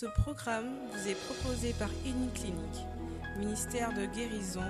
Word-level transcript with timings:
Ce 0.00 0.06
programme 0.06 0.88
vous 0.92 1.08
est 1.08 1.16
proposé 1.26 1.72
par 1.72 1.88
Clinique, 1.88 2.86
ministère 3.36 3.92
de 3.94 4.06
guérison, 4.06 4.62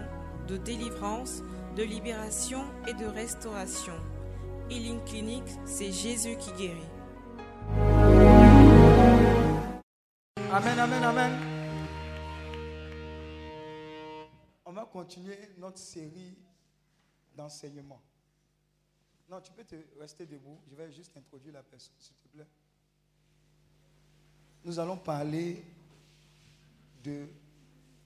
de 0.46 0.56
délivrance, 0.56 1.42
de 1.76 1.82
libération 1.82 2.64
et 2.86 2.94
de 2.94 3.04
restauration. 3.04 3.92
Healing 4.70 5.04
Clinic, 5.04 5.44
c'est 5.66 5.92
Jésus 5.92 6.38
qui 6.38 6.50
guérit. 6.52 6.80
Amen, 10.50 10.78
amen, 10.78 11.02
amen. 11.02 11.32
On 14.64 14.72
va 14.72 14.86
continuer 14.86 15.50
notre 15.58 15.76
série 15.76 16.38
d'enseignement. 17.36 18.00
Non, 19.28 19.42
tu 19.42 19.52
peux 19.52 19.64
te 19.64 19.76
rester 20.00 20.24
debout. 20.24 20.58
Je 20.70 20.74
vais 20.74 20.90
juste 20.90 21.14
introduire 21.18 21.52
la 21.52 21.62
personne, 21.62 21.92
s'il 21.98 22.16
te 22.16 22.28
plaît. 22.28 22.46
Nous 24.64 24.78
allons 24.78 24.96
parler 24.96 25.64
de 27.02 27.28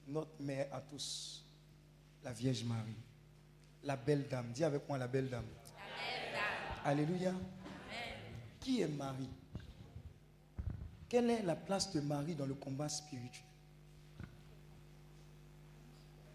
notre 0.07 0.41
mère 0.41 0.67
à 0.71 0.79
tous, 0.81 1.43
la 2.23 2.31
Vierge 2.31 2.63
Marie, 2.63 2.95
la 3.83 3.95
belle 3.95 4.27
dame. 4.29 4.51
Dis 4.53 4.63
avec 4.63 4.87
moi 4.87 4.97
la 4.97 5.07
belle 5.07 5.29
dame. 5.29 5.45
Alléluia. 6.85 7.33
Qui 8.59 8.81
est 8.81 8.87
Marie? 8.87 9.29
Quelle 11.09 11.29
est 11.29 11.43
la 11.43 11.55
place 11.55 11.91
de 11.93 12.01
Marie 12.01 12.35
dans 12.35 12.45
le 12.45 12.53
combat 12.53 12.89
spirituel? 12.89 13.43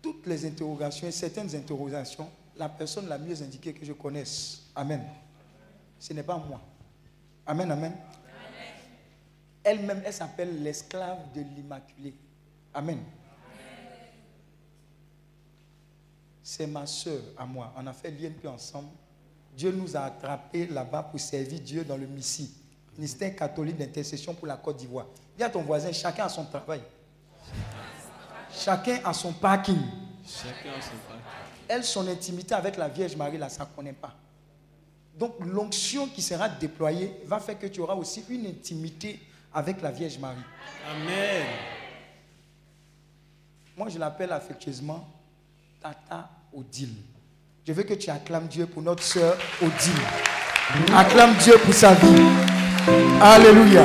Toutes 0.00 0.26
les 0.26 0.46
interrogations 0.46 1.08
et 1.08 1.12
certaines 1.12 1.54
interrogations, 1.54 2.30
la 2.56 2.68
personne 2.68 3.08
la 3.08 3.18
mieux 3.18 3.42
indiquée 3.42 3.72
que 3.72 3.84
je 3.84 3.92
connaisse. 3.92 4.62
Amen. 4.74 5.04
Ce 5.98 6.12
n'est 6.12 6.22
pas 6.22 6.36
moi. 6.36 6.60
Amen, 7.46 7.70
amen. 7.70 7.92
Elle-même, 9.68 10.00
elle, 10.02 10.14
s'appelle 10.14 10.62
l'esclave 10.62 11.18
de 11.34 11.42
l'Immaculée. 11.42 12.14
Amen. 12.72 13.00
C'est 16.42 16.66
ma 16.66 16.86
soeur 16.86 17.20
à 17.36 17.44
moi. 17.44 17.74
On 17.76 17.86
a 17.86 17.92
fait 17.92 18.10
l'INP 18.10 18.46
ensemble. 18.48 18.88
Dieu 19.54 19.70
nous 19.70 19.94
a 19.94 20.00
attrapés 20.00 20.66
là-bas 20.68 21.02
pour 21.02 21.20
servir 21.20 21.60
Dieu 21.60 21.84
dans 21.84 21.98
le 21.98 22.06
Missi, 22.06 22.50
ministère 22.96 23.36
catholique 23.36 23.76
d'intercession 23.76 24.32
pour 24.32 24.46
la 24.46 24.56
Côte 24.56 24.78
d'Ivoire. 24.78 25.04
Dis 25.36 25.44
à 25.44 25.50
ton 25.50 25.60
voisin, 25.60 25.92
chacun 25.92 26.24
a 26.24 26.28
son 26.30 26.46
travail. 26.46 26.80
Chacun 28.50 29.00
a 29.04 29.12
son 29.12 29.34
parking. 29.34 29.82
Chacun 30.26 30.78
a 30.78 30.80
son 30.80 30.96
parking. 31.06 31.24
Elle, 31.68 31.84
son 31.84 32.08
intimité 32.08 32.54
avec 32.54 32.78
la 32.78 32.88
Vierge 32.88 33.16
Marie, 33.16 33.36
là, 33.36 33.50
ça 33.50 33.64
ne 33.64 33.76
connaît 33.76 33.92
pas. 33.92 34.14
Donc 35.18 35.34
l'onction 35.40 36.06
qui 36.06 36.22
sera 36.22 36.48
déployée 36.48 37.20
va 37.26 37.38
faire 37.38 37.58
que 37.58 37.66
tu 37.66 37.80
auras 37.80 37.96
aussi 37.96 38.24
une 38.30 38.46
intimité 38.46 39.20
avec 39.58 39.82
la 39.82 39.90
Vierge 39.90 40.18
Marie. 40.18 40.36
Amen. 40.88 41.46
Moi, 43.76 43.88
je 43.88 43.98
l'appelle 43.98 44.32
affectueusement 44.32 45.04
Tata 45.82 46.30
Odile. 46.52 46.94
Je 47.66 47.72
veux 47.72 47.82
que 47.82 47.94
tu 47.94 48.08
acclames 48.08 48.46
Dieu 48.46 48.66
pour 48.66 48.82
notre 48.82 49.02
sœur 49.02 49.36
Odile. 49.60 50.02
Acclame 50.94 51.34
Dieu 51.38 51.54
pour 51.64 51.74
sa 51.74 51.92
vie. 51.94 52.22
Alléluia. 53.20 53.84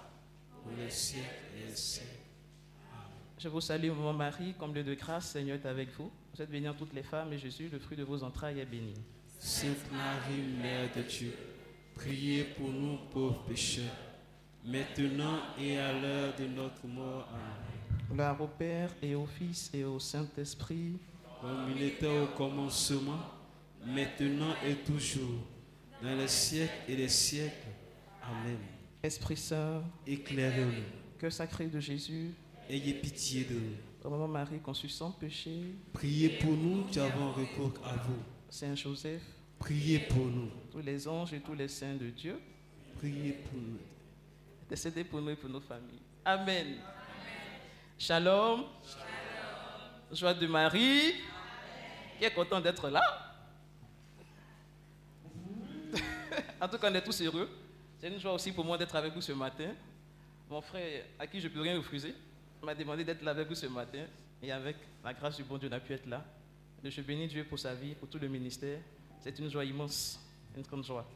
je 3.37 3.47
vous 3.47 3.61
salue, 3.61 3.89
mon 3.89 4.13
Marie, 4.13 4.53
comble 4.53 4.83
de 4.83 4.93
grâce, 4.93 5.31
Seigneur 5.31 5.57
est 5.57 5.67
avec 5.67 5.89
vous. 5.97 6.11
Vous 6.33 6.41
êtes 6.41 6.49
bénie 6.49 6.67
toutes 6.77 6.93
les 6.93 7.03
femmes, 7.03 7.33
et 7.33 7.37
Jésus, 7.37 7.69
le 7.71 7.79
fruit 7.79 7.97
de 7.97 8.03
vos 8.03 8.23
entrailles, 8.23 8.59
est 8.59 8.65
béni. 8.65 8.93
Sainte 9.39 9.91
Marie, 9.91 10.43
Mère 10.61 10.89
de 10.95 11.01
Dieu, 11.01 11.33
priez 11.95 12.43
pour 12.43 12.69
nous 12.69 12.97
pauvres 13.11 13.43
pécheurs, 13.45 13.95
maintenant 14.63 15.39
et 15.59 15.77
à 15.77 15.91
l'heure 15.93 16.35
de 16.37 16.45
notre 16.45 16.85
mort. 16.85 17.27
Amen. 17.33 18.01
Gloire 18.11 18.39
au 18.41 18.47
Père 18.47 18.91
et 19.01 19.15
au 19.15 19.25
Fils 19.25 19.71
et 19.73 19.83
au 19.83 19.97
Saint-Esprit. 19.97 20.99
Comme 21.41 21.71
il 21.75 21.81
était 21.81 22.19
au 22.19 22.27
commencement, 22.37 23.19
maintenant 23.83 24.53
et 24.63 24.75
toujours, 24.75 25.47
dans 26.03 26.15
les 26.15 26.27
siècles 26.27 26.73
et 26.87 26.95
les 26.95 27.09
siècles. 27.09 27.69
Amen. 28.21 28.59
Esprit 29.03 29.37
Saint, 29.37 29.83
éclairez-nous. 30.05 30.83
Cœur 31.19 31.31
sacré 31.31 31.65
de 31.67 31.79
Jésus, 31.79 32.33
ayez 32.69 32.93
pitié 32.93 33.45
de 33.45 33.55
nous. 33.55 33.75
Ô 34.03 34.09
Maman 34.09 34.27
Marie 34.27 34.59
conçue 34.59 34.89
sans 34.89 35.11
péché, 35.11 35.75
priez 35.93 36.29
pour 36.29 36.51
nous 36.51 36.83
qui 36.85 36.99
avons 36.99 37.31
recours 37.31 37.73
à 37.83 37.95
vous. 37.95 38.19
Saint 38.49 38.75
Joseph, 38.75 39.21
priez 39.57 39.99
pour 39.99 40.25
nous. 40.25 40.49
Tous 40.71 40.81
les 40.81 41.07
anges 41.07 41.33
et 41.33 41.39
tous 41.39 41.53
les 41.55 41.67
saints 41.67 41.95
de 41.95 42.09
Dieu, 42.09 42.39
priez 42.97 43.31
pour 43.33 43.59
nous. 43.59 43.79
Décédez 44.69 45.03
pour 45.03 45.19
nous 45.21 45.31
et 45.31 45.35
pour 45.35 45.49
nos 45.49 45.61
familles. 45.61 45.99
Amen. 46.23 46.77
Shalom. 47.97 48.65
Joie 50.11 50.33
de 50.33 50.45
Marie. 50.47 51.13
Qui 52.19 52.25
est 52.25 52.33
content 52.33 52.61
d'être 52.61 52.87
là? 52.89 53.01
en 56.61 56.67
tout 56.67 56.77
cas, 56.77 56.91
on 56.91 56.95
est 56.95 57.01
tous 57.01 57.21
heureux. 57.21 57.49
C'est 58.01 58.07
une 58.07 58.19
joie 58.19 58.33
aussi 58.33 58.51
pour 58.51 58.65
moi 58.65 58.79
d'être 58.79 58.95
avec 58.95 59.13
vous 59.13 59.21
ce 59.21 59.31
matin. 59.31 59.69
Mon 60.49 60.59
frère, 60.59 61.05
à 61.19 61.27
qui 61.27 61.39
je 61.39 61.47
ne 61.47 61.53
peux 61.53 61.61
rien 61.61 61.77
refuser, 61.77 62.15
m'a 62.63 62.73
demandé 62.73 63.03
d'être 63.03 63.21
là 63.21 63.29
avec 63.29 63.47
vous 63.47 63.53
ce 63.53 63.67
matin. 63.67 64.05
Et 64.41 64.51
avec 64.51 64.75
la 65.03 65.13
grâce 65.13 65.37
du 65.37 65.43
bon 65.43 65.59
Dieu, 65.59 65.69
on 65.71 65.75
a 65.75 65.79
pu 65.79 65.93
être 65.93 66.07
là. 66.07 66.25
je 66.83 67.01
bénis 67.01 67.27
Dieu 67.27 67.43
pour 67.43 67.59
sa 67.59 67.75
vie, 67.75 67.93
pour 67.93 68.09
tout 68.09 68.17
le 68.17 68.27
ministère. 68.27 68.79
C'est 69.19 69.37
une 69.37 69.51
joie 69.51 69.63
immense, 69.63 70.19
une 70.57 70.63
grande 70.63 70.83
joie. 70.83 71.07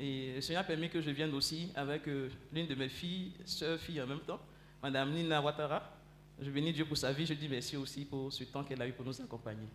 Et 0.00 0.34
le 0.34 0.40
Seigneur 0.40 0.62
a 0.62 0.66
permis 0.66 0.90
que 0.90 1.00
je 1.00 1.10
vienne 1.10 1.32
aussi 1.32 1.70
avec 1.76 2.08
euh, 2.08 2.28
l'une 2.52 2.66
de 2.66 2.74
mes 2.74 2.88
filles, 2.88 3.32
sœur, 3.44 3.78
fille 3.78 4.02
en 4.02 4.06
même 4.08 4.18
temps, 4.18 4.40
Madame 4.82 5.12
Nina 5.12 5.40
Ouattara. 5.40 5.92
Je 6.40 6.50
bénis 6.50 6.72
Dieu 6.72 6.86
pour 6.86 6.96
sa 6.96 7.12
vie. 7.12 7.24
Je 7.24 7.34
dis 7.34 7.48
merci 7.48 7.76
aussi 7.76 8.04
pour 8.04 8.32
ce 8.32 8.42
temps 8.42 8.64
qu'elle 8.64 8.82
a 8.82 8.88
eu 8.88 8.92
pour 8.92 9.06
nous 9.06 9.20
accompagner. 9.22 9.68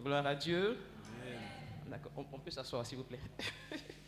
Gloire 0.00 0.24
à 0.24 0.36
Dieu. 0.36 0.78
D'accord. 1.90 2.12
on 2.32 2.38
peut 2.38 2.52
s'asseoir, 2.52 2.86
s'il 2.86 2.98
vous 2.98 3.04
plaît. 3.04 3.18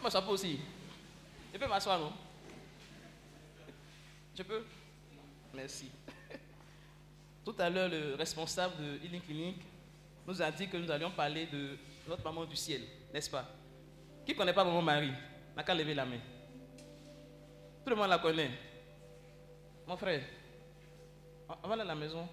peux 0.00 0.04
m'asseoir 0.04 0.28
aussi. 0.30 0.58
Je 1.52 1.58
peux 1.58 1.66
m'asseoir, 1.66 1.98
non? 1.98 2.12
Je 4.36 4.42
peux? 4.42 4.64
Merci. 5.54 5.90
Tout 7.44 7.54
à 7.58 7.68
l'heure, 7.68 7.88
le 7.88 8.14
responsable 8.14 8.76
de 8.78 9.04
Healing 9.04 9.20
Clinic 9.20 9.56
nous 10.26 10.40
a 10.40 10.50
dit 10.50 10.68
que 10.68 10.76
nous 10.76 10.90
allions 10.90 11.10
parler 11.10 11.46
de 11.46 11.76
notre 12.08 12.24
maman 12.24 12.44
du 12.44 12.56
ciel, 12.56 12.80
n'est-ce 13.12 13.28
pas? 13.30 13.46
Qui 14.24 14.32
ne 14.32 14.38
connaît 14.38 14.52
pas 14.52 14.64
maman 14.64 14.80
Marie? 14.82 15.12
N'a 15.56 15.62
qu'à 15.62 15.74
lever 15.74 15.94
la 15.94 16.06
main. 16.06 16.20
Tout 17.84 17.90
le 17.90 17.96
monde 17.96 18.08
la 18.08 18.18
connaît. 18.18 18.50
Mon 19.86 19.96
frère, 19.96 20.22
on 21.62 21.68
va 21.68 21.74
à 21.74 21.84
la 21.84 21.94
maison. 21.94 22.26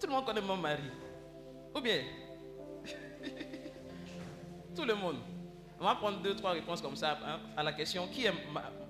Tout 0.00 0.06
le 0.06 0.12
monde 0.12 0.24
connaît 0.24 0.40
maman 0.40 0.56
Marie. 0.56 0.90
Ou 1.74 1.80
bien? 1.80 2.02
Tout 4.74 4.84
le 4.84 4.94
monde. 4.94 5.18
On 5.80 5.84
va 5.84 5.94
prendre 5.94 6.20
deux, 6.20 6.34
trois 6.34 6.52
réponses 6.52 6.80
comme 6.82 6.96
ça 6.96 7.18
hein, 7.24 7.38
à 7.56 7.62
la 7.62 7.72
question 7.72 8.08
qui 8.08 8.26
est 8.26 8.32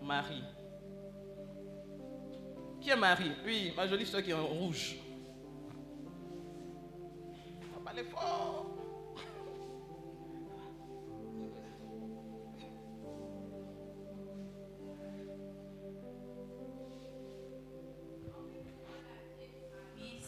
Marie? 0.02 0.42
Qui 2.80 2.90
est 2.90 2.96
Marie? 2.96 3.32
Oui, 3.44 3.72
ma 3.76 3.86
jolie 3.86 4.06
soeur 4.06 4.22
qui 4.22 4.30
est 4.30 4.34
en 4.34 4.46
rouge. 4.46 4.96
Parlez 7.84 8.04
fort. 8.04 8.66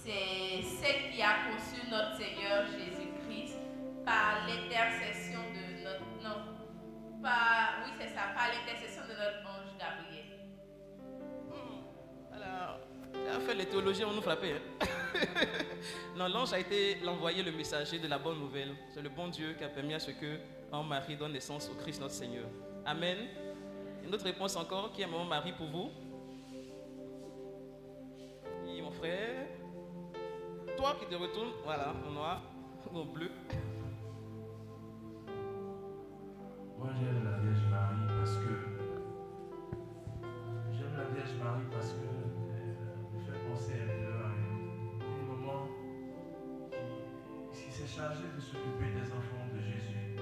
c'est 0.02 0.62
celle 0.62 1.10
qui 1.12 1.20
a 1.20 1.50
conçu 1.50 1.86
notre 1.90 2.16
Seigneur 2.16 2.64
Jésus-Christ 2.66 3.58
par 4.04 4.46
l'intercession 4.48 5.40
de. 5.54 5.69
Non, 6.22 7.22
par. 7.22 7.82
Oui, 7.84 7.92
c'est 7.98 8.08
ça, 8.08 8.32
par 8.34 8.48
l'intercession 8.48 9.02
de 9.04 9.12
notre 9.12 9.46
ange 9.48 9.76
Gabriel. 9.78 10.26
Alors, 12.32 12.80
en 13.36 13.40
fait, 13.40 13.54
les 13.54 13.66
théologiens 13.66 14.06
vont 14.06 14.14
nous 14.14 14.22
frapper. 14.22 14.54
hein. 14.54 14.86
non, 16.16 16.28
l'ange 16.28 16.52
a 16.52 16.58
été 16.58 16.96
l'envoyé, 17.02 17.42
le 17.42 17.52
messager 17.52 17.98
de 17.98 18.08
la 18.08 18.18
bonne 18.18 18.38
nouvelle. 18.38 18.74
C'est 18.92 19.02
le 19.02 19.08
bon 19.08 19.28
Dieu 19.28 19.54
qui 19.54 19.64
a 19.64 19.68
permis 19.68 19.94
à 19.94 19.98
ce 19.98 20.10
que 20.10 20.38
un 20.72 20.82
mari 20.82 21.16
donne 21.16 21.32
naissance 21.32 21.68
au 21.70 21.74
Christ 21.74 22.00
notre 22.00 22.14
Seigneur. 22.14 22.46
Amen. 22.86 23.18
Une 24.04 24.14
autre 24.14 24.24
réponse 24.24 24.56
encore, 24.56 24.92
qui 24.92 25.02
est 25.02 25.06
mon 25.06 25.24
mari 25.24 25.52
pour 25.52 25.66
vous? 25.66 25.90
Oui, 28.64 28.80
mon 28.80 28.90
frère. 28.90 29.46
Toi 30.76 30.96
qui 30.98 31.06
te 31.06 31.14
retournes, 31.14 31.52
voilà, 31.64 31.92
en 32.06 32.10
noir 32.10 32.42
ou 32.92 32.98
en 32.98 33.04
bleu. 33.04 33.30
Moi 36.80 36.88
j'aime 36.98 37.24
la 37.24 37.36
Vierge 37.38 37.66
Marie 37.70 38.08
parce 38.18 38.36
que 38.38 38.52
j'aime 40.72 40.96
la 40.96 41.04
Vierge 41.12 41.34
Marie 41.42 41.66
parce 41.70 41.90
que 41.92 42.06
euh, 42.08 43.12
me 43.12 43.20
fait 43.20 43.38
penser 43.46 43.74
un 43.82 43.86
peu 44.00 44.12
à 44.14 44.28
un, 44.28 45.04
un 45.04 45.22
moment 45.26 45.68
qui, 47.52 47.64
qui 47.66 47.70
s'est 47.70 47.86
chargé 47.86 48.24
de 48.34 48.40
s'occuper 48.40 48.92
des 48.94 49.12
enfants 49.12 49.46
de 49.54 49.60
Jésus. 49.60 50.16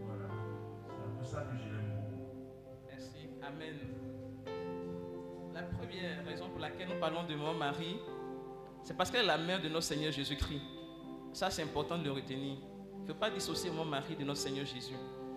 Voilà, 0.00 0.28
c'est 0.86 1.04
un 1.04 1.18
peu 1.18 1.24
ça 1.24 1.42
que 1.42 1.56
je 1.58 1.68
l'aime 1.68 1.92
beaucoup. 2.00 2.32
Merci. 2.88 3.28
Amen. 3.42 3.76
La 5.52 5.62
première 5.64 6.24
raison 6.24 6.48
pour 6.48 6.60
laquelle 6.60 6.88
nous 6.88 6.98
parlons 6.98 7.24
de 7.24 7.34
mon 7.34 7.52
mari, 7.52 8.00
c'est 8.82 8.96
parce 8.96 9.10
qu'elle 9.10 9.24
est 9.24 9.26
la 9.26 9.36
mère 9.36 9.60
de 9.60 9.68
notre 9.68 9.84
Seigneur 9.84 10.12
Jésus-Christ. 10.12 10.62
Ça, 11.34 11.50
c'est 11.50 11.62
important 11.62 11.98
de 11.98 12.04
le 12.04 12.12
retenir. 12.12 12.56
Il 12.96 13.02
ne 13.02 13.06
faut 13.06 13.18
pas 13.20 13.28
dissocier 13.28 13.70
mon 13.70 13.84
mari 13.84 14.16
de 14.16 14.24
notre 14.24 14.40
Seigneur 14.40 14.64
Jésus. 14.64 14.94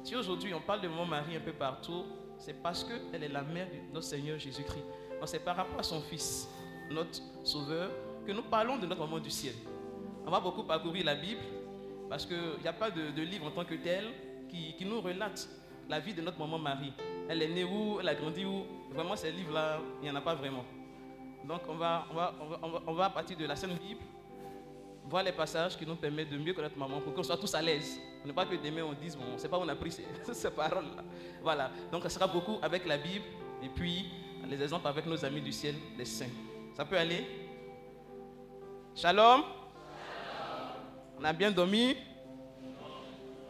Si 0.07 0.15
aujourd'hui 0.15 0.54
on 0.54 0.62
parle 0.62 0.80
de 0.80 0.88
mon 0.88 1.06
mari 1.06 1.36
un 1.36 1.42
peu 1.42 1.51
partout, 1.51 2.06
c'est 2.38 2.63
parce 2.63 2.81
qu'elle 2.86 3.21
est 3.21 3.27
la 3.27 3.42
mère 3.42 3.68
de 3.68 3.94
notre 3.94 4.06
Seigneur 4.06 4.39
Jésus-Christ. 4.39 4.86
C'est 5.25 5.44
par 5.44 5.57
rapport 5.57 5.77
à 5.81 5.83
son 5.83 6.00
Fils, 6.00 6.48
notre 6.89 7.19
Sauveur, 7.44 7.92
que 8.25 8.31
nous 8.31 8.44
parlons 8.44 8.77
de 8.77 8.86
notre 8.86 9.01
maman 9.01 9.19
du 9.19 9.30
ciel. 9.30 9.54
On 10.25 10.31
va 10.31 10.39
beaucoup 10.39 10.63
parcourir 10.63 11.04
la 11.04 11.15
Bible 11.15 11.42
parce 12.09 12.25
qu'il 12.25 12.38
n'y 12.62 12.68
a 12.69 12.71
pas 12.71 12.89
de, 12.89 13.21
livre 13.21 13.48
en 13.48 13.51
tant 13.51 13.65
que 13.65 13.74
tel 13.74 14.06
qui, 14.48 14.77
nous 14.86 15.01
relate 15.01 15.50
la 15.89 16.00
vie 16.00 16.13
de 16.13 16.21
notre 16.21 16.39
maman 16.39 16.57
Marie. 16.57 16.94
Elle 17.27 17.42
est 17.42 17.50
née 17.50 17.65
où, 17.65 18.00
elle 18.00 18.07
a 18.07 18.15
grandi 18.15 18.45
où? 18.45 18.63
Vraiment, 18.92 19.18
ces 19.18 19.33
livres-là, 19.33 19.81
il 20.01 20.06
n'y 20.06 20.09
en 20.09 20.15
a 20.15 20.21
pas 20.21 20.36
vraiment. 20.36 20.63
Donc, 21.44 21.63
on 21.68 21.75
va, 21.75 22.06
on, 22.88 22.95
partir 22.95 23.36
de 23.36 23.45
la 23.45 23.57
Sainte 23.57 23.77
Bible, 23.77 24.00
voir 25.09 25.24
les 25.24 25.31
passages 25.31 25.77
qui 25.77 25.86
nous 25.86 25.95
permettent 25.95 26.30
de 26.30 26.38
mieux 26.38 26.54
connaître 26.54 26.77
maman 26.77 27.00
pour 27.00 27.13
qu'on 27.13 27.24
soit 27.24 27.38
tous 27.38 27.54
à 27.56 27.62
l'aise. 27.62 28.00
Ne 28.25 28.31
pas 28.31 28.45
que 28.45 28.56
demain 28.56 28.83
on 28.83 28.94
dise, 28.94 29.15
bon, 29.15 29.24
on 29.33 29.38
sait 29.38 29.48
pas 29.48 29.57
où 29.57 29.62
on 29.62 29.68
a 29.68 29.75
pris 29.75 29.92
ces, 29.92 30.06
ces 30.33 30.51
paroles-là. 30.51 31.04
Voilà. 31.42 31.71
Donc, 31.92 32.04
ça 32.04 32.09
sera 32.09 32.27
beaucoup 32.27 32.57
avec 32.62 32.86
la 32.86 32.98
Bible 32.98 33.24
et 33.63 33.69
puis 33.69 34.06
les 34.50 34.62
exemples 34.62 34.88
avec 34.88 35.06
nos 35.06 35.24
amis 35.25 35.42
du 35.42 35.51
ciel, 35.51 35.75
les 35.98 36.06
saints. 36.06 36.25
Ça 36.75 36.86
peut 36.86 36.98
aller? 36.98 37.25
Shalom 38.95 39.44
On 41.19 41.24
a 41.24 41.33
bien 41.33 41.51
dormi? 41.51 41.95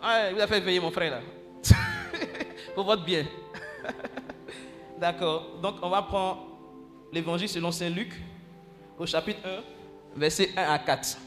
Ah, 0.01 0.29
vous 0.31 0.39
avez 0.39 0.47
fait 0.47 0.59
veiller 0.59 0.79
mon 0.79 0.91
frère 0.91 1.11
là. 1.11 1.21
Pour 2.75 2.85
votre 2.85 3.03
bien. 3.03 3.25
D'accord. 4.99 5.59
Donc 5.61 5.75
on 5.81 5.89
va 5.89 6.01
prendre 6.03 6.43
l'évangile 7.11 7.49
selon 7.49 7.71
Saint 7.71 7.89
Luc 7.89 8.13
au 8.97 9.05
chapitre 9.05 9.39
1, 10.15 10.19
versets 10.19 10.51
1 10.55 10.63
à 10.63 10.79
4. 10.79 11.17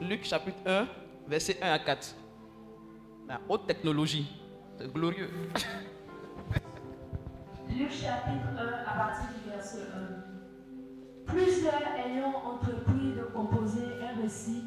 Luc 0.00 0.24
chapitre 0.24 0.58
1, 0.66 0.86
versets 1.26 1.58
1 1.62 1.72
à 1.72 1.78
4. 1.78 2.14
La 3.28 3.40
haute 3.48 3.66
technologie. 3.66 4.30
C'est 4.78 4.92
glorieux. 4.92 5.30
Luc 7.70 7.90
chapitre 7.90 8.46
1 8.58 8.62
à 8.86 8.92
partir 8.94 9.28
du 9.42 9.48
verset 9.50 9.86
1. 11.26 11.32
Plusieurs 11.32 11.80
ayant 12.04 12.34
entrepris 12.44 13.14
de 13.16 13.22
composer 13.34 13.86
un 14.02 14.12
récit 14.20 14.64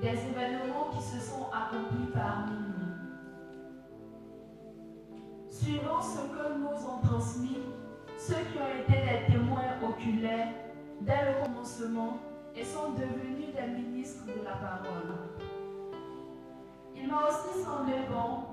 des 0.00 0.08
événements 0.08 0.88
qui 0.96 1.02
se 1.02 1.20
sont 1.20 1.50
accomplis 1.52 2.10
parmi 2.14 2.52
nous. 2.52 2.94
Suivant 5.50 6.00
ce 6.00 6.20
que 6.20 6.54
nous 6.58 6.86
ont 6.88 7.00
transmis 7.02 7.58
ceux 8.16 8.34
qui 8.34 8.58
ont 8.58 8.70
été 8.82 8.92
des 8.92 9.26
témoins 9.32 9.74
oculaires 9.82 10.54
dès 11.02 11.22
le 11.26 11.32
commencement 11.44 12.18
et 12.56 12.64
sont 12.64 12.92
devenus 12.92 13.54
des 13.54 13.66
ministres 13.68 14.26
de 14.26 14.44
la 14.44 14.56
parole. 14.56 15.14
Il 16.96 17.08
m'a 17.08 17.28
aussi 17.28 17.62
semblé 17.62 17.94
bon, 18.10 18.44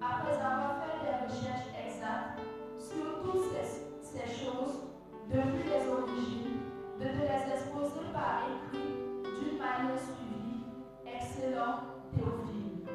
après 0.00 0.34
avoir 0.36 0.82
fait 0.82 1.00
des 1.02 1.16
recherches 1.26 1.72
exactes, 1.86 2.40
sur 2.78 3.22
toutes 3.22 3.52
ces, 4.02 4.44
choses, 4.44 4.80
depuis 5.28 5.64
les 5.64 5.90
origines, 5.90 6.60
de 6.98 7.04
te 7.04 7.20
les 7.20 7.52
exposer 7.52 8.06
par 8.12 8.44
écrit 8.46 8.94
d'une 9.24 9.58
manière 9.58 9.98
suivie, 9.98 10.62
excellent 11.04 11.96
Théophile. 12.14 12.86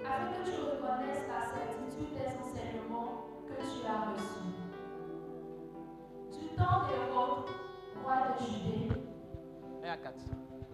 Afin 0.00 0.32
que 0.32 0.48
tu 0.48 0.56
reconnaisses 0.60 1.26
la 1.28 1.42
certitude 1.42 2.14
des 2.14 2.30
enseignements 2.40 3.26
que 3.46 3.60
tu 3.60 3.86
as 3.86 4.12
reçus. 4.12 4.56
Du 6.30 6.56
temps 6.56 6.86
d'Hérode, 6.86 7.67
de 8.08 8.44
Judée, 8.44 8.88
1 9.84 9.90
à 9.90 9.96
4. 9.96 10.14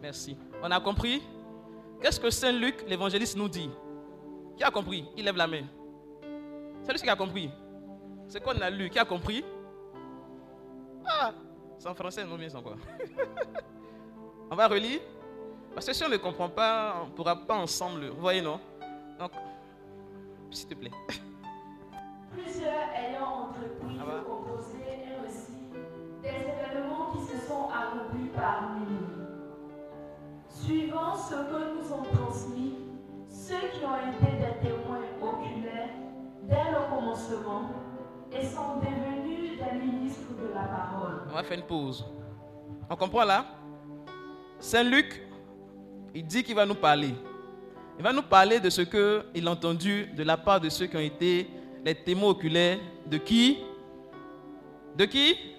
Merci. 0.02 0.36
On 0.62 0.70
a 0.70 0.80
compris? 0.80 1.22
Qu'est-ce 2.00 2.20
que 2.20 2.30
Saint 2.30 2.52
Luc, 2.52 2.84
l'évangéliste, 2.88 3.36
nous 3.36 3.48
dit? 3.48 3.70
Qui 4.56 4.62
a 4.64 4.70
compris? 4.70 5.04
Il 5.16 5.24
lève 5.24 5.36
la 5.36 5.46
main. 5.46 5.62
C'est 6.82 6.92
lui 6.92 7.00
qui 7.00 7.08
a 7.08 7.16
compris. 7.16 7.50
C'est 8.28 8.42
qu'on 8.42 8.60
a 8.60 8.70
lu. 8.70 8.90
Qui 8.90 8.98
a 8.98 9.04
compris? 9.04 9.44
Ah 11.06 11.32
C'est 11.78 11.88
en 11.88 11.94
français, 11.94 12.24
non 12.24 12.36
bien 12.36 12.48
quoi. 12.50 12.76
on 14.50 14.54
va 14.56 14.68
relire. 14.68 15.00
Parce 15.74 15.86
que 15.86 15.92
si 15.92 16.04
on 16.04 16.08
ne 16.08 16.16
comprend 16.18 16.48
pas, 16.48 16.96
on 17.02 17.06
ne 17.06 17.10
pourra 17.12 17.34
pas 17.36 17.56
ensemble. 17.56 18.06
Vous 18.08 18.20
voyez, 18.20 18.40
non? 18.42 18.60
Donc, 19.18 19.32
s'il 20.50 20.68
te 20.68 20.74
plaît. 20.74 20.90
plusieurs 22.32 22.88
ayant 22.96 23.48
entrepris 23.48 23.98
Ah 24.00 24.04
bah. 24.06 24.18
de 24.18 24.24
composer 24.24 24.76
un 24.76 24.83
récit 24.83 24.83
des 26.24 26.30
événements 26.30 27.12
qui 27.12 27.22
se 27.26 27.46
sont 27.46 27.68
accomplis 27.68 28.30
parmi 28.34 28.80
nous. 28.90 29.24
Suivant 30.48 31.14
ce 31.14 31.34
que 31.34 31.60
nous 31.74 31.92
ont 31.92 32.02
transmis 32.02 32.74
ceux 33.28 33.68
qui 33.72 33.84
ont 33.84 33.98
été 34.10 34.32
des 34.38 34.68
témoins 34.68 35.00
oculaires 35.20 35.90
dès 36.44 36.70
le 36.70 36.96
commencement 36.96 37.70
et 38.32 38.42
sont 38.46 38.76
devenus 38.80 39.58
des 39.58 39.86
ministres 39.86 40.32
de 40.40 40.54
la 40.54 40.62
parole. 40.62 41.22
On 41.30 41.34
va 41.34 41.42
faire 41.42 41.58
une 41.58 41.64
pause. 41.64 42.06
On 42.88 42.96
comprend 42.96 43.24
là? 43.24 43.44
Saint 44.58 44.82
Luc, 44.82 45.20
il 46.14 46.24
dit 46.26 46.42
qu'il 46.42 46.54
va 46.54 46.64
nous 46.64 46.74
parler. 46.74 47.14
Il 47.98 48.02
va 48.02 48.14
nous 48.14 48.22
parler 48.22 48.60
de 48.60 48.70
ce 48.70 48.80
qu'il 48.80 49.46
a 49.46 49.50
entendu 49.50 50.06
de 50.16 50.22
la 50.22 50.38
part 50.38 50.60
de 50.60 50.70
ceux 50.70 50.86
qui 50.86 50.96
ont 50.96 51.00
été 51.00 51.50
les 51.84 51.94
témoins 51.94 52.30
oculaires 52.30 52.78
de 53.06 53.18
qui? 53.18 53.58
De 54.96 55.04
qui? 55.04 55.53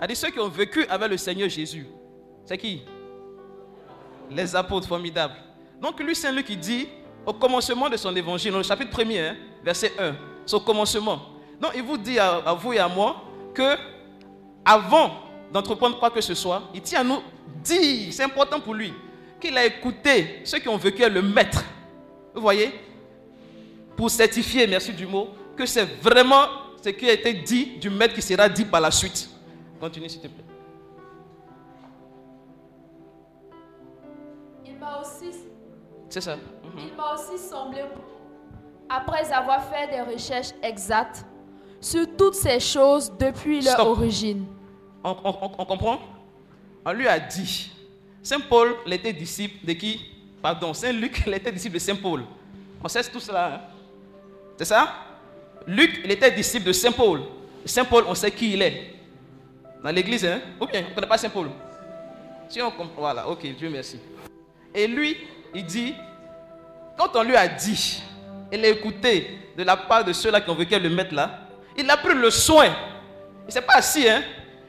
A 0.00 0.06
dit 0.06 0.14
ceux 0.16 0.30
qui 0.30 0.38
ont 0.38 0.48
vécu 0.48 0.84
avec 0.88 1.10
le 1.10 1.16
Seigneur 1.16 1.48
Jésus. 1.48 1.86
C'est 2.44 2.56
qui? 2.58 2.82
Les 4.30 4.54
apôtres 4.54 4.86
formidables. 4.86 5.34
Donc 5.80 6.00
lui, 6.00 6.14
Saint 6.14 6.32
Luc, 6.32 6.46
il 6.50 6.58
dit, 6.58 6.88
au 7.26 7.32
commencement 7.32 7.88
de 7.88 7.96
son 7.96 8.14
évangile, 8.14 8.52
dans 8.52 8.58
le 8.58 8.64
chapitre 8.64 8.96
1er, 8.96 9.30
hein, 9.30 9.36
verset 9.64 9.92
1, 9.98 10.14
c'est 10.46 10.54
au 10.56 10.60
commencement. 10.60 11.20
Donc 11.60 11.72
il 11.74 11.82
vous 11.82 11.98
dit 11.98 12.18
à, 12.18 12.36
à 12.36 12.54
vous 12.54 12.72
et 12.72 12.78
à 12.78 12.88
moi 12.88 13.22
que 13.54 13.76
avant 14.64 15.10
d'entreprendre 15.52 15.98
quoi 15.98 16.10
que 16.10 16.20
ce 16.20 16.34
soit, 16.34 16.62
il 16.74 16.82
tient 16.82 17.00
à 17.00 17.04
nous 17.04 17.20
dire, 17.64 18.12
c'est 18.12 18.22
important 18.22 18.60
pour 18.60 18.74
lui, 18.74 18.92
qu'il 19.40 19.56
a 19.56 19.64
écouté 19.66 20.40
ceux 20.44 20.58
qui 20.58 20.68
ont 20.68 20.76
vécu 20.76 21.02
avec 21.02 21.14
le 21.14 21.22
maître. 21.22 21.64
Vous 22.34 22.42
voyez? 22.42 22.72
Pour 23.96 24.10
certifier, 24.10 24.66
merci 24.66 24.92
du 24.92 25.06
mot, 25.06 25.30
que 25.56 25.66
c'est 25.66 25.84
vraiment 26.00 26.46
ce 26.82 26.90
qui 26.90 27.08
a 27.08 27.12
été 27.12 27.32
dit 27.32 27.78
du 27.80 27.90
maître 27.90 28.14
qui 28.14 28.22
sera 28.22 28.48
dit 28.48 28.64
par 28.64 28.80
la 28.80 28.90
suite. 28.90 29.28
Continue 29.80 30.08
s'il 30.08 30.20
te 30.20 30.26
plaît. 30.28 30.44
Il 34.66 34.76
m'a 34.78 35.00
aussi, 35.00 35.30
C'est 36.08 36.20
ça. 36.20 36.36
Mhm. 36.36 36.40
il 36.90 36.96
m'a 36.96 37.14
aussi 37.14 37.38
semblé, 37.38 37.82
après 38.88 39.30
avoir 39.32 39.62
fait 39.64 39.88
des 39.88 40.00
recherches 40.00 40.50
exactes 40.62 41.24
sur 41.80 42.06
toutes 42.16 42.34
ces 42.34 42.58
choses 42.60 43.12
depuis 43.18 43.60
leur 43.62 43.86
origine. 43.86 44.46
On, 45.04 45.10
on- 45.24 45.50
on 45.58 45.64
comprend? 45.64 45.98
On 46.84 46.92
lui 46.92 47.06
a 47.06 47.18
dit. 47.20 47.70
Saint 48.22 48.40
Paul 48.40 48.74
était 48.86 49.12
disciple 49.12 49.64
de 49.64 49.72
qui? 49.74 50.00
Pardon, 50.42 50.74
Saint 50.74 50.92
Luc 50.92 51.22
il 51.26 51.34
était 51.34 51.52
disciple 51.52 51.74
de 51.74 51.78
Saint 51.80 51.96
Paul. 51.96 52.24
On 52.82 52.88
sait 52.88 53.02
tout 53.04 53.20
cela. 53.20 53.54
hein? 53.54 53.60
C'est 54.56 54.64
ça? 54.64 54.88
Luc, 55.66 56.00
il 56.04 56.10
était 56.10 56.30
disciple 56.30 56.66
de 56.66 56.72
Saint 56.72 56.92
Paul. 56.92 57.20
Saint 57.64 57.84
Paul, 57.84 58.04
on 58.08 58.14
sait 58.14 58.30
qui 58.30 58.52
il 58.54 58.62
est. 58.62 58.94
Dans 59.82 59.90
l'église, 59.90 60.24
hein? 60.24 60.40
Ou 60.60 60.66
bien, 60.66 60.84
on 60.86 60.90
ne 60.90 60.94
connaît 60.94 61.06
pas 61.06 61.18
Saint 61.18 61.28
Paul? 61.28 61.48
Si 62.48 62.60
on 62.60 62.70
comprend, 62.70 63.00
voilà, 63.02 63.28
ok, 63.28 63.40
Dieu 63.56 63.68
merci. 63.70 64.00
Et 64.74 64.86
lui, 64.86 65.16
il 65.54 65.64
dit, 65.64 65.94
quand 66.96 67.14
on 67.14 67.22
lui 67.22 67.36
a 67.36 67.46
dit, 67.46 68.02
il 68.50 68.64
a 68.64 68.68
écouté 68.68 69.38
de 69.56 69.62
la 69.62 69.76
part 69.76 70.04
de 70.04 70.12
ceux-là 70.12 70.40
qui 70.40 70.50
ont 70.50 70.54
voulu 70.54 70.66
le 70.70 70.90
mettre 70.90 71.14
là, 71.14 71.40
il 71.76 71.88
a 71.88 71.96
pris 71.96 72.14
le 72.14 72.30
soin. 72.30 72.66
Il 72.66 73.46
ne 73.46 73.50
s'est 73.52 73.62
pas 73.62 73.74
assis, 73.74 74.08
hein? 74.08 74.22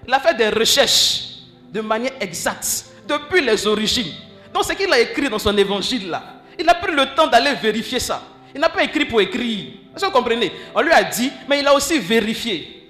Il 0.08 0.13
a 0.13 0.20
fait 0.20 0.36
des 0.36 0.50
recherches 0.50 1.24
de 1.72 1.82
manière 1.82 2.13
exacte, 2.20 2.86
depuis 3.08 3.42
les 3.42 3.66
origines. 3.68 4.13
Donc, 4.54 4.63
ce 4.63 4.74
qu'il 4.74 4.92
a 4.92 5.00
écrit 5.00 5.30
dans 5.30 5.39
son 5.39 5.58
évangile 5.58 6.10
là, 6.10 6.24
il 6.58 6.68
a 6.70 6.74
pris 6.75 6.92
le 6.94 7.06
temps 7.16 7.28
d'aller 7.28 7.54
vérifier 7.56 8.00
ça. 8.00 8.22
Il 8.54 8.60
n'a 8.60 8.70
pas 8.70 8.84
écrit 8.84 9.06
pour 9.06 9.22
écrire. 9.22 9.74
Est-ce 9.96 10.01
que 10.01 10.06
vous 10.06 10.12
comprenez? 10.12 10.51
On 10.75 10.82
lui 10.82 10.92
a 10.92 11.04
dit, 11.04 11.32
mais 11.48 11.60
il 11.60 11.68
a 11.68 11.74
aussi 11.74 12.00
vérifié. 12.00 12.89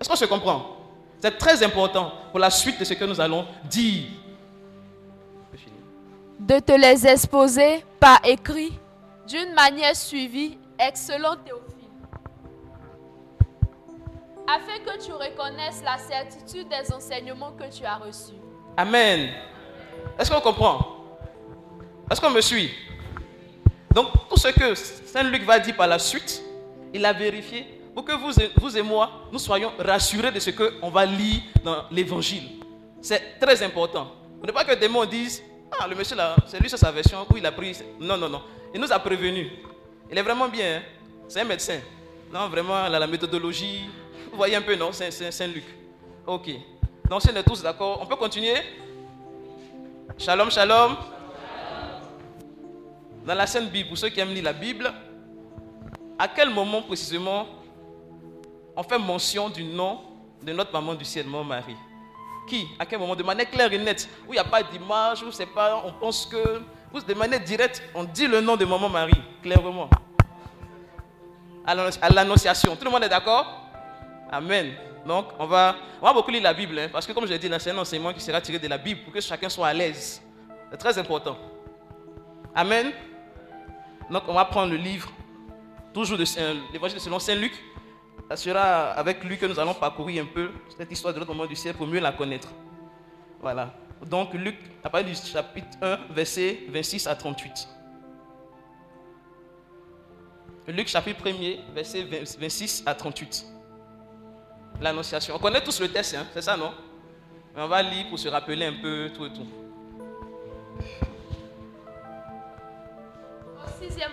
Est-ce 0.00 0.08
qu'on 0.08 0.16
se 0.16 0.24
comprend? 0.26 0.76
C'est 1.20 1.36
très 1.36 1.62
important 1.62 2.12
pour 2.30 2.40
la 2.40 2.50
suite 2.50 2.78
de 2.80 2.84
ce 2.84 2.94
que 2.94 3.04
nous 3.04 3.20
allons 3.20 3.46
dire. 3.64 4.04
de 6.40 6.58
te 6.58 6.72
les 6.72 7.06
exposer 7.06 7.84
par 8.00 8.18
écrit 8.24 8.72
d'une 9.28 9.52
manière 9.52 9.94
suivie, 9.94 10.58
excellent 10.78 11.36
Théophile, 11.44 11.90
afin 14.48 14.78
que 14.84 15.04
tu 15.04 15.12
reconnaisses 15.12 15.82
la 15.84 15.98
certitude 15.98 16.66
des 16.68 16.92
enseignements 16.92 17.52
que 17.52 17.70
tu 17.72 17.84
as 17.84 17.96
reçus. 17.96 18.32
Amen. 18.76 19.30
Est-ce 20.18 20.30
qu'on 20.30 20.40
comprend? 20.40 20.78
Est-ce 22.10 22.20
qu'on 22.20 22.30
me 22.30 22.40
suit? 22.40 22.72
Donc, 23.94 24.08
tout 24.28 24.36
ce 24.36 24.48
que 24.48 24.74
Saint 24.74 25.22
Luc 25.24 25.44
va 25.44 25.58
dire 25.60 25.76
par 25.76 25.86
la 25.86 25.98
suite, 25.98 26.42
il 26.92 27.04
a 27.04 27.12
vérifié 27.12 27.79
pour 28.00 28.16
que 28.16 28.60
vous 28.60 28.78
et, 28.78 28.82
moi, 28.82 29.10
nous 29.30 29.38
soyons 29.38 29.72
rassurés 29.78 30.32
de 30.32 30.38
ce 30.40 30.50
qu'on 30.50 30.88
va 30.88 31.04
lire 31.04 31.42
dans 31.62 31.84
l'évangile. 31.90 32.44
C'est 33.02 33.38
très 33.38 33.62
important. 33.62 34.10
N'est 34.42 34.52
pas 34.52 34.64
que 34.64 34.74
des 34.74 34.88
mots 34.88 35.04
disent 35.04 35.42
Ah, 35.78 35.86
le 35.86 35.94
monsieur 35.94 36.16
là, 36.16 36.34
c'est 36.46 36.58
lui, 36.58 36.70
c'est 36.70 36.78
sa 36.78 36.90
version, 36.90 37.26
où 37.30 37.36
il 37.36 37.44
a 37.44 37.52
pris. 37.52 37.76
Non, 38.00 38.16
non, 38.16 38.28
non. 38.28 38.42
Il 38.74 38.80
nous 38.80 38.90
a 38.90 38.98
prévenus. 38.98 39.48
Il 40.10 40.16
est 40.16 40.22
vraiment 40.22 40.48
bien. 40.48 40.78
hein. 40.78 40.82
C'est 41.28 41.40
un 41.40 41.44
médecin. 41.44 41.78
Non, 42.32 42.48
vraiment, 42.48 42.76
a 42.76 42.88
la 42.88 43.06
méthodologie. 43.06 43.82
Vous 44.30 44.36
voyez 44.38 44.56
un 44.56 44.62
peu, 44.62 44.74
non 44.76 44.92
c'est 44.92 45.10
Saint-Luc. 45.10 45.64
Ok. 46.26 46.48
Donc, 47.08 47.20
si 47.20 47.28
on 47.30 47.36
est 47.36 47.42
tous 47.42 47.62
d'accord, 47.62 47.98
on 48.00 48.06
peut 48.06 48.16
continuer 48.16 48.54
Shalom, 50.16 50.50
shalom. 50.50 50.96
Dans 53.26 53.34
la 53.34 53.46
Sainte 53.46 53.70
Bible, 53.70 53.88
pour 53.90 53.98
ceux 53.98 54.08
qui 54.08 54.20
aiment 54.20 54.32
lire 54.32 54.44
la 54.44 54.54
Bible, 54.54 54.90
à 56.18 56.28
quel 56.28 56.48
moment 56.48 56.80
précisément 56.80 57.59
on 58.76 58.82
fait 58.82 58.98
mention 58.98 59.48
du 59.48 59.64
nom 59.64 60.00
de 60.42 60.52
notre 60.52 60.72
maman 60.72 60.94
du 60.94 61.04
ciel, 61.04 61.26
Maman 61.26 61.44
Marie 61.44 61.76
Qui 62.48 62.66
À 62.78 62.86
quel 62.86 62.98
moment? 62.98 63.14
De 63.14 63.22
manière 63.22 63.50
claire 63.50 63.72
et 63.72 63.78
nette, 63.78 64.08
où 64.26 64.32
il 64.32 64.36
n'y 64.36 64.38
a 64.38 64.44
pas 64.44 64.62
d'image, 64.62 65.22
où 65.22 65.30
c'est 65.30 65.46
pas, 65.46 65.82
on 65.84 65.92
pense 65.92 66.26
que, 66.26 66.62
de 67.06 67.14
manière 67.14 67.40
directe, 67.40 67.82
on 67.94 68.04
dit 68.04 68.26
le 68.26 68.40
nom 68.40 68.56
de 68.56 68.64
Maman 68.64 68.88
Marie, 68.88 69.20
clairement. 69.42 69.88
À 71.66 71.74
l'annon- 71.74 71.98
à 72.00 72.08
l'annonciation. 72.10 72.74
Tout 72.76 72.84
le 72.84 72.90
monde 72.90 73.04
est 73.04 73.08
d'accord? 73.08 73.46
Amen. 74.30 74.72
Donc, 75.06 75.26
on 75.38 75.46
va, 75.46 75.76
on 76.00 76.06
va 76.06 76.12
beaucoup 76.12 76.30
lire 76.30 76.42
la 76.42 76.52
Bible, 76.54 76.78
hein, 76.78 76.88
parce 76.92 77.06
que 77.06 77.12
comme 77.12 77.24
je 77.26 77.30
l'ai 77.30 77.38
dit, 77.38 77.50
c'est 77.58 77.70
un 77.70 77.78
enseignement 77.78 78.12
qui 78.12 78.20
sera 78.20 78.40
tiré 78.40 78.58
de 78.58 78.68
la 78.68 78.78
Bible 78.78 79.02
pour 79.02 79.12
que 79.12 79.20
chacun 79.20 79.48
soit 79.48 79.68
à 79.68 79.72
l'aise. 79.74 80.22
C'est 80.70 80.76
très 80.76 80.96
important. 80.98 81.36
Amen. 82.54 82.92
Donc, 84.10 84.22
on 84.26 84.34
va 84.34 84.44
prendre 84.44 84.72
le 84.72 84.76
livre, 84.78 85.10
toujours 85.92 86.18
de 86.18 86.24
l'évangile 86.72 87.00
selon 87.00 87.18
Saint 87.18 87.34
Luc. 87.34 87.52
Ça 88.30 88.36
sera 88.36 88.90
avec 88.92 89.24
lui 89.24 89.36
que 89.36 89.46
nous 89.46 89.58
allons 89.58 89.74
parcourir 89.74 90.22
un 90.22 90.26
peu 90.26 90.52
cette 90.78 90.92
histoire 90.92 91.12
de 91.12 91.18
notre 91.18 91.34
moment 91.34 91.48
du 91.48 91.56
ciel 91.56 91.74
pour 91.74 91.88
mieux 91.88 91.98
la 91.98 92.12
connaître. 92.12 92.46
Voilà. 93.40 93.74
Donc, 94.06 94.34
Luc, 94.34 94.56
à 94.84 94.88
partir 94.88 95.10
du 95.10 95.16
chapitre 95.16 95.76
1, 95.82 95.98
verset 96.10 96.60
26 96.68 97.08
à 97.08 97.16
38. 97.16 97.68
Luc, 100.68 100.86
chapitre 100.86 101.24
1er, 101.24 101.58
verset 101.74 102.04
20 102.04 102.38
26 102.38 102.84
à 102.86 102.94
38 102.94 103.46
l'annonciation. 104.80 105.34
On 105.34 105.40
connaît 105.40 105.64
tous 105.64 105.80
le 105.80 105.88
texte, 105.88 106.14
hein, 106.14 106.24
c'est 106.32 106.42
ça, 106.42 106.56
non? 106.56 106.72
On 107.56 107.66
va 107.66 107.82
lire 107.82 108.08
pour 108.10 108.18
se 108.20 108.28
rappeler 108.28 108.64
un 108.64 108.74
peu 108.80 109.10
tout 109.12 109.26
et 109.26 109.32
tout. 109.32 109.48
Au 113.58 113.82
sixième, 113.82 114.12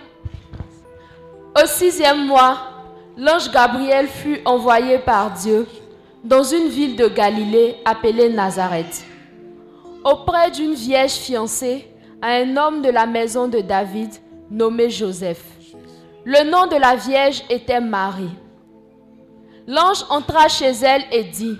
Au 1.56 1.68
sixième 1.68 2.26
mois, 2.26 2.77
l'ange 3.18 3.52
Gabriel 3.52 4.08
fut 4.08 4.40
envoyé 4.46 5.00
par 5.00 5.32
Dieu 5.34 5.68
dans 6.24 6.44
une 6.44 6.68
ville 6.68 6.96
de 6.96 7.08
Galilée 7.08 7.78
appelée 7.84 8.30
Nazareth, 8.30 9.06
auprès 10.04 10.52
d'une 10.52 10.74
vierge 10.76 11.14
fiancée 11.14 11.88
à 12.22 12.36
un 12.36 12.56
homme 12.56 12.82
de 12.82 12.90
la 12.90 13.06
maison 13.06 13.48
de 13.48 13.60
David 13.60 14.12
nommé 14.52 14.90
Joseph. 14.90 15.44
Le 16.26 16.50
nom 16.50 16.68
de 16.68 16.76
la 16.76 16.96
vierge 16.96 17.44
était 17.50 17.82
Marie. 17.82 18.36
L'ange 19.66 20.04
entra 20.10 20.48
chez 20.48 20.72
elle 20.84 21.04
et 21.12 21.24
dit, 21.24 21.58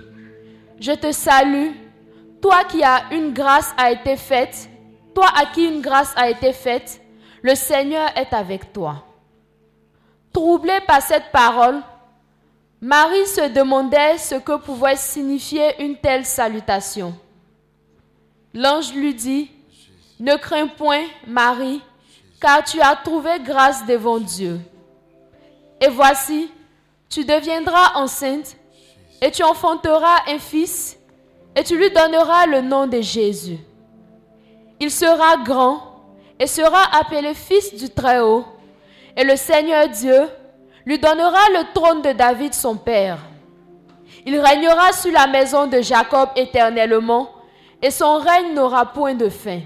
Je 0.80 0.92
te 0.92 1.10
salue, 1.12 1.70
toi 2.40 2.64
qui 2.64 2.82
as 2.82 3.02
une 3.12 3.32
grâce 3.32 3.74
a 3.76 3.90
été 3.90 4.16
faite, 4.16 4.68
toi 5.14 5.26
à 5.36 5.46
qui 5.46 5.64
une 5.66 5.80
grâce 5.80 6.14
a 6.16 6.30
été 6.30 6.52
faite, 6.52 7.00
le 7.42 7.54
Seigneur 7.54 8.08
est 8.16 8.32
avec 8.32 8.72
toi. 8.72 9.07
Troublée 10.32 10.80
par 10.86 11.02
cette 11.02 11.30
parole, 11.32 11.80
Marie 12.80 13.26
se 13.26 13.48
demandait 13.48 14.18
ce 14.18 14.36
que 14.36 14.56
pouvait 14.56 14.96
signifier 14.96 15.82
une 15.82 15.96
telle 15.96 16.24
salutation. 16.24 17.14
L'ange 18.54 18.94
lui 18.94 19.14
dit, 19.14 19.50
Ne 20.20 20.36
crains 20.36 20.68
point, 20.68 21.04
Marie, 21.26 21.82
car 22.40 22.62
tu 22.62 22.80
as 22.80 22.96
trouvé 22.96 23.40
grâce 23.40 23.84
devant 23.86 24.18
Dieu. 24.18 24.60
Et 25.80 25.88
voici, 25.88 26.50
tu 27.08 27.24
deviendras 27.24 27.94
enceinte 27.94 28.56
et 29.20 29.30
tu 29.30 29.42
enfanteras 29.42 30.22
un 30.28 30.38
fils 30.38 30.98
et 31.56 31.64
tu 31.64 31.76
lui 31.76 31.90
donneras 31.90 32.46
le 32.46 32.60
nom 32.60 32.86
de 32.86 33.00
Jésus. 33.00 33.58
Il 34.78 34.90
sera 34.90 35.36
grand 35.38 35.82
et 36.38 36.46
sera 36.46 36.96
appelé 36.96 37.34
fils 37.34 37.74
du 37.74 37.90
Très-Haut 37.90 38.44
et 39.18 39.24
le 39.24 39.34
Seigneur 39.34 39.88
Dieu 39.88 40.28
lui 40.86 40.98
donnera 40.98 41.50
le 41.50 41.74
trône 41.74 42.02
de 42.02 42.12
David 42.12 42.54
son 42.54 42.76
père. 42.76 43.18
Il 44.24 44.38
régnera 44.38 44.92
sur 44.92 45.10
la 45.10 45.26
maison 45.26 45.66
de 45.66 45.80
Jacob 45.82 46.28
éternellement 46.36 47.28
et 47.82 47.90
son 47.90 48.18
règne 48.18 48.54
n'aura 48.54 48.86
point 48.86 49.14
de 49.14 49.28
fin. 49.28 49.60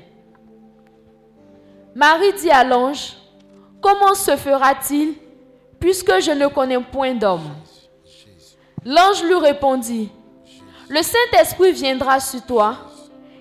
Marie 1.94 2.32
dit 2.32 2.50
à 2.50 2.64
l'ange, 2.64 3.12
Comment 3.82 4.14
se 4.14 4.37
fera-t-il 4.37 5.14
puisque 5.78 6.21
je 6.21 6.30
ne 6.30 6.47
connais 6.47 6.80
point 6.80 7.14
d'homme? 7.14 7.50
L'ange 8.87 9.23
lui 9.25 9.35
répondit, 9.35 10.11
Le 10.88 11.02
Saint-Esprit 11.02 11.73
viendra 11.73 12.21
sur 12.21 12.40
toi 12.47 12.76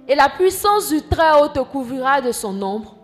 et 0.07 0.15
la 0.15 0.27
puissance 0.27 0.89
du 0.89 1.01
Très-Haut 1.03 1.47
te 1.47 1.59
couvrira 1.59 2.19
de 2.19 2.33
son 2.33 2.61
ombre. 2.61 2.95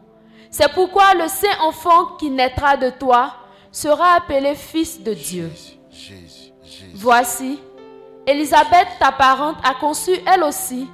C'est 0.57 0.73
pourquoi 0.73 1.13
le 1.13 1.27
saint 1.27 1.59
enfant 1.61 2.15
qui 2.17 2.31
naîtra 2.31 2.75
de 2.75 2.89
toi 2.89 3.31
sera 3.71 4.15
appelé 4.15 4.55
fils 4.55 4.99
de 4.99 5.13
Dieu. 5.13 5.51
Voici, 6.95 7.59
Élisabeth, 8.25 8.87
ta 8.99 9.11
parente, 9.11 9.57
a 9.63 9.75
conçu 9.75 10.13
elle 10.25 10.41
aussi 10.41 10.87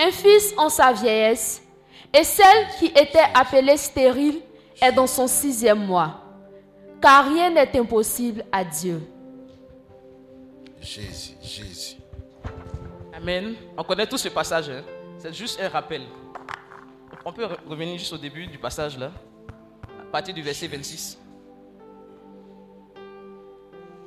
un 0.00 0.10
fils 0.10 0.54
en 0.56 0.70
sa 0.70 0.94
vieillesse, 0.94 1.62
et 2.10 2.24
celle 2.24 2.68
qui 2.78 2.86
était 2.86 3.28
appelée 3.34 3.76
stérile 3.76 4.40
est 4.80 4.92
dans 4.92 5.06
son 5.06 5.26
sixième 5.26 5.84
mois, 5.84 6.14
car 6.98 7.26
rien 7.26 7.50
n'est 7.50 7.78
impossible 7.78 8.42
à 8.50 8.64
Dieu. 8.64 9.02
Jésus, 10.80 11.34
Jésus. 11.42 11.96
Amen. 13.14 13.56
On 13.76 13.84
connaît 13.84 14.06
tous 14.06 14.16
ce 14.16 14.30
passage. 14.30 14.70
hein. 14.70 14.82
C'est 15.18 15.34
juste 15.34 15.60
un 15.60 15.68
rappel. 15.68 16.00
On 17.24 17.32
peut 17.32 17.44
re- 17.44 17.58
revenir 17.68 17.98
juste 17.98 18.12
au 18.12 18.18
début 18.18 18.46
du 18.46 18.58
passage 18.58 18.98
là, 18.98 19.10
à 20.00 20.04
partir 20.10 20.34
du 20.34 20.42
verset 20.42 20.66
26. 20.66 21.18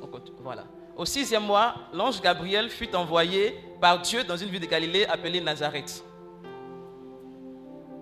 On 0.01 0.07
continue. 0.07 0.37
Voilà. 0.41 0.65
Au 0.95 1.05
sixième 1.05 1.43
mois, 1.43 1.75
l'ange 1.93 2.21
Gabriel 2.21 2.69
fut 2.69 2.93
envoyé 2.95 3.55
par 3.81 4.01
Dieu 4.01 4.23
dans 4.23 4.37
une 4.37 4.49
ville 4.49 4.61
de 4.61 4.65
Galilée 4.65 5.05
appelée 5.05 5.41
Nazareth. 5.41 6.03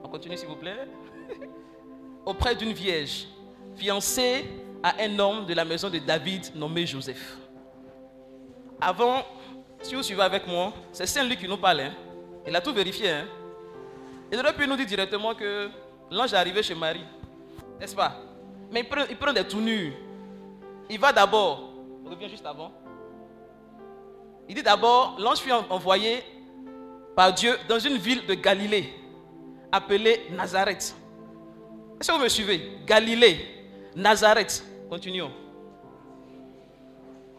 On 0.03 0.08
continue 0.08 0.38
s'il 0.38 0.48
vous 0.48 0.55
plaît. 0.55 0.88
Auprès 2.25 2.55
d'une 2.55 2.72
vierge, 2.74 3.27
fiancée 3.75 4.46
à 4.84 4.96
un 5.01 5.17
homme 5.20 5.46
de 5.46 5.53
la 5.53 5.65
maison 5.65 5.89
de 5.89 5.98
David 6.00 6.55
nommé 6.55 6.86
Joseph. 6.86 7.38
Avant 8.79 9.24
si 9.82 9.96
vous 9.96 10.03
suivez 10.03 10.22
avec 10.22 10.48
moi, 10.48 10.72
c'est 10.93 11.05
Saint-Luc 11.05 11.39
qui 11.39 11.48
nous 11.48 11.58
parle. 11.58 11.82
hein. 11.82 11.91
Il 12.48 12.55
a 12.55 12.62
tout 12.62 12.74
vérifié. 12.74 13.10
hein. 13.10 13.25
Il 14.34 14.40
aurait 14.40 14.54
pu 14.56 14.66
nous 14.68 14.75
dire 14.75 14.88
directement 14.88 15.36
que 15.36 15.70
l'ange 16.10 16.34
est 16.34 16.38
arrivé 16.38 16.63
chez 16.63 16.74
Marie. 16.74 17.06
N'est-ce 17.80 17.96
pas? 17.96 18.16
Mais 18.72 18.80
il 19.10 19.16
prend, 19.16 19.32
des 19.32 19.44
tournures. 19.44 19.94
Il 20.90 21.00
va 21.00 21.13
d'abord, 21.13 21.70
on 22.04 22.10
revient 22.10 22.28
juste 22.28 22.44
avant. 22.46 22.72
Il 24.50 24.56
dit 24.56 24.63
d'abord, 24.63 25.18
l'ange 25.20 25.38
fut 25.38 25.52
en- 25.52 25.66
envoyé 25.70 26.24
par 27.16 27.32
Dieu 27.32 27.56
dans 27.70 27.78
une 27.78 27.98
ville 27.98 28.25
de 28.25 28.34
Galilée 28.34 28.92
appelée 29.72 30.24
Nazareth. 30.32 30.96
Est-ce 32.02 32.12
que 32.12 32.18
vous 32.18 32.24
me 32.24 32.28
suivez? 32.28 32.72
Galilée, 32.88 33.38
Nazareth. 33.96 34.63
Continuons. 34.90 35.32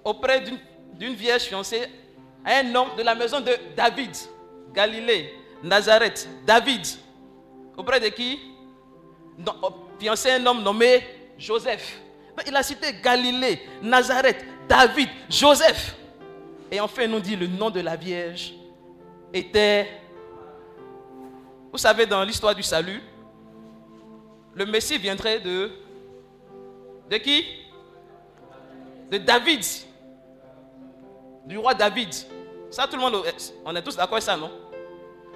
Auprès 0.04 0.44
d'une 0.94 1.14
vierge 1.14 1.42
fiancée 1.42 1.86
à 2.44 2.58
un 2.58 2.72
homme 2.74 2.90
de 2.96 3.02
la 3.02 3.16
maison 3.16 3.40
de 3.40 3.50
David. 3.76 4.10
Galilée, 4.72 5.34
Nazareth, 5.64 6.28
David. 6.46 6.86
Auprès 7.76 7.98
de 7.98 8.08
qui? 8.08 8.38
Oh, 9.62 9.70
Fiancé 9.98 10.30
un 10.32 10.46
homme 10.46 10.62
nommé 10.62 11.02
Joseph. 11.38 12.00
Il 12.46 12.54
a 12.54 12.62
cité 12.62 12.92
Galilée, 13.02 13.62
Nazareth, 13.82 14.44
David, 14.68 15.08
Joseph. 15.30 15.96
Et 16.70 16.78
enfin, 16.80 17.04
il 17.04 17.10
nous 17.10 17.20
dit 17.20 17.34
le 17.34 17.46
nom 17.46 17.70
de 17.70 17.80
la 17.80 17.96
Vierge 17.96 18.52
était. 19.32 19.88
Vous 21.72 21.78
savez, 21.78 22.06
dans 22.06 22.22
l'histoire 22.22 22.54
du 22.54 22.62
salut, 22.62 23.00
le 24.54 24.66
Messie 24.66 24.98
viendrait 24.98 25.40
de. 25.40 25.70
De 27.10 27.16
qui? 27.16 27.44
De 29.10 29.18
David. 29.18 29.64
Du 31.46 31.58
roi 31.58 31.74
David. 31.74 32.14
Ça, 32.70 32.86
tout 32.86 32.96
le 32.96 33.02
monde, 33.02 33.22
on 33.64 33.76
est 33.76 33.82
tous 33.82 33.96
d'accord 33.96 34.14
avec 34.14 34.24
ça, 34.24 34.36
non? 34.36 34.50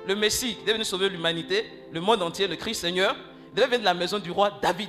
Le 0.09 0.17
Messie 0.17 0.55
qui 0.55 0.61
devait 0.62 0.73
venir 0.73 0.87
sauver 0.87 1.11
l'humanité, 1.11 1.71
le 1.93 2.00
monde 2.00 2.23
entier, 2.23 2.49
le 2.49 2.57
Christ 2.57 2.81
Seigneur, 2.81 3.15
devait 3.55 3.67
venir 3.67 3.81
de 3.81 3.85
la 3.85 3.93
maison 3.93 4.19
du 4.19 4.31
roi 4.31 4.50
David. 4.62 4.88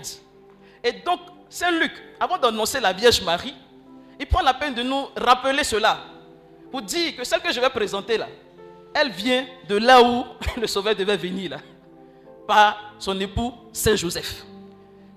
Et 0.82 0.94
donc, 0.94 1.20
Saint 1.50 1.72
Luc, 1.72 1.92
avant 2.18 2.38
d'annoncer 2.38 2.80
la 2.80 2.94
Vierge 2.94 3.22
Marie, 3.24 3.54
il 4.18 4.26
prend 4.26 4.42
la 4.42 4.54
peine 4.54 4.74
de 4.74 4.82
nous 4.82 5.08
rappeler 5.18 5.66
cela. 5.66 6.00
Pour 6.72 6.82
dire 6.84 7.18
que 7.18 7.26
celle 7.26 7.42
que 7.42 7.52
je 7.52 7.60
vais 7.60 7.70
présenter 7.70 8.18
là, 8.18 8.30
elle 8.94 9.12
vient 9.12 9.46
de 9.68 9.76
là 9.76 10.02
où 10.02 10.24
le 10.58 10.68
Sauveur 10.68 10.96
devait 10.96 11.18
venir 11.18 11.52
là. 11.52 11.58
Par 12.48 12.94
son 12.98 13.20
époux 13.20 13.54
Saint 13.74 13.98
Joseph. 13.98 14.46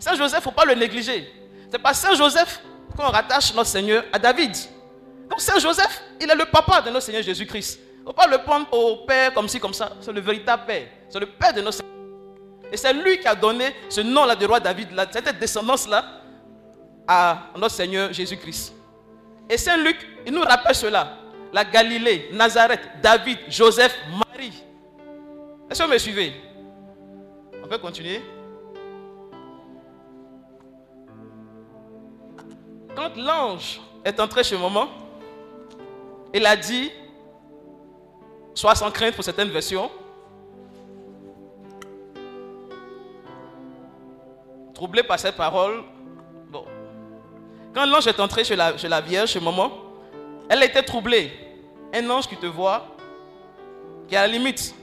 Saint 0.00 0.16
Joseph, 0.16 0.40
il 0.40 0.48
ne 0.48 0.50
faut 0.50 0.50
pas 0.50 0.64
le 0.64 0.74
négliger. 0.74 1.32
C'est 1.70 1.78
par 1.78 1.94
Saint 1.94 2.14
Joseph 2.16 2.60
qu'on 2.96 3.04
rattache 3.04 3.54
notre 3.54 3.70
Seigneur 3.70 4.02
à 4.12 4.18
David. 4.18 4.56
Donc 5.30 5.40
Saint 5.40 5.60
Joseph, 5.60 6.02
il 6.20 6.28
est 6.28 6.34
le 6.34 6.46
papa 6.46 6.82
de 6.82 6.90
notre 6.90 7.06
Seigneur 7.06 7.22
Jésus-Christ. 7.22 7.78
Il 8.02 8.06
ne 8.06 8.06
faut 8.08 8.12
pas 8.14 8.26
le 8.26 8.38
prendre 8.38 8.66
au 8.72 9.04
Père 9.06 9.32
comme 9.32 9.46
ci, 9.46 9.60
comme 9.60 9.72
ça. 9.72 9.92
C'est 10.00 10.10
le 10.10 10.20
véritable 10.20 10.64
Père. 10.66 10.88
C'est 11.08 11.20
le 11.20 11.26
Père 11.26 11.52
de 11.52 11.60
notre 11.60 11.76
Seigneur. 11.76 11.92
Et 12.72 12.76
c'est 12.76 12.92
lui 12.92 13.20
qui 13.20 13.28
a 13.28 13.34
donné 13.36 13.66
ce 13.88 14.00
nom-là 14.00 14.34
de 14.34 14.44
roi 14.44 14.58
David, 14.58 14.88
cette 15.12 15.38
descendance-là, 15.38 16.04
à 17.06 17.50
notre 17.56 17.74
Seigneur 17.76 18.12
Jésus-Christ. 18.12 18.74
Et 19.48 19.56
Saint 19.56 19.76
Luc, 19.76 19.96
il 20.26 20.32
nous 20.32 20.42
rappelle 20.42 20.74
cela. 20.74 21.16
La 21.52 21.64
Galilée, 21.64 22.30
Nazareth, 22.32 22.80
David, 23.00 23.38
Joseph, 23.48 23.94
Marie. 24.10 24.64
Est-ce 25.70 25.80
que 25.80 25.86
vous 25.86 25.92
me 25.92 25.98
suivez? 25.98 26.32
On 27.62 27.68
peut 27.68 27.78
continuer 27.78 28.20
Quand 32.96 33.16
l'ange 33.16 33.80
est 34.04 34.18
entré 34.18 34.42
chez 34.42 34.56
maman, 34.58 34.88
il 36.34 36.44
a 36.44 36.56
dit, 36.56 36.90
soit 38.54 38.74
sans 38.74 38.90
crainte 38.90 39.14
pour 39.14 39.24
certaines 39.24 39.50
versions, 39.50 39.90
troublé 44.74 45.02
par 45.02 45.18
cette 45.18 45.36
parole, 45.36 45.84
bon. 46.50 46.64
Quand 47.72 47.86
l'ange 47.86 48.06
est 48.06 48.18
entré 48.18 48.44
chez 48.44 48.56
la, 48.56 49.00
Vierge, 49.00 49.30
chez 49.30 49.40
maman, 49.40 49.70
elle 50.48 50.62
était 50.62 50.82
troublée. 50.82 51.32
Un 51.94 52.08
ange 52.10 52.26
qui 52.26 52.36
te 52.36 52.46
voit, 52.46 52.96
qui 54.08 54.16
à 54.16 54.26
la 54.26 54.32
limite 54.32 54.74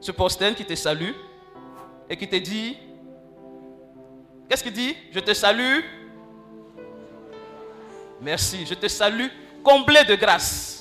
se 0.00 0.12
posterne, 0.12 0.54
qui 0.54 0.64
te 0.64 0.74
salue, 0.74 1.12
et 2.08 2.16
qui 2.16 2.28
te 2.28 2.36
dit, 2.36 2.76
qu'est-ce 4.48 4.62
qu'il 4.62 4.72
dit? 4.72 4.94
Je 5.10 5.20
te 5.20 5.34
salue. 5.34 5.80
Merci, 8.20 8.64
je 8.64 8.74
te 8.74 8.88
salue, 8.88 9.26
comblé 9.62 10.04
de 10.04 10.14
grâce. 10.14 10.75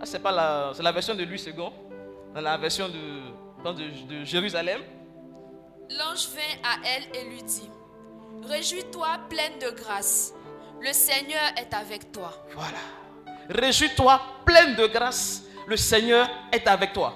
Ah, 0.00 0.06
c'est 0.06 0.18
pas 0.18 0.32
la, 0.32 0.72
c'est 0.74 0.82
la 0.82 0.92
version 0.92 1.14
de 1.14 1.24
Louis 1.24 1.42
II, 1.46 1.52
dans 2.34 2.40
la 2.40 2.56
version 2.56 2.88
de, 2.88 4.24
Jérusalem. 4.24 4.80
L'ange 5.90 6.28
vint 6.28 6.58
à 6.64 6.76
elle 6.86 7.04
et 7.14 7.28
lui 7.28 7.42
dit, 7.42 7.68
Réjouis-toi 8.48 9.08
pleine 9.28 9.58
de 9.58 9.70
grâce, 9.70 10.32
le 10.80 10.92
Seigneur 10.94 11.42
est 11.58 11.74
avec 11.74 12.10
toi. 12.12 12.32
Voilà. 12.54 12.78
Réjouis-toi, 13.50 14.20
pleine 14.46 14.74
de 14.76 14.86
grâce, 14.86 15.42
le 15.66 15.76
Seigneur 15.76 16.26
est 16.50 16.66
avec 16.66 16.94
toi. 16.94 17.14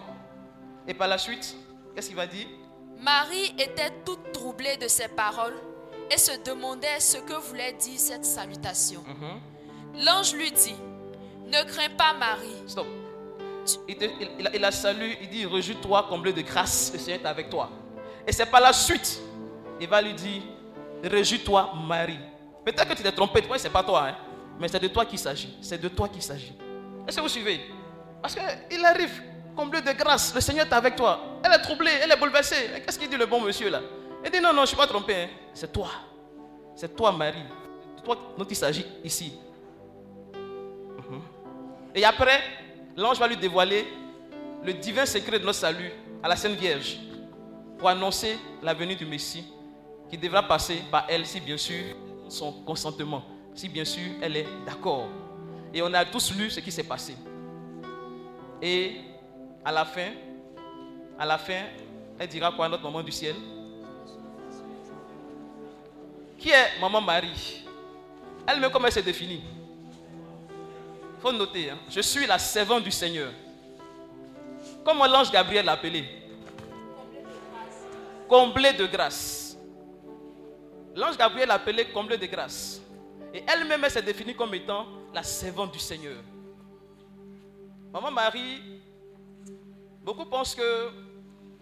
Et 0.86 0.92
par 0.92 1.08
la 1.08 1.16
suite, 1.16 1.56
qu'est-ce 1.94 2.08
qu'il 2.08 2.16
va 2.16 2.26
dire? 2.26 2.46
Marie 2.98 3.54
était 3.58 3.92
toute 4.04 4.32
troublée 4.32 4.76
de 4.76 4.88
ces 4.88 5.08
paroles 5.08 5.56
et 6.10 6.18
se 6.18 6.32
demandait 6.44 7.00
ce 7.00 7.16
que 7.16 7.32
voulait 7.32 7.72
dire 7.72 7.98
cette 7.98 8.26
salutation. 8.26 9.02
L'ange 9.94 10.34
lui 10.34 10.52
dit, 10.52 10.74
Ne 11.54 11.64
crains 11.70 11.90
pas 11.96 12.12
Marie, 12.14 12.62
Stop. 12.66 12.86
Il, 13.88 13.96
il- 14.54 14.64
a- 14.64 14.70
salué, 14.70 15.16
il 15.22 15.28
dit 15.30 15.46
Réjouis-toi, 15.46 16.06
comblé 16.08 16.32
de 16.32 16.42
grâce, 16.42 16.90
le 16.92 16.98
Seigneur 16.98 17.20
est 17.22 17.26
avec 17.26 17.48
toi. 17.48 17.70
Et 18.26 18.32
c'est 18.32 18.46
par 18.46 18.60
la 18.60 18.72
suite, 18.72 19.20
il 19.80 19.88
va 19.88 20.02
lui 20.02 20.12
dire 20.14 20.42
Réjouis-toi, 21.02 21.72
Marie. 21.86 22.18
Peut-être 22.64 22.88
que 22.88 22.94
tu 22.94 23.02
t'es 23.02 23.12
trompé, 23.12 23.42
toi, 23.42 23.58
c'est 23.58 23.70
pas 23.70 23.82
toi, 23.82 24.08
hein, 24.08 24.16
mais 24.58 24.68
c'est 24.68 24.80
de 24.80 24.88
toi 24.88 25.04
qu'il 25.06 25.18
s'agit. 25.18 25.56
C'est 25.62 25.80
de 25.80 25.88
toi 25.88 26.08
qu'il 26.08 26.22
s'agit. 26.22 26.52
Est-ce 27.06 27.16
que 27.16 27.22
vous 27.22 27.28
suivez? 27.28 27.60
Parce 28.20 28.34
qu'il 28.34 28.84
arrive, 28.84 29.22
comblé 29.56 29.80
de 29.82 29.92
grâce, 29.92 30.34
le 30.34 30.40
Seigneur 30.40 30.66
est 30.66 30.72
avec 30.72 30.96
toi. 30.96 31.20
Elle 31.42 31.52
est 31.52 31.62
troublée, 31.62 31.90
elle 32.02 32.10
est 32.10 32.16
bouleversée. 32.16 32.82
Qu'est-ce 32.84 32.98
qu'il 32.98 33.08
dit 33.08 33.16
le 33.16 33.26
bon 33.26 33.40
monsieur 33.40 33.68
là? 33.70 33.80
Il 34.24 34.30
dit 34.30 34.40
Non, 34.40 34.48
non, 34.50 34.56
je 34.56 34.60
ne 34.62 34.66
suis 34.66 34.76
pas 34.76 34.86
trompé. 34.86 35.14
hein. 35.14 35.28
C'est 35.52 35.70
toi. 35.72 35.88
C'est 36.74 36.94
toi, 36.96 37.12
Marie. 37.12 37.44
C'est 37.96 38.02
toi 38.04 38.16
dont 38.36 38.46
il 38.48 38.56
s'agit 38.56 38.86
ici. 39.04 39.34
Et 41.94 42.04
après, 42.04 42.40
l'ange 42.96 43.18
va 43.18 43.28
lui 43.28 43.36
dévoiler 43.36 43.86
le 44.64 44.72
divin 44.72 45.06
secret 45.06 45.38
de 45.38 45.44
notre 45.44 45.58
salut 45.58 45.92
à 46.22 46.28
la 46.28 46.36
Sainte 46.36 46.56
Vierge 46.56 46.98
pour 47.78 47.88
annoncer 47.88 48.36
la 48.62 48.74
venue 48.74 48.96
du 48.96 49.06
Messie 49.06 49.44
qui 50.10 50.18
devra 50.18 50.42
passer 50.42 50.82
par 50.90 51.06
elle 51.08 51.24
si 51.24 51.40
bien 51.40 51.56
sûr 51.56 51.94
son 52.28 52.52
consentement, 52.64 53.22
si 53.54 53.68
bien 53.68 53.84
sûr 53.84 54.10
elle 54.20 54.36
est 54.36 54.46
d'accord. 54.66 55.08
Et 55.72 55.82
on 55.82 55.92
a 55.92 56.04
tous 56.04 56.34
lu 56.34 56.50
ce 56.50 56.60
qui 56.60 56.72
s'est 56.72 56.84
passé. 56.84 57.14
Et 58.60 58.96
à 59.64 59.70
la 59.70 59.84
fin, 59.84 60.10
à 61.18 61.26
la 61.26 61.38
fin, 61.38 61.62
elle 62.18 62.28
dira 62.28 62.52
quoi 62.52 62.66
à 62.66 62.68
notre 62.68 62.82
maman 62.82 63.02
du 63.02 63.12
ciel? 63.12 63.34
Qui 66.38 66.50
est 66.50 66.80
maman 66.80 67.00
Marie? 67.00 67.64
Elle-même, 68.46 68.70
comment 68.70 68.86
elle 68.86 68.92
se 68.92 69.00
définit 69.00 69.42
hein. 71.26 71.78
je 71.88 72.00
suis 72.00 72.26
la 72.26 72.38
servante 72.38 72.84
du 72.84 72.90
Seigneur. 72.90 73.32
Comment 74.84 75.06
l'ange 75.06 75.30
Gabriel 75.30 75.64
l'a 75.64 75.72
appelé 75.72 76.04
Comblé 78.28 78.72
de 78.72 78.86
grâce. 78.86 79.56
L'ange 80.94 81.16
Gabriel 81.16 81.48
l'a 81.48 81.54
appelé 81.54 81.86
comblé 81.86 82.16
de 82.16 82.26
grâce. 82.26 82.80
Et 83.32 83.42
elle-même, 83.46 83.82
elle 83.84 83.90
s'est 83.90 84.02
définie 84.02 84.34
comme 84.34 84.54
étant 84.54 84.86
la 85.12 85.22
servante 85.22 85.72
du 85.72 85.78
Seigneur. 85.78 86.16
Maman 87.92 88.10
Marie, 88.10 88.60
beaucoup 90.02 90.24
pensent 90.24 90.54
que 90.54 90.90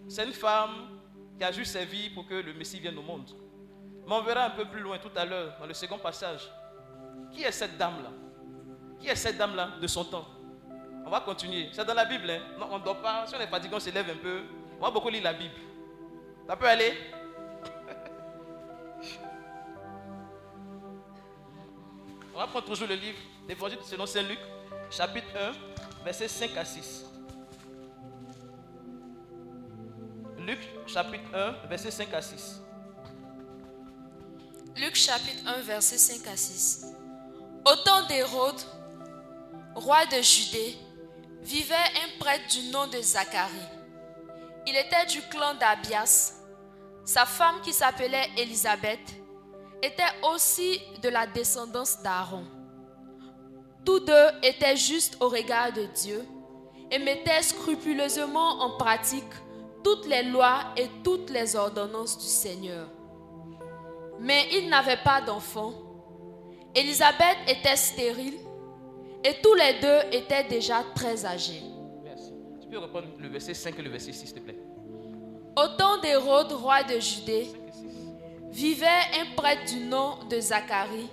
c'est 0.09 0.25
une 0.25 0.33
femme 0.33 0.99
qui 1.39 1.45
a 1.45 1.53
juste 1.53 1.73
servi 1.73 2.11
pour 2.11 2.27
que 2.27 2.35
le 2.35 2.53
Messie 2.55 2.81
vienne 2.81 2.99
au 2.99 3.03
monde. 3.03 3.31
Mais 4.07 4.15
on 4.15 4.23
verra 4.23 4.47
un 4.47 4.51
peu 4.51 4.65
plus 4.65 4.81
loin 4.81 4.99
tout 4.99 5.11
à 5.17 5.25
l'heure, 5.25 5.57
dans 5.59 5.67
le 5.67 5.75
second 5.75 5.99
passage. 5.99 6.51
Qui 7.33 7.43
est 7.45 7.53
cette 7.53 7.79
dame-là? 7.79 8.22
Qui 9.03 9.09
est 9.09 9.17
cette 9.17 9.37
dame-là 9.37 9.71
de 9.81 9.87
son 9.89 10.05
temps? 10.05 10.25
On 11.05 11.11
va 11.11 11.19
continuer. 11.21 11.69
C'est 11.73 11.85
dans 11.85 11.93
la 11.95 12.05
Bible. 12.05 12.31
hein. 12.31 12.39
Non, 12.59 12.69
on 12.71 12.79
ne 12.79 12.85
dort 12.85 13.03
pas. 13.03 13.27
Si 13.27 13.35
on 13.35 13.41
est 13.41 13.49
fatigué, 13.49 13.75
on 13.75 13.81
s'élève 13.81 14.09
un 14.09 14.17
peu. 14.17 14.43
On 14.79 14.85
va 14.85 14.91
beaucoup 14.93 15.09
lire 15.09 15.25
la 15.25 15.33
Bible. 15.33 15.55
Ça 16.47 16.55
peut 16.57 16.69
aller? 16.69 16.93
On 22.35 22.39
va 22.39 22.47
prendre 22.47 22.65
toujours 22.67 22.89
le 22.89 22.95
livre 22.95 23.19
d'Évangile 23.47 23.79
selon 23.85 24.07
Saint 24.07 24.23
Luc, 24.23 24.39
chapitre 24.91 25.27
1, 26.01 26.05
versets 26.05 26.29
5 26.29 26.57
à 26.57 26.65
6. 26.65 27.05
Luc, 30.39 30.59
chapitre 30.87 31.25
1, 31.35 31.69
versets 31.69 31.91
5 31.91 32.15
à 32.15 32.23
6. 32.23 32.63
Luc 34.77 34.95
chapitre 34.97 35.47
1, 35.47 35.61
verset 35.61 35.99
5 35.99 36.27
à 36.33 36.37
6. 36.37 36.87
Au 37.67 37.77
temps 37.85 38.07
d'Hérode, 38.09 38.61
roi 39.75 40.07
de 40.07 40.21
Judée, 40.23 40.77
vivait 41.43 41.75
un 41.75 42.19
prêtre 42.19 42.47
du 42.51 42.71
nom 42.71 42.87
de 42.87 43.01
Zacharie. 43.01 43.51
Il 44.67 44.77
était 44.77 45.07
du 45.07 45.21
clan 45.23 45.55
d'Abias. 45.55 46.35
Sa 47.05 47.27
femme 47.27 47.61
qui 47.63 47.73
s'appelait 47.73 48.31
Élisabeth 48.37 49.01
était 49.83 50.03
aussi 50.33 50.81
de 51.03 51.09
la 51.09 51.27
descendance 51.27 52.01
d'Aaron. 52.03 52.45
Tous 53.85 53.99
deux 53.99 54.29
étaient 54.45 54.77
justes 54.77 55.17
au 55.21 55.29
regard 55.29 55.73
de 55.73 55.85
Dieu 55.87 56.25
et 56.93 56.99
mettaient 57.01 57.43
scrupuleusement 57.43 58.61
en 58.63 58.77
pratique 58.77 59.25
toutes 59.83 60.07
les 60.07 60.23
lois 60.23 60.67
et 60.77 60.89
toutes 61.03 61.31
les 61.31 61.57
ordonnances 61.57 62.17
du 62.19 62.27
Seigneur. 62.27 62.89
Mais 64.21 64.47
ils 64.53 64.69
n'avaient 64.69 65.03
pas 65.03 65.21
d'enfants. 65.21 65.73
Élisabeth 66.77 67.39
était 67.49 67.75
stérile 67.75 68.39
et 69.25 69.35
tous 69.43 69.55
les 69.55 69.75
deux 69.81 70.17
étaient 70.17 70.45
déjà 70.45 70.85
très 70.95 71.25
âgés. 71.25 71.63
Merci. 72.03 72.33
Tu 72.61 72.69
peux 72.69 72.79
reprendre 72.79 73.07
le 73.19 73.29
verset 73.29 73.55
5 73.55 73.79
et 73.79 73.83
le 73.83 73.91
verset 73.91 74.13
6, 74.13 74.27
s'il 74.27 74.35
te 74.35 74.41
plaît. 74.41 74.59
Au 75.57 75.69
temps 75.77 75.99
d'Hérode, 76.01 76.53
roi 76.53 76.83
de 76.83 76.99
Judée, 76.99 77.47
vivait 78.51 78.87
un 78.87 79.35
prêtre 79.37 79.73
du 79.73 79.85
nom 79.85 80.19
de 80.29 80.41
Zacharie. 80.41 81.09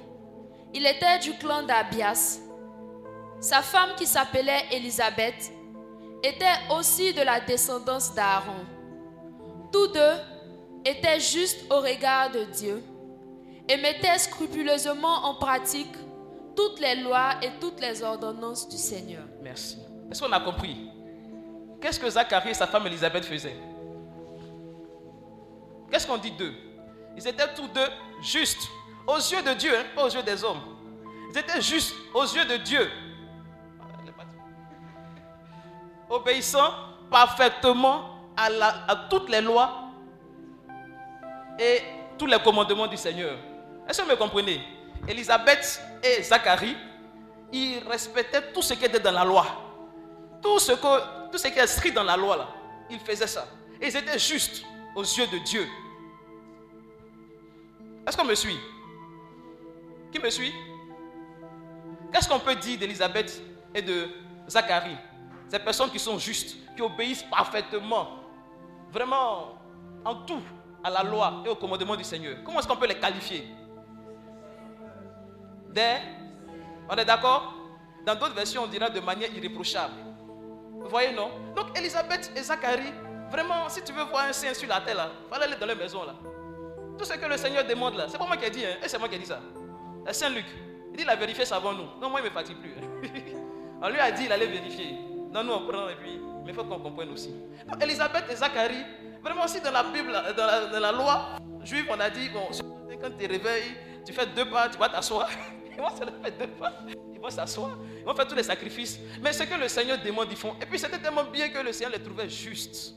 Il 0.73 0.85
était 0.85 1.19
du 1.19 1.33
clan 1.33 1.63
d'Abias. 1.63 2.39
Sa 3.39 3.61
femme 3.61 3.91
qui 3.97 4.05
s'appelait 4.05 4.65
Élisabeth 4.71 5.51
était 6.23 6.45
aussi 6.77 7.13
de 7.13 7.21
la 7.21 7.39
descendance 7.39 8.13
d'Aaron. 8.13 8.65
Tous 9.71 9.87
deux 9.87 10.15
étaient 10.85 11.19
justes 11.19 11.65
au 11.71 11.79
regard 11.79 12.31
de 12.31 12.43
Dieu 12.45 12.83
et 13.67 13.77
mettaient 13.77 14.17
scrupuleusement 14.17 15.25
en 15.25 15.35
pratique 15.35 15.95
toutes 16.59 16.81
les 16.81 16.95
lois 16.95 17.35
et 17.41 17.51
toutes 17.61 17.79
les 17.79 18.03
ordonnances 18.03 18.67
du 18.67 18.75
Seigneur. 18.75 19.23
Merci. 19.41 19.77
Est-ce 20.11 20.21
qu'on 20.21 20.31
a 20.33 20.41
compris? 20.41 20.89
Qu'est-ce 21.79 21.97
que 21.97 22.09
Zacharie 22.09 22.49
et 22.49 22.53
sa 22.53 22.67
femme 22.67 22.85
Élisabeth 22.85 23.23
faisaient? 23.23 23.55
Qu'est-ce 25.89 26.05
qu'on 26.05 26.17
dit 26.17 26.31
d'eux? 26.31 26.53
Ils 27.15 27.25
étaient 27.25 27.53
tous 27.55 27.69
deux 27.69 27.87
justes 28.21 28.67
aux 29.07 29.15
yeux 29.15 29.41
de 29.41 29.53
Dieu, 29.53 29.71
hein, 29.73 29.85
pas 29.95 30.03
aux 30.03 30.09
yeux 30.09 30.21
des 30.21 30.43
hommes. 30.43 30.59
Ils 31.31 31.37
étaient 31.37 31.61
justes 31.61 31.95
aux 32.13 32.23
yeux 32.25 32.43
de 32.43 32.57
Dieu. 32.57 32.89
Obéissant 36.09 36.73
parfaitement 37.09 38.01
à, 38.35 38.47
à 38.85 38.95
toutes 39.09 39.29
les 39.29 39.41
lois 39.41 39.83
et 41.57 41.79
tous 42.17 42.25
les 42.25 42.39
commandements 42.39 42.87
du 42.87 42.97
Seigneur. 42.97 43.37
Est-ce 43.87 43.99
que 44.01 44.05
vous 44.05 44.11
me 44.11 44.17
comprenez? 44.17 44.59
Élisabeth 45.09 45.81
et 46.03 46.21
Zacharie, 46.21 46.77
ils 47.51 47.79
respectaient 47.79 48.53
tout 48.53 48.61
ce 48.61 48.75
qui 48.75 48.85
était 48.85 48.99
dans 48.99 49.11
la 49.11 49.25
loi. 49.25 49.45
Tout 50.39 50.59
ce, 50.59 50.73
que, 50.73 51.37
qui 51.37 51.59
est 51.59 51.77
écrit 51.77 51.91
dans 51.91 52.03
la 52.03 52.15
loi, 52.15 52.37
là, 52.37 52.47
ils 52.91 52.99
faisaient 52.99 53.27
ça. 53.27 53.47
Ils 53.81 53.95
étaient 53.95 54.19
justes 54.19 54.63
aux 54.95 55.01
yeux 55.01 55.25
de 55.27 55.39
Dieu. 55.39 55.67
Est-ce 58.07 58.15
qu'on 58.15 58.23
me 58.23 58.35
suit? 58.35 58.59
Qui 60.11 60.19
me 60.19 60.29
suit? 60.29 60.53
Qu'est-ce 62.13 62.29
qu'on 62.29 62.39
peut 62.39 62.55
dire 62.55 62.77
d'Élisabeth 62.77 63.41
et 63.73 63.81
de 63.81 64.09
Zacharie? 64.47 64.97
Ces 65.47 65.59
personnes 65.59 65.89
qui 65.89 65.99
sont 65.99 66.19
justes, 66.19 66.55
qui 66.75 66.83
obéissent 66.83 67.23
parfaitement, 67.23 68.19
vraiment 68.91 69.55
en 70.05 70.15
tout 70.15 70.41
à 70.83 70.91
la 70.91 71.03
loi 71.03 71.41
et 71.45 71.49
au 71.49 71.55
commandement 71.55 71.95
du 71.95 72.03
Seigneur. 72.03 72.37
Comment 72.45 72.59
est-ce 72.59 72.67
qu'on 72.67 72.77
peut 72.77 72.87
les 72.87 72.99
qualifier? 72.99 73.47
Des 75.73 75.97
On 76.89 76.95
est 76.95 77.05
d'accord? 77.05 77.53
Dans 78.05 78.15
d'autres 78.15 78.35
versions, 78.35 78.63
on 78.63 78.67
dira 78.67 78.89
de 78.89 78.99
manière 78.99 79.33
irréprochable. 79.35 79.93
Vous 80.81 80.89
voyez, 80.89 81.11
non? 81.11 81.29
Donc, 81.55 81.77
Elisabeth 81.77 82.31
et 82.35 82.41
Zacharie, 82.41 82.93
vraiment, 83.29 83.67
si 83.69 83.83
tu 83.83 83.91
veux 83.91 84.03
voir 84.05 84.25
un 84.25 84.33
saint 84.33 84.53
sur 84.53 84.67
la 84.67 84.81
terre, 84.81 84.95
là, 84.95 85.11
il 85.11 85.29
faut 85.29 85.41
aller 85.41 85.55
dans 85.55 85.65
les 85.65 85.75
maisons, 85.75 86.03
là. 86.03 86.15
Tout 86.97 87.05
ce 87.05 87.13
que 87.13 87.25
le 87.25 87.37
Seigneur 87.37 87.65
demande, 87.65 87.95
là, 87.95 88.05
c'est 88.07 88.17
pas 88.17 88.25
moi 88.25 88.37
qui 88.37 88.45
ai 88.45 88.49
dit, 88.49 88.65
hein, 88.65 88.77
et 88.83 88.87
c'est 88.87 88.97
moi 88.97 89.07
qui 89.07 89.15
ai 89.15 89.19
dit 89.19 89.25
ça. 89.25 89.39
C'est 90.07 90.13
Saint 90.13 90.29
Luc. 90.29 90.45
Il 90.91 90.97
dit, 90.97 91.03
il 91.03 91.09
a 91.09 91.15
vérifié 91.15 91.45
ça 91.45 91.57
avant 91.57 91.73
nous. 91.73 91.85
Non, 92.01 92.09
moi, 92.09 92.19
il 92.21 92.23
ne 92.23 92.29
me 92.29 92.33
fatigue 92.33 92.57
plus. 92.57 92.71
Hein. 92.71 93.09
on 93.81 93.89
lui 93.89 93.99
a 93.99 94.11
dit, 94.11 94.23
il 94.25 94.31
allait 94.31 94.47
vérifier. 94.47 94.97
Non, 95.31 95.43
nous, 95.43 95.53
on 95.53 95.67
prend, 95.67 95.89
et 95.89 95.95
puis, 95.95 96.19
mais 96.43 96.51
il 96.51 96.55
faut 96.55 96.63
qu'on 96.63 96.79
comprenne 96.79 97.11
aussi. 97.11 97.33
Donc, 97.67 97.83
Elisabeth 97.83 98.25
et 98.31 98.35
Zacharie, 98.35 98.85
vraiment, 99.21 99.43
aussi 99.43 99.61
dans 99.61 99.71
la 99.71 99.83
Bible, 99.83 100.11
dans 100.11 100.45
la, 100.45 100.65
dans 100.65 100.79
la 100.79 100.91
loi 100.91 101.25
juive, 101.63 101.85
on 101.89 101.99
a 101.99 102.09
dit, 102.09 102.29
bon, 102.29 102.47
quand 103.01 103.11
tu 103.11 103.27
te 103.27 103.31
réveilles, 103.31 103.75
tu 104.05 104.13
fais 104.13 104.25
deux 104.25 104.49
pas, 104.49 104.69
tu 104.69 104.77
vas 104.77 104.89
t'asseoir. 104.89 105.29
Ils 105.79 105.81
vont 105.81 105.89
se 105.91 105.95
faire 105.95 106.37
deux 106.37 106.47
pas, 106.47 106.73
ils 107.13 107.19
vont 107.21 107.29
s'asseoir, 107.29 107.77
ils 107.99 108.03
vont 108.03 108.13
faire 108.13 108.27
tous 108.27 108.35
les 108.35 108.43
sacrifices. 108.43 108.99
Mais 109.21 109.31
ce 109.31 109.43
que 109.43 109.53
le 109.55 109.69
Seigneur 109.69 109.97
demande, 110.03 110.27
ils 110.29 110.35
font. 110.35 110.55
Et 110.61 110.65
puis 110.65 110.77
c'était 110.77 110.99
tellement 110.99 111.23
bien 111.23 111.47
que 111.47 111.59
le 111.59 111.71
Seigneur 111.71 111.93
les 111.93 112.03
trouvait 112.03 112.29
justes. 112.29 112.93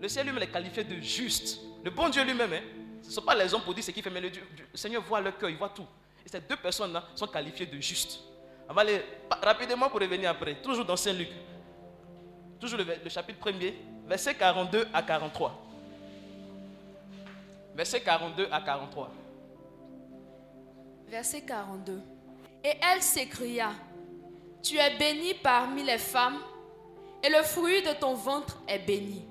Le 0.00 0.08
Seigneur 0.08 0.34
lui-même 0.34 0.48
les 0.48 0.52
qualifiait 0.52 0.82
de 0.82 1.00
justes. 1.00 1.60
Le 1.84 1.90
bon 1.92 2.08
Dieu 2.08 2.24
lui-même, 2.24 2.52
hein, 2.52 2.60
ce 3.02 3.08
ne 3.08 3.12
sont 3.12 3.22
pas 3.22 3.36
les 3.36 3.54
hommes 3.54 3.62
pour 3.62 3.72
dire 3.72 3.84
ce 3.84 3.92
qu'il 3.92 4.02
fait, 4.02 4.10
mais 4.10 4.20
le, 4.20 4.30
Seigneur 4.74 5.00
voit 5.02 5.20
leur 5.20 5.38
cœur, 5.38 5.48
il 5.48 5.56
voit 5.56 5.68
tout. 5.68 5.86
Et 6.26 6.28
ces 6.28 6.40
deux 6.40 6.56
personnes-là 6.56 7.04
sont 7.14 7.28
qualifiées 7.28 7.66
de 7.66 7.80
justes. 7.80 8.18
On 8.68 8.72
va 8.72 8.80
aller 8.80 9.00
rapidement 9.40 9.88
pour 9.88 10.00
revenir 10.00 10.30
après, 10.30 10.56
toujours 10.56 10.84
dans 10.84 10.96
Saint-Luc. 10.96 11.28
Toujours 12.58 12.80
le, 12.80 13.10
chapitre 13.10 13.48
1er, 13.48 13.74
verset 14.08 14.34
42 14.34 14.88
à 14.92 15.02
43. 15.02 15.62
Verset 17.76 18.00
42 18.00 18.48
à 18.50 18.60
43. 18.60 19.10
Verset 21.06 21.42
42. 21.42 22.13
Et 22.64 22.72
elle 22.80 23.02
s'écria, 23.02 23.70
Tu 24.62 24.78
es 24.78 24.96
bénie 24.96 25.34
parmi 25.34 25.82
les 25.82 25.98
femmes, 25.98 26.38
et 27.22 27.28
le 27.28 27.42
fruit 27.42 27.82
de 27.82 27.92
ton 27.92 28.14
ventre 28.14 28.56
est 28.66 28.78
béni. 28.78 29.28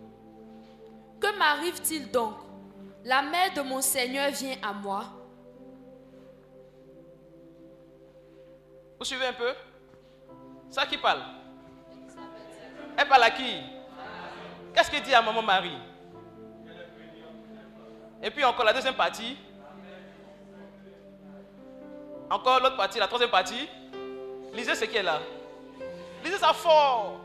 Que 1.19 1.35
m'arrive-t-il 1.37 2.11
donc? 2.11 2.35
La 3.03 3.23
mère 3.23 3.53
de 3.55 3.61
mon 3.61 3.81
Seigneur 3.81 4.29
vient 4.31 4.55
à 4.61 4.71
moi. 4.71 5.05
Vous 8.99 9.05
suivez 9.05 9.25
un 9.25 9.33
peu? 9.33 9.53
Ça 10.69 10.85
qui 10.85 10.97
parle. 10.97 11.21
Elle 12.95 13.07
parle 13.07 13.23
à 13.23 13.31
qui? 13.31 13.61
Qu'est-ce 14.73 14.91
qu'il 14.91 15.01
dit 15.01 15.13
à 15.13 15.21
maman 15.21 15.41
Marie? 15.41 15.77
Et 18.21 18.29
puis 18.29 18.43
encore 18.43 18.65
la 18.65 18.73
deuxième 18.73 18.95
partie 18.95 19.37
encore 22.33 22.59
l'autre 22.59 22.77
partie, 22.77 22.99
la 22.99 23.07
troisième 23.07 23.29
partie. 23.29 23.67
Lisez 24.53 24.75
ce 24.75 24.85
qui 24.85 24.97
est 24.97 25.03
là. 25.03 25.21
Lisez 26.23 26.37
ça 26.37 26.53
fort. 26.53 27.21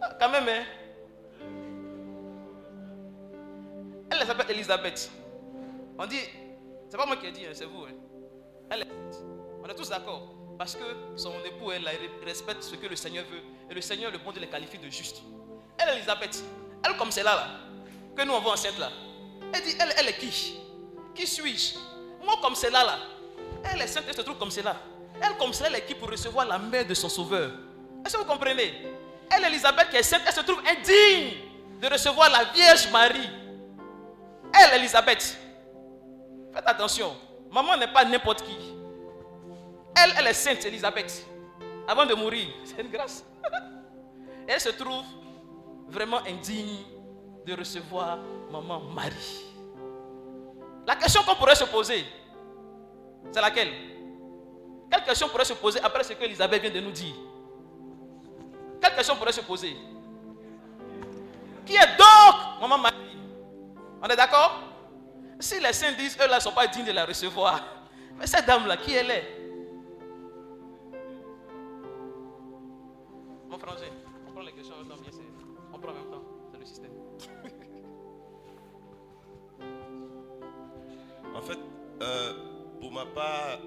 Ah, 0.00 0.16
quand 0.20 0.28
même, 0.28 0.48
hein. 0.48 0.64
Elle 4.10 4.26
s'appelle 4.26 4.50
Elisabeth. 4.50 5.10
On 5.96 6.06
dit, 6.06 6.20
c'est 6.88 6.96
pas 6.96 7.06
moi 7.06 7.16
qui 7.16 7.26
ai 7.26 7.32
dit, 7.32 7.46
hein, 7.46 7.50
c'est 7.52 7.64
vous. 7.64 7.84
Hein. 7.84 7.94
Elle 8.70 8.82
est, 8.82 8.88
on 9.62 9.68
est 9.68 9.74
tous 9.74 9.88
d'accord. 9.88 10.34
Parce 10.56 10.74
que 10.74 10.82
son 11.16 11.34
époux, 11.44 11.70
elle, 11.70 11.86
elle 11.86 12.24
respecte 12.26 12.62
ce 12.62 12.74
que 12.74 12.86
le 12.86 12.96
Seigneur 12.96 13.24
veut. 13.26 13.42
Et 13.70 13.74
le 13.74 13.80
Seigneur, 13.80 14.10
le 14.10 14.18
bon 14.18 14.32
Dieu, 14.32 14.40
les 14.40 14.48
qualifie 14.48 14.78
de 14.78 14.88
juste. 14.88 15.22
Elle, 15.78 15.96
Elisabeth, 15.96 16.42
elle 16.84 16.96
comme 16.96 17.12
c'est 17.12 17.22
là, 17.22 17.36
là, 17.36 17.46
que 18.16 18.26
nous 18.26 18.32
on 18.32 18.40
voit 18.40 18.52
enceinte 18.54 18.78
là. 18.78 18.90
Elle 19.52 19.62
dit, 19.62 19.76
elle, 19.80 19.94
elle 19.98 20.08
est 20.08 20.18
qui? 20.18 20.58
Qui 21.14 21.26
suis-je? 21.26 21.78
Moi 22.24 22.36
comme 22.42 22.54
celle-là, 22.54 22.84
là, 22.84 22.98
elle 23.72 23.80
est 23.80 23.86
sainte, 23.86 24.04
elle 24.08 24.14
se 24.16 24.20
trouve 24.22 24.38
comme 24.38 24.50
cela. 24.50 24.76
Elle 25.20 25.36
comme 25.36 25.52
cela, 25.52 25.68
elle 25.70 25.76
est 25.76 25.86
qui 25.86 25.94
pour 25.94 26.10
recevoir 26.10 26.46
la 26.46 26.58
mère 26.58 26.86
de 26.86 26.94
son 26.94 27.08
sauveur? 27.08 27.50
Est-ce 28.04 28.14
que 28.14 28.18
vous 28.20 28.26
comprenez? 28.26 28.74
Elle, 29.30 29.44
Elisabeth, 29.44 29.90
qui 29.90 29.96
est 29.96 30.02
sainte, 30.02 30.22
elle 30.26 30.32
se 30.32 30.40
trouve 30.40 30.60
indigne 30.60 31.32
de 31.80 31.88
recevoir 31.88 32.30
la 32.30 32.44
Vierge 32.44 32.90
Marie. 32.90 33.28
Elle, 34.52 34.80
Elisabeth, 34.80 35.36
faites 36.54 36.66
attention, 36.66 37.16
maman 37.50 37.76
n'est 37.76 37.92
pas 37.92 38.04
n'importe 38.04 38.42
qui. 38.42 38.56
Elle, 39.96 40.12
elle 40.18 40.26
est 40.28 40.34
sainte, 40.34 40.64
Elisabeth. 40.64 41.24
Avant 41.86 42.06
de 42.06 42.14
mourir, 42.14 42.48
c'est 42.64 42.80
une 42.80 42.90
grâce. 42.90 43.24
elle 44.46 44.60
se 44.60 44.70
trouve 44.70 45.04
vraiment 45.88 46.18
indigne 46.26 46.78
de 47.48 47.54
recevoir 47.54 48.18
maman 48.52 48.80
Marie. 48.94 49.46
La 50.86 50.96
question 50.96 51.22
qu'on 51.22 51.34
pourrait 51.34 51.54
se 51.54 51.64
poser, 51.64 52.04
c'est 53.32 53.40
laquelle? 53.40 53.72
Quelle 54.90 55.04
question 55.04 55.28
pourrait 55.28 55.44
se 55.44 55.54
poser 55.54 55.80
après 55.80 56.04
ce 56.04 56.12
que 56.12 56.24
Elisabeth 56.24 56.62
vient 56.62 56.70
de 56.70 56.80
nous 56.80 56.90
dire? 56.90 57.14
Quelle 58.80 58.94
question 58.94 59.16
pourrait 59.16 59.32
se 59.32 59.40
poser? 59.40 59.76
Qui 61.64 61.74
est 61.74 61.96
donc 61.96 62.60
maman 62.60 62.78
Marie? 62.78 63.18
On 64.02 64.06
est 64.08 64.16
d'accord? 64.16 64.60
Si 65.40 65.58
les 65.60 65.72
saints 65.72 65.92
disent, 65.92 66.18
eux 66.20 66.28
là, 66.28 66.36
ne 66.36 66.40
sont 66.40 66.52
pas 66.52 66.66
dignes 66.66 66.84
de 66.84 66.92
la 66.92 67.06
recevoir, 67.06 67.60
mais 68.16 68.26
cette 68.26 68.46
dame-là, 68.46 68.76
qui 68.76 68.92
elle 68.94 69.10
est? 69.10 69.34
Mon 73.48 73.58
frangin, 73.58 73.86
on 74.26 74.32
prend 74.32 74.42
les 74.42 74.52
questions 74.52 74.74
bien 74.84 74.96
En 81.38 81.42
fait, 81.42 81.58
euh, 82.02 82.32
pour 82.80 82.90
ma 82.90 83.06
part, 83.06 83.60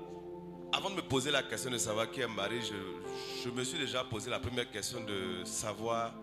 avant 0.73 0.89
de 0.89 0.95
me 0.95 1.01
poser 1.01 1.31
la 1.31 1.41
question 1.41 1.71
de 1.71 1.77
savoir 1.77 2.11
qui 2.11 2.19
est 2.19 2.27
Marie, 2.27 2.61
je, 2.61 3.45
je 3.45 3.49
me 3.49 3.63
suis 3.63 3.79
déjà 3.79 4.03
posé 4.03 4.29
la 4.29 4.41
première 4.41 4.69
question 4.69 4.99
de 5.05 5.45
savoir 5.45 6.13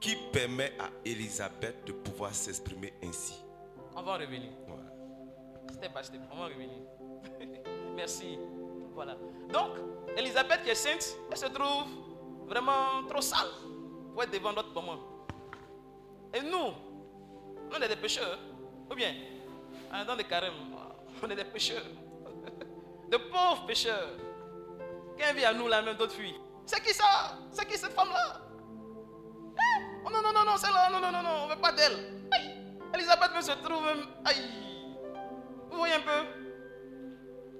qui 0.00 0.16
permet 0.32 0.72
à 0.78 0.88
Elisabeth 1.04 1.86
de 1.86 1.92
pouvoir 1.92 2.34
s'exprimer 2.34 2.94
ainsi. 3.04 3.34
On 3.94 4.00
va 4.00 4.12
en 4.12 4.18
revenir. 4.18 4.52
Voilà. 4.66 4.84
Step 5.70 5.94
by 5.94 6.02
step. 6.02 6.20
On 6.32 6.36
va 6.36 6.44
en 6.44 6.48
revenir. 6.48 6.78
Merci. 7.94 8.38
Voilà. 8.94 9.16
Donc, 9.52 9.72
Elisabeth 10.16 10.62
qui 10.64 10.70
est 10.70 10.74
sainte, 10.74 11.14
elle 11.30 11.36
se 11.36 11.46
trouve 11.46 11.90
vraiment 12.48 13.04
trop 13.06 13.20
sale 13.20 13.48
pour 14.14 14.22
être 14.22 14.32
devant 14.32 14.54
notre 14.54 14.72
maman. 14.72 14.98
Et 16.32 16.40
nous, 16.40 16.72
on 17.70 17.82
est 17.82 17.88
des 17.88 17.96
pécheurs. 17.96 18.38
Ou 18.90 18.94
bien, 18.94 19.14
dans 20.06 20.16
des 20.16 20.24
carèmes, 20.24 20.54
on 21.22 21.30
est 21.30 21.36
des 21.36 21.44
pécheurs. 21.44 21.82
De 23.10 23.16
pauvres 23.16 23.66
pécheurs. 23.66 24.10
Qui 25.16 25.34
vient 25.36 25.50
à 25.50 25.52
nous 25.52 25.68
la 25.68 25.82
même 25.82 25.96
d'autres 25.96 26.14
fuient. 26.14 26.40
C'est 26.64 26.80
qui 26.82 26.94
ça? 26.94 27.36
C'est 27.50 27.66
qui 27.66 27.76
cette 27.76 27.92
femme-là? 27.92 28.40
Hein? 29.58 30.00
Oh 30.06 30.10
non, 30.10 30.22
non, 30.22 30.32
non, 30.32 30.44
non, 30.44 30.56
celle-là, 30.56 30.88
non, 30.90 31.00
non, 31.00 31.10
non, 31.12 31.22
non, 31.22 31.30
on 31.42 31.48
ne 31.48 31.54
veut 31.54 31.60
pas 31.60 31.72
d'elle. 31.72 32.22
Aïe. 32.30 32.56
Elisabeth 32.94 33.34
me 33.36 33.40
se 33.42 33.52
trouve. 33.52 33.86
Aïe. 34.24 34.50
Vous 35.70 35.78
voyez 35.78 35.94
un 35.94 36.00
peu? 36.00 36.26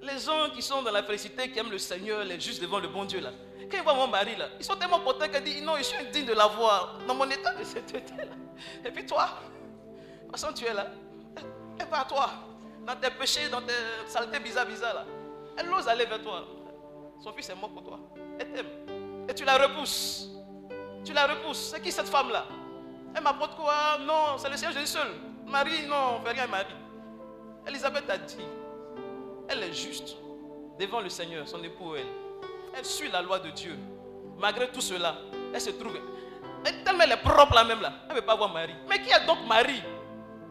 Les 0.02 0.18
gens 0.18 0.48
qui 0.54 0.62
sont 0.62 0.82
dans 0.82 0.92
la 0.92 1.02
félicité, 1.02 1.50
qui 1.50 1.58
aiment 1.58 1.70
le 1.70 1.78
Seigneur, 1.78 2.24
les 2.24 2.40
justes 2.40 2.62
devant 2.62 2.78
le 2.78 2.88
bon 2.88 3.04
Dieu 3.04 3.20
là. 3.20 3.32
Quand 3.70 3.76
ils 3.76 3.82
voient 3.82 3.94
mon 3.94 4.06
mari 4.08 4.34
là, 4.36 4.48
ils 4.58 4.64
sont 4.64 4.76
tellement 4.76 5.00
potents 5.00 5.28
qu'ils 5.28 5.44
disent 5.44 5.62
non, 5.62 5.76
je 5.76 5.82
suis 5.82 5.98
indigne 5.98 6.24
de 6.24 6.32
la 6.32 6.46
voir 6.46 6.98
dans 7.06 7.14
mon 7.14 7.28
état 7.28 7.52
de 7.54 7.62
sainteté 7.62 8.16
là. 8.16 8.32
Et 8.84 8.90
puis 8.90 9.04
toi, 9.04 9.28
de 9.28 10.22
toute 10.22 10.40
façon 10.40 10.54
tu 10.54 10.64
es 10.64 10.72
là. 10.72 10.86
Va 11.90 12.00
à 12.00 12.04
toi, 12.04 12.30
dans 12.86 12.94
tes 12.96 13.10
péchés, 13.10 13.48
dans 13.48 13.62
tes 13.62 13.72
saletés 14.06 14.38
bizarres, 14.38 14.66
bizarres 14.66 14.94
là. 14.94 15.04
Elle 15.56 15.72
ose 15.72 15.88
aller 15.88 16.04
vers 16.04 16.22
toi. 16.22 16.44
Son 17.22 17.32
fils 17.32 17.48
est 17.48 17.54
mort 17.54 17.70
pour 17.70 17.82
toi. 17.82 17.98
Elle 18.38 18.52
t'aime. 18.52 18.66
Et 19.28 19.34
tu 19.34 19.44
la 19.44 19.58
repousses. 19.58 20.28
Tu 21.04 21.12
la 21.12 21.26
repousses. 21.26 21.70
C'est 21.72 21.80
qui 21.80 21.90
cette 21.90 22.08
femme-là? 22.08 22.44
Elle 23.14 23.22
m'apporte 23.22 23.56
quoi? 23.56 23.98
Non, 24.00 24.38
c'est 24.38 24.48
le 24.48 24.56
Seigneur 24.56 24.74
Jésus 24.74 24.86
seul. 24.86 25.08
Marie, 25.46 25.86
non, 25.86 26.20
on 26.20 26.24
fait 26.24 26.32
rien 26.32 26.46
Marie. 26.46 26.66
Elisabeth 27.66 28.08
a 28.08 28.18
dit, 28.18 28.46
elle 29.48 29.64
est 29.64 29.72
juste 29.72 30.16
devant 30.78 31.00
le 31.00 31.08
Seigneur, 31.08 31.46
son 31.48 31.62
époux 31.64 31.96
elle. 31.96 32.06
Elle 32.76 32.84
suit 32.84 33.10
la 33.10 33.20
loi 33.20 33.38
de 33.40 33.50
Dieu. 33.50 33.76
Malgré 34.38 34.70
tout 34.70 34.80
cela, 34.80 35.16
elle 35.52 35.60
se 35.60 35.70
trouve. 35.70 35.98
Elle, 36.64 36.84
tellement 36.84 37.02
elle 37.04 37.12
est 37.12 37.22
propre 37.22 37.54
là 37.54 37.64
même 37.64 37.80
là. 37.80 37.92
Elle 38.04 38.14
ne 38.14 38.20
veut 38.20 38.26
pas 38.26 38.36
voir 38.36 38.52
Marie. 38.52 38.74
Mais 38.88 39.02
qui 39.02 39.10
est 39.10 39.26
donc 39.26 39.38
Marie? 39.46 39.82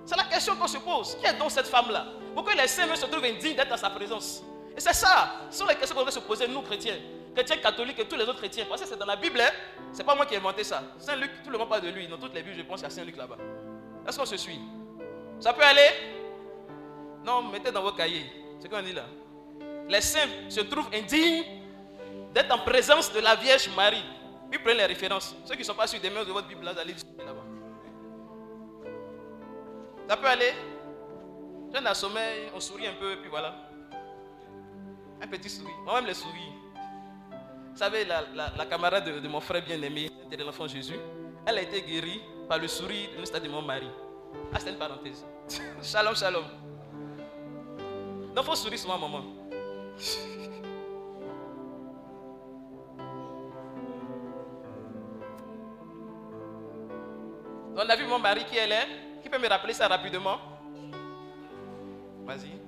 C'est 0.10 0.18
la 0.18 0.24
question 0.24 0.56
qu'on 0.56 0.68
se 0.68 0.80
pose. 0.80 1.18
Qui 1.20 1.28
est 1.28 1.38
donc 1.38 1.52
cette 1.52 1.68
femme-là? 1.68 2.08
Pourquoi 2.34 2.56
les 2.56 2.68
saints 2.68 2.96
se 2.96 3.06
trouvent 3.06 3.24
indignes 3.24 3.56
d'être 3.56 3.70
dans 3.70 3.78
sa 3.78 3.92
présence? 3.92 4.42
Et 4.76 4.80
c'est 4.80 4.96
ça. 4.96 5.34
Ce 5.52 5.60
sont 5.60 5.68
les 5.68 5.76
questions 5.76 5.94
qu'on 5.94 6.02
devrait 6.02 6.12
se 6.12 6.20
poser, 6.20 6.48
nous 6.48 6.64
chrétiens 6.64 6.96
chrétiens 7.36 7.58
catholiques 7.58 8.00
et 8.00 8.06
tous 8.06 8.16
les 8.16 8.24
autres 8.24 8.40
chrétiens. 8.40 8.66
Parce 8.68 8.82
que 8.82 8.88
c'est 8.88 8.98
dans 8.98 9.06
la 9.06 9.16
Bible, 9.16 9.40
hein. 9.40 9.52
c'est 9.94 10.04
pas 10.04 10.16
moi 10.16 10.26
qui 10.26 10.34
ai 10.34 10.38
inventé 10.38 10.64
ça. 10.64 10.82
Saint 10.98 11.16
Luc, 11.16 11.30
tout 11.44 11.52
le 11.52 11.60
monde 11.60 11.70
parle 11.70 11.82
de 11.82 11.90
lui. 11.90 12.08
Dans 12.08 12.18
toutes 12.18 12.34
les 12.34 12.42
Bibles, 12.42 12.58
je 12.58 12.64
pense 12.64 12.82
qu'il 12.82 12.90
y 12.90 12.92
a 12.92 12.96
Saint 12.96 13.04
Luc 13.04 13.16
là-bas. 13.16 13.38
Est-ce 14.08 14.18
qu'on 14.18 14.26
se 14.26 14.36
suit? 14.36 14.60
Ça 15.40 15.54
peut 15.54 15.64
aller? 15.64 15.92
Non, 17.24 17.44
mettez 17.44 17.72
dans 17.72 17.84
vos 17.84 17.92
cahiers. 17.92 18.26
C'est 18.60 18.68
ce 18.68 18.74
qu'on 18.74 18.82
dit 18.82 18.94
là. 18.94 19.06
Les 19.88 20.02
saints 20.02 20.28
se 20.50 20.62
trouvent 20.62 20.90
indignes 20.92 21.44
d'être 22.34 22.52
en 22.52 22.60
présence 22.60 23.14
de 23.14 23.20
la 23.20 23.36
Vierge 23.36 23.70
Marie. 23.76 24.04
Puis 24.50 24.60
prenez 24.60 24.80
les 24.80 24.86
références. 24.88 25.36
Ceux 25.46 25.54
qui 25.54 25.62
ne 25.62 25.66
sont 25.66 25.76
pas 25.76 25.86
sur 25.86 26.00
des 26.00 26.10
mains 26.10 26.24
de 26.24 26.32
votre 26.32 26.48
Bible, 26.48 26.66
là, 26.66 26.74
allez 26.82 26.96
là-bas. 27.20 27.49
Ça 30.10 30.18
peut 30.18 30.28
aller 30.28 30.54
Jeune 31.72 31.86
à 31.86 31.94
sommeil, 31.94 32.50
on 32.56 32.60
sourit 32.60 32.88
un 32.88 32.94
peu, 32.94 33.12
et 33.12 33.18
puis 33.18 33.30
voilà. 33.30 33.54
Un 35.22 35.28
petit 35.28 35.52
sourire. 35.52 35.76
Moi-même, 35.86 36.08
les 36.08 36.16
souris. 36.16 36.52
Vous 37.72 37.78
savez, 37.78 38.06
la, 38.06 38.66
camarade 38.66 39.22
de, 39.22 39.28
mon 39.28 39.40
frère 39.40 39.64
bien-aimé, 39.64 40.10
de 40.32 40.44
l'enfant 40.44 40.68
Jésus, 40.68 40.98
elle 41.46 41.60
a 41.60 41.62
été 41.62 41.84
guérie 41.84 42.24
par 42.48 42.58
le 42.58 42.68
sourire 42.68 43.10
de 43.16 43.40
de 43.40 43.50
mon 43.50 43.62
mari. 43.62 43.88
Ah, 44.52 44.58
c'est 44.60 44.72
une 44.72 44.80
parenthèse. 44.80 45.24
shalom, 45.84 46.16
shalom. 46.16 46.46
Donc, 48.34 48.38
il 48.38 48.44
faut 48.44 48.56
sourire 48.56 48.80
souvent, 48.80 48.98
maman. 48.98 49.22
On 57.76 57.88
a 57.88 57.96
vu 57.96 58.08
mon 58.08 58.18
mari 58.18 58.44
qui 58.46 58.58
elle 58.58 58.72
est. 58.72 59.09
Qui 59.22 59.30
peut 59.30 59.38
me 59.38 59.48
rappeler 59.48 59.74
ça 59.74 59.88
rapidement? 59.88 60.38
Vas-y. 62.26 62.60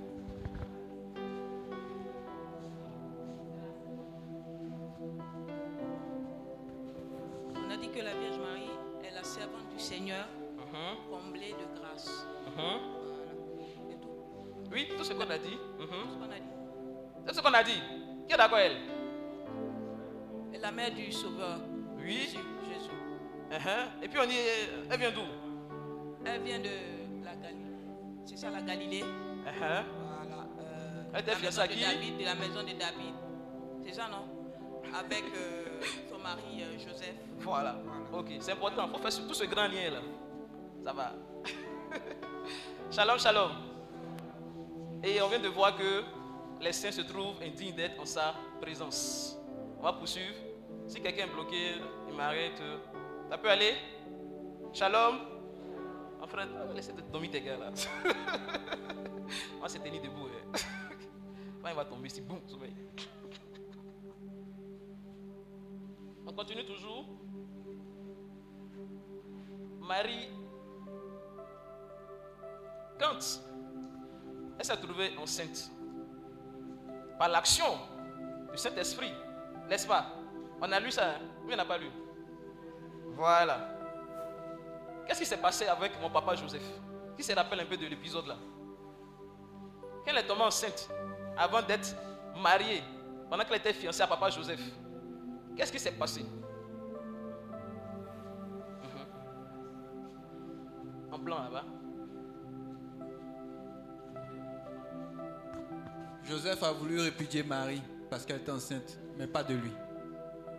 On 7.56 7.70
a 7.70 7.78
dit 7.78 7.90
que 7.90 8.00
la 8.00 8.14
Vierge 8.14 8.40
Marie 8.40 8.70
est 9.04 9.14
la 9.14 9.24
servante 9.24 9.70
du 9.72 9.80
Seigneur, 9.80 10.26
uh-huh. 10.58 11.10
comblée 11.10 11.54
de 11.54 11.80
grâce. 11.80 12.28
Uh-huh. 12.48 12.80
tout. 14.02 14.10
Oui, 14.72 14.88
tout 14.98 15.04
ce 15.04 15.14
qu'on 15.14 15.30
a 15.30 15.38
dit. 15.38 15.58
Tout 15.78 15.86
ce 15.88 16.18
qu'on 16.18 16.32
a 16.32 16.36
dit. 16.36 16.52
C'est 17.28 17.34
ce 17.36 17.42
qu'on 17.42 17.54
a 17.54 17.64
dit. 17.64 17.82
Qui 18.28 18.34
est 18.34 18.38
d'accord 18.38 18.58
elle? 18.58 18.78
Et 20.54 20.58
la 20.58 20.72
mère 20.72 20.92
du 20.92 21.12
Sauveur. 21.12 21.60
Oui. 21.98 22.18
Jésus. 22.18 22.40
Uh-huh. 23.52 24.04
Et 24.04 24.08
puis 24.08 24.20
on 24.20 24.26
dit, 24.26 24.38
elle 24.90 25.00
vient 25.00 25.12
d'où? 25.12 25.22
Elle 26.26 26.42
vient 26.44 26.60
de 26.60 27.24
la 27.24 27.36
Galilée. 27.36 27.76
C'est 28.26 28.38
ça 28.38 28.50
la 28.52 28.62
Galilée? 28.62 29.02
Uh-huh. 29.02 29.50
Voilà. 29.50 30.46
Euh, 30.60 31.04
elle 31.14 31.22
était 31.22 31.36
fiancée 31.36 31.60
à 31.60 31.68
qui? 31.68 31.82
David, 31.82 32.18
de 32.18 32.24
la 32.26 32.36
maison 32.36 32.62
de 32.62 32.78
David. 32.78 33.16
C'est 33.84 33.94
ça, 33.94 34.08
non? 34.08 34.28
Avec 34.94 35.24
euh, 35.36 35.82
son 36.10 36.20
mari 36.20 36.62
euh, 36.62 36.78
Joseph. 36.78 37.16
Voilà. 37.40 37.78
Ok, 38.14 38.28
c'est 38.40 38.52
important. 38.52 38.84
Il 38.88 38.92
faut 38.92 39.10
faire 39.10 39.28
tout 39.28 39.34
ce 39.34 39.46
grand 39.46 39.68
lien 39.68 39.90
là. 39.92 40.00
Ça 40.84 40.94
va. 40.94 41.14
shalom, 42.92 43.20
shalom. 43.20 43.52
Et 45.04 45.22
on 45.22 45.28
vient 45.28 45.40
de 45.40 45.48
voir 45.48 45.76
que 45.76 46.04
les 46.62 46.74
saints 46.74 46.92
se 46.92 47.02
trouvent 47.02 47.42
indignes 47.42 47.76
d'être 47.76 48.00
en 48.00 48.06
sa 48.06 48.36
présence. 48.62 49.38
On 49.80 49.84
va 49.84 49.94
poursuivre. 49.94 50.36
Si 50.86 51.02
quelqu'un 51.02 51.24
est 51.24 51.34
bloqué, 51.34 51.76
il 52.08 52.16
m'arrête. 52.16 52.62
Ça 53.30 53.38
peut 53.38 53.50
aller? 53.50 53.74
Shalom 54.74 55.31
En 56.22 56.28
frère, 56.28 56.48
laissez 56.76 56.94
dormir 57.12 57.32
tes 57.32 57.42
gars 57.42 57.58
là. 57.58 57.72
On 59.58 59.62
va 59.62 59.68
se 59.68 59.78
tenir 59.80 60.02
debout. 60.02 60.28
Hein. 60.28 60.58
Quand 61.62 61.70
il 61.70 61.76
va 61.76 61.86
tomber, 61.86 62.10
c'est 62.10 62.22
boum, 62.22 62.40
sommeil. 62.48 62.74
On 66.26 66.34
continue 66.34 66.66
toujours. 66.66 67.06
Marie, 69.80 70.30
quand 73.00 73.18
elle 74.58 74.66
s'est 74.66 74.78
trouvée 74.78 75.18
enceinte, 75.18 75.72
par 77.18 77.30
l'action 77.30 77.78
du 78.52 78.58
Saint-Esprit, 78.58 79.12
n'est-ce 79.68 79.88
pas? 79.88 80.06
On 80.62 80.72
a 80.72 80.80
lu 80.80 80.92
ça, 80.92 81.16
hein? 81.16 81.20
on 81.52 81.56
n'a 81.56 81.66
pas 81.66 81.78
lu 81.78 81.88
Voilà. 83.16 83.71
Qu'est-ce 85.12 85.24
qui 85.24 85.26
s'est 85.26 85.42
passé 85.42 85.66
avec 85.66 86.00
mon 86.02 86.10
papa 86.10 86.36
Joseph 86.36 86.64
Qui 87.18 87.24
se 87.24 87.34
rappelle 87.34 87.60
un 87.60 87.66
peu 87.66 87.76
de 87.76 87.86
l'épisode 87.86 88.28
là? 88.28 88.38
Quand 90.06 90.12
elle 90.12 90.20
est 90.20 90.26
tombée 90.26 90.44
enceinte, 90.44 90.90
avant 91.38 91.62
d'être 91.62 91.94
mariée, 92.42 92.82
pendant 93.30 93.44
qu'elle 93.44 93.58
était 93.58 93.74
fiancée 93.74 94.04
à 94.04 94.08
papa 94.08 94.30
Joseph, 94.30 94.62
qu'est-ce 95.58 95.70
qui 95.70 95.80
s'est 95.80 95.92
passé? 95.92 96.26
En 101.12 101.18
blanc 101.18 101.44
là-bas. 101.44 101.66
Joseph 106.24 106.64
a 106.64 106.72
voulu 106.72 107.02
répudier 107.02 107.44
Marie 107.44 107.82
parce 108.10 108.26
qu'elle 108.26 108.38
était 108.38 108.52
enceinte, 108.54 108.98
mais 109.18 109.28
pas 109.28 109.44
de 109.44 109.56
lui. 109.56 109.74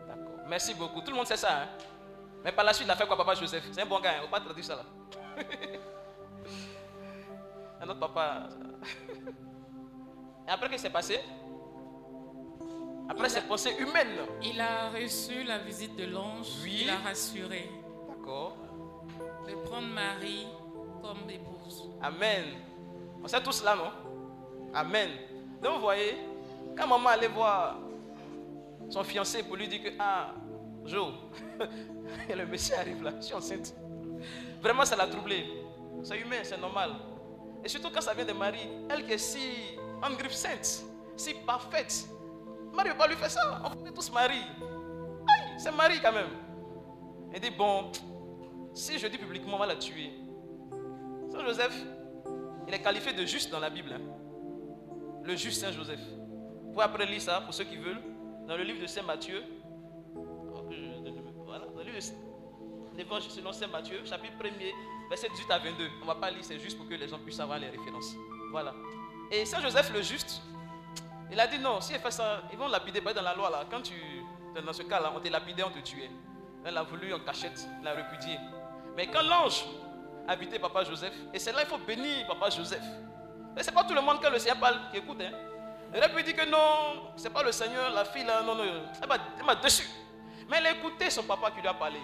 D'accord. 0.07 0.47
Merci 0.47 0.75
beaucoup. 0.75 1.01
Tout 1.01 1.11
le 1.11 1.17
monde 1.17 1.27
sait 1.27 1.39
ça. 1.39 1.63
Hein? 1.63 1.69
Mais 2.45 2.53
par 2.53 2.65
la 2.65 2.73
suite, 2.73 2.87
il 2.87 2.91
a 2.91 2.97
fait 2.97 3.07
quoi, 3.07 3.17
papa 3.17 3.35
Joseph? 3.35 3.65
C'est 3.71 3.83
un 3.83 3.87
bon 3.87 4.01
gars, 4.01 4.11
hein? 4.11 4.21
on 4.23 4.27
ne 4.27 4.31
va 4.31 4.39
pas 4.39 4.45
traduire 4.45 4.65
ça 4.65 4.77
là. 4.77 4.85
un 7.81 7.89
autre 7.89 8.01
papa. 8.01 8.49
Et 10.49 10.51
après, 10.51 10.69
qu'est-ce 10.69 10.83
qui 10.83 10.89
s'est 10.89 10.93
passé? 10.93 11.21
Après 13.09 13.29
ces 13.29 13.43
pensées 13.43 13.77
humaines. 13.79 14.27
Il 14.43 14.61
a 14.61 14.89
reçu 14.91 15.45
la 15.45 15.59
visite 15.59 15.97
de 15.97 16.05
l'ange. 16.07 16.47
Oui. 16.63 16.83
Il 16.85 16.91
a 16.91 16.97
rassuré. 16.97 17.69
D'accord. 18.09 18.57
De 19.47 19.55
prendre 19.69 19.89
Marie 19.89 20.47
comme 21.03 21.29
épouse. 21.29 21.91
Amen. 22.01 22.45
On 23.23 23.29
sait 23.29 23.43
tout 23.43 23.53
cela, 23.53 23.77
non? 23.77 23.91
Amen. 24.75 25.11
Donc, 25.63 25.75
vous 25.75 25.81
voyez, 25.83 26.17
quand 26.77 26.87
maman 26.87 27.11
allait 27.11 27.29
voir 27.29 27.77
son 28.89 29.05
fiancé 29.05 29.43
pour 29.43 29.57
lui 29.57 29.69
dire 29.69 29.83
que, 29.83 29.91
ah, 29.99 30.33
Jo, 30.85 31.13
le 32.29 32.47
Messie 32.47 32.75
arrive 32.75 33.03
là, 33.03 33.13
je 33.21 33.27
suis 33.27 33.35
enceinte. 33.35 33.75
Vraiment, 34.61 34.85
ça 34.85 34.97
l'a 34.97 35.07
troublé. 35.07 35.45
C'est 36.03 36.19
humain, 36.19 36.37
c'est 36.43 36.61
normal. 36.61 36.91
Et 37.65 37.69
surtout 37.69 37.91
quand 37.93 38.01
ça 38.01 38.15
vient 38.15 38.25
de 38.25 38.33
Marie, 38.33 38.69
elle 38.91 39.05
qui 39.05 39.13
est 39.13 39.19
si 39.19 39.41
en 40.03 40.11
griffe 40.15 40.33
sainte, 40.33 40.83
si 41.17 41.35
parfaite, 41.47 42.07
Marie 42.73 42.89
ne 42.89 42.93
veut 42.95 42.99
pas 42.99 43.07
lui 43.07 43.17
faire 43.17 43.31
ça. 43.31 43.63
On 43.65 43.71
connaît 43.77 43.93
tous 43.93 44.11
Marie. 44.13 44.43
Aïe, 44.59 45.55
c'est 45.59 45.71
Marie 45.73 46.01
quand 46.03 46.13
même. 46.13 46.31
Il 47.35 47.41
dit, 47.41 47.51
bon, 47.51 47.91
si 48.75 48.99
je 48.99 49.07
dis 49.07 49.19
publiquement, 49.19 49.57
on 49.57 49.61
va 49.61 49.67
la 49.67 49.77
tuer. 49.77 50.11
Saint 51.31 51.45
Joseph, 51.45 51.77
il 52.67 52.75
est 52.75 52.81
qualifié 52.83 53.13
de 53.13 53.25
juste 53.25 53.51
dans 53.51 53.61
la 53.61 53.71
Bible. 53.71 53.93
hein. 53.93 54.01
Le 55.23 55.37
juste 55.37 55.61
Saint 55.61 55.71
Joseph. 55.73 56.01
Vous 56.65 56.73
pouvez 56.73 56.85
après 56.85 57.07
lire 57.07 57.21
ça 57.23 57.41
pour 57.43 57.55
ceux 57.55 57.65
qui 57.65 57.77
veulent. 57.77 58.03
Dans 58.49 58.57
le 58.57 58.65
livre 58.65 58.83
de 58.83 58.87
Saint 58.87 59.03
Matthieu. 59.03 59.43
L'Évangile 62.97 63.31
selon 63.31 63.53
Saint 63.53 63.67
Matthieu, 63.69 64.01
chapitre 64.05 64.35
1er, 64.43 64.73
verset 65.09 65.29
18 65.31 65.51
à 65.51 65.59
22. 65.59 65.89
On 65.99 66.01
ne 66.03 66.07
va 66.07 66.15
pas 66.15 66.31
lire, 66.31 66.41
c'est 66.43 66.59
juste 66.59 66.77
pour 66.77 66.87
que 66.89 66.95
les 66.95 67.09
gens 67.09 67.19
puissent 67.19 67.41
avoir 67.41 67.59
les 67.59 67.69
références. 67.69 68.15
Voilà. 68.51 68.75
Et 69.31 69.45
Saint 69.47 69.61
Joseph 69.61 69.91
le 69.93 70.03
juste, 70.03 70.43
il 71.31 71.41
a 71.41 71.47
dit 71.47 71.59
non, 71.59 71.81
si 71.81 71.95
il 71.95 71.99
fait 71.99 72.11
ça, 72.11 72.43
ils 72.53 72.59
vont 72.59 72.69
lapider. 72.69 73.01
Dans 73.01 73.23
la 73.23 73.35
loi 73.35 73.51
là, 73.51 73.65
quand 73.71 73.83
tu. 73.83 73.95
Dans 74.65 74.73
ce 74.75 74.83
cas-là, 74.83 75.13
on 75.17 75.21
te 75.21 75.29
lapidait, 75.29 75.63
on 75.63 75.71
te 75.71 75.79
tuait. 75.79 76.11
Elle 76.65 76.77
a 76.77 76.83
voulu 76.83 77.13
en 77.15 77.21
cachette, 77.21 77.67
il 77.81 77.89
a 77.89 77.93
répudié. 77.93 78.37
Mais 78.95 79.07
quand 79.07 79.23
l'ange 79.23 79.65
habitait 80.29 80.59
papa 80.59 80.85
Joseph, 80.85 81.15
et 81.33 81.39
c'est 81.39 81.53
là 81.53 81.63
il 81.63 81.67
faut 81.67 81.79
bénir 81.79 82.27
papa 82.27 82.51
Joseph. 82.51 82.83
Mais 83.57 83.63
c'est 83.63 83.73
pas 83.73 83.85
tout 83.85 83.95
le 83.95 84.03
monde 84.03 84.21
que 84.21 84.29
le 84.29 84.39
Seigneur 84.39 84.59
parle 84.61 84.77
qui 84.91 84.99
écoute. 84.99 85.19
Hein. 85.23 85.33
Il 85.95 85.99
aurait 85.99 86.15
pu 86.15 86.23
dire 86.23 86.37
que 86.37 86.49
non, 86.49 87.13
c'est 87.17 87.33
pas 87.33 87.43
le 87.43 87.53
Seigneur, 87.53 87.91
la 87.91 88.05
fille 88.05 88.25
là, 88.25 88.43
non, 88.43 88.55
non, 88.55 88.65
elle 89.01 89.45
m'a- 89.47 89.55
dessus. 89.57 89.87
Mais 90.53 90.59
elle 90.59 90.67
a 90.67 90.73
écouté 90.73 91.09
son 91.09 91.23
papa 91.23 91.51
qui 91.51 91.63
lui 91.63 91.67
a 91.69 91.73
parlé. 91.73 91.99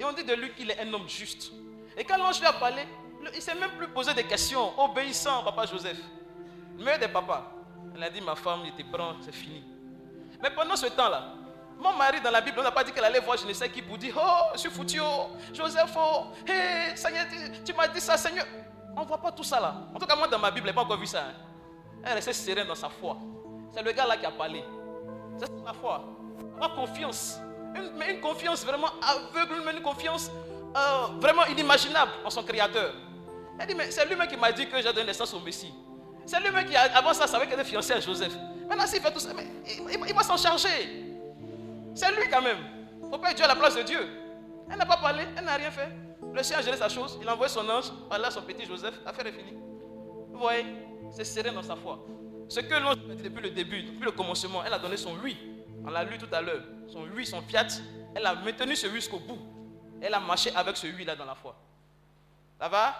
Et 0.00 0.04
on 0.06 0.12
dit 0.14 0.24
de 0.24 0.32
lui 0.32 0.54
qu'il 0.54 0.70
est 0.70 0.80
un 0.80 0.90
homme 0.94 1.06
juste. 1.06 1.52
Et 1.98 2.02
quand 2.02 2.16
l'ange 2.16 2.40
lui 2.40 2.46
a 2.46 2.52
parlé, 2.54 2.82
il 3.20 3.36
ne 3.36 3.40
s'est 3.42 3.54
même 3.54 3.72
plus 3.72 3.88
posé 3.88 4.14
des 4.14 4.24
questions, 4.24 4.72
obéissant 4.80 5.42
papa 5.44 5.66
Joseph. 5.66 5.98
Le 6.78 6.82
meilleur 6.82 6.98
des 6.98 7.08
papas. 7.08 7.52
Elle 7.94 8.04
a 8.04 8.08
dit, 8.08 8.22
ma 8.22 8.34
femme, 8.34 8.60
il 8.64 8.72
te 8.72 8.90
prend, 8.90 9.16
c'est 9.20 9.34
fini. 9.34 9.62
Mais 10.42 10.48
pendant 10.48 10.76
ce 10.76 10.86
temps-là, 10.86 11.34
mon 11.78 11.92
mari 11.92 12.22
dans 12.22 12.30
la 12.30 12.40
Bible, 12.40 12.58
on 12.58 12.62
n'a 12.62 12.70
pas 12.70 12.84
dit 12.84 12.90
qu'elle 12.90 13.04
allait 13.04 13.20
voir 13.20 13.36
je 13.36 13.46
ne 13.46 13.52
sais 13.52 13.68
qui 13.68 13.82
pour 13.82 13.98
dire, 13.98 14.14
oh, 14.18 14.52
je 14.54 14.58
suis 14.60 14.70
foutu, 14.70 14.98
oh, 15.02 15.32
Joseph, 15.52 15.94
oh, 15.94 16.28
hé, 16.46 16.96
Seigneur, 16.96 17.26
tu, 17.28 17.62
tu 17.64 17.74
m'as 17.74 17.86
dit 17.88 18.00
ça, 18.00 18.16
Seigneur. 18.16 18.46
On 18.96 19.02
ne 19.02 19.06
voit 19.06 19.18
pas 19.18 19.30
tout 19.30 19.44
ça 19.44 19.60
là. 19.60 19.74
En 19.94 19.98
tout 19.98 20.06
cas, 20.06 20.16
moi 20.16 20.26
dans 20.26 20.38
ma 20.38 20.50
Bible, 20.50 20.66
je 20.68 20.70
n'ai 20.70 20.74
pas 20.74 20.80
encore 20.82 20.98
vu 20.98 21.06
ça. 21.06 21.20
hein. 21.20 21.34
Elle 22.02 22.14
restait 22.14 22.32
sereine 22.32 22.66
dans 22.66 22.74
sa 22.74 22.88
foi. 22.88 23.18
C'est 23.74 23.82
le 23.82 23.92
gars 23.92 24.06
là 24.06 24.16
qui 24.16 24.24
a 24.24 24.30
parlé. 24.30 24.64
C'est 25.38 25.50
la 25.64 25.74
foi. 25.74 26.02
Avoir 26.56 26.74
confiance. 26.74 27.38
Une, 27.74 27.92
mais 27.96 28.14
une 28.14 28.20
confiance 28.20 28.64
vraiment 28.64 28.88
aveugle, 29.00 29.54
une 29.74 29.82
confiance 29.82 30.30
euh, 30.76 31.06
vraiment 31.20 31.44
inimaginable 31.46 32.12
en 32.24 32.30
son 32.30 32.42
créateur. 32.42 32.92
Elle 33.58 33.66
dit, 33.66 33.74
mais 33.74 33.90
c'est 33.90 34.06
lui-même 34.06 34.28
qui 34.28 34.36
m'a 34.36 34.52
dit 34.52 34.66
que 34.66 34.76
j'ai 34.76 34.92
donné 34.92 35.06
naissance 35.06 35.32
au 35.34 35.40
Messie. 35.40 35.72
C'est 36.24 36.40
lui-même 36.40 36.64
qui, 36.66 36.76
avant 36.76 37.12
ça, 37.12 37.26
savait 37.26 37.46
qu'elle 37.46 37.60
était 37.60 37.68
fiancée 37.68 37.92
à 37.92 38.00
Joseph. 38.00 38.32
Maintenant, 38.68 38.86
s'il 38.86 39.00
fait 39.00 39.12
tout 39.12 39.20
ça, 39.20 39.30
mais 39.34 39.46
il, 40.08 40.14
va 40.14 40.22
s'en 40.22 40.36
charger. 40.36 41.04
C'est 41.94 42.10
lui 42.12 42.28
quand 42.30 42.42
même. 42.42 42.58
Il 43.00 43.06
ne 43.06 43.10
faut 43.10 43.18
pas 43.18 43.30
être 43.30 43.36
Dieu 43.36 43.44
à 43.44 43.48
la 43.48 43.56
place 43.56 43.74
de 43.74 43.82
Dieu. 43.82 44.00
Elle 44.70 44.78
n'a 44.78 44.86
pas 44.86 44.96
parlé, 44.96 45.24
elle 45.36 45.44
n'a 45.44 45.56
rien 45.56 45.70
fait. 45.70 45.88
Le 46.32 46.42
Seigneur 46.42 46.60
a 46.60 46.64
géré 46.64 46.76
sa 46.78 46.88
chose, 46.88 47.18
il 47.20 47.28
a 47.28 47.34
envoyé 47.34 47.52
son 47.52 47.68
ange, 47.68 47.92
Allah, 48.10 48.30
son 48.30 48.40
petit 48.42 48.64
Joseph, 48.64 48.94
l'affaire 49.04 49.26
est 49.26 49.32
finie. 49.32 49.58
Vous 50.32 50.38
voyez, 50.38 50.64
c'est 51.10 51.24
serein 51.24 51.52
dans 51.52 51.62
sa 51.62 51.76
foi. 51.76 51.98
Ce 52.48 52.60
que 52.60 52.74
l'ange 52.74 52.96
a 53.10 53.14
dit 53.14 53.22
depuis 53.22 53.42
le 53.42 53.50
début, 53.50 53.82
depuis 53.82 54.04
le 54.04 54.12
commencement, 54.12 54.62
elle 54.64 54.72
a 54.72 54.78
donné 54.78 54.96
son 54.96 55.14
oui. 55.22 55.36
On 55.84 55.90
l'a 55.90 56.04
lu 56.04 56.18
tout 56.18 56.32
à 56.32 56.40
l'heure. 56.40 56.62
Son 56.88 57.06
oui, 57.14 57.26
son 57.26 57.42
fiat, 57.42 57.66
elle 58.14 58.26
a 58.26 58.34
maintenu 58.34 58.76
ce 58.76 58.86
oui 58.86 58.94
jusqu'au 58.94 59.18
bout. 59.18 59.38
Elle 60.00 60.14
a 60.14 60.20
marché 60.20 60.54
avec 60.54 60.76
ce 60.76 60.86
oui 60.86 61.04
là 61.04 61.16
dans 61.16 61.24
la 61.24 61.34
foi. 61.34 61.56
Ça 62.58 62.68
va? 62.68 62.94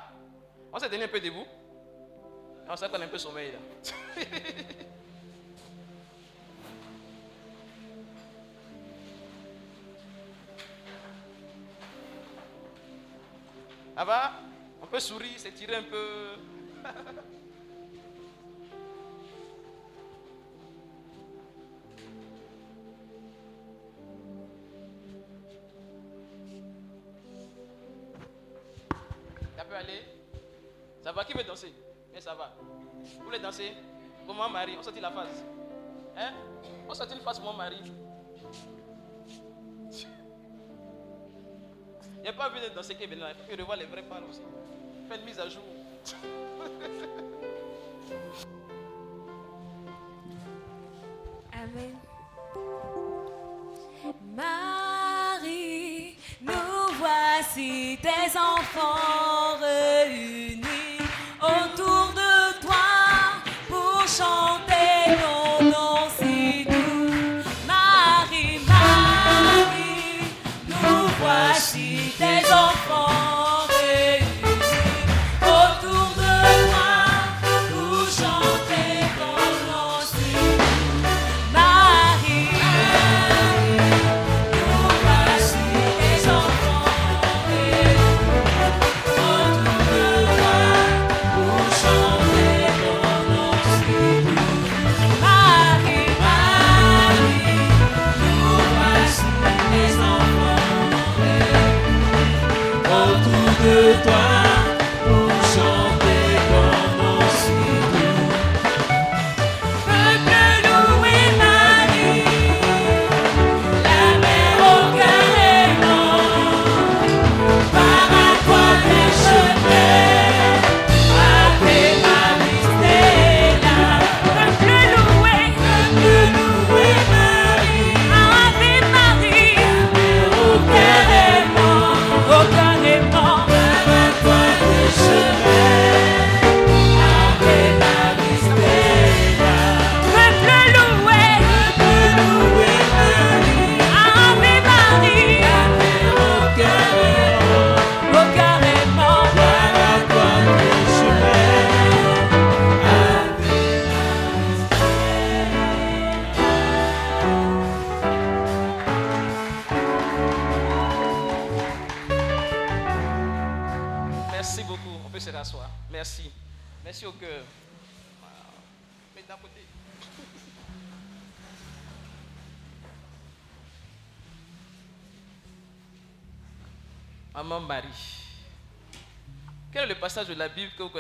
On 0.73 0.79
s'est 0.79 0.89
tenu 0.89 1.05
un 1.05 1.09
peu 1.09 1.21
debout. 1.21 1.47
On 2.69 2.77
s'est 2.77 2.87
un 2.87 3.09
peu 3.09 3.19
sommeil 3.19 3.53
là. 3.53 3.59
Ça 13.95 14.05
va? 14.05 14.33
On 14.81 14.87
peut 14.87 15.01
sourire, 15.01 15.39
s'étirer 15.39 15.77
un 15.77 15.83
peu. 15.83 16.37
aller 29.75 30.03
Ça 31.03 31.13
va 31.13 31.25
Qui 31.25 31.35
veut 31.35 31.45
danser? 31.45 31.73
Mais 32.13 32.21
ça 32.21 32.35
va. 32.35 32.53
Vous 33.19 33.25
voulez 33.25 33.39
danser? 33.39 33.73
Mon 34.27 34.49
mari, 34.49 34.75
on 34.79 34.83
sortit 34.83 35.01
la 35.01 35.11
face. 35.11 35.43
Hein? 36.17 36.33
On 36.89 36.95
sortit 36.95 37.15
une 37.15 37.21
face 37.23 37.41
mon 37.41 37.53
mari. 37.55 37.81
Il 42.17 42.23
n'y 42.23 42.29
a 42.29 42.33
pas 42.33 42.49
vu 42.51 42.61
de 42.61 42.69
danser 42.73 42.95
qui 42.95 43.03
est 43.03 43.07
venu 43.07 43.21
là. 43.21 43.33
Il 43.33 43.37
faut 43.37 43.51
que 43.51 43.61
revoie 43.61 43.77
les 43.77 43.87
vrais 43.87 44.03
parts 44.03 44.23
aussi. 44.29 44.43
Fais 45.09 45.17
une 45.19 45.25
mise 45.25 45.41
à 45.41 45.49
jour. 45.49 45.63
Amen. 51.53 51.97
Marie, 54.35 56.17
nous 56.41 56.93
voici 56.99 57.99
tes 58.01 58.39
enfants 58.39 59.32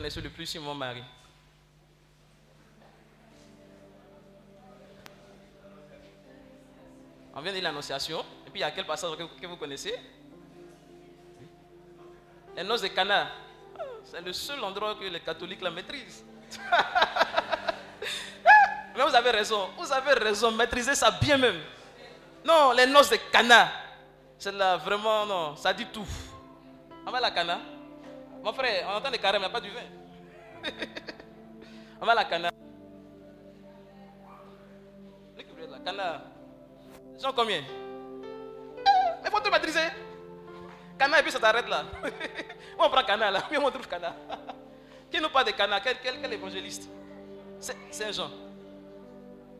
Connaissez 0.02 0.20
le 0.20 0.30
plus 0.30 0.46
sur 0.46 0.60
mon 0.60 0.74
mari 0.74 1.00
On 7.32 7.40
vient 7.40 7.52
de 7.52 7.60
l'Annonciation. 7.60 8.18
Et 8.44 8.50
puis 8.50 8.58
il 8.58 8.62
y 8.62 8.64
a 8.64 8.72
quel 8.72 8.84
passage 8.84 9.12
que, 9.16 9.46
vous 9.46 9.54
connaissez? 9.54 9.94
Les 12.56 12.64
noces 12.64 12.82
de 12.82 12.88
Cana. 12.88 13.28
C'est 14.02 14.20
le 14.22 14.32
seul 14.32 14.64
endroit 14.64 14.96
que 14.96 15.04
les 15.04 15.20
catholiques 15.20 15.62
la 15.62 15.70
maîtrisent. 15.70 16.24
Mais 18.96 19.04
vous 19.04 19.14
avez 19.14 19.30
raison. 19.30 19.70
Vous 19.78 19.92
avez 19.92 20.14
raison. 20.14 20.50
Maîtrisez 20.50 20.96
ça 20.96 21.12
bien 21.12 21.38
même. 21.38 21.60
Non, 22.44 22.72
les 22.72 22.86
noces 22.86 23.10
de 23.10 23.18
Cana. 23.30 23.70
C'est 24.36 24.50
là 24.50 24.78
vraiment, 24.78 25.24
non, 25.26 25.54
ça 25.54 25.72
dit 25.72 25.86
tout. 25.86 26.08
On 27.06 27.10
va 27.12 27.18
à 27.18 27.20
la 27.20 27.30
Cana. 27.30 27.60
Mon 28.42 28.52
frère, 28.52 28.86
on 28.88 28.96
entend 28.96 29.10
les 29.10 29.18
carèmes, 29.18 29.42
il 29.42 29.44
n'y 29.44 29.50
a 29.50 29.50
pas 29.50 29.60
du 29.60 29.70
vin. 29.70 29.80
on 32.00 32.06
va 32.06 32.12
à 32.12 32.14
la 32.16 32.24
Cana. 32.24 32.50
La 35.36 35.78
Cana. 35.78 36.22
Ils 37.18 37.34
combien? 37.34 37.62
Il 39.24 39.30
faut 39.30 39.40
tout 39.40 39.50
maîtriser. 39.50 39.78
Cana 40.98 41.20
et 41.20 41.22
puis 41.22 41.30
ça 41.30 41.38
t'arrête 41.38 41.68
là. 41.68 41.84
on 42.78 42.88
prend 42.88 43.04
Cana 43.04 43.30
là, 43.30 43.42
puis 43.48 43.58
on 43.62 43.70
trouve 43.70 43.86
Cana. 43.86 44.12
Qui 45.10 45.20
nous 45.20 45.28
parle 45.28 45.46
de 45.46 45.50
Cana 45.52 45.80
quel, 45.80 45.98
quel, 46.02 46.32
évangéliste? 46.32 46.88
C'est 47.60 48.12
Jean. 48.12 48.30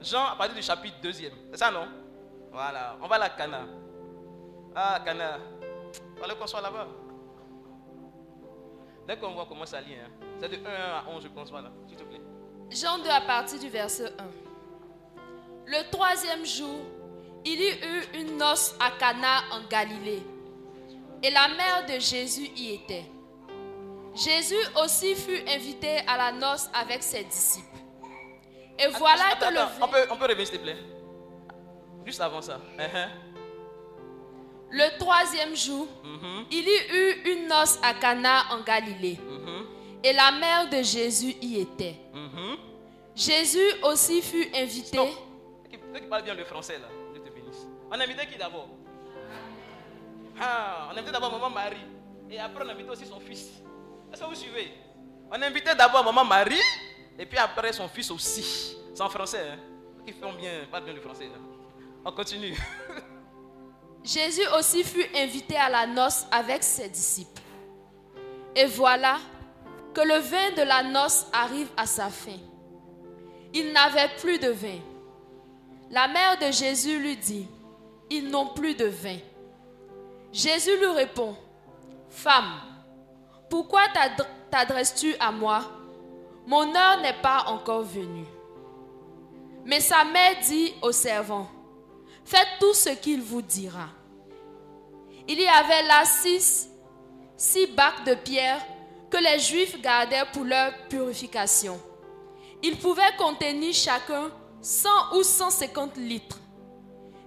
Jean 0.01 0.27
à 0.27 0.37
partir 0.37 0.57
du 0.57 0.63
chapitre 0.63 0.97
2 1.01 1.13
C'est 1.13 1.31
ça 1.55 1.71
non? 1.71 1.87
Voilà, 2.51 2.97
on 3.01 3.07
va 3.07 3.15
à 3.17 3.19
la 3.21 3.31
Cana. 3.31 3.61
Ah, 4.75 5.01
Cana. 5.05 5.39
Fallait 6.19 6.35
qu'on 6.35 6.47
soit 6.49 6.61
là-bas. 6.61 6.89
Dès 9.07 9.17
qu'on 9.17 9.33
voit 9.33 9.47
comment 9.49 9.67
ça 9.67 9.81
lit, 9.81 9.95
hein. 9.95 10.11
c'est 10.41 10.49
de 10.49 10.57
1 10.57 10.59
à 10.69 11.05
11, 11.09 11.23
je 11.23 11.29
pense, 11.29 11.51
voilà, 11.51 11.71
s'il 11.89 11.97
te 11.97 12.05
plaît. 12.05 12.21
Jean 12.71 12.99
2 12.99 13.09
à 13.11 13.21
partir 13.23 13.59
du 13.59 13.69
verset 13.69 14.07
1. 14.07 14.11
Le 15.67 15.91
troisième 15.91 16.45
jour, 16.45 16.81
il 17.45 17.61
y 17.61 17.71
eut 17.71 18.21
une 18.21 18.37
noce 18.37 18.77
à 18.79 18.91
Cana 18.93 19.41
en 19.53 19.67
Galilée, 19.69 20.23
et 21.23 21.31
la 21.31 21.49
mère 21.49 21.87
de 21.89 21.99
Jésus 22.01 22.49
y 22.57 22.75
était. 22.75 23.05
Jésus 24.15 24.55
aussi 24.83 25.15
fut 25.15 25.43
invité 25.49 25.99
à 26.07 26.17
la 26.17 26.33
noce 26.33 26.69
avec 26.75 27.03
ses 27.03 27.25
disciples. 27.25 27.67
Et 28.79 28.87
voilà 28.89 29.23
Attends, 29.33 29.49
que 29.49 29.55
le 29.55 29.61
on, 29.81 29.89
peut, 29.89 30.07
on 30.11 30.17
peut 30.17 30.25
revenir, 30.27 30.47
s'il 30.47 30.59
te 30.59 30.63
plaît. 30.63 30.77
Juste 32.05 32.21
avant 32.21 32.43
ça. 32.43 32.61
Uh-huh. 32.79 33.32
Le 34.75 34.99
troisième 34.99 35.55
jour, 35.55 35.87
Mhm. 36.03 36.47
il 36.51 36.65
y 36.67 36.97
eut 36.97 37.33
une 37.33 37.47
noce 37.49 37.79
à 37.83 37.93
Cana 37.95 38.45
en 38.53 38.63
Galilée, 38.63 39.19
Mhm. 39.21 39.67
et 40.03 40.13
la 40.15 40.33
mère 40.33 40.71
de 40.71 40.83
Jésus 40.83 41.35
y 41.43 41.61
était. 41.61 41.97
Mhm. 42.15 42.57
Jésus 43.15 43.71
aussi 43.83 44.23
fut 44.23 44.49
invité. 44.55 44.97
Qui- 45.69 45.79
Ceux 45.93 46.01
qui 46.01 46.07
parlent 46.07 46.23
bien 46.25 46.35
le 46.35 46.45
français, 46.47 46.79
là, 46.79 46.89
Dieu 47.13 47.21
te 47.23 47.29
bénisse. 47.29 47.67
On 47.91 48.01
a 48.01 48.03
invité 48.05 48.27
qui 48.27 48.39
d'abord? 48.39 48.69
Ah, 50.41 50.89
on 50.91 50.97
a 50.97 50.99
invité 50.99 51.13
d'abord 51.13 51.31
maman 51.33 51.51
Marie. 51.51 51.77
Et 52.31 52.39
après, 52.39 52.65
on 52.65 52.69
a 52.69 52.73
invité 52.73 52.89
aussi 52.91 53.05
son 53.07 53.21
fils. 53.21 53.49
Est-ce 54.11 54.23
que 54.23 54.27
vous 54.27 54.35
suivez? 54.35 54.73
On 55.31 55.41
a 55.41 55.47
invité 55.47 55.75
d'abord 55.75 56.03
maman 56.05 56.25
Marie. 56.25 56.61
Et 57.19 57.27
puis 57.27 57.37
après, 57.39 57.73
son 57.75 57.89
fils 57.89 58.11
aussi. 58.11 58.75
C'est 58.95 59.03
en 59.03 59.11
français. 59.11 59.47
Hein? 59.53 59.59
Qui 60.07 60.15
font 60.15 60.33
bien, 60.33 60.65
parlent 60.71 60.85
bien 60.85 60.95
le 60.95 61.01
français. 61.03 61.27
Là. 61.27 61.39
On 62.07 62.13
continue. 62.13 62.57
Jésus 64.05 64.47
aussi 64.59 64.83
fut 64.83 65.07
invité 65.15 65.57
à 65.57 65.69
la 65.69 65.87
noce 65.87 66.27
avec 66.31 66.63
ses 66.63 66.89
disciples. 66.89 67.41
Et 68.57 68.67
voilà 68.67 69.19
que 69.95 70.01
le 70.01 70.19
vin 70.19 70.51
de 70.57 70.63
la 70.63 70.83
noce 70.83 71.27
arrive 71.33 71.69
à 71.77 71.87
sa 71.87 72.09
fin. 72.09 72.39
Il 73.55 73.73
n'avait 73.73 74.11
plus 74.21 74.39
de 74.39 74.49
vin. 74.49 74.79
La 75.91 76.09
mère 76.09 76.39
de 76.39 76.51
Jésus 76.53 76.99
lui 76.99 77.17
dit, 77.17 77.47
ils 78.11 78.29
n'ont 78.29 78.47
plus 78.49 78.75
de 78.75 78.87
vin. 78.87 79.19
Jésus 80.33 80.77
lui 80.79 80.87
répond, 80.87 81.37
Femme, 82.09 82.61
pourquoi 83.49 83.83
t'ad- 83.95 84.27
t'adresses-tu 84.51 85.15
à 85.21 85.31
moi? 85.31 85.63
Mon 86.47 86.75
heure 86.75 87.01
n'est 87.03 87.21
pas 87.23 87.45
encore 87.47 87.83
venue. 87.83 88.27
Mais 89.65 89.81
sa 89.81 90.05
mère 90.05 90.37
dit 90.43 90.75
au 90.83 90.91
servant, 90.93 91.47
Faites 92.25 92.59
tout 92.61 92.75
ce 92.75 92.91
qu'il 92.91 93.21
vous 93.23 93.43
dira. 93.43 93.89
Il 95.29 95.41
y 95.41 95.47
avait 95.47 95.83
là 95.85 96.05
six, 96.05 96.69
six 97.37 97.67
bacs 97.69 98.05
de 98.05 98.15
pierre 98.15 98.61
que 99.11 99.19
les 99.19 99.39
Juifs 99.39 99.81
gardaient 99.81 100.25
pour 100.33 100.45
leur 100.45 100.73
purification. 100.89 101.81
Ils 102.63 102.79
pouvaient 102.79 103.17
contenir 103.19 103.75
chacun 103.75 104.31
100 104.61 104.89
ou 105.17 105.23
150 105.23 105.97
litres. 105.97 106.39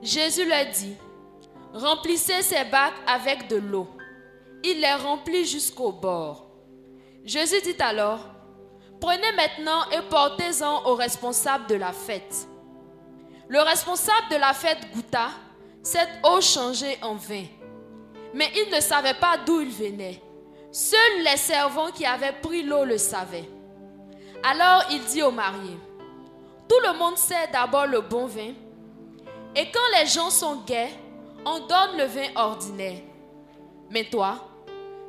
Jésus 0.02 0.46
leur 0.46 0.66
dit, 0.68 0.96
remplissez 1.74 2.42
ces 2.42 2.64
bacs 2.66 2.94
avec 3.06 3.48
de 3.48 3.58
l'eau. 3.58 3.88
Il 4.64 4.80
les 4.80 4.94
remplit 4.94 5.46
jusqu'au 5.46 5.92
bord. 5.92 6.48
Jésus 7.24 7.62
dit 7.62 7.76
alors, 7.80 8.20
prenez 9.02 9.32
maintenant 9.34 9.90
et 9.92 10.02
portez-en 10.10 10.86
au 10.86 10.96
responsable 10.96 11.68
de 11.68 11.76
la 11.76 11.92
fête. 11.92 12.48
Le 13.48 13.60
responsable 13.62 14.30
de 14.32 14.36
la 14.38 14.54
fête 14.54 14.92
goûta 14.94 15.30
cette 15.82 16.10
eau 16.24 16.42
changée 16.42 16.98
en 17.02 17.16
vin. 17.16 17.46
Mais 18.34 18.52
il 18.56 18.74
ne 18.74 18.80
savait 18.82 19.14
pas 19.14 19.38
d'où 19.46 19.62
il 19.62 19.70
venait. 19.70 20.22
Seuls 20.72 21.24
les 21.24 21.38
servants 21.38 21.92
qui 21.92 22.06
avaient 22.06 22.36
pris 22.42 22.64
l'eau 22.64 22.84
le 22.84 22.98
savaient. 22.98 23.48
Alors 24.44 24.86
il 24.92 25.04
dit 25.06 25.24
au 25.24 25.32
marié, 25.32 25.78
tout 26.68 26.80
le 26.84 26.98
monde 26.98 27.18
sait 27.18 27.48
d'abord 27.52 27.86
le 27.86 28.02
bon 28.02 28.26
vin. 28.26 28.54
Et 29.56 29.72
quand 29.72 30.00
les 30.00 30.08
gens 30.08 30.30
sont 30.30 30.64
gais, 30.66 30.90
on 31.46 31.60
donne 31.60 31.98
le 31.98 32.06
vin 32.06 32.28
ordinaire. 32.36 33.00
Mais 33.90 34.04
toi, 34.06 34.50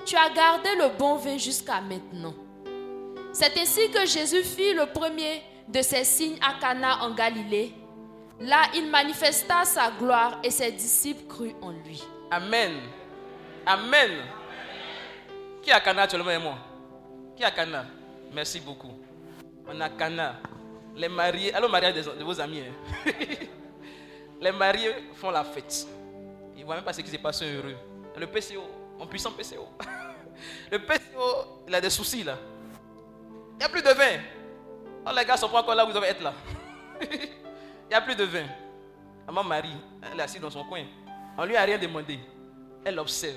tu 0.04 0.14
as 0.14 0.30
gardé 0.30 0.68
le 0.76 0.90
bon 0.96 1.16
vin 1.16 1.38
jusqu'à 1.38 1.80
maintenant. 1.80 2.34
C'est 3.32 3.58
ainsi 3.58 3.90
que 3.90 4.06
Jésus 4.06 4.44
fit 4.44 4.72
le 4.74 4.86
premier 4.86 5.42
de 5.68 5.82
ses 5.82 6.04
signes 6.04 6.38
à 6.40 6.60
Cana 6.60 7.02
en 7.02 7.10
Galilée. 7.14 7.74
Là, 8.40 8.62
il 8.74 8.90
manifesta 8.90 9.64
sa 9.64 9.90
gloire 9.90 10.38
et 10.42 10.50
ses 10.50 10.70
disciples 10.72 11.26
crurent 11.26 11.56
en 11.62 11.70
lui. 11.70 12.02
Amen. 12.30 12.80
Amen. 13.64 14.10
Qui 15.62 15.72
a 15.72 15.80
Cana 15.80 16.02
actuellement 16.02 16.30
et 16.30 16.38
moi? 16.38 16.56
Qui 17.36 17.44
a 17.44 17.50
Cana? 17.50 17.86
Merci 18.32 18.60
beaucoup. 18.60 18.92
On 19.66 19.80
a 19.80 19.88
Cana. 19.88 20.36
Les 20.94 21.08
mariés, 21.08 21.52
allons 21.54 21.68
mariage 21.68 21.94
de 21.94 22.24
vos 22.24 22.40
amis. 22.40 22.60
hein. 22.62 23.10
Les 24.40 24.52
mariés 24.52 24.94
font 25.14 25.30
la 25.30 25.42
fête. 25.44 25.86
Ils 26.54 26.60
ne 26.60 26.64
voient 26.66 26.76
même 26.76 26.84
pas 26.84 26.92
ce 26.92 27.00
qui 27.00 27.10
s'est 27.10 27.18
passé 27.18 27.44
heureux. 27.54 27.76
Le 28.16 28.26
PCO, 28.26 28.62
mon 28.98 29.06
puissant 29.06 29.32
PCO. 29.32 29.66
Le 30.70 30.78
PCO, 30.78 31.62
il 31.66 31.74
a 31.74 31.80
des 31.80 31.90
soucis 31.90 32.22
là. 32.22 32.36
Il 33.54 33.58
n'y 33.58 33.64
a 33.64 33.68
plus 33.70 33.82
de 33.82 33.88
vin. 33.88 34.20
Oh, 35.06 35.10
les 35.16 35.24
gars 35.24 35.36
sont 35.38 35.48
pas 35.48 35.60
encore 35.60 35.74
là 35.74 35.84
où 35.84 35.88
ils 35.88 35.92
doivent 35.92 36.04
être 36.04 36.22
là. 36.22 36.32
Il 37.86 37.90
n'y 37.90 37.94
a 37.94 38.00
plus 38.00 38.16
de 38.16 38.24
vin. 38.24 38.44
Maman 39.26 39.44
Marie, 39.44 39.76
elle 40.12 40.18
est 40.18 40.22
assise 40.22 40.40
dans 40.40 40.50
son 40.50 40.64
coin. 40.64 40.84
On 41.38 41.44
lui 41.44 41.56
a 41.56 41.62
rien 41.62 41.78
demandé. 41.78 42.18
Elle 42.84 42.98
observe. 42.98 43.36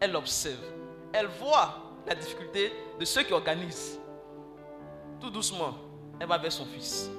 Elle 0.00 0.14
observe. 0.16 0.60
Elle 1.12 1.26
voit 1.26 1.74
la 2.06 2.14
difficulté 2.14 2.72
de 2.98 3.04
ceux 3.04 3.22
qui 3.22 3.32
organisent. 3.32 3.98
Tout 5.20 5.30
doucement, 5.30 5.74
elle 6.18 6.26
va 6.26 6.38
vers 6.38 6.52
son 6.52 6.64
fils. 6.64 7.10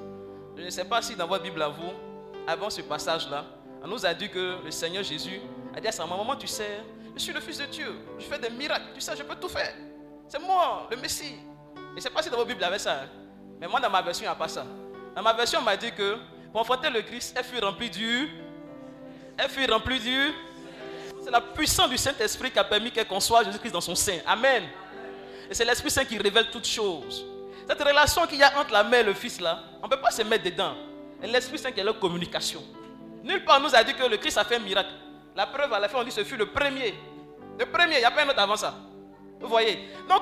Je 0.55 0.63
ne 0.63 0.69
sais 0.69 0.85
pas 0.85 1.01
si 1.01 1.15
dans 1.15 1.27
votre 1.27 1.43
Bible 1.43 1.61
à 1.61 1.67
vous, 1.69 1.91
avant 2.47 2.69
ce 2.69 2.81
passage-là, 2.81 3.45
on 3.83 3.87
nous 3.87 4.05
a 4.05 4.13
dit 4.13 4.29
que 4.29 4.57
le 4.63 4.71
Seigneur 4.71 5.03
Jésus 5.03 5.39
a 5.75 5.79
dit 5.79 5.87
à 5.87 5.91
sa 5.91 6.05
maman, 6.05 6.23
maman, 6.23 6.35
tu 6.35 6.47
sais, 6.47 6.81
je 7.15 7.19
suis 7.19 7.33
le 7.33 7.39
Fils 7.39 7.57
de 7.59 7.65
Dieu. 7.65 7.93
Je 8.19 8.25
fais 8.25 8.39
des 8.39 8.49
miracles. 8.49 8.85
Tu 8.93 9.01
sais, 9.01 9.15
je 9.15 9.23
peux 9.23 9.35
tout 9.35 9.49
faire. 9.49 9.73
C'est 10.27 10.39
moi, 10.39 10.87
le 10.89 10.97
Messie. 10.97 11.35
Je 11.91 11.95
ne 11.95 11.99
sais 11.99 12.09
pas 12.09 12.21
si 12.21 12.29
dans 12.29 12.37
votre 12.37 12.47
Bible 12.47 12.59
il 12.61 12.63
y 12.63 12.67
avait 12.67 12.79
ça. 12.79 13.01
hein. 13.03 13.09
Mais 13.59 13.67
moi, 13.67 13.79
dans 13.79 13.89
ma 13.89 14.01
version, 14.01 14.23
il 14.23 14.27
n'y 14.27 14.31
a 14.31 14.35
pas 14.35 14.47
ça. 14.47 14.65
Dans 15.15 15.21
ma 15.21 15.33
version, 15.33 15.59
on 15.59 15.63
m'a 15.63 15.77
dit 15.77 15.91
que 15.91 16.17
pour 16.51 16.61
affronter 16.61 16.89
le 16.89 17.01
Christ, 17.01 17.35
elle 17.37 17.43
fut 17.43 17.59
remplie 17.59 17.89
du. 17.89 18.29
Elle 19.37 19.49
fut 19.49 19.69
remplie 19.69 19.99
du. 19.99 20.31
C'est 21.23 21.31
la 21.31 21.41
puissance 21.41 21.89
du 21.89 21.97
Saint-Esprit 21.97 22.51
qui 22.51 22.59
a 22.59 22.63
permis 22.63 22.91
qu'elle 22.91 23.07
conçoive 23.07 23.45
Jésus-Christ 23.45 23.71
dans 23.71 23.81
son 23.81 23.95
sein. 23.95 24.17
Amen. 24.25 24.63
Et 25.49 25.53
c'est 25.53 25.65
l'Esprit 25.65 25.91
Saint 25.91 26.05
qui 26.05 26.17
révèle 26.17 26.49
toutes 26.49 26.65
choses. 26.65 27.25
Cette 27.67 27.81
relation 27.81 28.25
qu'il 28.25 28.39
y 28.39 28.43
a 28.43 28.57
entre 28.59 28.71
la 28.71 28.83
mère 28.83 29.01
et 29.01 29.03
le 29.03 29.13
fils 29.13 29.39
là, 29.39 29.59
on 29.81 29.87
ne 29.87 29.91
peut 29.91 30.01
pas 30.01 30.11
se 30.11 30.23
mettre 30.23 30.45
dedans. 30.45 30.73
Et 31.21 31.27
l'Esprit 31.27 31.59
Saint 31.59 31.71
qui 31.71 31.79
est 31.79 31.83
leur 31.83 31.99
communication. 31.99 32.63
Nulle 33.23 33.43
part 33.45 33.59
on 33.59 33.63
nous 33.63 33.75
a 33.75 33.83
dit 33.83 33.93
que 33.93 34.03
le 34.03 34.17
Christ 34.17 34.37
a 34.37 34.45
fait 34.45 34.55
un 34.55 34.59
miracle. 34.59 34.91
La 35.35 35.45
preuve 35.45 35.71
à 35.73 35.79
la 35.79 35.87
fin, 35.87 35.99
on 35.99 36.03
dit 36.03 36.09
que 36.09 36.15
ce 36.15 36.23
fut 36.23 36.37
le 36.37 36.47
premier. 36.47 36.95
Le 37.59 37.65
premier, 37.65 37.95
il 37.95 37.99
n'y 37.99 38.05
a 38.05 38.11
pas 38.11 38.23
un 38.23 38.29
autre 38.29 38.39
avant 38.39 38.55
ça. 38.55 38.73
Vous 39.39 39.47
voyez 39.47 39.89
Donc, 40.09 40.21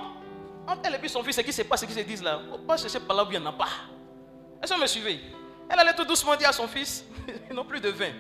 entre 0.68 0.82
elle 0.86 0.96
et 0.96 0.98
puis 0.98 1.10
son 1.10 1.24
fils, 1.24 1.36
ce 1.36 1.42
qui 1.42 1.54
se 1.54 1.62
passe, 1.62 1.82
ce 1.82 1.86
qui 1.86 1.94
se 1.94 2.00
disent 2.02 2.24
là, 2.24 2.40
on 2.50 2.54
ne 2.54 2.58
peut 2.58 2.64
pas 2.64 2.78
chercher 2.78 3.00
par 3.00 3.16
là 3.16 3.24
où 3.24 3.28
il 3.32 3.40
n'y 3.40 3.46
en 3.46 3.50
a 3.50 3.54
pas. 3.54 3.68
Est-ce 4.62 4.80
me 4.80 4.88
suivez 4.88 5.20
Elle 5.70 5.80
allait 5.80 5.94
tout 5.94 6.06
doucement 6.06 6.36
dire 6.36 6.50
à 6.50 6.54
son 6.54 6.68
fils, 6.68 7.04
ils 7.50 7.56
n'ont 7.56 7.66
plus 7.66 7.80
de 7.80 7.90
vin. 7.90 8.12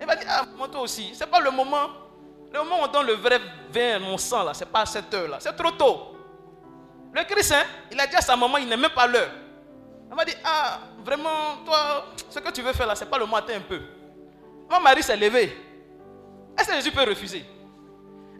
Elle 0.00 0.06
va 0.06 0.16
dire, 0.16 0.26
ah, 0.30 0.44
moi 0.56 0.68
toi 0.68 0.80
aussi, 0.82 1.10
c'est 1.14 1.26
pas 1.26 1.40
le 1.40 1.50
moment. 1.50 1.88
Le 2.52 2.58
moment 2.60 2.80
où 2.80 2.84
on 2.84 2.88
donne 2.88 3.06
le 3.06 3.14
vrai 3.14 3.40
vin, 3.70 3.98
mon 3.98 4.18
sang 4.18 4.44
là, 4.44 4.52
c'est 4.54 4.66
pas 4.70 4.80
à 4.82 4.86
cette 4.86 5.12
heure 5.14 5.28
là, 5.28 5.38
c'est 5.40 5.54
trop 5.56 5.70
tôt. 5.70 6.16
Le 7.14 7.24
Christ, 7.24 7.52
hein, 7.52 7.64
il 7.90 8.00
a 8.00 8.06
dit 8.06 8.16
à 8.16 8.20
sa 8.20 8.36
maman, 8.36 8.58
il 8.58 8.68
n'est 8.68 8.76
même 8.76 8.90
pas 8.90 9.06
l'heure. 9.06 9.30
Elle 10.10 10.16
m'a 10.16 10.24
dit, 10.24 10.34
ah, 10.44 10.80
vraiment, 11.04 11.56
toi, 11.64 12.06
ce 12.28 12.38
que 12.38 12.50
tu 12.50 12.62
veux 12.62 12.72
faire 12.72 12.86
là, 12.86 12.94
c'est 12.94 13.08
pas 13.08 13.18
le 13.18 13.26
matin 13.26 13.54
un 13.56 13.60
peu. 13.60 13.80
Mon 14.70 14.80
mari 14.80 15.02
s'est 15.02 15.16
levé. 15.16 15.56
Est-ce 16.58 16.68
que 16.68 16.74
Jésus 16.74 16.90
peut 16.90 17.02
refuser? 17.04 17.44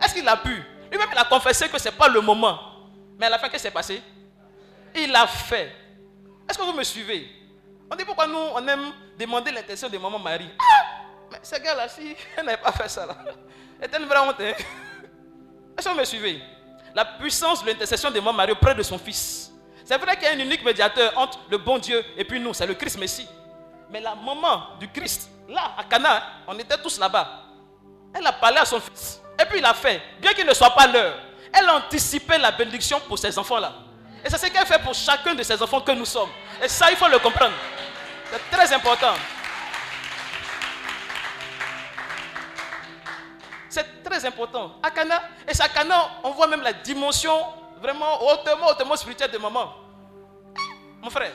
Est-ce 0.02 0.14
qu'il 0.14 0.28
a 0.28 0.36
pu? 0.36 0.62
Lui-même, 0.90 1.08
il 1.12 1.18
a 1.18 1.24
confessé 1.24 1.68
que 1.68 1.78
ce 1.78 1.88
n'est 1.88 1.94
pas 1.94 2.08
le 2.08 2.20
moment. 2.20 2.58
Mais 3.18 3.26
à 3.26 3.30
la 3.30 3.38
fin, 3.38 3.48
qu'est-ce 3.48 3.62
qui 3.62 3.68
s'est 3.68 3.72
passé? 3.72 4.02
Il 4.94 5.10
l'a 5.10 5.26
fait. 5.26 5.72
Est-ce 6.52 6.58
que 6.58 6.64
vous 6.64 6.74
me 6.74 6.84
suivez? 6.84 7.30
On 7.90 7.96
dit 7.96 8.04
pourquoi 8.04 8.26
nous, 8.26 8.36
on 8.36 8.68
aime 8.68 8.92
demander 9.18 9.50
l'intention 9.50 9.88
de 9.88 9.96
maman 9.96 10.18
Marie. 10.18 10.50
Ah 10.60 11.00
Mais 11.30 11.38
ce 11.42 11.54
gars-là, 11.56 11.88
si 11.88 12.14
elle 12.36 12.44
n'avait 12.44 12.60
pas 12.60 12.72
fait 12.72 12.90
ça, 12.90 13.06
là, 13.06 13.16
c'était 13.80 13.96
une 13.96 14.04
vraie 14.04 14.18
honte. 14.18 14.36
hein. 14.38 14.52
Est-ce 15.78 15.88
que 15.88 15.94
vous 15.94 15.98
me 15.98 16.04
suivez? 16.04 16.42
La 16.94 17.06
puissance 17.06 17.62
de 17.64 17.68
l'intercession 17.70 18.10
de 18.10 18.20
maman 18.20 18.34
Marie 18.34 18.52
auprès 18.52 18.74
de 18.74 18.82
son 18.82 18.98
fils. 18.98 19.50
C'est 19.82 19.96
vrai 19.96 20.14
qu'il 20.18 20.24
y 20.24 20.26
a 20.26 20.32
un 20.34 20.38
unique 20.40 20.62
médiateur 20.62 21.16
entre 21.16 21.38
le 21.50 21.56
bon 21.56 21.78
Dieu 21.78 22.04
et 22.18 22.24
puis 22.26 22.38
nous, 22.38 22.52
c'est 22.52 22.66
le 22.66 22.74
Christ 22.74 22.98
Messie. 22.98 23.26
Mais 23.88 24.02
la 24.02 24.14
maman 24.14 24.76
du 24.78 24.88
Christ, 24.88 25.30
là, 25.48 25.72
à 25.78 25.84
Cana, 25.84 26.22
on 26.46 26.58
était 26.58 26.76
tous 26.82 26.98
là-bas. 27.00 27.44
Elle 28.12 28.26
a 28.26 28.32
parlé 28.34 28.58
à 28.58 28.66
son 28.66 28.78
fils. 28.78 29.22
Et 29.40 29.46
puis 29.46 29.60
il 29.60 29.64
a 29.64 29.72
fait, 29.72 30.02
bien 30.20 30.34
qu'il 30.34 30.44
ne 30.46 30.52
soit 30.52 30.74
pas 30.74 30.86
l'heure, 30.86 31.14
elle 31.50 31.66
a 31.66 31.76
anticipé 31.76 32.36
la 32.36 32.52
bénédiction 32.52 33.00
pour 33.08 33.18
ses 33.18 33.38
enfants-là. 33.38 33.72
Et 34.24 34.30
c'est 34.30 34.38
ce 34.38 34.46
qu'elle 34.46 34.66
fait 34.66 34.78
pour 34.80 34.94
chacun 34.94 35.34
de 35.34 35.42
ses 35.42 35.60
enfants 35.62 35.80
que 35.80 35.92
nous 35.92 36.04
sommes. 36.04 36.28
Et 36.62 36.68
ça, 36.68 36.90
il 36.92 36.96
faut 36.96 37.08
le 37.08 37.18
comprendre. 37.18 37.54
C'est 38.30 38.56
très 38.56 38.72
important. 38.72 39.14
C'est 43.68 44.02
très 44.04 44.24
important. 44.24 44.76
À 44.80 44.90
Cana, 44.92 45.20
et 45.48 45.60
à 45.60 45.68
Cana, 45.68 46.10
on 46.22 46.30
voit 46.30 46.46
même 46.46 46.62
la 46.62 46.72
dimension 46.72 47.36
vraiment 47.80 48.22
hautement, 48.22 48.68
hautement 48.68 48.94
spirituelle 48.94 49.32
de 49.32 49.38
maman. 49.38 49.74
Mon 51.02 51.10
frère, 51.10 51.32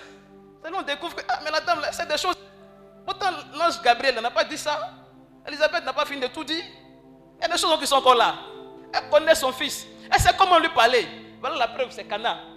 on 0.74 0.82
découvre 0.82 1.14
que, 1.16 1.22
ah, 1.28 1.40
mais 1.44 1.52
la 1.52 1.60
dame, 1.60 1.82
c'est 1.92 2.08
des 2.08 2.18
choses. 2.18 2.36
Pourtant, 3.06 3.32
l'ange 3.54 3.82
Gabriel 3.82 4.16
n'a 4.22 4.32
pas 4.32 4.46
dit 4.46 4.58
ça. 4.58 4.94
Elisabeth 5.46 5.84
n'a 5.84 5.94
pas 5.94 6.06
fini 6.06 6.22
de 6.22 6.28
tout 6.28 6.44
dire. 6.46 6.64
Il 7.38 7.42
y 7.42 7.46
a 7.46 7.50
des 7.50 7.58
choses 7.58 7.78
qui 7.80 7.88
sont 7.88 7.96
encore 7.96 8.16
là. 8.16 8.36
Elle 8.94 9.10
connaît 9.10 9.36
son 9.36 9.52
fils. 9.52 9.86
Elle 10.10 10.22
sait 10.22 10.32
comment 10.38 10.58
lui 10.60 10.70
parler. 10.70 11.06
Voilà 11.42 11.58
la 11.58 11.68
preuve, 11.68 11.90
c'est 11.92 12.06
Cana. 12.06 12.57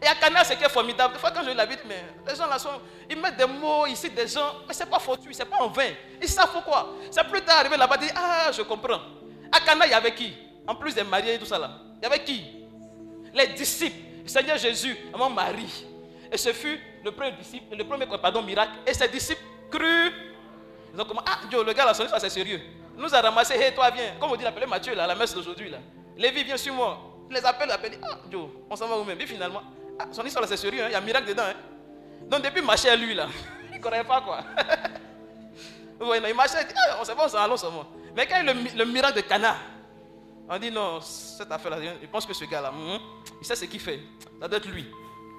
Et 0.00 0.06
à 0.06 0.14
Cana, 0.14 0.44
c'est 0.44 0.56
qui 0.56 0.64
est 0.64 0.68
formidable. 0.68 1.14
Des 1.14 1.18
fois, 1.20 1.30
quand 1.30 1.42
je 1.42 1.50
l'habite, 1.50 1.80
mais 1.86 2.04
les 2.26 2.36
gens 2.36 2.46
là 2.46 2.58
sont. 2.58 2.80
Ils 3.10 3.20
mettent 3.20 3.36
des 3.36 3.46
mots 3.46 3.86
ici, 3.86 4.10
des 4.10 4.28
gens. 4.28 4.56
Mais 4.66 4.74
c'est 4.74 4.88
pas 4.88 4.98
fortuit, 4.98 5.34
c'est 5.34 5.44
pas 5.44 5.56
en 5.58 5.68
vain. 5.68 5.90
Ils 6.20 6.28
savent 6.28 6.52
pourquoi. 6.52 6.94
C'est 7.10 7.24
plus 7.24 7.42
tard 7.42 7.58
arrivé 7.58 7.76
là-bas, 7.76 7.96
dire 7.96 8.12
Ah, 8.14 8.50
je 8.52 8.62
comprends. 8.62 9.00
À 9.50 9.60
Cana, 9.60 9.86
il 9.86 9.90
y 9.90 9.94
avait 9.94 10.14
qui? 10.14 10.34
En 10.66 10.74
plus 10.74 10.94
des 10.94 11.02
mariés 11.02 11.34
et 11.34 11.38
tout 11.38 11.46
ça 11.46 11.58
là. 11.58 11.70
Il 12.00 12.04
y 12.04 12.06
avait 12.06 12.22
qui? 12.22 12.44
Les 13.34 13.48
disciples. 13.48 13.96
Le 14.22 14.28
Seigneur 14.28 14.58
Jésus, 14.58 14.96
maman 15.10 15.30
Marie. 15.30 15.86
Et 16.30 16.36
ce 16.36 16.52
fut 16.52 16.78
le 17.02 17.10
premier 17.10 17.32
disciple, 17.32 17.74
le 17.74 17.84
premier 17.84 18.06
pardon, 18.06 18.42
miracle. 18.42 18.72
Et 18.86 18.92
ses 18.92 19.08
disciples 19.08 19.40
crurent. 19.70 20.12
Ils 20.94 21.00
ont 21.00 21.04
commencé, 21.04 21.26
ah 21.30 21.46
Dieu, 21.48 21.64
le 21.64 21.72
gars 21.72 21.84
là, 21.86 21.94
son 21.94 22.02
histoire 22.02 22.20
c'est 22.20 22.30
sérieux. 22.30 22.60
Il 22.96 23.02
nous 23.02 23.14
a 23.14 23.20
ramassé, 23.20 23.54
hé, 23.54 23.74
toi 23.74 23.90
viens. 23.90 24.14
Comme 24.20 24.32
on 24.32 24.36
dit, 24.36 24.44
l'appeler 24.44 24.66
Mathieu 24.66 24.94
là, 24.94 25.04
à 25.04 25.06
la 25.06 25.14
messe 25.14 25.34
d'aujourd'hui 25.34 25.70
là. 25.70 25.78
Lévi, 26.16 26.44
viens 26.44 26.56
sur 26.56 26.74
moi. 26.74 26.98
Les 27.30 27.44
appelle, 27.44 27.70
appelle, 27.70 27.92
dit, 27.92 27.98
ah 28.02 28.18
Dieu, 28.26 28.40
on 28.68 28.76
s'en 28.76 28.88
va 28.88 28.98
où-même? 28.98 29.20
Et 29.20 29.26
finalement, 29.26 29.62
ah, 29.98 30.06
son 30.12 30.24
histoire 30.24 30.46
c'est 30.46 30.56
sérieux, 30.56 30.82
hein, 30.82 30.86
il 30.88 30.92
y 30.92 30.94
a 30.94 30.98
un 30.98 31.02
miracle 31.02 31.28
dedans. 31.28 31.42
Hein. 31.48 31.54
Donc 32.28 32.42
depuis, 32.42 32.60
il 32.60 32.66
marchait 32.66 32.90
à 32.90 32.96
lui 32.96 33.14
là. 33.14 33.26
Il 33.70 33.78
ne 33.78 33.82
connaît 33.82 34.02
pas 34.04 34.20
quoi. 34.20 34.40
Vous 36.00 36.14
il 36.14 36.34
marchait, 36.34 36.66
ah, 36.76 36.98
on 37.00 37.04
s'en 37.04 37.14
va, 37.14 37.24
on 37.24 37.28
s'en 37.28 37.38
allons 37.38 37.56
seulement. 37.56 37.84
Mais 38.14 38.26
quand 38.26 38.36
il 38.40 38.46
y 38.46 38.48
a 38.48 38.52
le, 38.52 38.76
le 38.76 38.84
miracle 38.84 39.16
de 39.16 39.20
Cana, 39.22 39.56
on 40.48 40.58
dit 40.58 40.70
non, 40.70 41.00
cette 41.00 41.50
affaire 41.50 41.70
là, 41.72 41.78
il 42.00 42.08
pense 42.08 42.24
que 42.24 42.32
ce 42.32 42.44
gars 42.44 42.60
là, 42.60 42.70
hum, 42.70 42.98
il 43.40 43.46
sait 43.46 43.54
ce 43.56 43.64
qu'il 43.66 43.80
fait. 43.80 44.00
Ça 44.40 44.48
doit 44.48 44.58
être 44.58 44.68
lui. 44.68 44.86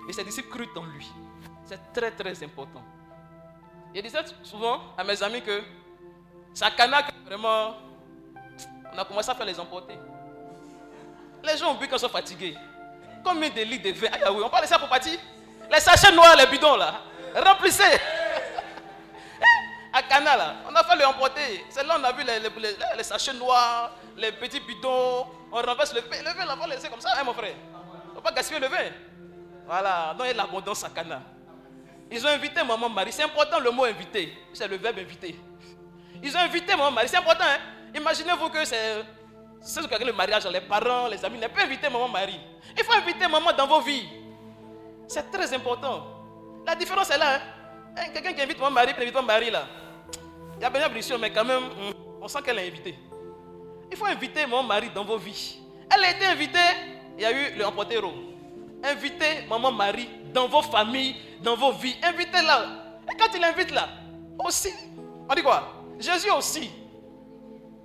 Et 0.08 0.14
ses 0.14 0.24
disciples 0.24 0.50
crurent 0.50 0.74
dans 0.76 0.86
lui. 0.86 1.08
C'est 1.66 1.80
très 1.94 2.12
très 2.12 2.44
important. 2.44 2.84
Je 3.94 4.02
disais 4.02 4.20
souvent 4.44 4.82
à 4.98 5.04
mes 5.04 5.22
amis 5.24 5.42
que 5.42 5.62
à 6.62 6.72
Cana 6.72 7.04
vraiment 7.26 7.76
on 8.94 8.98
a 8.98 9.06
commencé 9.06 9.30
à 9.30 9.36
faire 9.36 9.46
les 9.46 9.60
emporter. 9.60 9.98
Les 11.44 11.58
gens 11.58 11.72
ont 11.72 11.76
bu 11.76 11.88
quand 11.88 11.96
ils 11.96 12.00
sont 12.00 12.10
fatigués. 12.10 12.56
Combien 13.24 13.50
de 13.50 13.62
litres 13.62 13.84
de 13.90 13.92
vin? 13.94 14.08
Ah 14.26 14.32
oui, 14.32 14.42
on 14.46 14.50
parle 14.50 14.64
de 14.64 14.70
ça 14.70 14.80
pour 14.80 14.90
partir. 14.90 15.20
Les 15.72 15.80
sachets 15.80 16.12
noirs, 16.12 16.36
les 16.36 16.46
bidons 16.48 16.76
là. 16.76 17.02
Remplissez. 17.36 17.84
À 19.92 20.04
Cana 20.04 20.38
là, 20.38 20.54
on 20.70 20.76
a 20.76 20.84
fait 20.84 20.96
le 20.96 21.06
emporter. 21.08 21.66
C'est 21.70 21.84
là 21.84 21.98
on 22.00 22.04
a 22.04 22.12
vu 22.12 22.24
les, 22.24 22.40
les- 22.98 23.04
sachets 23.04 23.34
noirs, 23.34 23.92
les 24.18 24.32
petits 24.32 24.60
bidons. 24.60 25.26
On 25.52 25.56
renverse 25.62 25.94
le 25.96 26.02
vin. 26.02 26.18
Le 26.24 26.32
vin 26.38 26.46
là, 26.46 26.54
on 26.56 26.58
va 26.60 26.68
le 26.68 26.74
laisser 26.76 26.90
comme 26.90 27.02
ça, 27.02 27.10
hein, 27.20 27.24
mon 27.26 27.34
frère. 27.34 27.56
On 28.14 28.18
ne 28.18 28.22
pas 28.22 28.32
gaspiller 28.32 28.60
le 28.60 28.68
vin. 28.68 28.78
Voilà, 29.66 30.14
donc 30.16 30.28
il 30.28 30.36
y 30.36 30.40
a 30.40 30.44
l'abondance 30.44 30.84
à 30.84 30.90
Cana. 30.90 31.22
Ils 32.12 32.24
ont 32.26 32.30
invité 32.30 32.64
maman 32.64 32.88
Marie. 32.90 33.12
C'est 33.12 33.24
important 33.24 33.60
le 33.60 33.72
mot 33.72 33.86
invité. 33.86 34.32
C'est 34.54 34.68
le 34.68 34.78
verbe 34.78 35.00
inviter. 35.00 35.36
Ils 36.22 36.36
ont 36.38 36.40
invité 36.40 36.76
maman 36.76 36.92
Marie. 36.92 37.08
C'est 37.10 37.18
important. 37.18 37.44
Hein? 37.46 37.58
Imaginez-vous 37.96 38.50
que 38.50 38.64
c'est 38.66 39.04
c'est 39.62 39.82
ce 39.82 39.88
que 39.88 40.04
le 40.04 40.14
mariage, 40.14 40.46
les 40.48 40.62
parents, 40.62 41.08
les 41.08 41.24
amis. 41.24 41.38
Ne 41.38 41.48
peut 41.48 41.62
inviter 41.62 41.90
maman 41.90 42.08
Marie. 42.08 42.40
Il 42.78 42.84
faut 42.84 42.94
inviter 42.94 43.28
maman 43.28 43.52
dans 43.58 43.68
vos 43.68 43.82
vies. 43.82 44.08
C'est 45.08 45.30
très 45.32 45.54
important. 45.54 46.06
La 46.66 46.76
différence 46.76 47.10
est 47.10 47.18
là. 47.18 47.36
Hein? 47.36 47.40
Hein, 47.98 48.04
Quelqu'un 48.14 48.34
qui 48.34 48.42
invite 48.42 48.58
maman 48.60 48.72
Marie, 48.72 48.94
puis 48.94 49.04
invite 49.04 49.16
maman 49.16 49.28
Marie 49.28 49.50
là. 49.52 49.66
Il 50.58 50.62
y 50.62 50.66
a 50.66 50.70
bien 50.70 50.90
blessure, 50.90 51.20
mais 51.20 51.32
quand 51.32 51.46
même, 51.46 51.64
hum, 51.64 51.94
on 52.22 52.28
sent 52.28 52.40
qu'elle 52.44 52.60
est 52.60 52.68
invitée. 52.68 52.96
Il 53.92 53.98
faut 53.98 54.06
inviter 54.06 54.46
maman 54.46 54.64
Marie 54.64 54.90
dans 54.92 55.04
vos 55.04 55.18
vies. 55.18 55.60
Elle 55.94 56.04
a 56.04 56.12
été 56.12 56.26
invitée, 56.26 56.60
il 57.18 57.24
y 57.24 57.26
a 57.26 57.32
eu 57.32 57.58
le 57.58 57.66
emportero. 57.66 58.14
Invitez 58.84 59.46
maman 59.50 59.72
Marie 59.72 60.10
dans 60.34 60.48
vos 60.48 60.62
familles, 60.62 61.16
dans 61.42 61.56
vos 61.56 61.72
vies. 61.74 61.98
Invitez-la. 62.04 62.66
Et 63.12 63.18
quand 63.18 63.36
il 63.36 63.44
invite 63.44 63.72
là, 63.72 63.90
aussi, 64.46 64.72
on 65.30 65.34
dit 65.34 65.42
quoi? 65.42 65.74
Jésus 66.00 66.30
aussi. 66.32 66.70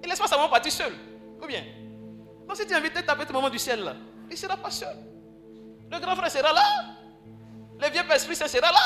Il 0.02 0.08
laisse 0.08 0.20
pas 0.20 0.28
sa 0.28 0.36
maman 0.36 0.48
partir 0.48 0.70
seule. 0.70 0.92
Ou 1.44 1.46
bien 1.46 1.62
Donc 2.48 2.56
si 2.56 2.66
tu 2.66 2.74
invites 2.74 3.04
ta 3.04 3.14
petite 3.14 3.30
maman 3.32 3.50
du 3.50 3.58
ciel 3.58 3.84
là, 3.84 3.94
il 4.28 4.32
ne 4.32 4.36
sera 4.36 4.56
pas 4.56 4.70
seul. 4.70 4.96
Le 5.90 5.98
grand 5.98 6.16
frère 6.16 6.30
sera 6.30 6.52
là. 6.52 6.62
Le 7.78 7.90
vieux 7.90 8.02
Père 8.02 8.16
Esprit 8.16 8.34
sera 8.34 8.72
là. 8.72 8.78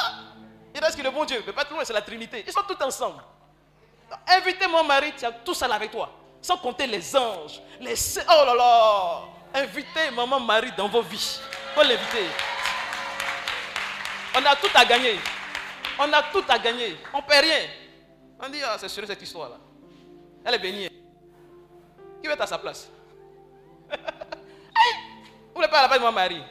Il 0.75 0.81
reste 0.81 0.99
que 0.99 1.03
le 1.03 1.11
bon 1.11 1.25
Dieu. 1.25 1.43
Mais 1.47 1.53
pas 1.53 1.63
tout 1.65 1.71
le 1.71 1.77
monde, 1.77 1.87
c'est 1.87 1.93
la 1.93 2.03
Trinité. 2.03 2.43
Ils 2.45 2.53
sont 2.53 2.63
tous 2.67 2.85
ensemble. 2.85 3.23
Invitez 4.27 4.67
mon 4.67 4.83
mari, 4.83 5.13
tu 5.17 5.25
as 5.25 5.31
tout 5.31 5.55
ça 5.55 5.67
avec 5.67 5.93
toi. 5.93 6.11
Sans 6.43 6.57
compter 6.57 6.87
les 6.87 7.17
anges, 7.17 7.61
les. 7.81 7.95
Oh 8.29 8.45
là 8.45 8.55
là 8.55 9.21
Invitez 9.55 10.11
maman 10.13 10.41
Marie 10.41 10.73
dans 10.77 10.89
vos 10.89 11.03
vies. 11.03 11.41
faut 11.75 11.83
l'inviter. 11.83 12.27
On 14.37 14.45
a 14.45 14.57
tout 14.57 14.71
à 14.75 14.85
gagner. 14.85 15.19
On 15.99 16.13
a 16.13 16.23
tout 16.25 16.45
à 16.49 16.59
gagner. 16.59 16.97
On 17.15 17.19
ne 17.19 17.23
perd 17.23 17.45
rien. 17.45 17.69
On 18.41 18.49
dit, 18.49 18.61
ah, 18.65 18.77
c'est 18.79 18.89
sûr 18.89 19.05
cette 19.07 19.23
histoire-là. 19.23 19.57
Elle 20.45 20.55
est 20.55 20.59
bénie. 20.59 20.97
Qui 22.21 22.27
va 22.27 22.35
être 22.35 22.43
à 22.43 22.47
sa 22.47 22.59
place? 22.59 22.89
Vous 23.91 23.97
voulez 25.55 25.69
pas 25.69 25.79
à 25.79 25.83
la 25.83 25.89
place 25.89 26.01
de 26.01 26.05
mon 26.05 26.12
mari 26.12 26.43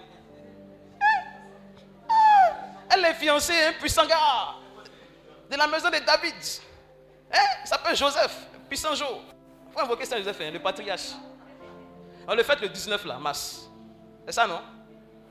Elle 2.89 3.05
est 3.05 3.13
fiancée 3.13 3.65
un 3.65 3.73
puissant 3.73 4.05
gars 4.05 4.55
de 5.49 5.55
la 5.55 5.67
maison 5.67 5.89
de 5.89 5.99
David. 6.05 6.35
Hein? 7.31 7.37
Il 7.63 7.67
s'appelle 7.67 7.95
Joseph, 7.95 8.35
puissant 8.67 8.93
jour. 8.95 9.21
Il 9.67 9.73
faut 9.73 9.79
invoquer 9.79 10.05
Saint 10.05 10.17
Joseph, 10.17 10.37
hein, 10.41 10.51
le 10.51 10.59
patriarche. 10.59 11.11
On 12.27 12.35
le 12.35 12.43
fait 12.43 12.59
le 12.59 12.69
19 12.69 13.05
là, 13.05 13.17
mars. 13.17 13.69
C'est 14.25 14.33
ça, 14.33 14.47
non? 14.47 14.61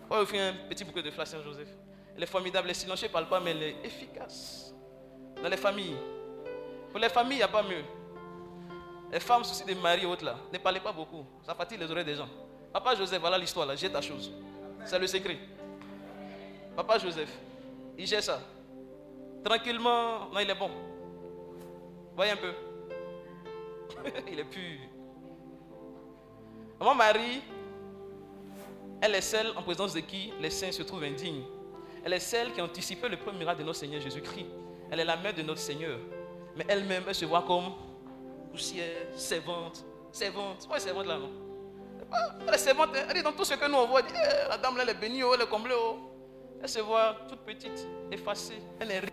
On 0.08 0.20
vous 0.20 0.26
faire 0.26 0.54
un 0.54 0.68
petit 0.68 0.84
bouquet 0.84 1.02
de 1.02 1.10
fleurs 1.10 1.26
Saint 1.26 1.42
Joseph. 1.42 1.68
Elle 2.16 2.22
est 2.22 2.26
formidable, 2.26 2.66
elle 2.66 2.70
est 2.70 2.74
silencieuse, 2.74 3.10
parle 3.10 3.28
pas, 3.28 3.40
mais 3.40 3.50
elle 3.50 3.62
est 3.62 3.76
efficace. 3.84 4.72
Dans 5.42 5.48
les 5.48 5.56
familles. 5.56 5.96
Pour 6.90 6.98
les 6.98 7.10
familles, 7.10 7.34
il 7.34 7.38
n'y 7.38 7.42
a 7.42 7.48
pas 7.48 7.62
mieux. 7.62 7.84
Les 9.12 9.20
femmes 9.20 9.44
soucis 9.44 9.64
des 9.64 9.74
maris 9.74 10.02
et 10.02 10.06
autres 10.06 10.24
là, 10.24 10.36
ne 10.52 10.58
parlez 10.58 10.80
pas 10.80 10.92
beaucoup. 10.92 11.24
Ça 11.44 11.54
fatigue 11.54 11.80
les 11.80 11.90
oreilles 11.90 12.04
des 12.04 12.16
gens. 12.16 12.28
Papa 12.72 12.94
Joseph, 12.94 13.20
voilà 13.20 13.38
l'histoire 13.38 13.66
là, 13.66 13.76
jette 13.76 13.92
ta 13.92 14.00
chose. 14.00 14.32
C'est 14.84 14.98
le 14.98 15.06
secret. 15.06 15.38
Papa 16.74 16.98
Joseph, 16.98 17.30
il 17.96 18.06
gère 18.06 18.22
ça. 18.22 18.40
Tranquillement, 19.44 20.28
non, 20.32 20.40
il 20.40 20.50
est 20.50 20.54
bon. 20.54 20.70
Voyez 22.14 22.32
un 22.32 22.36
peu. 22.36 22.52
il 24.30 24.38
est 24.38 24.44
pur. 24.44 24.78
Maman 26.78 26.94
Marie, 26.94 27.40
elle 29.00 29.14
est 29.14 29.20
celle 29.20 29.50
en 29.56 29.62
présence 29.62 29.94
de 29.94 30.00
qui 30.00 30.32
les 30.40 30.50
saints 30.50 30.72
se 30.72 30.82
trouvent 30.82 31.04
indignes. 31.04 31.44
Elle 32.04 32.12
est 32.12 32.20
celle 32.20 32.52
qui 32.52 32.60
a 32.60 32.64
anticipé 32.64 33.08
le 33.08 33.16
premier 33.16 33.38
miracle 33.38 33.60
de 33.60 33.64
notre 33.64 33.78
Seigneur 33.78 34.00
Jésus-Christ. 34.00 34.46
Elle 34.90 35.00
est 35.00 35.04
la 35.04 35.16
mère 35.16 35.34
de 35.34 35.42
notre 35.42 35.60
Seigneur. 35.60 35.98
Mais 36.56 36.64
elle-même, 36.68 37.04
elle 37.08 37.14
se 37.14 37.24
voit 37.24 37.42
comme 37.42 37.72
poussière, 38.56 39.06
servante, 39.14 39.84
servante. 40.10 40.66
Ouais, 40.70 40.80
servante 40.80 41.06
là, 41.06 41.18
non 41.18 41.30
Elle 42.48 42.54
est 42.54 42.58
servante, 42.58 42.88
elle 43.10 43.16
est 43.18 43.22
dans 43.22 43.32
tout 43.32 43.44
ce 43.44 43.52
que 43.54 43.68
nous 43.68 43.76
on 43.76 43.86
voit. 43.86 44.00
Dit, 44.00 44.14
Eh, 44.14 44.48
la 44.48 44.56
dame 44.56 44.76
là, 44.78 44.82
elle 44.84 44.88
est 44.90 44.94
bénie, 44.94 45.22
oh, 45.22 45.34
elle 45.34 45.42
est 45.42 45.46
comblée. 45.46 45.74
oh. 45.76 45.98
Elle 46.62 46.68
se 46.68 46.78
voit 46.78 47.16
toute 47.28 47.40
petite, 47.40 47.86
effacée, 48.10 48.62
elle 48.80 48.90
est 48.90 49.00
rien. 49.00 49.10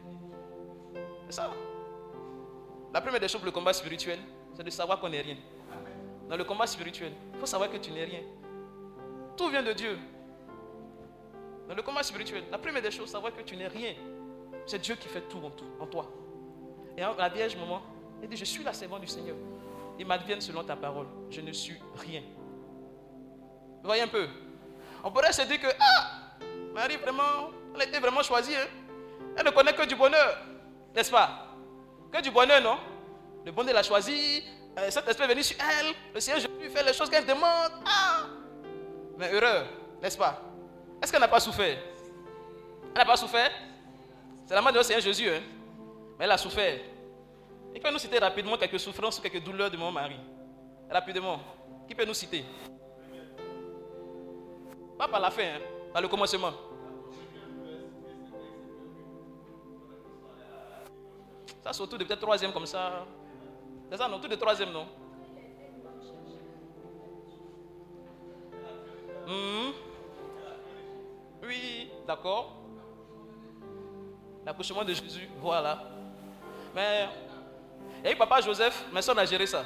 C'est 1.28 1.34
ça. 1.36 1.52
La 2.94 3.02
première 3.02 3.20
des 3.20 3.28
choses 3.28 3.42
pour 3.42 3.48
le 3.48 3.52
combat 3.52 3.74
spirituel, 3.74 4.20
c'est 4.56 4.64
de 4.64 4.70
savoir 4.70 5.00
qu'on 5.02 5.10
n'est 5.10 5.20
rien. 5.22 5.36
Dans 6.30 6.38
le 6.38 6.44
combat 6.46 6.66
spirituel, 6.66 7.12
il 7.34 7.40
faut 7.40 7.46
savoir 7.46 7.70
que 7.70 7.78
tu 7.78 7.92
n'es 7.92 8.06
rien. 8.06 8.22
Tout 9.36 9.50
vient 9.50 9.62
de 9.64 9.74
Dieu. 9.74 9.98
Dans 11.68 11.76
le 11.76 11.82
combat 11.82 12.04
spirituel, 12.04 12.44
la 12.50 12.58
première 12.58 12.82
des 12.82 12.92
choses, 12.92 13.10
savoir 13.10 13.36
que 13.36 13.42
tu 13.42 13.58
n'es 13.58 13.68
rien. 13.68 13.94
C'est 14.66 14.80
Dieu 14.80 14.96
qui 14.96 15.10
fait 15.10 15.28
tout 15.28 15.40
en, 15.40 15.50
tout 15.50 15.66
en 15.82 15.88
toi. 15.88 16.10
Et 16.98 17.02
la 17.02 17.30
Vierge, 17.30 17.58
maman, 17.58 17.82
Il 18.24 18.30
dit, 18.30 18.38
je 18.38 18.46
suis 18.46 18.64
la 18.64 18.72
servante 18.72 19.02
du 19.02 19.08
Seigneur. 19.08 19.36
Il 20.00 20.08
m'advienne 20.08 20.40
selon 20.40 20.64
ta 20.64 20.78
parole. 20.78 21.08
Je 21.30 21.42
ne 21.42 21.52
suis 21.52 21.78
rien. 21.96 22.22
Vous 23.82 23.88
voyez 23.88 24.02
un 24.02 24.08
peu? 24.08 24.28
On 25.04 25.12
pourrait 25.12 25.34
se 25.34 25.42
dire 25.42 25.60
que, 25.60 25.68
ah, 25.78 26.38
Marie, 26.74 26.96
vraiment, 26.96 27.52
elle 27.76 27.90
été 27.90 28.00
vraiment 28.00 28.24
choisie. 28.24 28.56
hein. 28.56 28.68
Elle 29.36 29.46
ne 29.46 29.52
connaît 29.52 29.74
que 29.74 29.86
du 29.86 29.96
bonheur, 29.96 30.38
n'est-ce 30.96 31.12
pas? 31.12 31.48
Que 32.12 32.22
du 32.22 32.32
bonheur, 32.32 32.62
non? 32.62 32.78
Le 33.46 33.52
bonheur 33.52 33.74
l'a 33.74 33.84
choisi, 33.84 34.44
euh, 34.78 34.90
cet 34.90 35.06
esprit 35.08 35.26
est 35.26 35.28
venu 35.28 35.44
sur 35.44 35.58
elle, 35.60 35.94
le 36.14 36.20
Seigneur 36.20 36.40
Jésus 36.40 36.70
fait 36.70 36.84
les 36.84 36.94
choses 36.94 37.10
qu'elle 37.10 37.26
demande. 37.26 37.72
Ah 37.86 38.22
Mais 39.18 39.32
heureux, 39.34 39.66
n'est-ce 40.02 40.18
pas? 40.18 40.40
Est-ce 41.02 41.12
qu'elle 41.12 41.20
n'a 41.22 41.28
pas 41.28 41.40
souffert? 41.42 41.78
Elle 42.94 42.98
n'a 42.98 43.06
pas 43.06 43.18
souffert? 43.18 43.52
C'est 44.46 44.54
la 44.54 44.62
main 44.62 44.72
de 44.72 44.82
Seigneur 44.82 45.02
Jésus, 45.02 45.28
hein 45.30 45.42
Mais 46.18 46.26
elle 46.26 46.32
a 46.32 46.38
souffert. 46.38 46.80
Et 47.76 47.80
peut 47.80 47.92
nous 47.92 47.98
citer 47.98 48.20
rapidement 48.20 48.58
quelques 48.58 48.80
souffrances 48.80 49.20
ou 49.20 49.22
quelques 49.22 49.44
douleurs 49.44 49.72
de 49.72 49.78
mon 49.78 49.92
mari? 49.92 50.16
Rapidement. 50.90 51.40
Qui 51.88 51.96
peut 51.96 52.06
nous 52.06 52.14
citer? 52.14 52.46
Pas 54.98 55.08
par 55.08 55.20
la 55.20 55.32
fin, 55.32 55.44
hein, 55.44 55.60
par 55.92 56.02
le 56.02 56.08
commencement. 56.08 56.52
Ça, 61.64 61.72
c'est 61.72 61.82
autour 61.82 61.98
de 61.98 62.04
peut-être 62.04 62.20
troisième 62.20 62.52
comme 62.52 62.66
ça. 62.66 63.06
C'est 63.90 63.98
ça, 63.98 64.08
non? 64.08 64.18
Autour 64.18 64.30
de 64.30 64.36
troisième, 64.36 64.72
non? 64.72 64.86
Mhm. 69.28 69.74
Oui, 71.44 71.90
d'accord. 72.06 72.58
L'accouchement 74.46 74.84
de 74.84 74.94
Jésus, 74.94 75.30
voilà. 75.40 75.84
Mais, 76.76 77.08
il 78.04 78.12
eu 78.12 78.16
papa 78.16 78.42
Joseph, 78.42 78.86
mais 78.92 79.02
ça, 79.02 79.14
on 79.14 79.18
a 79.18 79.26
géré 79.26 79.46
ça. 79.46 79.64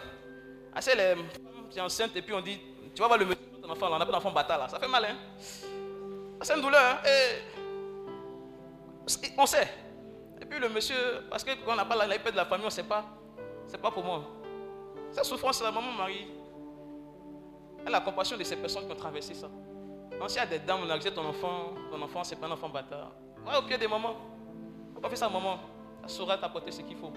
Ah, 0.73 0.81
c'est 0.81 0.95
les 0.95 1.15
femmes 1.15 1.67
qui 1.69 1.77
sont 1.77 1.85
enceintes 1.85 2.15
et 2.15 2.21
puis 2.21 2.33
on 2.33 2.41
dit, 2.41 2.59
tu 2.93 3.01
vas 3.01 3.07
voir 3.07 3.19
le 3.19 3.25
monsieur 3.25 3.45
de 3.55 3.61
ton 3.61 3.69
enfant, 3.71 3.89
là, 3.89 3.95
on 3.97 4.01
appelle 4.01 4.13
l'enfant 4.13 4.31
bâtard 4.31 4.59
là. 4.59 4.67
Ça 4.67 4.79
fait 4.79 4.87
mal, 4.87 5.05
hein 5.05 5.15
Ah, 6.39 6.43
C'est 6.43 6.55
une 6.55 6.61
douleur, 6.61 6.81
hein 6.83 6.97
Et 7.05 7.41
on 9.37 9.45
sait. 9.45 9.67
Et 10.39 10.45
puis 10.45 10.59
le 10.59 10.69
monsieur, 10.69 10.95
parce 11.29 11.43
que 11.43 11.51
quand 11.65 11.73
on 11.73 11.75
n'a 11.75 11.85
pas 11.85 11.95
la 11.95 12.05
la 12.07 12.19
paix 12.19 12.31
de 12.31 12.37
la 12.37 12.45
famille, 12.45 12.65
on 12.65 12.67
ne 12.67 12.71
sait 12.71 12.83
pas. 12.83 13.05
C'est 13.65 13.81
pas 13.81 13.91
pour 13.91 14.03
moi. 14.03 14.23
Cette 15.11 15.25
souffrance, 15.25 15.61
la 15.61 15.71
maman 15.71 15.91
Marie, 15.91 16.27
elle 17.85 17.95
a 17.95 18.01
compassion 18.01 18.37
de 18.37 18.43
ces 18.43 18.55
personnes 18.55 18.85
qui 18.85 18.91
ont 18.91 18.95
traversé 18.95 19.33
ça. 19.33 19.47
Donc 20.19 20.29
s'il 20.29 20.39
y 20.39 20.41
a 20.41 20.45
des 20.45 20.59
dames, 20.59 20.81
on 20.85 20.89
a 20.89 20.97
dit 20.97 21.11
ton 21.11 21.25
enfant, 21.25 21.73
ton 21.91 22.01
enfant, 22.01 22.23
c'est 22.23 22.35
pas 22.35 22.47
un 22.47 22.51
enfant 22.51 22.69
bâtard. 22.69 23.11
Ouais, 23.45 23.57
au 23.57 23.61
pied 23.63 23.77
des 23.77 23.87
mamans. 23.87 24.15
On 24.95 24.99
pas 24.99 25.09
faire 25.09 25.17
ça 25.17 25.29
maman. 25.29 25.59
Elle 26.03 26.09
saura 26.09 26.37
t'apporter 26.37 26.71
ce 26.71 26.81
qu'il 26.81 26.97
faut. 26.97 27.11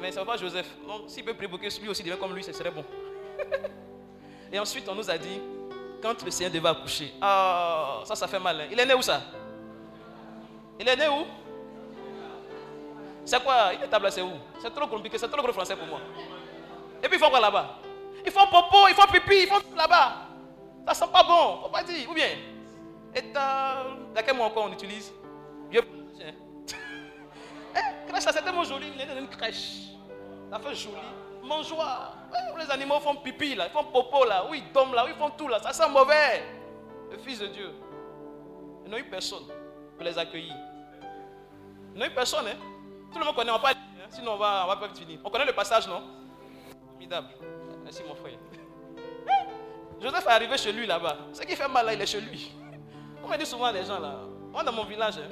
Mais 0.00 0.12
ça 0.12 0.20
va 0.20 0.26
pas 0.32 0.36
Joseph. 0.36 0.66
Donc 0.86 1.02
s'il 1.08 1.24
peut 1.24 1.34
prier 1.34 1.48
pour 1.48 1.58
que 1.58 1.80
lui 1.80 1.88
aussi 1.88 2.02
devient 2.02 2.18
comme 2.18 2.34
lui, 2.34 2.42
ce 2.42 2.52
serait 2.52 2.70
bon. 2.70 2.84
Et 4.52 4.58
ensuite, 4.58 4.88
on 4.88 4.94
nous 4.94 5.10
a 5.10 5.18
dit, 5.18 5.40
quand 6.02 6.22
le 6.22 6.30
Seigneur 6.30 6.52
devait 6.52 6.68
accoucher, 6.68 7.12
ah, 7.20 8.00
ça, 8.04 8.14
ça 8.14 8.28
fait 8.28 8.38
mal. 8.38 8.60
hein. 8.60 8.66
Il 8.70 8.78
est 8.78 8.86
né 8.86 8.94
où 8.94 9.02
ça? 9.02 9.20
Il 10.78 10.88
est 10.88 10.96
né 10.96 11.08
où? 11.08 11.24
C'est 13.24 13.42
quoi? 13.42 13.72
Il 13.74 13.82
est 13.82 13.88
table, 13.88 14.10
c'est 14.12 14.22
où? 14.22 14.32
C'est 14.60 14.72
trop 14.72 14.86
compliqué, 14.86 15.18
c'est 15.18 15.28
trop 15.28 15.42
gros 15.42 15.52
français 15.52 15.74
pour 15.74 15.86
moi. 15.88 16.00
Et 17.02 17.08
puis 17.08 17.16
il 17.16 17.18
faut 17.18 17.28
quoi 17.30 17.40
là-bas? 17.40 17.78
Il 18.24 18.30
faut 18.30 18.46
popo, 18.46 18.88
il 18.88 18.94
faut 18.94 19.06
pipi, 19.12 19.42
il 19.42 19.48
faut 19.48 19.60
tout 19.60 19.74
là-bas. 19.76 20.12
Ça 20.86 20.94
sent 20.94 21.10
pas 21.12 21.24
bon, 21.24 21.62
faut 21.62 21.68
pas 21.68 21.82
dire. 21.82 22.08
Ou 22.08 22.14
bien 22.14 22.28
Et 23.14 23.22
dans, 23.22 24.22
quel 24.24 24.36
mot 24.36 24.44
encore 24.44 24.64
on 24.66 24.72
utilise? 24.72 25.12
Tiens. 25.70 25.82
Eh, 27.76 28.08
crèche, 28.08 28.24
c'est 28.24 28.42
tellement 28.42 28.64
joli, 28.64 28.90
il 28.94 29.00
est 29.00 29.06
dans 29.06 29.18
une 29.18 29.28
crèche. 29.28 29.90
Ça 30.50 30.58
fait 30.58 30.74
joli. 30.74 30.96
Mangeoire. 31.42 32.14
Où 32.52 32.56
les 32.56 32.70
animaux 32.70 32.98
font 33.00 33.16
pipi 33.16 33.54
là, 33.54 33.66
ils 33.66 33.72
font 33.72 33.84
popo 33.84 34.24
là, 34.24 34.46
où 34.48 34.54
ils 34.54 34.72
dorment 34.72 34.94
là, 34.94 35.04
où 35.04 35.08
ils 35.08 35.14
font 35.14 35.30
tout 35.30 35.48
là. 35.48 35.60
Ça 35.60 35.72
sent 35.72 35.88
mauvais. 35.90 36.42
Le 37.10 37.18
Fils 37.18 37.38
de 37.38 37.46
Dieu. 37.46 37.70
Il 38.84 38.90
n'y 38.90 38.96
a 38.96 39.00
eu 39.00 39.04
personne 39.04 39.44
pour 39.96 40.04
les 40.04 40.18
accueillir. 40.18 40.54
Il 41.94 41.98
n'y 41.98 42.02
a 42.02 42.06
eu 42.08 42.14
personne, 42.14 42.46
hein. 42.46 42.56
Tout 43.12 43.18
le 43.18 43.24
monde 43.24 43.34
connaît, 43.34 43.50
on 43.50 43.54
va 43.54 43.60
pas 43.60 43.70
hein, 43.70 44.06
sinon 44.10 44.32
on 44.32 44.36
va, 44.36 44.64
on 44.64 44.68
va 44.68 44.76
pas 44.76 44.88
finir. 44.94 45.20
On 45.24 45.30
connaît 45.30 45.46
le 45.46 45.52
passage, 45.52 45.88
non? 45.88 46.02
Formidable. 46.92 47.28
Merci 47.84 48.02
mon 48.06 48.14
frère. 48.14 48.34
Joseph 50.00 50.26
est 50.26 50.30
arrivé 50.30 50.58
chez 50.58 50.72
lui 50.72 50.86
là-bas. 50.86 51.16
Ce 51.32 51.42
qui 51.42 51.56
fait 51.56 51.68
mal 51.68 51.86
là, 51.86 51.94
il 51.94 52.00
est 52.00 52.06
chez 52.06 52.20
lui. 52.20 52.52
On 53.24 53.28
me 53.28 53.36
dit 53.36 53.46
souvent 53.46 53.70
les 53.70 53.84
gens 53.84 53.98
là, 53.98 54.20
moi 54.52 54.62
dans 54.62 54.72
mon 54.72 54.84
village, 54.84 55.18
hein, 55.18 55.28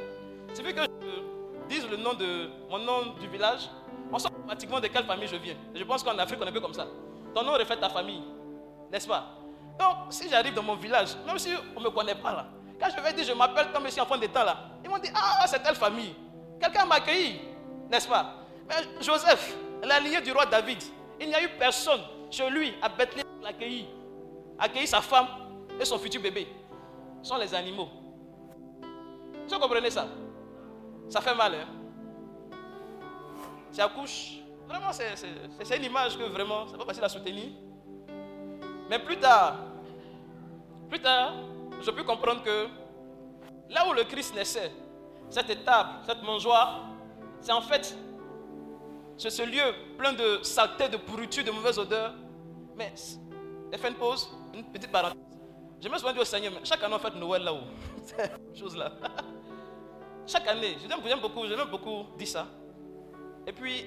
c'est 0.53 0.62
vu 0.62 0.72
que 0.72 0.82
je 0.82 1.34
dise 1.68 1.88
le 1.88 1.96
nom 1.96 2.14
de 2.14 2.50
mon 2.70 2.78
nom 2.78 3.14
du 3.20 3.28
village, 3.28 3.68
on 4.12 4.18
sait 4.18 4.28
automatiquement 4.28 4.80
de 4.80 4.86
quelle 4.88 5.04
famille 5.04 5.28
je 5.28 5.36
viens. 5.36 5.54
Je 5.74 5.84
pense 5.84 6.02
qu'en 6.02 6.16
Afrique, 6.18 6.38
on 6.40 6.46
est 6.46 6.48
un 6.48 6.52
peu 6.52 6.60
comme 6.60 6.74
ça. 6.74 6.86
Ton 7.34 7.42
nom 7.42 7.52
reflète 7.52 7.80
ta 7.80 7.88
famille, 7.88 8.22
n'est-ce 8.92 9.08
pas? 9.08 9.24
Donc, 9.78 9.96
si 10.10 10.28
j'arrive 10.28 10.54
dans 10.54 10.62
mon 10.62 10.76
village, 10.76 11.16
même 11.26 11.38
si 11.38 11.50
on 11.74 11.80
ne 11.80 11.84
me 11.86 11.90
connaît 11.90 12.14
pas 12.14 12.32
là, 12.32 12.46
quand 12.80 12.88
je 12.96 13.02
vais 13.02 13.12
dire 13.12 13.24
je 13.24 13.32
m'appelle 13.32 13.66
comme 13.72 13.84
monsieur 13.84 14.02
enfant 14.02 14.16
d'état 14.16 14.44
là, 14.44 14.56
ils 14.82 14.90
m'ont 14.90 14.98
dit 14.98 15.10
Ah, 15.14 15.46
c'est 15.46 15.62
telle 15.62 15.74
famille. 15.74 16.14
Quelqu'un 16.60 16.86
m'a 16.86 16.96
accueilli, 16.96 17.40
n'est-ce 17.90 18.08
pas? 18.08 18.34
Mais 18.68 18.74
Joseph, 19.00 19.56
la 19.82 20.00
lignée 20.00 20.20
du 20.20 20.32
roi 20.32 20.46
David, 20.46 20.82
il 21.20 21.28
n'y 21.28 21.34
a 21.34 21.42
eu 21.42 21.48
personne 21.58 22.00
chez 22.30 22.48
lui 22.50 22.72
à 22.80 22.88
Bethléem 22.88 23.26
pour 23.26 23.44
l'accueillir. 23.44 23.86
Accueillir 24.58 24.88
sa 24.88 25.00
femme 25.00 25.26
et 25.80 25.84
son 25.84 25.98
futur 25.98 26.22
bébé. 26.22 26.46
Ce 27.22 27.28
sont 27.30 27.36
les 27.36 27.52
animaux. 27.54 27.88
Vous 29.48 29.58
comprenez 29.58 29.90
ça? 29.90 30.06
Ça 31.09 31.20
fait 31.20 31.34
mal, 31.34 31.55
hein 31.55 31.66
Tu 33.72 33.80
accouches. 33.80 34.38
Vraiment, 34.68 34.92
c'est- 34.92 35.76
une 35.76 35.84
image 35.84 36.16
que 36.16 36.24
vraiment, 36.24 36.66
c'est 36.66 36.78
pas 36.78 36.84
facile 36.86 37.05
à 37.05 37.09
soutenir. 37.09 37.50
Mais 38.88 38.98
plus 38.98 39.16
tard, 39.18 39.57
plus 40.88 41.00
tard, 41.00 41.34
je 41.82 41.90
peux 41.90 42.02
comprendre 42.05 42.42
que 42.42 42.68
là 43.70 43.86
où 43.88 43.92
le 43.92 44.05
Christ 44.05 44.34
naissait, 44.34 44.70
cette 45.28 45.50
étape, 45.50 46.02
cette 46.07 46.22
mangeoire, 46.22 46.84
c'est 47.40 47.52
en 47.52 47.61
fait 47.61 47.96
ce 49.16 49.42
lieu 49.42 49.74
plein 49.98 50.12
de 50.12 50.42
saleté, 50.42 50.88
de 50.88 50.96
pourriture, 50.96 51.44
de 51.44 51.50
mauvaise 51.50 51.78
odeur. 51.78 52.12
Mais, 52.76 52.92
et 53.72 53.78
fait 53.78 53.88
une 53.88 53.94
pause, 53.94 54.28
une 54.55 54.64
petite 54.64 54.90
parenthèse. 54.90 55.18
Je 55.80 55.88
me 55.88 55.98
souviens 55.98 56.16
au 56.20 56.24
Seigneur, 56.24 56.52
mais 56.52 56.64
chaque 56.64 56.82
année 56.82 56.94
on 56.94 56.98
fête 56.98 57.14
Noël 57.16 57.42
là-haut. 57.42 57.64
Chose 58.55 58.76
là. 58.76 58.92
Chaque 60.26 60.46
année, 60.48 60.76
j'aime 60.80 61.00
j'aime 61.06 61.20
beaucoup, 61.20 61.46
j'aime 61.46 61.68
beaucoup 61.70 62.04
dire 62.16 62.28
ça. 62.28 62.46
Et 63.46 63.52
puis, 63.52 63.84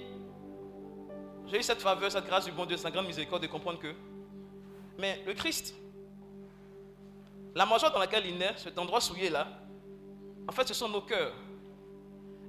j'ai 1.47 1.59
eu 1.59 1.63
cette 1.63 1.81
faveur, 1.81 2.11
cette 2.11 2.25
grâce 2.25 2.45
du 2.45 2.51
bon 2.51 2.65
Dieu, 2.65 2.77
sa 2.77 2.91
grande 2.91 3.07
miséricorde 3.07 3.41
de 3.41 3.47
comprendre 3.47 3.79
que, 3.79 3.93
mais 4.99 5.23
le 5.25 5.33
Christ, 5.33 5.73
la 7.55 7.65
mangeoire 7.65 7.91
dans 7.91 7.99
laquelle 7.99 8.25
il 8.25 8.37
naît, 8.37 8.53
cet 8.57 8.77
endroit 8.77 9.01
souillé 9.01 9.29
là, 9.29 9.47
en 10.47 10.51
fait, 10.51 10.67
ce 10.67 10.73
sont 10.73 10.89
nos 10.89 11.01
cœurs. 11.01 11.33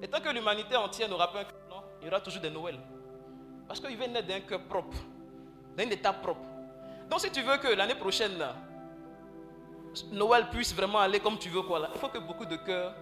Et 0.02 0.08
tant 0.08 0.20
que 0.20 0.28
l'humanité 0.28 0.76
entière 0.76 1.08
n'aura 1.08 1.32
pas 1.32 1.40
un 1.40 1.44
cœur 1.44 1.60
blanc, 1.66 1.82
il 2.00 2.06
y 2.06 2.10
aura 2.10 2.20
toujours 2.20 2.42
des 2.42 2.50
Noëls. 2.50 2.78
Parce 3.66 3.80
qu'il 3.80 3.96
veut 3.96 4.06
naître 4.06 4.28
d'un 4.28 4.40
cœur 4.40 4.62
propre, 4.64 4.96
d'un 5.76 5.88
état 5.88 6.12
propre. 6.12 6.44
Donc, 7.08 7.20
si 7.20 7.30
tu 7.30 7.40
veux 7.40 7.56
que 7.56 7.68
l'année 7.68 7.94
prochaine, 7.94 8.38
Noël 10.12 10.48
puisse 10.50 10.74
vraiment 10.74 10.98
aller 10.98 11.20
comme 11.20 11.38
tu 11.38 11.48
veux, 11.48 11.62
quoi, 11.62 11.78
là, 11.78 11.90
il 11.94 11.98
faut 11.98 12.08
que 12.08 12.18
beaucoup 12.18 12.44
de 12.44 12.56
cœurs 12.56 12.94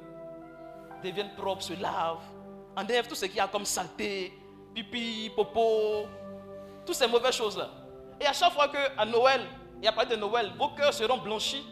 deviennent 1.03 1.35
propres, 1.37 1.63
se 1.63 1.75
lavent, 1.75 2.25
enlèvent 2.77 3.07
tout 3.07 3.15
ce 3.15 3.27
qu'il 3.27 3.37
y 3.37 3.41
a 3.41 3.49
comme 3.49 3.65
saleté, 3.65 4.33
pipi, 4.75 5.31
popo, 5.35 6.07
toutes 6.85 6.95
ces 6.95 7.07
mauvaises 7.07 7.35
choses-là. 7.35 7.69
Et 8.21 8.27
à 8.27 8.33
chaque 8.33 8.53
fois 8.53 8.69
qu'à 8.69 9.05
Noël, 9.05 9.43
il 9.79 9.85
y 9.85 9.89
a 9.89 9.93
pas 9.93 10.05
de 10.05 10.17
Noël, 10.17 10.53
vos 10.59 10.69
cœurs 10.71 10.95
seront 10.95 11.19
blanchis. 11.19 11.65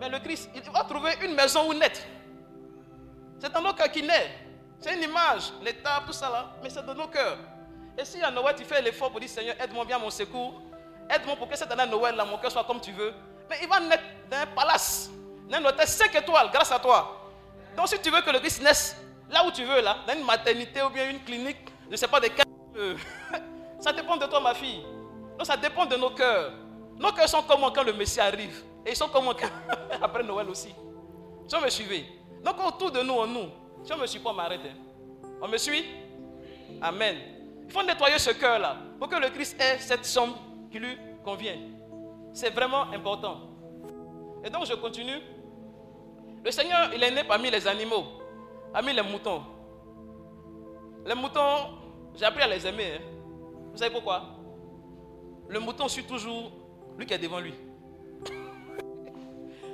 Mais 0.00 0.08
le 0.08 0.18
Christ, 0.18 0.50
il 0.54 0.62
va 0.70 0.84
trouver 0.84 1.12
une 1.22 1.34
maison 1.34 1.68
où 1.70 1.74
naître. 1.74 2.00
C'est 3.38 3.52
dans 3.52 3.62
nos 3.62 3.72
cœurs 3.72 3.90
qu'il 3.90 4.06
naît. 4.06 4.30
C'est 4.78 4.94
une 4.94 5.02
image, 5.02 5.52
l'état, 5.62 6.02
tout 6.06 6.12
ça 6.12 6.28
là, 6.28 6.50
mais 6.62 6.68
c'est 6.68 6.84
dans 6.84 6.94
nos 6.94 7.08
cœurs. 7.08 7.38
Et 7.96 8.04
si 8.04 8.22
à 8.22 8.30
Noël, 8.30 8.54
tu 8.56 8.64
fais 8.64 8.82
l'effort 8.82 9.10
pour 9.10 9.20
dire 9.20 9.28
Seigneur, 9.28 9.56
aide-moi 9.58 9.86
bien 9.86 9.96
à 9.96 9.98
mon 9.98 10.10
secours, 10.10 10.60
aide-moi 11.08 11.36
pour 11.36 11.48
que 11.48 11.56
cette 11.56 11.70
année 11.72 11.82
à 11.82 11.86
Noël, 11.86 12.14
là, 12.14 12.26
mon 12.26 12.36
cœur 12.36 12.52
soit 12.52 12.64
comme 12.64 12.80
tu 12.80 12.92
veux, 12.92 13.14
mais 13.48 13.56
il 13.62 13.68
va 13.68 13.80
naître 13.80 14.04
dans 14.30 14.36
un 14.36 14.46
palace, 14.46 15.10
dans 15.48 15.58
un 15.58 15.64
hôtel 15.64 15.88
5 15.88 16.14
étoiles, 16.14 16.50
grâce 16.52 16.72
à 16.72 16.78
toi. 16.78 17.15
Donc 17.76 17.88
si 17.88 17.98
tu 18.00 18.10
veux 18.10 18.20
que 18.22 18.30
le 18.30 18.38
Christ 18.38 18.62
naisse 18.62 18.96
là 19.30 19.44
où 19.46 19.50
tu 19.50 19.64
veux, 19.64 19.80
là, 19.80 19.96
dans 20.06 20.14
une 20.14 20.24
maternité 20.24 20.82
ou 20.82 20.88
bien 20.90 21.10
une 21.10 21.20
clinique, 21.20 21.56
je 21.86 21.90
ne 21.92 21.96
sais 21.96 22.08
pas 22.08 22.20
de 22.20 22.28
quel. 22.28 22.44
euh, 22.76 22.96
ça 23.80 23.92
dépend 23.92 24.16
de 24.16 24.26
toi, 24.26 24.40
ma 24.40 24.54
fille. 24.54 24.82
Donc 25.36 25.46
ça 25.46 25.56
dépend 25.56 25.84
de 25.86 25.96
nos 25.96 26.10
cœurs. 26.10 26.52
Nos 26.98 27.12
cœurs 27.12 27.28
sont 27.28 27.42
comment 27.42 27.70
quand 27.70 27.82
le 27.82 27.92
Messie 27.92 28.20
arrive. 28.20 28.62
Et 28.86 28.90
ils 28.90 28.96
sont 28.96 29.08
comment 29.08 29.34
quand- 29.34 29.50
après 30.02 30.22
Noël 30.22 30.48
aussi. 30.48 30.74
Si 31.48 31.54
on 31.56 31.60
me 31.60 31.68
suivez. 31.68 32.06
Donc 32.44 32.56
autour 32.66 32.90
de 32.90 33.02
nous, 33.02 33.14
en 33.14 33.26
nous. 33.26 33.48
Si 33.84 33.92
on 33.92 33.98
me 33.98 34.06
suit 34.06 34.20
pas, 34.20 34.30
on 34.30 34.34
m'arrête. 34.34 34.60
hein. 34.64 34.76
On 35.42 35.48
me 35.48 35.58
suit? 35.58 35.84
Amen. 36.80 37.16
Il 37.66 37.72
faut 37.72 37.82
nettoyer 37.82 38.18
ce 38.18 38.30
cœur-là 38.30 38.76
pour 38.98 39.08
que 39.08 39.16
le 39.16 39.28
Christ 39.30 39.60
ait 39.60 39.78
cette 39.78 40.04
somme 40.04 40.34
qui 40.70 40.78
lui 40.78 40.96
convient. 41.24 41.56
C'est 42.32 42.50
vraiment 42.50 42.82
important. 42.92 43.40
Et 44.44 44.50
donc 44.50 44.66
je 44.66 44.74
continue. 44.74 45.20
Le 46.46 46.52
Seigneur, 46.52 46.90
il 46.94 47.02
est 47.02 47.10
né 47.10 47.24
parmi 47.24 47.50
les 47.50 47.66
animaux, 47.66 48.04
parmi 48.72 48.92
les 48.92 49.02
moutons. 49.02 49.42
Les 51.04 51.16
moutons, 51.16 51.74
j'ai 52.14 52.24
appris 52.24 52.40
à 52.40 52.46
les 52.46 52.64
aimer. 52.64 53.00
hein. 53.00 53.02
Vous 53.72 53.76
savez 53.76 53.90
pourquoi? 53.90 54.22
Le 55.48 55.58
mouton 55.58 55.88
suit 55.88 56.04
toujours 56.04 56.52
lui 56.96 57.04
qui 57.04 57.14
est 57.14 57.18
devant 57.18 57.40
lui. 57.40 57.52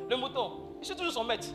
Le 0.09 0.17
mouton, 0.17 0.77
il 0.81 0.87
suit 0.87 0.97
toujours 0.97 1.13
son 1.13 1.25
maître. 1.25 1.49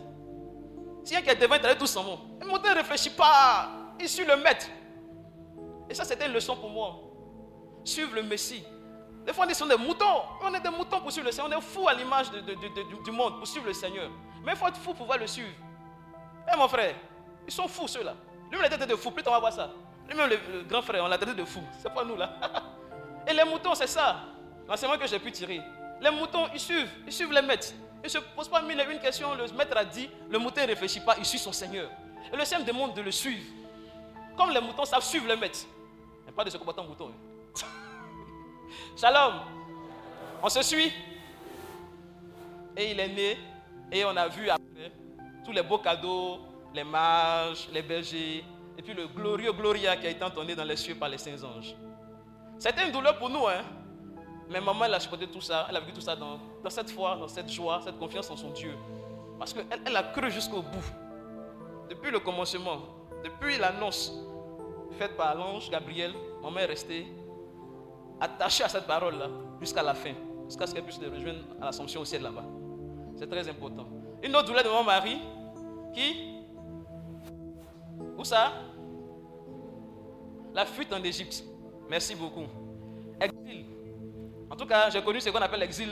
Si 1.03 1.15
un 1.15 1.21
qui 1.23 1.31
est 1.31 1.35
devant, 1.35 1.55
il 1.55 1.77
tout 1.79 1.87
son 1.87 2.03
mot. 2.03 2.19
Le 2.39 2.45
mouton 2.45 2.69
ne 2.69 2.75
réfléchit 2.75 3.09
pas. 3.09 3.69
Il 3.99 4.07
suit 4.07 4.23
le 4.23 4.37
maître. 4.37 4.67
Et 5.89 5.95
ça, 5.95 6.03
c'était 6.03 6.27
une 6.27 6.33
leçon 6.33 6.55
pour 6.55 6.69
moi. 6.69 6.95
Suivre 7.83 8.13
le 8.13 8.21
Messie. 8.21 8.63
Des 9.25 9.33
fois, 9.33 9.45
on 9.45 9.47
dit 9.47 9.55
des 9.67 9.83
moutons. 9.83 10.21
On 10.43 10.53
est 10.53 10.61
des 10.61 10.69
moutons 10.69 11.01
pour 11.01 11.11
suivre 11.11 11.25
le 11.25 11.31
Seigneur. 11.31 11.49
On 11.51 11.57
est 11.57 11.61
fous 11.61 11.87
à 11.87 11.95
l'image 11.95 12.27
du 12.31 13.11
monde 13.11 13.37
pour 13.37 13.47
suivre 13.47 13.65
le 13.65 13.73
Seigneur. 13.73 14.11
Mais 14.43 14.51
il 14.53 14.57
faut 14.57 14.67
être 14.67 14.77
fou 14.77 14.85
pour 14.89 14.95
pouvoir 14.95 15.17
le 15.17 15.27
suivre. 15.27 15.51
Eh 16.51 16.57
mon 16.57 16.67
frère, 16.67 16.95
ils 17.45 17.53
sont 17.53 17.67
fous 17.67 17.87
ceux-là. 17.87 18.13
Lui, 18.51 18.57
on 18.57 18.61
l'a 18.61 18.69
traité 18.69 18.85
de 18.85 18.95
fou. 18.95 19.11
Plus 19.11 19.23
on 19.27 19.31
va 19.31 19.39
voir 19.39 19.53
ça. 19.53 19.69
Lui-même, 20.07 20.29
le, 20.29 20.37
le 20.59 20.63
grand 20.63 20.81
frère, 20.81 21.03
on 21.03 21.07
l'a 21.07 21.17
traité 21.17 21.33
de 21.35 21.45
fou. 21.45 21.61
C'est 21.81 21.93
pas 21.93 22.03
nous 22.03 22.15
là. 22.15 22.31
Et 23.27 23.33
les 23.33 23.43
moutons, 23.43 23.75
c'est 23.75 23.87
ça. 23.87 24.21
L'enseignement 24.67 24.97
que 24.97 25.07
j'ai 25.07 25.19
pu 25.19 25.31
tirer. 25.31 25.61
Les 26.01 26.09
moutons, 26.11 26.47
ils 26.53 26.59
suivent. 26.59 26.89
Ils 27.05 27.11
suivent 27.11 27.31
les 27.33 27.41
maîtres. 27.41 27.73
Ils 28.03 28.05
ne 28.05 28.09
se 28.09 28.17
posent 28.19 28.47
pas 28.49 28.61
une 28.61 28.99
questions. 28.99 29.33
Le 29.35 29.47
maître 29.53 29.75
a 29.75 29.83
dit, 29.83 30.09
le 30.29 30.37
mouton 30.39 30.61
ne 30.61 30.67
réfléchit 30.67 30.99
pas, 31.01 31.15
il 31.17 31.25
suit 31.25 31.39
son 31.39 31.51
Seigneur. 31.51 31.89
Et 32.31 32.35
le 32.37 32.45
Seigneur 32.45 32.65
demande 32.65 32.93
de 32.93 33.01
le 33.01 33.11
suivre. 33.11 33.43
Comme 34.37 34.51
les 34.51 34.61
moutons 34.61 34.85
savent 34.85 35.03
suivre 35.03 35.27
les 35.27 35.35
maîtres. 35.35 35.59
Il 36.21 36.23
n'y 36.25 36.29
a 36.29 36.33
pas 36.33 36.43
de 36.43 36.49
se 36.49 36.57
comportant 36.57 36.83
mouton. 36.83 37.11
hein. 37.11 37.65
Shalom. 38.95 39.41
On 40.43 40.49
se 40.49 40.61
suit. 40.61 40.93
Et 42.75 42.91
il 42.91 42.99
est 42.99 43.07
né. 43.09 43.37
Et 43.91 44.03
on 44.05 44.15
a 44.15 44.27
vu 44.27 44.49
après 44.49 44.91
tous 45.45 45.51
les 45.51 45.63
beaux 45.63 45.77
cadeaux, 45.77 46.39
les 46.73 46.83
mages, 46.83 47.69
les 47.71 47.81
bergers. 47.81 48.43
Et 48.77 48.81
puis 48.81 48.93
le 48.93 49.07
glorieux 49.07 49.53
Gloria 49.53 49.95
qui 49.97 50.07
a 50.07 50.09
été 50.09 50.23
entonné 50.23 50.55
dans 50.55 50.63
les 50.63 50.75
cieux 50.75 50.95
par 50.95 51.09
les 51.09 51.17
saints 51.17 51.43
anges. 51.43 51.75
C'était 52.59 52.85
une 52.85 52.91
douleur 52.91 53.17
pour 53.17 53.29
nous. 53.29 53.47
Hein? 53.47 53.63
Mais 54.49 54.61
maman, 54.61 54.85
elle 54.85 54.93
a 54.93 54.99
supporté 54.99 55.27
tout 55.27 55.41
ça. 55.41 55.65
Elle 55.69 55.77
a 55.77 55.79
vécu 55.79 55.93
tout 55.93 56.01
ça 56.01 56.15
dans, 56.15 56.39
dans 56.63 56.69
cette 56.69 56.89
foi, 56.91 57.15
dans 57.15 57.27
cette 57.27 57.49
joie, 57.49 57.81
cette 57.83 57.97
confiance 57.97 58.29
en 58.29 58.37
son 58.37 58.51
Dieu. 58.51 58.73
Parce 59.39 59.53
qu'elle 59.53 59.65
elle 59.85 59.95
a 59.95 60.03
cru 60.03 60.31
jusqu'au 60.31 60.61
bout. 60.61 60.91
Depuis 61.89 62.11
le 62.11 62.19
commencement, 62.19 62.79
depuis 63.23 63.57
l'annonce 63.57 64.11
faite 64.97 65.15
par 65.15 65.35
l'ange 65.35 65.69
Gabriel, 65.69 66.13
maman 66.41 66.59
est 66.59 66.65
restée 66.65 67.07
attachée 68.19 68.63
à 68.63 68.69
cette 68.69 68.87
parole-là 68.87 69.27
jusqu'à 69.59 69.83
la 69.83 69.93
fin. 69.93 70.13
Jusqu'à 70.45 70.65
ce 70.65 70.73
qu'elle 70.73 70.83
puisse 70.83 70.99
le 71.01 71.09
rejoindre 71.09 71.43
à 71.61 71.65
l'assomption 71.65 72.01
au 72.01 72.05
ciel 72.05 72.21
là-bas. 72.23 72.43
C'est 73.17 73.27
très 73.27 73.47
important. 73.49 73.87
Une 74.23 74.35
autre 74.35 74.45
douleur 74.47 74.63
de 74.63 74.69
mon 74.69 74.83
mari, 74.83 75.19
qui? 75.93 76.35
Où 78.15 78.23
ça? 78.23 78.53
La 80.53 80.65
fuite 80.65 80.93
en 80.93 81.03
Égypte. 81.03 81.43
Merci 81.89 82.15
beaucoup. 82.15 82.45
Exil. 83.19 83.65
En 84.49 84.55
tout 84.55 84.65
cas, 84.65 84.89
j'ai 84.89 85.01
connu 85.01 85.19
ce 85.19 85.29
qu'on 85.29 85.39
appelle 85.39 85.59
l'exil. 85.59 85.89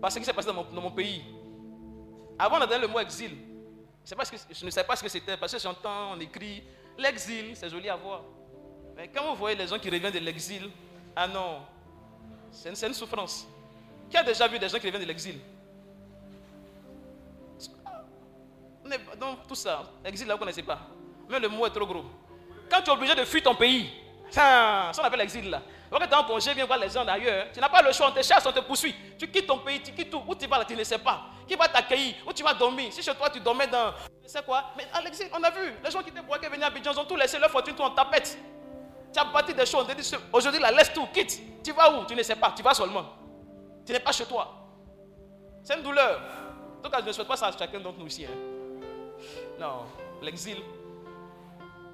Parce 0.00 0.14
que 0.14 0.20
ce 0.20 0.24
qui 0.24 0.26
s'est 0.26 0.32
passé 0.34 0.48
dans 0.48 0.54
mon, 0.54 0.64
dans 0.64 0.82
mon 0.82 0.90
pays. 0.90 1.22
Avant 2.38 2.58
d'entendre 2.58 2.82
le 2.82 2.88
mot 2.88 2.98
exil, 2.98 3.30
je, 4.04 4.64
ne 4.64 4.70
sais 4.70 4.84
pas 4.84 4.96
ce 4.96 5.02
que 5.02 5.08
c'était, 5.08 5.36
parce 5.36 5.52
que 5.52 5.58
j'entends, 5.58 6.12
on 6.14 6.20
écrit 6.20 6.62
l'exil, 6.98 7.54
c'est 7.54 7.70
joli 7.70 7.88
à 7.88 7.96
voir. 7.96 8.24
Mais 8.96 9.08
quand 9.08 9.24
vous 9.30 9.36
voyez 9.36 9.56
les 9.56 9.66
gens 9.66 9.78
qui 9.78 9.88
reviennent 9.88 10.12
de 10.12 10.18
l'exil, 10.18 10.68
ah 11.14 11.28
non, 11.28 11.60
c'est 12.50 12.74
c'est 12.74 12.88
une 12.88 12.94
souffrance. 12.94 13.46
Qui 14.10 14.16
a 14.16 14.24
déjà 14.24 14.48
vu 14.48 14.58
des 14.58 14.68
gens 14.68 14.78
qui 14.78 14.86
reviennent 14.86 15.02
de 15.02 15.06
l'exil? 15.06 15.38
Dans 19.18 19.36
tout 19.48 19.54
ça, 19.54 19.82
exil 20.04 20.26
là, 20.26 20.34
vous 20.34 20.38
ne 20.38 20.44
connaissez 20.44 20.62
pas. 20.62 20.78
Mais 21.28 21.38
le 21.40 21.48
mot 21.48 21.66
est 21.66 21.70
trop 21.70 21.86
gros. 21.86 22.04
Quand 22.70 22.80
tu 22.82 22.90
es 22.90 22.92
obligé 22.92 23.14
de 23.14 23.24
fuir 23.24 23.42
ton 23.42 23.54
pays, 23.54 23.90
ça, 24.30 24.90
ça 24.92 25.02
on 25.02 25.04
appelle 25.04 25.20
l'exil 25.20 25.48
là. 25.50 25.62
Quand 25.90 25.98
tu 25.98 26.04
es 26.04 26.14
en 26.14 26.24
congé, 26.24 26.54
viens 26.54 26.64
voir 26.64 26.78
les 26.78 26.88
gens 26.88 27.04
d'ailleurs. 27.04 27.46
Tu 27.52 27.60
n'as 27.60 27.68
pas 27.68 27.82
le 27.82 27.92
choix, 27.92 28.08
on 28.08 28.12
te 28.12 28.22
chasse, 28.22 28.46
on 28.46 28.52
te 28.52 28.60
poursuit. 28.60 28.94
Tu 29.18 29.28
quittes 29.30 29.46
ton 29.46 29.58
pays, 29.58 29.80
tu 29.82 29.92
quittes 29.92 30.10
tout. 30.10 30.22
Où 30.26 30.34
tu 30.34 30.46
vas 30.46 30.58
là, 30.58 30.64
tu 30.64 30.74
ne 30.74 30.82
sais 30.84 30.98
pas. 30.98 31.24
Qui 31.46 31.54
va 31.54 31.68
t'accueillir? 31.68 32.14
Où 32.26 32.32
tu 32.32 32.42
vas 32.42 32.54
dormir? 32.54 32.90
Si 32.92 33.02
chez 33.02 33.14
toi 33.14 33.28
tu 33.28 33.40
dormais 33.40 33.66
dans. 33.66 33.92
Je 34.22 34.28
sais 34.28 34.42
quoi 34.42 34.64
Mais 34.76 34.86
à 34.92 35.02
l'exil, 35.02 35.26
on 35.36 35.42
a 35.42 35.50
vu. 35.50 35.74
Les 35.84 35.90
gens 35.90 36.02
qui 36.02 36.08
étaient 36.08 36.22
broqués 36.22 36.48
venaient 36.48 36.64
à 36.64 36.68
Abidjan, 36.68 36.92
ils 36.92 36.98
ont 36.98 37.04
tout 37.04 37.16
laissé 37.16 37.38
leur 37.38 37.50
fortune, 37.50 37.74
tout 37.74 37.82
en 37.82 37.90
tapette. 37.90 38.38
Tu 39.12 39.20
as 39.20 39.24
bâti 39.24 39.52
des 39.52 39.66
choses, 39.66 39.84
on 39.84 39.92
te 39.94 40.00
dit 40.00 40.16
aujourd'hui, 40.32 40.60
là, 40.60 40.70
laisse 40.70 40.90
tout, 40.94 41.06
quitte. 41.12 41.62
Tu 41.62 41.72
vas 41.72 41.92
où? 41.92 42.06
Tu 42.06 42.14
ne 42.16 42.22
sais 42.22 42.36
pas, 42.36 42.54
tu 42.56 42.62
vas 42.62 42.72
seulement. 42.72 43.04
Tu 43.84 43.92
n'es 43.92 44.00
pas 44.00 44.12
chez 44.12 44.24
toi. 44.24 44.50
C'est 45.62 45.76
une 45.76 45.82
douleur. 45.82 46.20
En 46.78 46.82
tout 46.82 46.90
cas, 46.90 47.00
je 47.02 47.06
ne 47.08 47.12
souhaite 47.12 47.28
pas 47.28 47.36
ça 47.36 47.48
à 47.48 47.52
chacun 47.56 47.78
d'entre 47.80 47.98
nous 47.98 48.06
ici. 48.06 48.24
hein. 48.24 48.51
Non, 49.60 49.84
l'exil. 50.22 50.58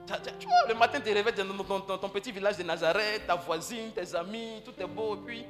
Tu- 0.07 0.47
vois, 0.47 0.57
le 0.69 0.75
matin, 0.75 1.01
tu 1.05 1.13
réveilles 1.13 1.35
dans, 1.35 1.45
dans- 1.45 1.81
dans 1.81 1.99
ton 1.99 2.09
petit 2.09 2.33
village 2.33 2.57
de 2.57 2.63
Nazareth, 2.63 3.27
ta 3.27 3.35
voisine, 3.35 3.93
tes 3.93 4.15
amis, 4.15 4.63
tout 4.65 4.73
est 4.81 4.87
beau. 4.87 5.17
Et 5.17 5.19
puis, 5.19 5.45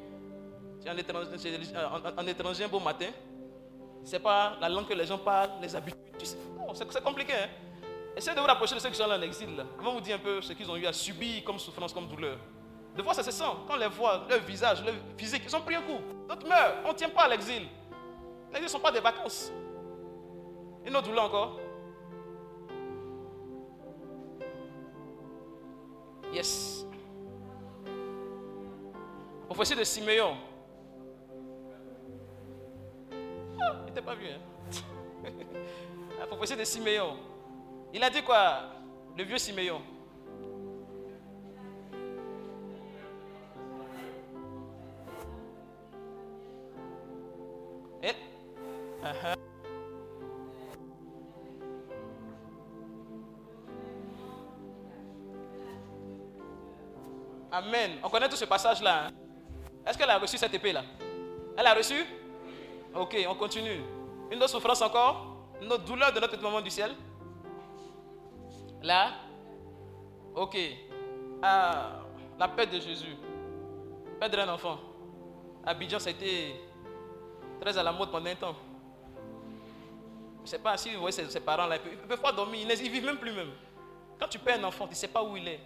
tu 0.81 0.89
es 0.89 0.91
en 0.91 2.27
étranger, 2.27 2.65
un 2.65 2.69
beau 2.69 2.81
matin. 2.81 3.07
Sais 4.05 4.19
pas 4.19 4.57
la 4.61 4.69
langue 4.69 4.87
que 4.89 4.95
les 4.95 5.07
gens 5.07 5.19
parlent, 5.19 5.51
les 5.61 5.75
habitudes. 5.77 6.01
non, 6.57 6.75
c'est 6.75 6.91
c'est 6.93 7.05
compliqué. 7.05 7.35
Hein? 7.35 7.49
Essayez 8.17 8.35
de 8.35 8.41
vous 8.41 8.47
rapprocher 8.47 8.75
de 8.75 8.81
ceux 8.81 8.89
qui 8.89 8.97
sont 8.97 9.07
là 9.07 9.17
en 9.17 9.23
exil. 9.23 9.55
Là. 9.57 9.65
Ils 9.81 9.85
vous 9.85 10.01
dire 10.01 10.17
un 10.17 10.19
peu 10.19 10.41
ce 10.43 10.53
qu'ils 10.55 10.69
ont 10.69 10.77
eu 10.77 10.87
à 10.87 10.93
subir 10.93 11.45
comme 11.45 11.59
souffrance, 11.59 11.93
comme 11.93 12.09
douleur. 12.09 12.37
Des 12.97 13.03
fois, 13.05 13.15
ça 13.15 13.23
se 13.23 13.31
sent. 13.31 13.45
Quand 13.69 13.75
on 13.75 13.77
les 13.77 13.87
voit, 13.87 14.25
leur 14.29 14.41
visage, 14.41 14.85
leur 14.85 14.95
physique, 15.17 15.43
ils 15.47 15.55
ont 15.55 15.61
pris 15.61 15.77
un 15.77 15.83
coup. 15.83 16.01
D'autres 16.29 16.49
meurent. 16.49 16.79
On 16.85 16.89
ne 16.89 16.95
tient 16.95 17.11
pas 17.11 17.23
à 17.25 17.29
l'exil. 17.29 17.63
L'exil 18.49 18.65
ne 18.65 18.69
sont 18.69 18.81
pas 18.81 18.91
des 18.91 18.99
vacances. 18.99 19.53
Une 20.85 20.97
autre 20.97 21.07
douleur 21.07 21.25
encore. 21.27 21.61
Yes. 26.33 26.85
Prophétie 29.47 29.74
de 29.74 29.85
Siméon. 29.85 30.37
Ah, 33.61 33.76
il 33.81 33.87
n'était 33.87 34.03
pas 34.03 34.14
vu, 34.14 34.26
hein? 34.26 34.41
La 36.18 36.26
prophétie 36.26 36.57
de 36.57 36.64
Siméon. 36.64 37.16
Il 37.93 38.03
a 38.05 38.11
dit 38.11 38.22
quoi, 38.22 38.64
le 39.16 39.24
vieux 39.24 39.39
Siméon 39.39 39.81
Eh? 48.03 48.14
Uh-huh. 49.03 49.47
Amen. 57.51 57.99
On 58.03 58.09
connaît 58.09 58.28
tout 58.28 58.36
ce 58.36 58.44
passage-là. 58.44 59.07
hein? 59.07 59.11
Est-ce 59.86 59.96
qu'elle 59.96 60.11
a 60.11 60.18
reçu 60.18 60.36
cette 60.36 60.53
épée-là? 60.53 60.82
Elle 61.57 61.66
a 61.66 61.74
reçu? 61.74 62.05
Ok, 62.94 63.16
on 63.28 63.34
continue. 63.34 63.80
Une 64.30 64.38
autre 64.38 64.51
souffrance 64.51 64.82
encore? 64.82 65.36
Une 65.62 65.72
autre 65.72 65.84
douleur 65.84 66.12
de 66.12 66.20
notre 66.20 66.40
moment 66.42 66.61
du 66.61 66.70
ciel? 66.70 66.94
Là? 68.82 69.12
Ok. 70.34 70.57
Ah, 71.42 72.01
la 72.38 72.49
perte 72.49 72.70
de 72.72 72.80
Jésus. 72.80 73.16
Perdre 74.20 74.40
un 74.40 74.49
enfant. 74.51 74.78
Abidjan, 75.64 75.99
ça 75.99 76.09
a 76.09 76.12
été 76.12 76.55
très 77.61 77.76
à 77.76 77.82
la 77.82 77.92
mode 77.92 78.11
pendant 78.11 78.30
un 78.30 78.34
temps. 78.34 78.55
Je 80.38 80.42
ne 80.42 80.46
sais 80.46 80.59
pas 80.59 80.76
si 80.76 80.94
vous 80.94 81.01
voyez 81.01 81.12
ses, 81.12 81.40
parents 81.40 81.66
là, 81.66 81.76
ils 81.76 81.80
peuvent- 81.82 82.07
peuvent 82.09 82.20
pas 82.20 82.32
dormir, 82.32 82.61
ils 82.62 82.68
ne 82.68 82.74
vivent 82.74 83.05
même 83.05 83.18
plus 83.18 83.32
même. 83.32 83.51
Quand 84.18 84.28
tu 84.28 84.38
perds 84.38 84.61
un 84.61 84.64
enfant, 84.64 84.84
tu 84.86 84.92
ne 84.92 84.96
sais 84.96 85.09
pas 85.09 85.22
où 85.22 85.36
il 85.36 85.46
est. 85.46 85.61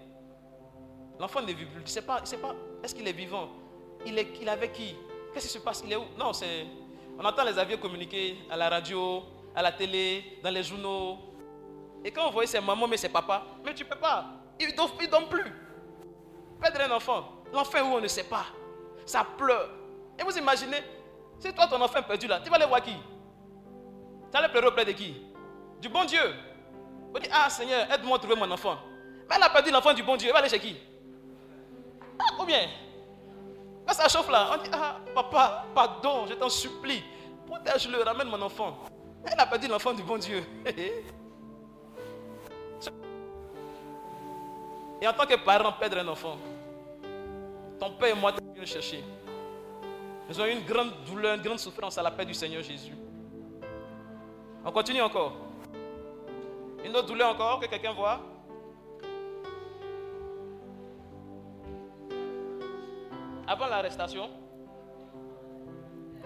L'enfant 1.23 1.41
ne 1.41 1.53
vit 1.53 1.67
plus. 1.67 1.87
Sais 1.87 2.03
pas, 2.03 2.21
sais 2.25 2.37
pas 2.37 2.53
est-ce 2.83 2.97
qu'il 2.97 3.07
est 3.07 3.13
vivant? 3.13 3.49
Il 4.05 4.19
est, 4.19 4.27
il 4.41 4.49
est 4.49 4.51
avec 4.51 4.73
qui? 4.73 4.97
Qu'est-ce 5.33 5.47
qui 5.47 5.53
se 5.53 5.59
passe? 5.61 5.81
Il 5.87 5.93
est 5.93 5.97
où? 5.97 6.05
Non, 6.19 6.33
c'est. 6.33 6.67
On 7.17 7.25
entend 7.25 7.45
les 7.45 7.57
avions 7.57 7.77
communiquer 7.77 8.39
à 8.51 8.57
la 8.57 8.69
radio, 8.69 9.23
à 9.55 9.63
la 9.63 9.71
télé, 9.71 10.41
dans 10.43 10.51
les 10.51 10.65
journaux. 10.65 11.19
Et 12.05 12.11
quand 12.11 12.27
on 12.27 12.33
voit 12.33 12.45
ses 12.45 12.61
mamans, 12.61 12.89
mais 12.89 12.97
ses 12.97 13.09
papas, 13.09 13.45
mais 13.65 13.73
tu 13.73 13.85
ne 13.85 13.89
peux 13.89 14.01
pas. 14.01 14.27
Ils 14.59 14.67
ne 14.67 14.73
dorment, 14.73 14.91
ils 15.01 15.09
dorment 15.09 15.29
plus. 15.29 15.53
Perdre 16.61 16.81
un 16.81 16.97
enfant. 16.97 17.29
L'enfant 17.53 17.79
où 17.83 17.95
on 17.95 18.01
ne 18.01 18.09
sait 18.09 18.25
pas. 18.25 18.47
Ça 19.07 19.25
pleure. 19.39 19.69
Et 20.19 20.25
vous 20.25 20.37
imaginez, 20.37 20.83
si 21.39 21.53
toi 21.53 21.69
ton 21.69 21.81
enfant 21.81 22.03
perdu 22.03 22.27
là, 22.27 22.41
tu 22.41 22.51
vas 22.51 22.57
aller 22.57 22.67
voir 22.67 22.83
qui? 22.83 22.91
Tu 22.95 24.33
vas 24.33 24.41
aller 24.41 24.49
pleurer 24.49 24.67
auprès 24.67 24.85
de 24.85 24.91
qui? 24.91 25.23
Du 25.81 25.89
bon 25.89 26.05
Dieu. 26.05 26.35
Vous 27.13 27.21
dites, 27.21 27.31
ah 27.33 27.49
Seigneur, 27.49 27.89
aide-moi 27.93 28.17
à 28.17 28.19
trouver 28.19 28.35
mon 28.35 28.51
enfant. 28.51 28.77
Mais 29.29 29.37
elle 29.37 29.43
a 29.45 29.51
perdu 29.51 29.71
l'enfant 29.71 29.95
du 29.95 30.03
bon 30.03 30.17
Dieu, 30.17 30.27
elle 30.27 30.33
va 30.33 30.41
aller 30.41 30.49
chez 30.49 30.59
qui? 30.59 30.77
Ah, 32.29 32.35
combien 32.39 32.69
Quand 33.87 33.95
ça 33.95 34.09
chauffe 34.09 34.31
là, 34.31 34.51
on 34.53 34.63
dit, 34.63 34.71
ah 34.73 34.97
papa, 35.15 35.65
pardon, 35.75 36.27
je 36.29 36.35
t'en 36.35 36.49
supplie. 36.49 37.03
Protège-le, 37.47 38.03
ramène 38.03 38.29
mon 38.29 38.41
enfant. 38.43 38.79
Elle 39.25 39.39
a 39.39 39.47
perdu 39.47 39.69
l'enfant 39.69 39.93
du 39.93 40.03
bon 40.03 40.19
Dieu. 40.19 40.45
Et 45.01 45.09
en 45.09 45.13
tant 45.13 45.27
que 45.27 45.35
parent, 45.35 45.73
perdre 45.73 45.99
un 45.99 46.07
enfant, 46.07 46.37
ton 47.81 47.91
père 47.95 48.17
et 48.17 48.21
moi, 48.21 48.33
le 48.57 48.65
chercher. 48.65 49.03
Nous 50.29 50.39
avons 50.39 50.49
eu 50.49 50.53
une 50.53 50.65
grande 50.65 50.93
douleur, 51.05 51.35
une 51.35 51.43
grande 51.43 51.59
souffrance 51.59 51.99
à 51.99 52.03
la 52.03 52.13
paix 52.13 52.25
du 52.25 52.35
Seigneur 52.35 52.63
Jésus. 52.63 52.95
On 54.65 54.71
continue 54.71 55.03
encore. 55.03 55.33
Une 56.85 56.95
autre 56.97 57.09
douleur 57.09 57.31
encore 57.31 57.59
que 57.59 57.67
quelqu'un 57.67 57.93
voit 57.93 58.21
avant 63.53 63.67
l'arrestation. 63.67 64.31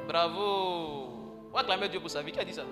Bravo. 0.06 1.48
On 1.50 1.54
va 1.54 1.60
acclamer 1.60 1.88
Dieu 1.88 2.00
pour 2.00 2.10
sa 2.10 2.22
vie. 2.22 2.30
Qui 2.30 2.38
a 2.40 2.44
dit 2.44 2.52
ça? 2.54 2.62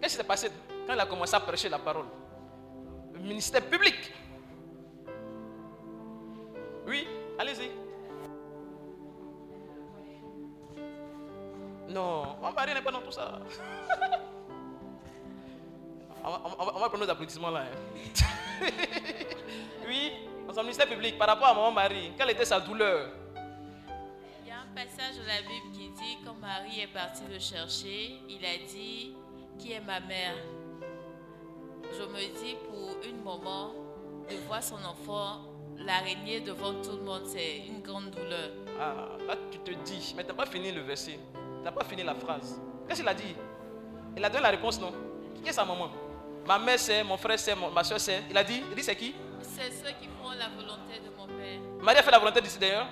Qu'est-ce 0.00 0.14
qui 0.14 0.20
s'est 0.20 0.24
passé 0.24 0.50
quand 0.86 0.92
il 0.92 1.00
a 1.00 1.06
commencé 1.06 1.34
à 1.34 1.40
prêcher 1.40 1.68
la 1.68 1.78
parole? 1.78 2.06
Le 3.14 3.20
ministère 3.20 3.64
public. 3.64 4.12
Oui, 6.86 7.06
allez-y. 7.38 7.70
Non, 11.90 12.36
mon 12.42 12.52
mari 12.52 12.74
n'est 12.74 12.82
pas 12.82 12.92
dans 12.92 13.00
tout 13.00 13.12
ça. 13.12 13.40
on, 16.24 16.30
va, 16.30 16.40
on 16.58 16.64
va- 16.64 16.72
on 16.76 16.80
va 16.80 16.88
prendre 16.88 17.04
nos 17.04 17.10
applaudissements 17.10 17.50
là. 17.50 17.64
hein. 17.64 18.66
oui, 19.86 20.12
dans 20.46 20.54
son 20.54 20.62
ministère 20.62 20.86
public, 20.88 21.18
par 21.18 21.28
rapport 21.28 21.48
à 21.48 21.54
mon 21.54 21.70
mari, 21.70 22.12
quelle 22.16 22.30
était 22.30 22.44
sa 22.44 22.60
douleur? 22.60 23.10
Il 24.42 24.48
y 24.48 24.50
a 24.50 24.56
un 24.60 24.74
passage 24.74 25.16
de 25.18 25.26
la 25.26 25.40
Bible 25.42 25.72
qui 25.72 25.88
dit 25.90 26.18
quand 26.24 26.34
Marie 26.40 26.80
est 26.80 26.86
partie 26.92 27.22
le 27.30 27.38
chercher, 27.38 28.16
il 28.28 28.44
a 28.44 28.56
dit 28.66 29.14
Qui 29.58 29.72
est 29.72 29.80
ma 29.80 30.00
mère 30.00 30.34
Je 31.92 32.02
me 32.02 32.20
dis 32.42 32.56
pour 32.68 32.96
une 33.08 33.22
moment, 33.22 33.72
de 34.30 34.36
voir 34.46 34.62
son 34.62 34.76
enfant, 34.84 35.40
l'araignée 35.76 36.40
devant 36.40 36.74
tout 36.82 36.92
le 36.96 37.02
monde, 37.02 37.22
c'est 37.26 37.58
une 37.66 37.80
grande 37.82 38.10
douleur. 38.10 38.50
Ah, 38.80 39.08
là 39.26 39.34
tu 39.50 39.58
te 39.58 39.70
dis, 39.84 40.14
mais 40.16 40.22
tu 40.22 40.28
n'as 40.28 40.34
pas 40.34 40.46
fini 40.46 40.70
le 40.72 40.82
verset. 40.82 41.18
Tu 41.34 41.64
n'as 41.64 41.72
pas 41.72 41.84
fini 41.84 42.02
la 42.02 42.14
phrase. 42.14 42.60
Qu'est-ce 42.86 43.00
qu'il 43.00 43.08
a 43.08 43.14
dit? 43.14 43.34
Il 44.16 44.24
a 44.24 44.28
donné 44.30 44.42
la 44.42 44.50
réponse, 44.50 44.80
non? 44.80 44.92
Qui 45.42 45.48
est 45.48 45.52
sa 45.52 45.64
maman? 45.64 45.88
Ma 46.48 46.58
mère 46.58 46.78
c'est, 46.78 47.04
mon 47.04 47.18
frère 47.18 47.38
c'est, 47.38 47.54
ma 47.54 47.84
soeur 47.84 48.00
c'est. 48.00 48.22
Il 48.30 48.38
a 48.38 48.42
dit, 48.42 48.62
il 48.70 48.74
dit 48.74 48.82
c'est 48.82 48.96
qui? 48.96 49.14
C'est 49.42 49.70
ceux 49.70 49.92
qui 50.00 50.08
font 50.18 50.30
la 50.30 50.48
volonté 50.48 50.98
de 51.04 51.14
mon 51.14 51.26
Père. 51.26 51.60
Marie 51.82 51.98
a 51.98 52.02
fait 52.02 52.10
la 52.10 52.18
volonté 52.18 52.40
du 52.40 52.48
Seigneur 52.48 52.86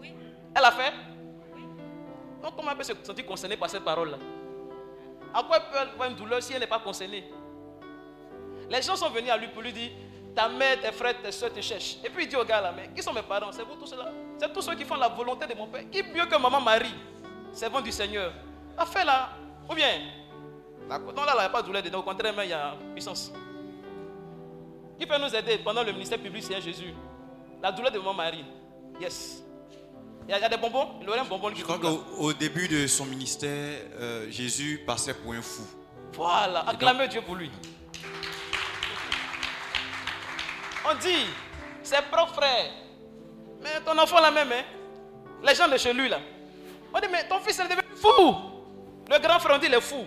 Oui. 0.00 0.14
Elle 0.54 0.64
a 0.64 0.70
fait? 0.70 0.92
Donc 2.40 2.54
comment 2.54 2.70
elle 2.70 2.76
peut 2.76 2.84
se 2.84 2.92
sentir 3.02 3.26
concernée 3.26 3.56
par 3.56 3.68
cette 3.68 3.82
parole-là? 3.82 4.18
À 5.34 5.42
quoi 5.42 5.56
elle 5.56 5.62
peut 5.72 5.78
avoir 5.94 6.10
une 6.10 6.14
douleur 6.14 6.40
si 6.40 6.52
elle 6.52 6.60
n'est 6.60 6.66
pas 6.68 6.78
concernée? 6.78 7.24
Les 8.70 8.80
gens 8.82 8.94
sont 8.94 9.10
venus 9.10 9.32
à 9.32 9.36
lui 9.36 9.48
pour 9.48 9.62
lui 9.62 9.72
dire 9.72 9.90
Ta 10.32 10.48
mère, 10.48 10.80
tes 10.80 10.92
frères, 10.92 11.20
tes 11.20 11.32
soeurs 11.32 11.52
te 11.52 11.60
cherchent. 11.60 11.96
Et 12.04 12.08
puis 12.08 12.22
il 12.22 12.28
dit 12.28 12.36
au 12.36 12.44
gars 12.44 12.60
là 12.60 12.70
Mais 12.70 12.88
qui 12.94 13.02
sont 13.02 13.12
mes 13.12 13.22
parents? 13.22 13.50
C'est 13.50 13.64
vous 13.64 13.74
tous 13.74 13.86
ceux-là 13.86 14.12
C'est 14.38 14.52
tous 14.52 14.62
ceux 14.62 14.76
qui 14.76 14.84
font 14.84 14.94
la 14.94 15.08
volonté 15.08 15.44
de 15.48 15.54
mon 15.54 15.66
Père. 15.66 15.82
Qui 15.90 16.04
mieux 16.04 16.26
que 16.26 16.36
maman 16.36 16.60
Marie, 16.60 16.94
servant 17.52 17.80
du 17.80 17.90
Seigneur? 17.90 18.32
A 18.78 18.86
fait 18.86 19.04
là 19.04 19.30
Ou 19.68 19.74
bien 19.74 19.88
D'accord. 20.92 21.14
Donc 21.14 21.24
là, 21.24 21.32
il 21.34 21.38
n'y 21.38 21.44
a 21.44 21.48
pas 21.48 21.62
de 21.62 21.66
douleur 21.66 21.82
dedans. 21.82 22.00
Au 22.00 22.02
contraire, 22.02 22.34
mais 22.36 22.46
il 22.46 22.50
y 22.50 22.52
a 22.52 22.74
puissance. 22.92 23.32
Qui 24.98 25.06
peut 25.06 25.16
nous 25.18 25.34
aider 25.34 25.58
pendant 25.64 25.82
le 25.82 25.90
ministère 25.92 26.18
public 26.18 26.42
Seigneur 26.42 26.60
Jésus 26.60 26.92
La 27.62 27.72
douleur 27.72 27.90
de 27.90 27.98
maman 27.98 28.12
Marie. 28.12 28.44
Yes. 29.00 29.42
Il 30.28 30.30
y, 30.30 30.34
a, 30.34 30.38
il 30.38 30.42
y 30.42 30.44
a 30.44 30.48
des 30.50 30.58
bonbons? 30.58 30.88
Il 31.00 31.08
aurait 31.08 31.18
un 31.20 31.24
bonbon 31.24 31.50
Je 31.54 31.62
crois 31.64 31.78
qu'au 31.78 32.04
au 32.18 32.32
début 32.34 32.68
de 32.68 32.86
son 32.86 33.06
ministère, 33.06 33.80
euh, 33.98 34.30
Jésus 34.30 34.82
passait 34.86 35.14
pour 35.14 35.32
un 35.32 35.40
fou. 35.40 35.62
Voilà, 36.12 36.60
acclamez 36.68 37.08
Dieu 37.08 37.22
pour 37.22 37.36
lui. 37.36 37.50
On 40.88 40.94
dit, 40.96 41.24
ses 41.82 42.02
propres 42.10 42.34
frères, 42.34 42.70
mais 43.62 43.80
ton 43.84 43.98
enfant 43.98 44.20
là 44.20 44.30
même, 44.30 44.52
hein, 44.52 44.62
les 45.42 45.54
gens 45.54 45.68
de 45.68 45.76
chez 45.78 45.92
lui 45.92 46.08
là, 46.08 46.20
on 46.94 47.00
dit, 47.00 47.06
mais 47.10 47.26
ton 47.26 47.40
fils 47.40 47.58
est 47.58 47.64
devenu 47.64 47.82
fou. 47.96 48.36
Le 49.10 49.18
grand 49.18 49.38
frère, 49.40 49.56
on 49.56 49.58
dit, 49.58 49.66
il 49.66 49.74
est 49.74 49.80
fou. 49.80 50.04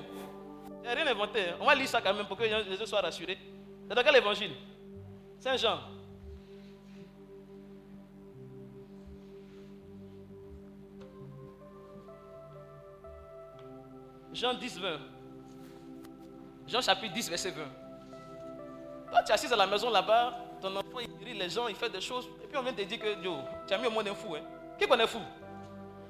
Il 0.86 0.94
n'y 0.94 1.02
a 1.02 1.04
rien 1.04 1.12
inventé. 1.12 1.50
hein. 1.50 1.56
On 1.60 1.66
va 1.66 1.74
lire 1.74 1.88
ça 1.88 2.00
quand 2.00 2.14
même 2.14 2.28
pour 2.28 2.38
que 2.38 2.44
les 2.44 2.78
gens 2.78 2.86
soient 2.86 3.02
rassurés. 3.02 3.40
C'est 3.90 3.96
dans 3.96 4.04
quel 4.04 4.18
évangile? 4.18 4.52
Saint 5.40 5.58
Jean. 5.58 5.80
Jean 14.32 14.54
10, 14.54 14.80
20. 14.80 15.00
Jean 16.68 16.82
chapitre 16.82 17.14
10, 17.16 17.30
verset 17.32 17.50
20. 17.50 17.64
Toi, 19.10 19.24
tu 19.24 19.32
es 19.32 19.34
assis 19.34 19.52
à 19.52 19.56
la 19.56 19.66
maison 19.66 19.90
là-bas, 19.90 20.38
ton 20.62 20.76
enfant 20.76 21.00
il 21.02 21.08
guérit 21.18 21.34
les 21.38 21.50
gens, 21.50 21.68
il 21.68 21.76
fait 21.76 21.90
des 21.90 22.02
choses, 22.02 22.28
et 22.44 22.48
puis 22.48 22.58
on 22.58 22.62
vient 22.62 22.74
te 22.74 22.82
dire 22.84 23.00
que 23.00 23.24
yo, 23.24 23.38
tu 23.68 23.74
as 23.74 23.78
mis 23.80 23.88
au 23.88 23.92
monde 23.92 24.08
un 24.08 24.14
fou. 24.14 24.36
Hein? 24.36 24.42
Qui 24.78 24.88
connaît 24.88 25.08
fou? 25.08 25.22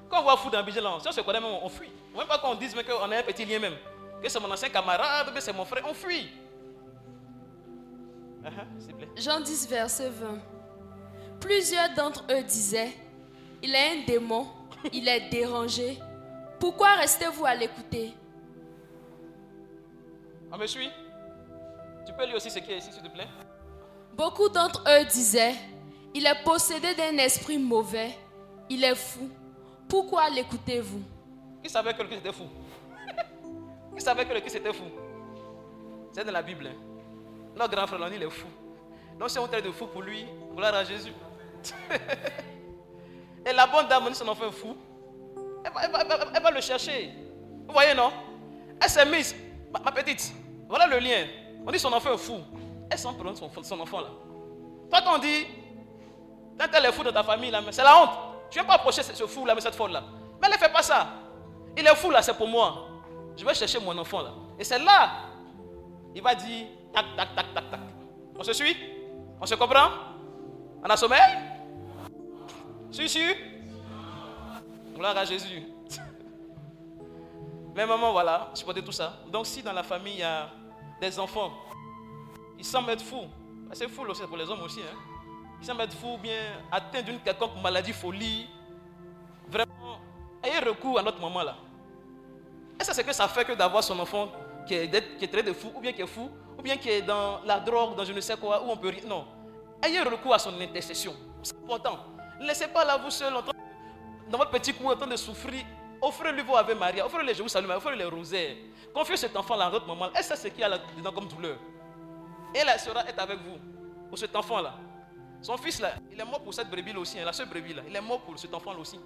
Quand 0.09 0.19
on 0.19 0.23
voit 0.23 0.35
fou 0.37 0.49
dans 0.49 0.59
Abidjan, 0.59 0.81
là, 0.81 0.97
si 0.99 1.07
on 1.07 1.11
se 1.13 1.21
connaît 1.21 1.39
même, 1.39 1.49
on 1.61 1.69
fuit. 1.69 1.91
Même 2.15 2.27
pas 2.27 2.39
qu'on 2.39 2.55
dise 2.55 2.73
qu'on 2.73 3.11
a 3.11 3.17
un 3.17 3.23
petit 3.23 3.45
lien 3.45 3.59
même. 3.59 3.75
Que 4.21 4.29
c'est 4.29 4.39
mon 4.39 4.51
ancien 4.51 4.69
camarade, 4.69 5.33
que 5.33 5.39
c'est 5.39 5.53
mon 5.53 5.65
frère, 5.65 5.83
on 5.87 5.93
fuit. 5.93 6.29
Ah, 8.43 8.49
ah, 8.59 8.93
plaît. 8.97 9.09
Jean 9.17 9.39
10, 9.39 9.67
verset 9.67 10.09
20. 10.09 10.37
Plusieurs 11.39 11.93
d'entre 11.95 12.23
eux 12.31 12.43
disaient, 12.43 12.93
il 13.61 13.73
est 13.73 13.91
un 13.91 14.05
démon, 14.05 14.47
il 14.93 15.07
est 15.07 15.29
dérangé. 15.29 15.99
Pourquoi 16.59 16.95
restez-vous 16.95 17.45
à 17.45 17.55
l'écouter? 17.55 18.13
On 20.51 20.57
me 20.57 20.67
suit 20.67 20.89
Tu 22.05 22.13
peux 22.13 22.25
lire 22.25 22.35
aussi 22.35 22.49
ce 22.49 22.59
qui 22.59 22.71
est 22.71 22.77
ici, 22.77 22.91
s'il 22.91 23.03
te 23.03 23.09
plaît 23.09 23.27
Beaucoup 24.15 24.47
d'entre 24.47 24.83
eux 24.87 25.05
disaient, 25.05 25.55
il 26.13 26.25
est 26.25 26.43
possédé 26.43 26.95
d'un 26.95 27.17
esprit 27.17 27.57
mauvais, 27.57 28.17
il 28.69 28.83
est 28.83 28.95
fou. 28.95 29.29
Pourquoi 29.89 30.29
l'écoutez-vous? 30.29 31.01
Qui 31.61 31.69
savait 31.69 31.93
que 31.93 32.01
le 32.01 32.07
Christ 32.07 32.19
était 32.21 32.31
fou? 32.31 32.47
Qui 33.95 34.01
savait 34.01 34.25
que 34.25 34.33
le 34.33 34.39
Christ 34.41 34.55
était 34.55 34.73
fou 34.73 34.83
C'est 36.11 36.23
dans 36.25 36.31
la 36.31 36.41
Bible. 36.41 36.67
hein. 36.67 36.75
Notre 37.55 37.75
grand 37.75 37.87
frère, 37.87 37.99
il 38.13 38.21
est 38.23 38.29
fou. 38.29 38.47
Donc 39.17 39.29
si 39.29 39.39
on 39.39 39.47
traite 39.47 39.63
de 39.65 39.71
fou 39.71 39.87
pour 39.87 40.01
lui, 40.01 40.25
gloire 40.55 40.73
à 40.75 40.83
Jésus. 40.83 41.13
Et 43.45 43.53
la 43.53 43.67
bonne 43.67 43.87
dame, 43.87 44.13
son 44.13 44.27
enfant 44.27 44.51
fou. 44.51 44.75
Elle 45.63 45.71
va, 45.71 45.81
elle 45.85 45.91
va- 45.91 46.17
elle 46.35 46.43
va- 46.43 46.51
le 46.51 46.61
chercher. 46.61 47.11
Vous 47.67 47.73
voyez, 47.73 47.93
non? 47.93 48.11
Elle 48.81 48.89
s'est 48.89 49.05
mise, 49.05 49.35
ma, 49.71 49.91
petite, 49.91 50.33
voilà 50.67 50.85
le 50.87 50.99
lien. 50.99 51.25
On 51.65 51.71
dit 51.71 51.79
son 51.79 51.93
enfant 51.93 52.13
est 52.13 52.17
fou. 52.17 52.39
Elle 52.89 52.97
s'en 52.99 53.13
prend 53.13 53.33
son, 53.35 53.49
son 53.63 53.79
enfant 53.79 54.01
là. 54.01 54.09
Toi, 54.89 54.99
quand 55.03 55.15
on 55.15 55.17
dit, 55.19 55.45
quand 56.59 56.67
elle 56.73 56.85
est 56.85 56.91
fou 56.91 57.03
dans 57.03 57.11
ta 57.13 57.23
famille, 57.23 57.49
là, 57.51 57.61
c'est 57.71 57.83
la 57.83 57.97
honte. 57.99 58.09
Tu 58.51 58.59
ne 58.59 58.63
viens 58.63 58.67
pas 58.69 58.75
approcher 58.75 59.01
ce, 59.01 59.13
ce 59.15 59.25
fou 59.25 59.45
là, 59.45 59.55
mais 59.55 59.61
cette 59.61 59.75
folle 59.75 59.91
là. 59.91 60.03
Mais 60.41 60.47
ne 60.49 60.53
fait 60.53 60.71
pas 60.71 60.83
ça. 60.83 61.07
Il 61.77 61.85
est 61.85 61.95
fou 61.95 62.11
là, 62.11 62.21
c'est 62.21 62.35
pour 62.35 62.47
moi. 62.47 62.84
Je 63.37 63.45
vais 63.45 63.53
chercher 63.53 63.79
mon 63.79 63.97
enfant 63.97 64.21
là. 64.21 64.31
Et 64.57 64.63
c'est 64.63 64.79
là, 64.79 65.11
il 66.13 66.21
va 66.21 66.33
dire, 66.35 66.67
tac, 66.93 67.05
tac, 67.15 67.35
tac, 67.35 67.53
tac, 67.53 67.69
tac. 67.71 67.79
On 68.37 68.43
se 68.43 68.53
suit? 68.53 68.75
On 69.39 69.45
se 69.45 69.55
comprend? 69.55 69.89
On 70.83 70.89
a 70.89 70.97
sommeil? 70.97 71.19
Si, 72.91 73.09
si. 73.09 73.23
Gloire 74.95 75.17
à 75.17 75.25
Jésus. 75.25 75.63
Mais 77.75 77.85
maman, 77.85 78.13
voilà, 78.13 78.51
peux 78.65 78.81
tout 78.81 78.91
ça. 78.93 79.19
Donc 79.31 79.45
si 79.45 79.61
dans 79.61 79.73
la 79.73 79.83
famille, 79.83 80.13
il 80.13 80.19
y 80.19 80.23
a 80.23 80.49
des 81.01 81.19
enfants, 81.19 81.51
ils 82.57 82.63
semblent 82.63 82.91
être 82.91 83.03
fous. 83.03 83.25
C'est 83.73 83.89
fou 83.89 84.03
aussi 84.03 84.21
pour 84.23 84.37
les 84.37 84.49
hommes 84.49 84.61
aussi. 84.61 84.79
Hein? 84.79 84.95
Ils 85.59 85.65
semblent 85.65 85.81
être 85.81 85.93
fous 85.93 86.13
ou 86.13 86.17
bien 86.17 86.39
atteints 86.71 87.01
d'une 87.01 87.19
quelconque 87.19 87.61
maladie, 87.61 87.91
folie. 87.91 88.47
Vraiment, 89.49 89.99
ayez 90.41 90.59
recours 90.59 90.99
à 90.99 91.01
notre 91.01 91.19
maman 91.19 91.43
là. 91.43 91.55
Et 92.79 92.83
ça, 92.83 92.93
c'est 92.93 93.03
que 93.03 93.13
ça 93.13 93.27
fait 93.27 93.45
que 93.45 93.53
d'avoir 93.53 93.83
son 93.83 93.97
enfant 93.99 94.29
qui 94.65 94.73
est, 94.75 95.17
qui 95.17 95.25
est 95.25 95.27
très 95.27 95.43
de 95.43 95.53
fou, 95.53 95.71
ou 95.75 95.79
bien 95.79 95.93
qui 95.93 96.01
est 96.01 96.07
fou, 96.07 96.29
ou 96.57 96.61
bien 96.61 96.77
qui 96.77 96.89
est 96.89 97.01
dans 97.01 97.41
la 97.45 97.59
drogue, 97.59 97.95
dans 97.95 98.03
je 98.03 98.13
ne 98.13 98.21
sais 98.21 98.35
quoi, 98.37 98.63
où 98.63 98.71
on 98.71 98.77
peut 98.77 98.89
rien. 98.89 99.05
Non. 99.07 99.25
Ayez 99.83 100.01
recours 100.01 100.33
à 100.33 100.39
son 100.39 100.59
intercession. 100.59 101.13
C'est 101.43 101.55
important. 101.55 101.99
Ne 102.39 102.47
laissez 102.47 102.67
pas 102.67 102.83
là 102.83 102.97
vous 102.97 103.11
seul 103.11 103.33
dans 104.29 104.37
votre 104.37 104.51
petit 104.51 104.73
coin 104.73 104.93
en 104.93 104.97
train 104.97 105.07
de 105.07 105.15
souffrir. 105.15 105.63
Offrez-lui 106.01 106.43
vos 106.43 106.55
Ave 106.55 106.75
Maria, 106.75 107.05
offrez-lui 107.05 107.27
les 107.27 107.33
Jérusalem, 107.35 107.71
offrez-lui 107.71 107.99
les 107.99 108.05
rosaires. 108.05 108.55
Confiez 108.93 109.17
cet 109.17 109.35
enfant 109.35 109.55
là 109.55 109.65
à 109.65 109.69
votre 109.69 109.87
maman. 109.87 110.09
Elle 110.13 110.23
sait 110.23 110.35
ce 110.35 110.47
qu'il 110.49 110.59
y 110.59 110.63
a 110.63 110.69
là-dedans 110.69 111.11
comme 111.11 111.27
douleur? 111.27 111.57
Et 112.53 112.59
elle 112.59 112.79
sera 112.79 113.07
être 113.07 113.19
avec 113.19 113.39
vous, 113.39 113.57
pour 114.09 114.17
cet 114.17 114.35
enfant 114.35 114.61
là. 114.61 114.73
Son 115.41 115.57
fils 115.57 115.79
là, 115.79 115.93
il 116.11 116.19
est 116.19 116.25
mort 116.25 116.41
pour 116.41 116.53
cette 116.53 116.69
brebis 116.69 116.93
là 116.93 116.99
aussi, 116.99 117.19
hein, 117.19 117.25
la 117.25 117.33
seule 117.33 117.47
brebis 117.47 117.73
là. 117.73 117.83
Il 117.87 117.95
est 117.95 118.01
mort 118.01 118.21
pour 118.21 118.37
cet 118.37 118.53
enfant 118.53 118.73
là 118.73 118.79
aussi. 118.79 118.99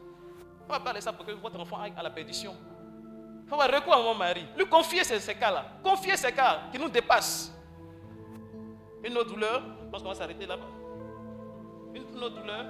On 0.67 0.71
va 0.71 0.79
parler 0.79 1.01
ça 1.01 1.11
pour 1.13 1.25
que 1.25 1.31
votre 1.31 1.59
enfant 1.59 1.79
aille 1.81 1.93
à 1.97 2.03
la 2.03 2.09
perdition. 2.09 2.55
Faut 3.49 3.59
avoir 3.59 3.81
recours 3.81 3.93
à 3.95 4.01
mon 4.01 4.13
mari. 4.13 4.45
Lui 4.55 4.65
confier 4.67 5.03
ces, 5.03 5.33
cas-là. 5.33 5.65
Confier 5.83 6.15
ces 6.15 6.31
cas 6.31 6.61
qui 6.71 6.77
nous 6.77 6.89
dépassent. 6.89 7.51
Une 9.03 9.17
autre 9.17 9.29
douleur, 9.29 9.63
je 9.83 9.89
pense 9.89 10.03
qu'on 10.03 10.09
va 10.09 10.15
s'arrêter 10.15 10.45
là-bas. 10.45 10.67
Une 11.95 12.23
autre 12.23 12.39
douleur. 12.39 12.65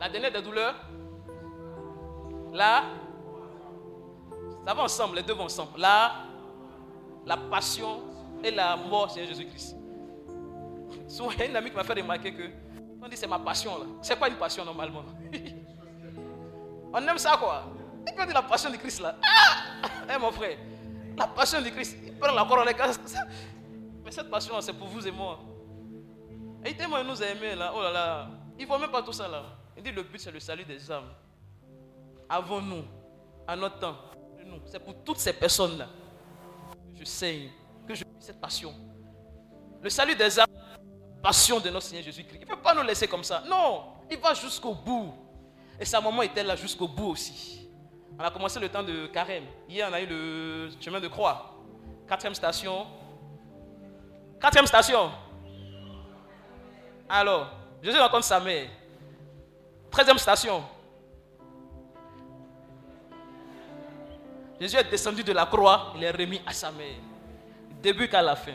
La 0.00 0.08
dernière 0.08 0.32
des 0.32 0.42
douleurs. 0.42 0.74
Là. 2.52 2.82
Ça 4.66 4.74
va 4.74 4.82
ensemble, 4.82 5.16
les 5.16 5.22
deux 5.22 5.34
vont 5.34 5.44
ensemble. 5.44 5.80
Là, 5.80 6.12
la 7.26 7.36
passion 7.36 8.02
et 8.42 8.50
la 8.50 8.76
mort, 8.76 9.10
c'est 9.10 9.26
Jésus-Christ. 9.26 9.76
Souvent, 11.08 11.30
il 11.32 11.38
y 11.38 11.42
a 11.42 11.46
une 11.46 11.56
amie 11.56 11.70
qui 11.70 11.76
m'a 11.76 11.82
fait 11.84 11.94
remarquer 11.94 12.32
que, 12.32 12.42
on 13.02 13.08
dit 13.08 13.16
c'est 13.16 13.26
ma 13.26 13.38
passion 13.38 13.78
là. 13.78 13.86
C'est 14.02 14.16
quoi 14.16 14.28
une 14.28 14.36
passion 14.36 14.64
normalement 14.64 15.02
On 16.92 17.06
aime 17.06 17.18
ça 17.18 17.36
quoi. 17.36 17.64
Puis 18.06 18.14
on 18.18 18.26
dit 18.26 18.32
la 18.32 18.42
passion 18.42 18.70
du 18.70 18.78
Christ 18.78 19.00
là. 19.00 19.16
Ah 19.22 19.88
Eh 20.14 20.18
mon 20.18 20.30
frère, 20.30 20.56
la 21.16 21.26
passion 21.26 21.60
du 21.60 21.70
Christ, 21.70 21.96
il 22.04 22.18
prend 22.18 22.32
la 22.32 22.44
parole 22.44 22.66
les. 22.66 22.74
Mais 24.04 24.10
cette 24.10 24.30
passion 24.30 24.60
c'est 24.60 24.72
pour 24.72 24.88
vous 24.88 25.06
et 25.06 25.10
moi. 25.10 25.38
Et 26.64 26.74
tellement 26.74 26.98
il 26.98 27.06
nous 27.06 27.22
a 27.22 27.54
là. 27.56 27.72
Oh 27.74 27.82
là 27.82 27.90
là. 27.90 28.28
Il 28.58 28.66
ne 28.66 28.70
faut 28.70 28.78
même 28.78 28.90
pas 28.90 29.02
tout 29.02 29.12
ça 29.12 29.28
là. 29.28 29.42
Il 29.76 29.82
dit 29.82 29.92
le 29.92 30.02
but 30.02 30.18
c'est 30.18 30.30
le 30.30 30.40
salut 30.40 30.64
des 30.64 30.90
âmes. 30.90 31.10
Avant 32.28 32.60
nous, 32.60 32.84
à 33.46 33.56
notre 33.56 33.78
temps, 33.78 33.96
de. 34.38 34.60
C'est 34.66 34.78
pour 34.78 34.94
toutes 35.02 35.18
ces 35.18 35.32
personnes 35.32 35.78
là 35.78 35.88
que 36.92 37.00
je 37.00 37.04
saigne, 37.04 37.50
que 37.86 37.94
je 37.94 38.04
vis 38.04 38.10
cette 38.20 38.40
passion. 38.40 38.74
Le 39.82 39.88
salut 39.88 40.14
des 40.14 40.38
âmes, 40.38 40.46
la 40.52 41.22
passion 41.22 41.58
de 41.60 41.70
notre 41.70 41.86
Seigneur 41.86 42.04
Jésus-Christ. 42.04 42.38
Il 42.42 42.48
ne 42.48 42.54
peut 42.54 42.60
pas 42.60 42.74
nous 42.74 42.82
laisser 42.82 43.08
comme 43.08 43.24
ça. 43.24 43.42
Non, 43.48 43.84
il 44.10 44.18
va 44.18 44.34
jusqu'au 44.34 44.74
bout. 44.74 45.14
Et 45.78 45.84
sa 45.84 46.00
maman 46.00 46.22
était 46.22 46.42
là 46.42 46.56
jusqu'au 46.56 46.86
bout 46.86 47.08
aussi. 47.08 47.59
On 48.20 48.22
a 48.22 48.30
commencé 48.30 48.60
le 48.60 48.68
temps 48.68 48.82
de 48.82 49.06
carême. 49.06 49.44
Hier, 49.66 49.88
on 49.90 49.94
a 49.94 50.00
eu 50.02 50.06
le 50.06 50.68
chemin 50.78 51.00
de 51.00 51.08
croix. 51.08 51.54
Quatrième 52.06 52.34
station. 52.34 52.86
Quatrième 54.38 54.66
station. 54.66 55.10
Alors, 57.08 57.50
Jésus 57.82 57.98
rencontre 57.98 58.24
sa 58.24 58.38
mère. 58.38 58.68
Treizième 59.90 60.18
station. 60.18 60.62
Jésus 64.60 64.76
est 64.76 64.90
descendu 64.90 65.24
de 65.24 65.32
la 65.32 65.46
croix, 65.46 65.94
il 65.96 66.04
est 66.04 66.10
remis 66.10 66.42
à 66.46 66.52
sa 66.52 66.70
mère. 66.70 66.96
Début 67.82 68.06
qu'à 68.06 68.20
la 68.20 68.36
fin. 68.36 68.52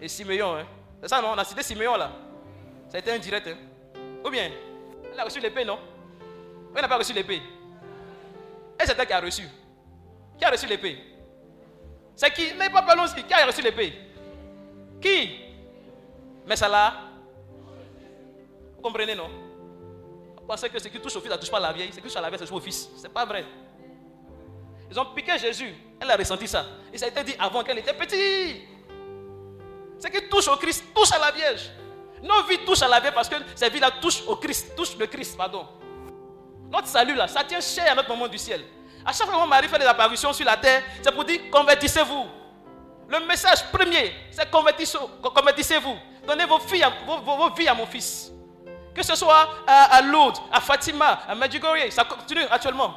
Et 0.00 0.08
Siméon, 0.08 0.56
hein. 0.56 0.66
c'est 1.00 1.08
ça 1.08 1.22
non? 1.22 1.28
On 1.32 1.38
a 1.38 1.44
cité 1.44 1.62
Siméon 1.62 1.96
là. 1.96 2.10
Ça 2.88 2.96
a 2.96 2.98
été 2.98 3.12
indirect. 3.12 3.46
Hein? 3.46 3.56
Ou 4.24 4.30
bien, 4.30 4.50
elle 5.12 5.20
a 5.20 5.22
reçu 5.22 5.38
l'épée, 5.38 5.64
non? 5.64 5.78
Elle 6.74 6.82
n'a 6.82 6.88
pas 6.88 6.98
reçu 6.98 7.12
l'épée. 7.12 7.40
Et 8.80 8.86
c'est 8.86 8.98
elle 8.98 9.06
qui 9.06 9.12
a 9.12 9.20
reçu. 9.20 9.42
Qui 10.38 10.44
a 10.44 10.50
reçu 10.50 10.66
l'épée? 10.66 10.98
C'est 12.14 12.30
qui? 12.32 12.54
N'est 12.54 12.70
pas 12.70 12.82
parlons 12.82 13.04
Qui 13.06 13.32
a 13.32 13.46
reçu 13.46 13.62
l'épée? 13.62 13.92
Qui? 15.00 15.40
Mais 16.46 16.56
ça 16.56 16.68
là. 16.68 16.94
Vous 18.76 18.82
comprenez, 18.82 19.14
non? 19.14 19.28
Vous 20.36 20.46
pensez 20.46 20.68
que 20.68 20.78
ce 20.78 20.88
qui 20.88 21.00
touche 21.00 21.16
au 21.16 21.20
fils, 21.20 21.30
ne 21.30 21.36
touche 21.36 21.50
pas 21.50 21.60
la 21.60 21.72
vieille. 21.72 21.90
Ce 21.90 21.96
qui 21.96 22.02
touche 22.02 22.16
à 22.16 22.20
la 22.20 22.28
vieille, 22.28 22.38
ça 22.38 22.46
touche 22.46 22.56
au 22.56 22.60
fils. 22.60 22.88
Ce 22.96 23.02
n'est 23.02 23.08
pas 23.08 23.24
vrai. 23.24 23.44
Ils 24.90 25.00
ont 25.00 25.06
piqué 25.06 25.38
Jésus. 25.38 25.74
Elle 26.00 26.10
a 26.10 26.16
ressenti 26.16 26.46
ça. 26.46 26.64
Et 26.92 26.98
ça 26.98 27.06
a 27.06 27.08
été 27.08 27.24
dit 27.24 27.34
avant 27.38 27.64
qu'elle 27.64 27.78
était 27.78 27.94
petite. 27.94 28.62
Ce 29.98 30.08
qui 30.08 30.28
touche 30.28 30.48
au 30.48 30.56
Christ 30.56 30.84
touche 30.94 31.12
à 31.12 31.18
la 31.18 31.30
Vierge. 31.32 31.70
Nos 32.22 32.44
vies 32.44 32.64
touchent 32.64 32.82
à 32.82 32.88
la 32.88 33.00
Vierge 33.00 33.14
parce 33.14 33.28
que 33.28 33.36
ces 33.54 33.68
vies-là 33.68 33.90
touchent 34.00 34.22
au 34.26 34.36
Christ, 34.36 34.74
touchent 34.76 34.96
le 34.96 35.06
Christ, 35.06 35.36
pardon. 35.36 35.66
Notre 36.70 36.88
salut 36.88 37.14
là, 37.14 37.28
ça 37.28 37.44
tient 37.44 37.60
cher 37.60 37.92
à 37.92 37.94
notre 37.94 38.08
moment 38.08 38.28
du 38.28 38.38
ciel. 38.38 38.62
À 39.04 39.12
chaque 39.12 39.26
fois 39.26 39.36
que 39.36 39.40
mon 39.40 39.46
mari 39.46 39.68
fait 39.68 39.78
des 39.78 39.84
apparitions 39.84 40.32
sur 40.32 40.44
la 40.44 40.56
terre, 40.56 40.82
c'est 41.02 41.12
pour 41.12 41.24
dire 41.24 41.40
convertissez-vous. 41.50 42.26
Le 43.08 43.20
message 43.26 43.70
premier, 43.70 44.12
c'est 44.32 44.50
convertissez-vous. 44.50 45.96
Donnez 46.26 46.44
vos, 46.44 46.58
filles 46.58 46.84
vos, 47.06 47.50
vies 47.54 47.68
à 47.68 47.74
mon 47.74 47.86
fils. 47.86 48.32
Que 48.92 49.04
ce 49.04 49.14
soit 49.14 49.48
à, 49.66 50.02
Lourdes, 50.02 50.38
à 50.50 50.60
Fatima, 50.60 51.20
à 51.28 51.34
Medjugorje, 51.34 51.90
ça 51.90 52.04
continue 52.04 52.42
actuellement. 52.50 52.94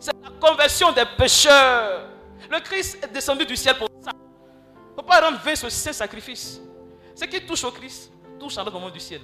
C'est 0.00 0.12
la 0.20 0.30
conversion 0.30 0.90
des 0.90 1.04
pécheurs. 1.16 2.08
Le 2.50 2.58
Christ 2.58 2.98
est 3.04 3.12
descendu 3.12 3.46
du 3.46 3.54
ciel 3.54 3.76
pour 3.76 3.88
ça. 4.02 4.10
Il 4.14 4.90
ne 4.90 4.96
faut 4.96 5.02
pas 5.02 5.20
rendre 5.20 5.38
vain 5.38 5.54
ce 5.54 5.68
saint 5.68 5.92
sacrifice. 5.92 6.60
Ce 7.14 7.24
qui 7.24 7.40
touche 7.46 7.62
au 7.62 7.70
Christ 7.70 8.10
touche 8.40 8.58
à 8.58 8.64
notre 8.64 8.72
moment 8.76 8.90
du 8.90 8.98
ciel. 8.98 9.20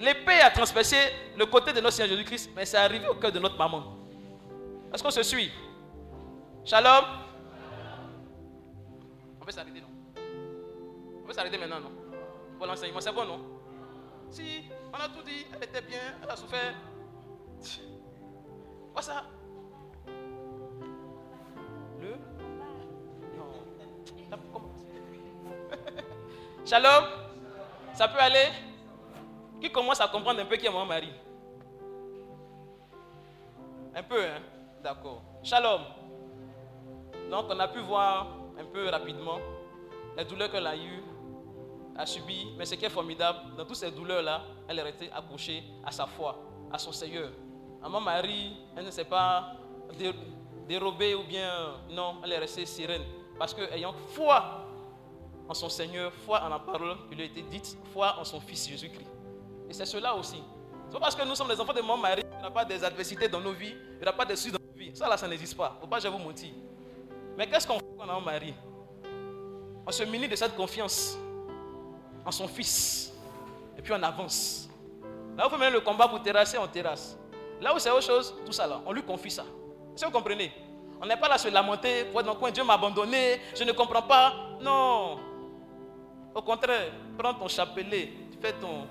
L'épée 0.00 0.40
a 0.40 0.50
transpercé 0.50 0.96
le 1.36 1.44
côté 1.44 1.74
de 1.74 1.80
notre 1.80 1.92
Seigneur 1.92 2.16
Jésus-Christ, 2.16 2.50
mais 2.56 2.64
c'est 2.64 2.78
arrivé 2.78 3.06
au 3.06 3.16
cœur 3.16 3.30
de 3.30 3.38
notre 3.38 3.58
maman. 3.58 3.98
Est-ce 4.92 5.02
qu'on 5.02 5.10
se 5.10 5.22
suit? 5.22 5.50
Shalom. 6.64 7.04
On 9.38 9.44
peut 9.44 9.52
s'arrêter, 9.52 9.78
non? 9.82 9.88
On 11.22 11.26
peut 11.26 11.34
s'arrêter 11.34 11.58
maintenant, 11.58 11.80
non? 11.80 11.92
Pour 12.56 12.66
l'enseignement, 12.66 13.00
c'est 13.00 13.12
bon, 13.12 13.26
non? 13.26 13.40
Si, 14.30 14.64
on 14.90 14.96
a 14.96 15.08
tout 15.10 15.22
dit, 15.22 15.46
elle 15.54 15.64
était 15.64 15.82
bien, 15.82 16.00
elle 16.22 16.30
a 16.30 16.36
souffert. 16.36 16.74
Quoi 18.94 19.02
ça 19.02 19.24
Le? 22.00 22.16
Non. 23.36 24.38
Shalom. 26.64 27.04
Ça 27.92 28.08
peut 28.08 28.18
aller? 28.18 28.69
Qui 29.60 29.70
commence 29.70 30.00
à 30.00 30.08
comprendre 30.08 30.40
un 30.40 30.46
peu 30.46 30.56
qui 30.56 30.66
est 30.66 30.70
mon 30.70 30.86
mari 30.86 31.12
Un 33.94 34.02
peu, 34.02 34.24
hein 34.24 34.40
D'accord. 34.82 35.22
Shalom. 35.42 35.82
Donc, 37.30 37.46
on 37.50 37.58
a 37.60 37.68
pu 37.68 37.80
voir 37.80 38.28
un 38.58 38.64
peu 38.64 38.88
rapidement 38.88 39.38
les 40.16 40.24
douleurs 40.24 40.50
qu'elle 40.50 40.66
a 40.66 40.74
eues, 40.76 41.02
a 41.96 42.06
subies. 42.06 42.48
Mais 42.56 42.64
ce 42.64 42.74
qui 42.74 42.84
est 42.86 42.90
formidable, 42.90 43.54
dans 43.56 43.64
toutes 43.66 43.76
ces 43.76 43.90
douleurs-là, 43.90 44.42
elle 44.68 44.78
est 44.78 44.82
restée 44.82 45.10
accrochée 45.12 45.62
à 45.84 45.92
sa 45.92 46.06
foi, 46.06 46.38
à 46.72 46.78
son 46.78 46.92
Seigneur. 46.92 47.30
Maman 47.82 48.00
Marie, 48.00 48.56
elle 48.76 48.86
ne 48.86 48.90
s'est 48.90 49.04
pas 49.04 49.52
dérobée 50.66 51.14
ou 51.14 51.24
bien 51.24 51.50
non, 51.90 52.16
elle 52.24 52.32
est 52.32 52.38
restée 52.38 52.64
sereine. 52.64 53.02
Parce 53.38 53.52
qu'ayant 53.52 53.92
foi 54.14 54.66
en 55.48 55.54
son 55.54 55.68
Seigneur, 55.68 56.12
foi 56.12 56.42
en 56.42 56.48
la 56.48 56.58
parole 56.58 56.96
qui 57.08 57.14
lui 57.14 57.22
a 57.22 57.26
été 57.26 57.42
dite, 57.42 57.76
foi 57.92 58.16
en 58.18 58.24
son 58.24 58.40
Fils 58.40 58.68
Jésus-Christ. 58.68 59.19
Et 59.70 59.72
c'est 59.72 59.86
cela 59.86 60.16
aussi. 60.16 60.42
C'est 60.88 60.94
pas 60.94 61.00
parce 61.00 61.14
que 61.14 61.24
nous 61.24 61.36
sommes 61.36 61.48
les 61.48 61.60
enfants 61.60 61.72
de 61.72 61.80
Maman 61.80 61.96
Marie 61.96 62.22
qu'il 62.22 62.38
n'y 62.40 62.44
a 62.44 62.50
pas 62.50 62.64
des 62.64 62.82
adversités 62.82 63.28
dans 63.28 63.40
nos 63.40 63.52
vies, 63.52 63.72
il 63.92 63.98
n'y 63.98 64.02
aura 64.02 64.12
pas 64.12 64.24
de 64.24 64.34
suites 64.34 64.52
dans 64.52 64.58
nos 64.58 64.76
vies. 64.76 64.90
Ça 64.96 65.08
là, 65.08 65.16
ça 65.16 65.28
n'existe 65.28 65.56
pas. 65.56 65.78
Faut 65.80 65.86
pas 65.86 66.00
je 66.00 66.08
vous 66.08 66.18
mentir. 66.18 66.50
Mais 67.38 67.46
qu'est-ce 67.46 67.68
qu'on 67.68 67.78
fait 67.78 67.86
quand 67.96 68.04
on 68.04 68.08
a 68.10 68.14
un 68.14 68.20
mari 68.20 68.52
On 69.86 69.92
se 69.92 70.02
munit 70.02 70.26
de 70.26 70.34
cette 70.34 70.56
confiance 70.56 71.16
en 72.26 72.32
son 72.32 72.48
Fils. 72.48 73.12
Et 73.78 73.82
puis 73.82 73.92
on 73.92 74.02
avance. 74.02 74.68
Là 75.38 75.46
où 75.46 75.50
fait 75.50 75.56
même 75.56 75.72
le 75.72 75.80
combat 75.80 76.08
pour 76.08 76.20
terrasser, 76.20 76.58
on 76.58 76.66
terrasse. 76.66 77.16
Là 77.60 77.72
où 77.72 77.78
c'est 77.78 77.90
autre 77.90 78.02
chose, 78.02 78.34
tout 78.44 78.52
ça 78.52 78.66
là, 78.66 78.80
on 78.84 78.92
lui 78.92 79.04
confie 79.04 79.30
ça. 79.30 79.44
Est-ce 79.94 80.02
que 80.04 80.06
vous 80.06 80.12
comprenez? 80.12 80.52
On 81.00 81.06
n'est 81.06 81.16
pas 81.16 81.28
là 81.28 81.36
à 81.36 81.38
se 81.38 81.48
lamenter 81.48 82.06
pour 82.06 82.20
être 82.20 82.26
dans 82.26 82.32
le 82.34 82.38
coin, 82.40 82.50
Dieu 82.50 82.64
m'a 82.64 82.74
abandonné, 82.74 83.40
je 83.54 83.62
ne 83.62 83.70
comprends 83.70 84.02
pas. 84.02 84.34
Non. 84.60 85.18
Au 86.34 86.42
contraire, 86.42 86.90
prends 87.16 87.34
ton 87.34 87.46
chapelet, 87.46 88.10
fais 88.42 88.52
ton. 88.54 88.86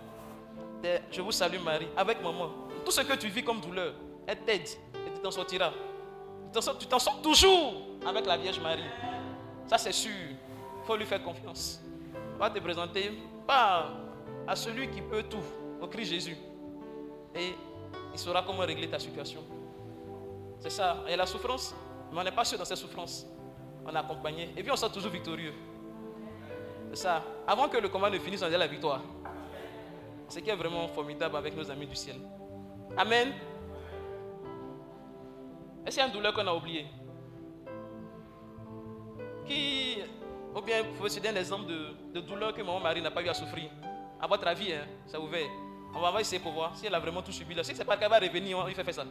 Je 1.12 1.22
vous 1.22 1.32
salue 1.32 1.60
Marie, 1.60 1.88
avec 1.96 2.22
maman. 2.24 2.50
Tout 2.86 2.92
ce 2.92 3.02
que 3.02 3.14
tu 3.14 3.28
vis 3.28 3.44
comme 3.44 3.60
douleur, 3.60 3.94
elle 4.26 4.40
t'aide 4.40 4.68
et 5.06 5.12
tu 5.14 5.20
t'en 5.22 5.32
sortiras. 5.32 5.72
Tu 6.80 6.88
t'en 6.88 7.00
sors 7.00 7.22
toujours 7.22 7.74
avec 8.06 8.26
la 8.26 8.38
Vierge 8.38 8.60
Marie. 8.60 8.84
Ça 9.68 9.78
c'est 9.78 9.92
sûr. 9.92 10.12
Il 10.12 10.86
faut 10.86 10.96
lui 10.96 11.06
faire 11.06 11.22
confiance. 11.22 11.82
On 12.36 12.40
va 12.40 12.50
te 12.50 12.60
présenter 12.60 13.12
pas 13.46 13.90
à 14.48 14.56
celui 14.56 14.90
qui 14.90 15.02
peut 15.02 15.24
tout, 15.24 15.44
au 15.82 15.88
Christ 15.88 16.10
Jésus. 16.10 16.38
Et 17.36 17.54
il 18.14 18.20
saura 18.20 18.42
comment 18.42 18.60
régler 18.60 18.90
ta 18.90 18.98
situation. 18.98 19.44
C'est 20.60 20.72
ça. 20.72 21.04
Et 21.08 21.16
la 21.16 21.26
souffrance, 21.26 21.76
mais 22.12 22.20
on 22.20 22.24
n'est 22.24 22.32
pas 22.32 22.46
sûr 22.46 22.58
dans 22.58 22.66
cette 22.66 22.78
souffrance. 22.78 23.28
On 23.86 23.94
est 23.94 23.98
accompagné. 23.98 24.50
Et 24.56 24.64
puis 24.64 24.72
on 24.72 24.76
sort 24.76 24.92
toujours 24.92 25.12
victorieux. 25.12 25.54
C'est 26.92 27.04
ça. 27.04 27.24
Avant 27.46 27.68
que 27.68 27.78
le 27.78 27.90
combat 27.90 28.10
ne 28.10 28.18
finisse, 28.18 28.42
on 28.42 28.46
a 28.46 28.50
la 28.50 28.68
victoire. 28.68 29.02
Ce 30.30 30.40
qui 30.40 30.50
est 30.50 30.56
vraiment 30.56 30.88
formidable 30.88 31.36
avec 31.36 31.58
nos 31.58 31.70
amis 31.72 31.88
du 31.88 31.96
ciel. 31.96 32.18
Amen. 32.96 33.34
Est-ce 35.86 35.96
qu'il 35.96 35.98
y 35.98 36.02
a 36.04 36.08
une 36.08 36.14
douleur 36.14 36.34
qu'on 36.34 36.46
a 36.46 36.54
oubliée? 36.54 36.86
Qui, 39.48 39.98
ou 40.56 40.62
bien 40.62 40.84
vous 40.84 40.94
pouvez 40.94 41.10
citer 41.10 41.30
un 41.30 41.36
exemple 41.36 41.66
de, 42.14 42.20
douleur 42.22 42.54
que 42.54 42.62
mon 42.62 42.80
mari 42.80 43.02
n'a 43.02 43.10
pas 43.10 43.24
eu 43.24 43.30
à 43.30 43.34
souffrir 43.34 43.72
À 44.22 44.28
votre 44.28 44.48
avis, 44.48 44.72
hein, 44.72 44.86
ça 45.08 45.20
ouvert. 45.20 45.50
On 45.96 46.00
va 46.00 46.22
essayer 46.22 46.40
pour 46.40 46.52
voir 46.52 46.76
si 46.76 46.86
elle 46.86 46.94
a 46.94 47.00
vraiment 47.00 47.24
tout 47.24 47.32
suivi 47.32 47.56
là. 47.56 47.64
Si 47.64 47.76
c'est 47.76 47.84
pas 47.84 47.98
qu'elle 47.98 48.12
va 48.12 48.20
revenir, 48.20 48.64
il 48.68 48.76
fait 48.76 48.84
faire 48.84 48.94
ça. 48.94 49.06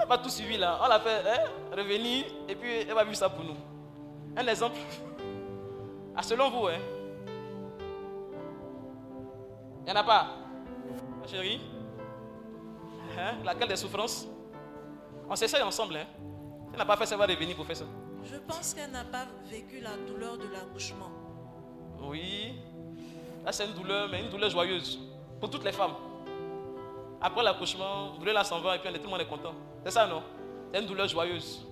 Elle 0.00 0.08
pas 0.08 0.18
tout 0.18 0.28
suivi 0.28 0.56
là. 0.56 0.78
On 0.82 0.88
l'a 0.88 1.00
fait 1.00 1.22
hein, 1.26 1.50
revenir 1.76 2.24
et 2.48 2.54
puis 2.54 2.70
elle 2.88 2.94
va 2.94 3.04
vivre 3.04 3.16
ça 3.16 3.28
pour 3.28 3.44
nous. 3.44 3.56
Un 4.36 4.46
exemple. 4.46 4.76
Ah, 6.16 6.22
selon 6.22 6.48
vous, 6.48 6.68
hein. 6.68 6.78
Il 9.86 9.92
n'y 9.92 9.98
en 9.98 10.00
a 10.00 10.04
pas. 10.04 10.26
Ma 11.20 11.26
chérie. 11.26 11.60
Hein? 13.18 13.34
Laquelle 13.44 13.68
des 13.68 13.76
souffrances? 13.76 14.26
On 15.28 15.36
s'essaye 15.36 15.62
ensemble. 15.62 15.96
Hein? 15.96 16.06
Elle 16.72 16.78
n'a 16.78 16.86
pas 16.86 16.96
fait 16.96 17.06
ça, 17.06 17.16
va 17.16 17.26
revenir 17.26 17.54
pour 17.54 17.66
faire 17.66 17.76
ça. 17.76 17.84
Je 18.24 18.36
pense 18.36 18.72
qu'elle 18.72 18.90
n'a 18.90 19.04
pas 19.04 19.26
vécu 19.50 19.80
la 19.80 19.96
douleur 20.08 20.38
de 20.38 20.48
l'accouchement. 20.52 21.10
Oui. 22.00 22.54
Là, 23.44 23.52
c'est 23.52 23.66
une 23.66 23.74
douleur, 23.74 24.08
mais 24.10 24.22
une 24.22 24.30
douleur 24.30 24.48
joyeuse. 24.48 25.00
Pour 25.38 25.50
toutes 25.50 25.64
les 25.64 25.72
femmes. 25.72 25.94
Après 27.20 27.42
l'accouchement, 27.42 28.12
la 28.12 28.18
douleur 28.18 28.34
là 28.34 28.44
s'en 28.44 28.60
va 28.60 28.76
et 28.76 28.78
puis 28.78 28.92
tout 28.94 29.04
le 29.04 29.10
monde 29.10 29.20
est 29.20 29.26
content. 29.28 29.54
C'est 29.84 29.90
ça, 29.90 30.06
non? 30.06 30.22
C'est 30.72 30.80
une 30.80 30.86
douleur 30.86 31.06
joyeuse. 31.06 31.66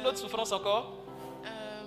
Une 0.00 0.06
autre 0.06 0.18
souffrance 0.18 0.52
encore? 0.52 0.94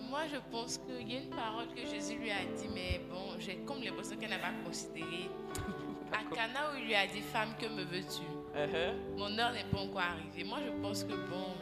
Moi, 0.10 0.22
je 0.32 0.38
pense 0.52 0.78
qu'il 0.78 1.12
y 1.12 1.18
a 1.18 1.20
une 1.22 1.30
parole 1.30 1.68
que 1.76 1.86
Jésus 1.86 2.16
lui 2.16 2.32
a 2.32 2.44
dit, 2.58 2.68
mais 2.74 3.02
bon, 3.10 3.38
j'ai 3.40 3.58
comme 3.66 3.82
l'impression 3.82 4.18
qu'elle 4.18 4.30
n'a 4.30 4.40
pas 4.40 4.54
considéré. 4.66 5.30
À 6.12 6.24
Cana, 6.34 6.72
où 6.72 6.78
il 6.78 6.86
lui 6.86 6.96
a 6.96 7.08
dit 7.08 7.22
Femme, 7.22 7.56
que 7.60 7.66
me 7.66 7.84
veux-tu? 7.84 8.22
Uh-huh. 8.56 9.18
Mon 9.18 9.38
heure 9.38 9.52
n'est 9.52 9.66
pas 9.66 9.80
encore 9.80 10.02
arrivée. 10.02 10.44
Moi, 10.48 10.60
je 10.66 10.72
pense 10.82 11.04
que 11.04 11.14
bon. 11.14 11.56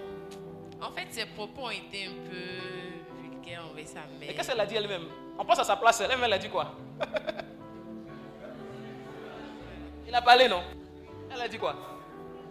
En 0.80 0.92
fait, 0.92 1.08
ses 1.10 1.26
propos 1.26 1.64
ont 1.64 1.70
été 1.72 2.06
un 2.06 2.14
peu 2.30 3.22
vulgaires 3.22 3.66
envers 3.72 3.88
sa 3.88 4.02
mère. 4.20 4.30
Et 4.30 4.36
qu'est-ce 4.36 4.50
qu'elle 4.52 4.60
a 4.60 4.66
dit 4.66 4.76
elle-même? 4.76 5.06
On 5.40 5.46
passe 5.46 5.60
à 5.60 5.64
sa 5.64 5.76
place, 5.78 6.02
elle, 6.02 6.12
elle 6.24 6.34
a 6.34 6.38
dit 6.38 6.50
quoi? 6.50 6.76
Il 10.08 10.14
a 10.14 10.22
parlé, 10.22 10.48
non? 10.48 10.62
Elle 11.34 11.42
a 11.42 11.48
dit 11.48 11.58
quoi? 11.58 11.76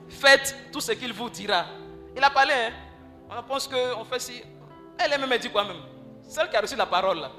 Faites 0.08 0.56
tout 0.72 0.80
ce 0.80 0.92
qu'il 0.92 1.12
vous 1.12 1.30
dira. 1.30 1.66
Il 2.16 2.24
a 2.24 2.30
parlé, 2.30 2.52
hein? 2.52 2.72
On 3.30 3.42
pense 3.44 3.68
qu'on 3.68 4.04
fait 4.04 4.18
si. 4.18 4.42
Elle 4.98 5.12
a 5.12 5.38
dit 5.38 5.50
quoi 5.50 5.64
même? 5.64 5.82
Celle 6.22 6.48
qui 6.48 6.56
a 6.56 6.60
reçu 6.60 6.76
la 6.76 6.86
parole, 6.86 7.18
là. 7.18 7.30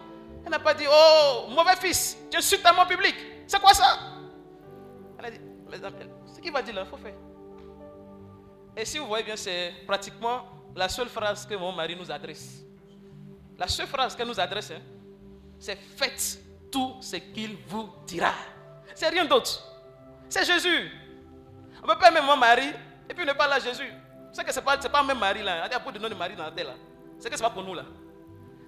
Elle 0.45 0.51
n'a 0.51 0.59
pas 0.59 0.73
dit, 0.73 0.85
oh, 0.89 1.45
mauvais 1.49 1.75
fils, 1.77 2.17
tu 2.29 2.37
insultes 2.37 2.65
à 2.65 2.73
mon 2.73 2.85
public. 2.85 3.15
C'est 3.47 3.61
quoi 3.61 3.73
ça? 3.73 3.97
Elle 5.19 5.25
a 5.25 5.31
dit, 5.31 5.39
ce 6.25 6.39
qu'il 6.39 6.51
va 6.51 6.61
dire 6.61 6.75
là, 6.75 6.83
il 6.85 6.89
faut 6.89 6.97
faire. 6.97 7.13
Et 8.75 8.85
si 8.85 8.97
vous 8.97 9.07
voyez 9.07 9.23
bien, 9.23 9.35
c'est 9.35 9.73
pratiquement 9.85 10.45
la 10.75 10.89
seule 10.89 11.09
phrase 11.09 11.45
que 11.45 11.55
mon 11.55 11.71
mari 11.71 11.95
nous 11.95 12.11
adresse. 12.11 12.63
La 13.57 13.67
seule 13.67 13.87
phrase 13.87 14.15
qu'elle 14.15 14.27
nous 14.27 14.39
adresse, 14.39 14.71
hein, 14.71 14.81
c'est 15.59 15.77
faites 15.77 16.39
tout 16.71 16.95
ce 16.99 17.17
qu'il 17.17 17.55
vous 17.67 17.89
dira. 18.05 18.33
C'est 18.95 19.09
rien 19.09 19.25
d'autre. 19.25 19.63
C'est 20.27 20.43
Jésus. 20.43 20.91
On 21.81 21.87
ne 21.87 21.93
peut 21.93 21.99
pas 21.99 22.09
aimer 22.09 22.21
mon 22.21 22.35
mari 22.35 22.71
et 23.09 23.13
puis 23.13 23.25
ne 23.25 23.33
pas 23.33 23.47
là 23.47 23.59
Jésus. 23.59 23.91
C'est 24.31 24.51
ce 24.51 24.59
n'est 24.59 24.65
pas, 24.65 24.77
pas 24.77 25.03
même 25.03 25.19
mari 25.19 25.43
là. 25.43 25.67
Il 25.67 25.71
y 25.71 25.75
a 25.75 25.79
beaucoup 25.79 25.91
de 25.91 25.99
noms 25.99 26.09
de 26.09 26.15
mari 26.15 26.35
dans 26.35 26.45
la 26.45 26.51
tête 26.51 26.65
là. 26.65 26.73
C'est 27.23 27.29
que 27.29 27.37
ce 27.37 27.41
n'est 27.41 27.47
pas 27.47 27.53
pour 27.53 27.63
nous 27.63 27.73
là. 27.73 27.83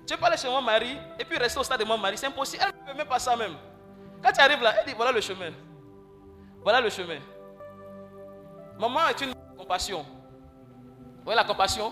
Tu 0.08 0.16
peux 0.16 0.24
aller 0.24 0.38
chez 0.38 0.47
mon 0.47 0.62
mari 0.62 0.97
et 1.20 1.26
puis 1.26 1.38
rester 1.38 1.60
au 1.60 1.64
stade 1.64 1.78
de 1.82 1.84
mon 1.84 1.97
mari. 1.97 2.18
C'est 2.18 2.28
impossible. 2.28 2.64
Elle 2.66 2.70
ne 2.70 2.89
peut 2.89 2.97
même 2.97 3.06
pas 3.06 3.20
ça 3.20 3.36
même. 3.36 3.53
Quand 4.24 4.32
tu 4.32 4.39
arrives 4.39 4.62
là, 4.62 4.76
elle 4.80 4.86
dit 4.86 4.93
voilà 4.95 5.12
le 5.12 5.20
chemin. 5.20 5.51
Voilà 6.64 6.80
le 6.80 6.89
chemin. 6.89 7.20
Maman 8.80 9.10
est 9.10 9.20
une 9.20 9.34
compassion. 9.58 10.03
Vous 10.03 11.24
voyez 11.26 11.36
la 11.36 11.43
compassion 11.43 11.91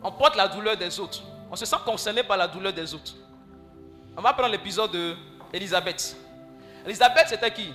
On 0.00 0.12
porte 0.12 0.36
la 0.36 0.46
douleur 0.46 0.76
des 0.76 1.00
autres. 1.00 1.22
On 1.50 1.56
se 1.56 1.66
sent 1.66 1.76
concerné 1.84 2.22
par 2.22 2.36
la 2.36 2.46
douleur 2.46 2.72
des 2.72 2.94
autres. 2.94 3.14
On 4.16 4.22
va 4.22 4.32
prendre 4.32 4.50
l'épisode 4.50 4.92
de 4.92 5.16
Elisabeth. 5.52 6.16
Elisabeth, 6.86 7.26
c'était 7.26 7.50
qui? 7.50 7.74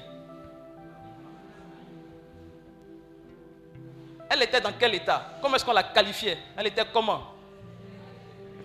Elle 4.30 4.42
était 4.44 4.62
dans 4.62 4.72
quel 4.80 4.96
état? 4.96 5.32
Comment 5.42 5.58
est-ce 5.58 5.66
qu'on 5.66 5.74
la 5.74 5.84
qualifiait? 5.84 6.38
Elle 6.56 6.68
était 6.68 6.86
comment? 6.94 7.35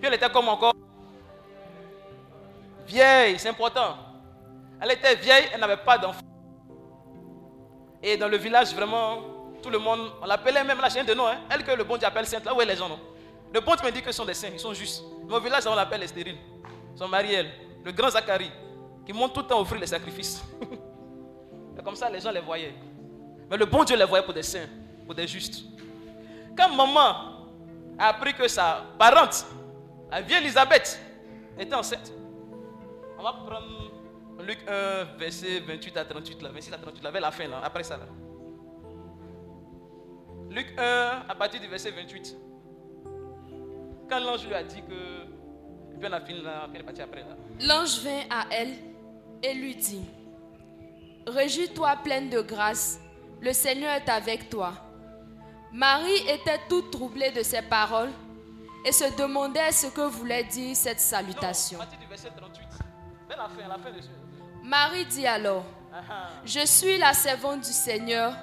Puis 0.01 0.07
elle 0.07 0.15
était 0.15 0.29
comment 0.31 0.53
encore 0.53 0.73
Vieille, 2.87 3.37
c'est 3.37 3.49
important. 3.49 3.95
Elle 4.81 4.91
était 4.93 5.13
vieille, 5.15 5.45
elle 5.53 5.59
n'avait 5.61 5.77
pas 5.77 5.99
d'enfant. 5.99 6.19
Et 8.01 8.17
dans 8.17 8.27
le 8.27 8.37
village, 8.37 8.73
vraiment, 8.73 9.19
tout 9.61 9.69
le 9.69 9.77
monde, 9.77 10.11
on 10.19 10.25
l'appelait 10.25 10.63
même 10.63 10.81
la 10.81 10.89
chaîne 10.89 11.05
de 11.05 11.13
nom, 11.13 11.27
hein. 11.27 11.37
elle 11.51 11.63
que 11.63 11.71
le 11.71 11.83
bon 11.83 11.97
Dieu 11.97 12.07
appelle 12.07 12.25
sainte, 12.25 12.43
là 12.43 12.53
où 12.55 12.59
est 12.59 12.65
les 12.65 12.75
gens, 12.75 12.89
non? 12.89 12.99
Le 13.53 13.59
bon 13.59 13.75
Dieu 13.75 13.85
me 13.85 13.91
dit 13.91 14.01
que 14.01 14.11
sont 14.11 14.25
des 14.25 14.33
saints, 14.33 14.49
ils 14.51 14.59
sont 14.59 14.73
justes. 14.73 15.03
Mais 15.27 15.35
au 15.35 15.39
village, 15.39 15.67
on 15.67 15.75
l'appelle 15.75 15.99
les. 16.01 16.35
Son 16.95 17.07
mari, 17.07 17.35
elle, 17.35 17.51
le 17.85 17.91
grand 17.91 18.09
Zacharie, 18.09 18.51
qui 19.05 19.13
monte 19.13 19.33
tout 19.33 19.41
le 19.41 19.45
temps 19.47 19.59
offrir 19.61 19.79
les 19.79 19.87
sacrifices. 19.87 20.43
Et 21.79 21.83
comme 21.83 21.95
ça, 21.95 22.09
les 22.09 22.19
gens 22.19 22.31
les 22.31 22.41
voyaient. 22.41 22.73
Mais 23.51 23.57
le 23.57 23.65
bon 23.67 23.83
Dieu 23.83 23.95
les 23.95 24.05
voyait 24.05 24.25
pour 24.25 24.33
des 24.33 24.41
saints, 24.43 24.67
pour 25.05 25.13
des 25.13 25.27
justes. 25.27 25.63
Quand 26.57 26.69
maman 26.75 27.45
a 27.99 28.07
appris 28.07 28.33
que 28.33 28.47
sa 28.47 28.83
parente, 28.97 29.45
la 30.11 30.21
vieille 30.21 30.43
Elisabeth, 30.43 30.99
était 31.57 31.73
enceinte, 31.73 32.11
on 33.17 33.23
va 33.23 33.33
prendre 33.33 33.91
Luc 34.45 34.59
1, 34.67 35.17
verset 35.17 35.59
28 35.61 35.97
à 35.97 36.05
38, 36.05 36.41
là, 36.41 36.49
26 36.49 36.73
à 36.73 36.77
38, 36.77 37.03
là, 37.03 37.11
vers 37.11 37.21
la 37.21 37.31
fin, 37.31 37.47
là, 37.47 37.61
après 37.63 37.83
ça. 37.83 37.97
Là. 37.97 38.05
Luc 40.49 40.73
1, 40.77 41.23
à 41.29 41.35
partir 41.35 41.61
du 41.61 41.67
verset 41.67 41.91
28. 41.91 42.35
Quand 44.09 44.19
l'ange 44.19 44.45
lui 44.45 44.53
a 44.53 44.63
dit 44.63 44.81
que. 44.81 45.21
Là. 46.01 46.23
L'ange 47.61 47.99
vint 47.99 48.23
à 48.29 48.45
elle 48.49 48.73
et 49.43 49.53
lui 49.53 49.75
dit 49.75 50.01
Réjouis-toi, 51.27 51.95
pleine 52.03 52.29
de 52.29 52.41
grâce, 52.41 52.99
le 53.39 53.53
Seigneur 53.53 53.91
est 53.93 54.09
avec 54.09 54.49
toi. 54.49 54.73
Marie 55.71 56.27
était 56.27 56.59
toute 56.67 56.89
troublée 56.91 57.29
de 57.31 57.43
ces 57.43 57.61
paroles 57.61 58.09
et 58.85 58.91
se 58.91 59.15
demandait 59.15 59.71
ce 59.71 59.87
que 59.87 60.01
voulait 60.01 60.43
dire 60.43 60.75
cette 60.75 60.99
salutation. 60.99 61.77
Non, 61.77 61.83
à 61.83 61.87
partir 61.87 61.99
du 61.99 62.07
verset 62.07 62.29
38. 62.35 62.67
Vers 63.29 63.37
la 63.37 63.49
fin, 63.49 63.65
à 63.65 63.67
la 63.67 63.77
fin 63.77 63.91
de 63.91 64.01
ce. 64.01 64.07
Marie 64.63 65.05
dit 65.05 65.27
alors 65.27 65.63
Ah, 65.93 66.01
ah. 66.09 66.27
Je 66.45 66.65
suis 66.65 66.97
la 66.97 67.13
servante 67.13 67.61
du 67.61 67.71
Seigneur, 67.73 68.33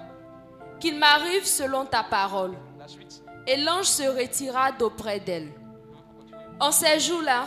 qu'il 0.80 0.99
m'arrive 0.99 1.45
selon 1.45 1.84
ta 1.84 2.03
parole. 2.03 2.55
La 2.78 2.86
suite. 2.89 3.22
Et 3.47 3.57
l'ange 3.57 3.86
se 3.86 4.03
retira 4.03 4.72
d'auprès 4.72 5.20
d'elle. 5.20 5.53
En 6.61 6.70
ces 6.72 6.99
jours-là, 7.01 7.47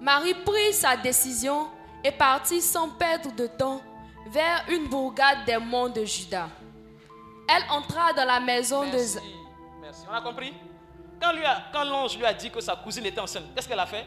Marie 0.00 0.34
prit 0.34 0.72
sa 0.72 0.96
décision 0.96 1.66
et 2.02 2.12
partit 2.12 2.60
sans 2.60 2.90
perdre 2.90 3.32
de 3.32 3.46
temps 3.46 3.80
vers 4.28 4.64
une 4.68 4.86
bourgade 4.88 5.44
des 5.46 5.56
monts 5.58 5.88
de 5.88 6.04
Juda. 6.04 6.48
Elle 7.48 7.64
entra 7.70 8.12
dans 8.12 8.24
la 8.24 8.40
maison 8.40 8.82
Merci. 8.84 9.16
de... 9.16 9.20
Merci. 9.80 10.02
On 10.10 10.14
a 10.14 10.20
compris? 10.20 10.54
Quand, 11.20 11.32
lui 11.32 11.42
quand 11.72 11.84
l'ange 11.84 12.16
lui 12.18 12.24
a 12.26 12.34
dit 12.34 12.50
que 12.50 12.60
sa 12.60 12.76
cousine 12.76 13.06
était 13.06 13.20
enceinte, 13.20 13.44
qu'est-ce 13.54 13.68
qu'elle 13.68 13.78
a 13.80 13.86
fait? 13.86 14.04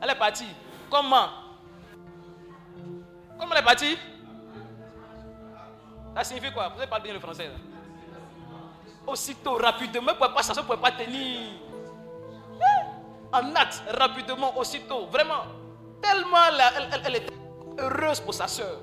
Elle 0.00 0.10
est 0.10 0.14
partie. 0.14 0.46
Comment? 0.90 1.28
Comment 3.38 3.52
elle 3.54 3.60
est 3.60 3.64
partie? 3.64 3.96
Ça 6.16 6.24
signifie 6.24 6.52
quoi? 6.52 6.68
Vous 6.68 6.78
avez 6.80 6.88
pas 6.90 7.00
bien 7.00 7.12
le 7.12 7.20
français 7.20 7.46
là 7.48 7.54
Aussitôt, 9.06 9.54
rapidement, 9.54 10.14
pas, 10.14 10.42
ça 10.42 10.52
ne 10.54 10.60
pouvait 10.66 10.76
pas 10.78 10.90
tenir. 10.92 11.50
En 13.32 13.54
acte, 13.54 13.82
rapidement, 13.96 14.56
aussitôt. 14.58 15.06
Vraiment. 15.06 15.44
Tellement 16.02 16.50
la- 16.56 16.72
elle, 16.76 16.88
elle- 16.92 17.02
elle 17.06 17.16
était 17.16 17.34
heureuse 17.78 18.20
pour 18.20 18.34
sa 18.34 18.46
soeur. 18.48 18.80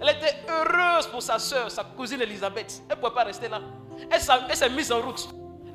Elle 0.00 0.10
était 0.10 0.36
heureuse 0.48 1.06
pour 1.06 1.22
sa 1.22 1.38
soeur, 1.38 1.70
sa 1.70 1.84
cousine 1.84 2.20
Elisabeth. 2.20 2.82
Elle 2.88 2.96
ne 2.96 3.00
pouvait 3.00 3.14
pas 3.14 3.24
rester 3.24 3.48
là. 3.48 3.60
Elle 4.10 4.20
s'est 4.56 4.68
mise 4.70 4.90
en 4.92 5.00
route. 5.00 5.28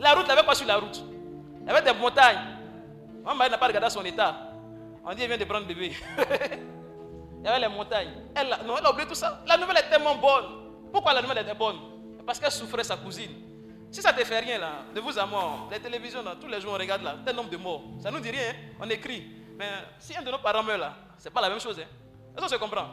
La 0.04 0.14
route, 0.16 0.28
n'avait 0.28 0.43
pas 0.43 0.54
sur 0.54 0.68
la 0.68 0.76
route. 0.76 1.01
Il 1.62 1.68
y 1.68 1.70
avait 1.72 1.82
des 1.82 1.97
montagnes. 1.97 2.38
Mon 3.24 3.36
n'a 3.36 3.58
pas 3.58 3.68
regardé 3.68 3.89
son 3.89 4.03
état. 4.03 4.36
On 5.06 5.11
dit 5.11 5.22
qu'il 5.22 5.28
vient 5.30 5.38
de 5.38 5.45
prendre 5.45 5.65
bébé. 5.65 5.94
Il 7.40 7.45
y 7.45 7.48
avait 7.48 7.61
les 7.61 7.73
montagnes. 7.73 8.11
Elle, 8.36 8.49
non, 8.65 8.76
elle 8.78 8.86
a 8.86 8.91
oublié 8.91 9.07
tout 9.07 9.15
ça. 9.15 9.41
La 9.48 9.56
nouvelle 9.56 9.78
est 9.78 9.90
tellement 9.90 10.15
bonne. 10.15 10.91
Pourquoi 10.91 11.14
la 11.14 11.22
nouvelle 11.22 11.38
était 11.38 11.53
bonne? 11.53 11.78
Parce 12.26 12.38
qu'elle 12.38 12.52
souffrait 12.52 12.84
sa 12.84 12.98
cousine. 12.98 13.32
Si 13.91 14.02
ça 14.02 14.11
ne 14.11 14.18
te 14.18 14.26
fait 14.26 14.40
rien, 14.40 14.60
là, 14.60 14.72
de 14.94 14.99
vous 14.99 15.18
à 15.18 15.26
moi, 15.26 15.68
les 15.72 15.80
télévisions, 15.80 16.22
là, 16.22 16.36
tous 16.40 16.48
les 16.48 16.60
jours, 16.60 16.73
on 16.73 16.78
regarde 16.78 17.03
là, 17.03 17.15
tel 17.26 17.36
nombre 17.36 17.49
de 17.49 17.57
morts. 17.57 17.84
Ça 18.02 18.11
ne 18.11 18.18
nous 18.18 18.22
dit 18.22 18.32
rien, 18.32 18.49
hein. 18.49 18.76
on 18.82 18.90
écrit. 18.90 19.23
Mais 19.57 19.69
si 19.99 20.18
un 20.18 20.22
de 20.22 20.32
nos 20.32 20.40
parents 20.40 20.64
meurt 20.64 20.80
là, 20.80 20.95
c'est 21.18 21.32
pas 21.32 21.41
la 21.41 21.49
même 21.49 21.60
chose. 21.60 21.80
Hein. 21.80 21.88
Est-ce 22.38 22.49
se 22.49 22.56
comprend 22.56 22.88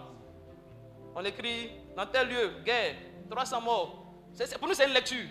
On 1.16 1.24
écrit 1.24 1.70
dans 1.96 2.06
tel 2.06 2.28
lieu, 2.28 2.52
guerre, 2.64 2.94
300 3.30 3.60
morts. 3.62 4.04
Pour 4.58 4.68
nous, 4.68 4.74
c'est 4.74 4.86
une 4.86 4.94
lecture. 4.94 5.26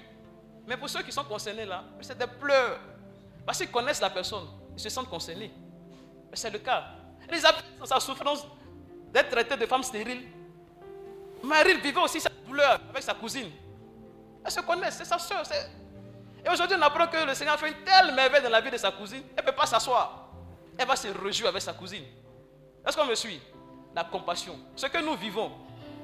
Mais 0.69 0.77
pour 0.77 0.87
ceux 0.87 1.01
qui 1.01 1.11
sont 1.11 1.23
concernés 1.23 1.65
là, 1.65 1.83
c'est 1.99 2.15
des 2.15 2.27
pleurs. 2.27 2.79
Parce 3.43 3.57
qu'ils 3.57 3.71
connaissent 3.71 4.01
la 4.01 4.11
personne, 4.11 4.45
ils 4.75 4.79
se 4.79 4.87
sentent 4.89 5.09
concernés. 5.09 5.51
Mais 6.29 6.37
c'est 6.37 6.51
le 6.51 6.59
cas. 6.59 6.83
Elisabeth, 7.27 7.65
dans 7.79 7.87
sa 7.87 7.99
souffrance 7.99 8.45
d'être 9.11 9.29
traitée 9.31 9.57
de 9.57 9.65
femme 9.65 9.81
stérile, 9.81 10.27
Marie 11.41 11.73
vivait 11.81 11.99
aussi 11.99 12.21
sa 12.21 12.29
douleur 12.45 12.79
avec 12.87 13.01
sa 13.01 13.15
cousine. 13.15 13.49
Elles 14.45 14.51
se 14.51 14.59
connaissent, 14.59 14.97
c'est 14.97 15.05
sa 15.05 15.17
soeur. 15.17 15.41
Et 16.45 16.49
aujourd'hui, 16.49 16.77
on 16.79 16.81
apprend 16.83 17.07
que 17.07 17.25
le 17.25 17.33
Seigneur 17.33 17.59
fait 17.59 17.69
une 17.69 17.83
telle 17.83 18.13
merveille 18.13 18.43
dans 18.43 18.49
la 18.49 18.61
vie 18.61 18.69
de 18.69 18.77
sa 18.77 18.91
cousine, 18.91 19.23
elle 19.35 19.43
ne 19.43 19.49
peut 19.49 19.55
pas 19.55 19.65
s'asseoir. 19.65 20.27
Elle 20.77 20.87
va 20.87 20.95
se 20.95 21.07
réjouir 21.07 21.49
avec 21.49 21.63
sa 21.63 21.73
cousine. 21.73 22.03
Est-ce 22.87 22.95
qu'on 22.95 23.05
me 23.07 23.15
suit? 23.15 23.41
La 23.95 24.03
compassion. 24.03 24.55
Ce 24.75 24.85
que 24.85 24.99
nous 25.03 25.15
vivons, 25.15 25.51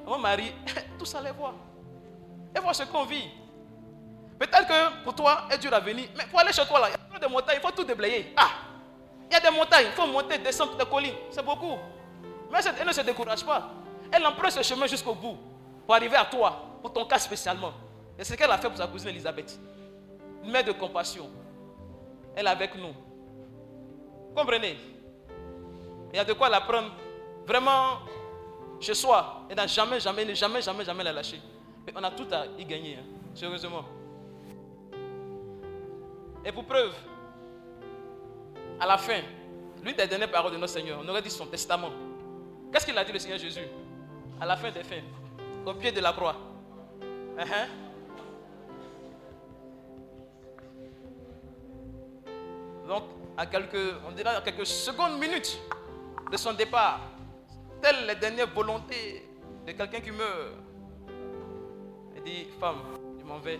mon 0.08 0.18
mari, 0.18 0.52
tout 0.98 1.06
ça 1.06 1.22
les 1.22 1.32
voit. 1.32 1.54
Elle 2.56 2.64
voit 2.64 2.74
ce 2.74 2.84
qu'on 2.84 3.06
vit. 3.06 3.30
Peut-être 4.38 4.68
que 4.68 5.03
pour 5.03 5.16
toi, 5.16 5.48
est 5.52 5.57
dur 5.57 5.74
à 5.74 5.80
venir. 5.80 6.07
Mais 6.18 6.26
pour 6.26 6.40
aller 6.40 6.52
chez 6.52 6.66
toi, 6.66 6.80
là, 6.80 6.88
il 6.90 6.91
y 6.91 6.95
a 6.95 6.98
plein 6.98 7.28
de 7.28 7.32
montagnes, 7.32 7.57
il 7.57 7.66
faut 7.66 7.72
tout 7.72 7.84
déblayer. 7.84 8.34
Ah 8.36 8.49
Il 9.30 9.34
y 9.34 9.38
a 9.38 9.40
des 9.40 9.56
montagnes, 9.56 9.88
il 9.88 9.94
faut 9.94 10.07
monter, 10.07 10.38
descendre 10.38 10.76
des 10.76 10.86
collines. 10.86 11.14
C'est 11.32 11.44
beaucoup. 11.45 11.78
Mais 12.52 12.60
elle, 12.80 12.88
ne 12.88 12.91
se 12.91 13.02
décourage 13.02 13.45
pas. 13.45 13.70
Elle 14.12 14.26
emprunte 14.26 14.52
ce 14.52 14.62
chemin 14.62 14.88
jusqu'au 14.88 15.14
bout 15.14 15.38
pour 15.86 15.95
arriver 15.95 16.16
à 16.18 16.26
toi, 16.26 16.78
pour 16.82 16.91
ton 16.91 17.06
cas 17.06 17.20
spécialement. 17.20 17.74
Et 18.18 18.24
c'est 18.24 18.34
ce 18.34 18.38
qu'elle 18.38 18.52
a 18.52 18.57
fait 18.57 18.68
pour 18.68 18.78
sa 18.78 18.88
cousine 18.88 19.10
Elisabeth. 19.10 19.57
Une 20.44 20.52
mère 20.52 20.64
de 20.64 20.72
compassion. 20.74 21.30
Elle 22.36 22.45
est 22.45 22.49
avec 22.49 22.76
nous. 22.76 22.94
Comprenez? 24.36 24.78
Il 26.14 26.18
y 26.18 26.20
a 26.20 26.26
de 26.26 26.34
quoi 26.34 26.49
la 26.49 26.62
prendre 26.62 26.91
vraiment 27.45 27.99
chez 28.80 28.94
soi 28.94 29.44
et 29.49 29.56
n'a 29.56 29.68
jamais, 29.68 29.99
jamais, 29.99 30.36
jamais, 30.36 30.62
jamais, 30.62 30.86
jamais 30.86 31.03
la 31.03 31.14
lâcher. 31.14 31.40
Mais 31.86 31.94
on 31.95 32.03
a 32.03 32.12
tout 32.12 32.28
à 32.32 32.45
y 32.57 32.66
gagner, 32.66 32.98
hein, 32.99 33.06
sérieusement. 33.34 33.86
Et 36.46 36.52
pour 36.52 36.64
preuve, 36.66 36.94
à 38.80 38.86
la 38.86 39.00
fin, 39.00 39.22
l'une 39.84 39.96
des 39.96 40.06
dernières 40.06 40.30
paroles 40.30 40.52
de 40.52 40.58
notre 40.58 40.74
Seigneur, 40.74 41.00
on 41.04 41.10
aurait 41.10 41.24
dit 41.24 41.32
son 41.32 41.48
testament. 41.48 41.90
Qu'est-ce 42.72 42.86
qu'il 42.86 42.96
a 42.96 43.04
dit 43.04 43.12
le 43.12 43.18
Seigneur 43.18 43.40
Jésus? 43.40 43.68
À 44.40 44.46
la 44.46 44.56
fin 44.56 44.70
des 44.70 44.84
fins, 44.84 45.02
au 45.66 45.74
pied 45.74 45.92
de 45.92 46.00
la 46.02 46.14
croix. 46.14 46.36
Hein? 47.40 47.68
Donc, 52.88 53.04
à 53.36 53.48
quelques, 53.48 53.96
on 54.08 54.12
dirait 54.12 54.36
à 54.36 54.42
quelques 54.42 54.68
secondes, 54.68 55.18
minutes 55.18 55.60
de 56.32 56.38
son 56.38 56.54
départ, 56.54 57.00
telles 57.82 58.06
les 58.06 58.16
dernières 58.16 58.54
volontés 58.54 59.28
de 59.66 59.72
quelqu'un 59.72 60.00
qui 60.00 60.12
meurt. 60.12 60.54
Il 62.16 62.22
dit, 62.22 62.48
femme, 62.60 62.84
je 63.20 63.26
m'en 63.26 63.40
vais. 63.40 63.60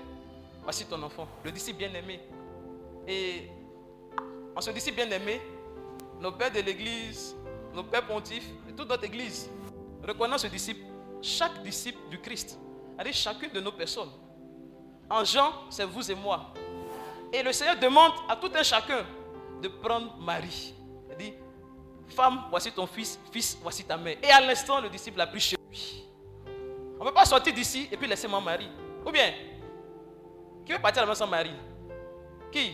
Voici 0.62 0.86
ton 0.86 1.02
enfant, 1.02 1.28
le 1.44 1.52
disciple 1.52 1.80
bien-aimé. 1.80 2.20
Et 3.08 3.50
en 4.56 4.62
ce 4.62 4.72
disciple 4.72 4.98
bien-aimé, 4.98 5.42
nos 6.20 6.32
pères 6.32 6.52
de 6.52 6.60
l'église, 6.60 7.36
nos 7.74 7.84
pères 7.84 8.06
pontifs, 8.06 8.48
et 8.70 8.74
toute 8.74 8.90
notre 8.90 9.04
église, 9.04 9.50
reconnaissent 10.08 10.42
ce 10.42 10.48
disciple, 10.48 10.82
chaque 11.22 11.62
disciple 11.64 12.00
du 12.10 12.20
Christ, 12.20 12.58
c'est-à-dire 12.96 13.14
chacune 13.14 13.52
de 13.52 13.60
nos 13.60 13.72
personnes. 13.72 14.12
En 15.10 15.24
Jean, 15.24 15.52
c'est 15.70 15.86
vous 15.86 16.10
et 16.10 16.16
moi. 16.16 16.54
Et 17.32 17.44
le 17.44 17.52
Seigneur 17.52 17.78
demande 17.78 18.14
à 18.30 18.36
tout 18.36 18.52
un 18.56 18.64
chacun 18.64 19.06
de 19.62 19.68
prendre 19.68 20.16
Marie. 20.18 20.74
Il 21.12 21.18
dit, 21.18 21.34
femme, 22.08 22.46
voici 22.50 22.72
ton 22.72 22.88
fils, 22.88 23.20
fils, 23.32 23.58
voici 23.62 23.84
ta 23.84 23.98
mère. 23.98 24.18
Et 24.24 24.32
à 24.32 24.42
l'instant, 24.42 24.80
le 24.80 24.90
disciple 24.90 25.20
a 25.22 25.28
pris 25.28 25.40
chez 25.40 25.58
lui. 25.70 26.04
On 27.00 27.04
ne 27.04 27.10
peut 27.10 27.14
pas 27.14 27.26
sortir 27.26 27.54
d'ici 27.54 27.88
et 27.92 27.98
puis 27.98 28.08
laisser 28.08 28.28
ma 28.28 28.40
Marie. 28.40 28.70
Ou 29.06 29.12
bien, 29.12 29.34
qui 30.66 30.72
veut 30.72 30.80
partir 30.80 31.04
à 31.04 31.06
la 31.06 31.12
maison 31.12 31.26
sans 31.26 31.30
Marie? 31.30 31.54
Qui? 32.52 32.72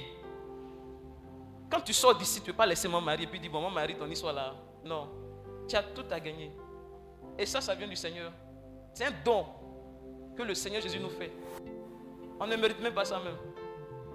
Quand 1.72 1.80
tu 1.80 1.93
sors 1.93 2.14
d'ici, 2.15 2.41
tu 2.41 2.41
ne 2.41 2.45
peux 2.48 2.57
pas 2.57 2.65
laisser 2.65 2.89
mon 2.89 2.99
mari 2.99 3.23
et 3.23 3.27
puis 3.27 3.39
dire, 3.39 3.49
bon, 3.49 3.61
mon 3.61 3.72
mari, 3.72 3.95
ton 3.95 4.07
histoire 4.07 4.34
là. 4.34 4.53
Non. 4.84 5.07
Tu 5.68 5.76
as 5.76 5.84
tout 5.84 6.03
à 6.11 6.19
gagner. 6.19 6.52
Et 7.39 7.45
ça, 7.45 7.61
ça 7.61 7.73
vient 7.73 7.88
du 7.88 7.95
Seigneur. 7.95 8.34
C'est 8.93 9.06
un 9.06 9.14
don 9.23 9.45
que 10.35 10.43
le 10.43 10.53
Seigneur 10.53 10.81
Jésus 10.81 10.99
nous 10.99 11.10
fait. 11.10 11.31
On 12.39 12.45
ne 12.45 12.57
mérite 12.57 12.81
même 12.81 12.93
pas 12.93 13.06
ça 13.06 13.19
même. 13.19 13.38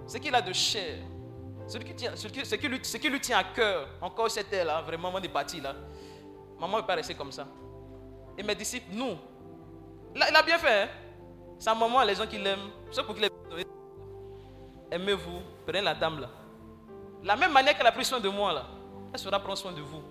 Ce 0.05 0.17
qu'il 0.17 0.35
a 0.35 0.41
de 0.41 0.53
cher, 0.53 0.99
ce 1.67 1.79
qui, 1.79 1.95
qui, 1.95 2.57
qui 2.57 2.67
lui, 2.67 2.79
qui 2.79 3.19
tient 3.21 3.39
à 3.39 3.43
cœur, 3.43 3.87
encore 4.01 4.29
c'était 4.29 4.63
là, 4.63 4.81
vraiment, 4.81 5.11
on 5.13 5.19
est 5.19 5.27
parti 5.27 5.59
là. 5.59 5.73
Maman 6.59 6.77
ne 6.77 6.81
peut 6.81 6.87
pas 6.87 6.95
rester 6.95 7.15
comme 7.15 7.31
ça. 7.31 7.47
Et 8.37 8.43
mes 8.43 8.55
disciples, 8.55 8.93
nous, 8.93 9.17
il 10.15 10.21
a 10.21 10.43
bien 10.43 10.59
fait. 10.59 10.83
Hein? 10.83 10.89
Sa 11.57 11.73
maman, 11.73 12.03
les 12.03 12.13
gens 12.13 12.27
qui 12.27 12.37
l'aiment, 12.37 12.69
c'est 12.91 13.03
pour 13.03 13.15
qu'il 13.15 13.25
aime. 13.25 13.31
Aimez-vous, 14.91 15.41
prenez 15.65 15.81
la 15.81 15.95
dame 15.95 16.21
là. 16.21 16.29
La 17.27 17.35
même 17.35 17.51
manière 17.51 17.77
qu'elle 17.77 17.85
a 17.85 17.91
pris 17.91 18.05
soin 18.05 18.21
de 18.21 18.29
moi 18.29 18.53
là, 18.53 18.63
elle 19.11 19.19
sera 19.19 19.37
prendre 19.37 19.57
soin 19.57 19.73
de 19.73 19.81
vous. 19.81 20.01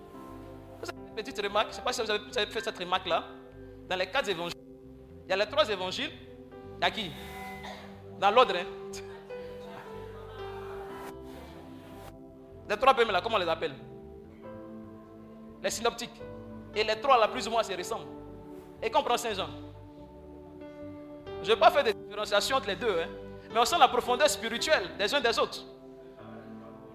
Vous 0.79 0.87
avez 0.87 1.09
une 1.09 1.15
petite 1.15 1.41
remarque, 1.41 1.69
je 1.69 1.71
ne 1.71 1.75
sais 1.77 1.81
pas 1.81 1.91
si 1.91 2.01
vous 2.03 2.11
avez, 2.11 2.51
fait 2.51 2.63
cette 2.63 2.77
remarque 2.77 3.07
là. 3.07 3.23
Dans 3.89 3.95
les 3.95 4.05
quatre 4.05 4.29
évangiles, 4.29 4.59
il 5.25 5.31
y 5.31 5.33
a 5.33 5.35
les 5.35 5.47
trois 5.47 5.67
évangiles. 5.67 6.11
Il 6.79 6.83
y 6.83 6.85
a 6.85 6.91
qui? 6.91 7.11
Dans 8.19 8.29
l'ordre. 8.29 8.53
Hein? 8.55 8.65
Les 12.69 12.77
trois 12.77 12.93
premiers 12.93 13.11
là, 13.11 13.19
comment 13.19 13.37
on 13.37 13.39
les 13.39 13.49
appelle? 13.49 13.73
Les 15.63 15.71
synoptiques. 15.71 16.21
Et 16.75 16.83
les 16.83 17.01
trois 17.01 17.17
là, 17.17 17.27
plus 17.29 17.47
ou 17.47 17.49
moins, 17.49 17.63
se 17.63 17.73
ressemblent. 17.73 18.11
Et 18.83 18.91
quand 18.91 18.99
on 18.99 19.03
prend 19.03 19.17
Saint 19.17 19.33
Jean, 19.33 19.49
je 21.41 21.49
ne 21.49 21.55
vais 21.55 21.59
pas 21.59 21.71
faire 21.71 21.83
de 21.83 21.93
différenciation 21.93 22.57
entre 22.57 22.67
les 22.67 22.75
deux, 22.75 22.99
hein, 22.99 23.07
mais 23.51 23.59
on 23.59 23.65
sent 23.65 23.79
la 23.79 23.87
profondeur 23.87 24.29
spirituelle 24.29 24.95
des 24.99 25.11
uns 25.15 25.19
des 25.19 25.39
autres. 25.39 25.63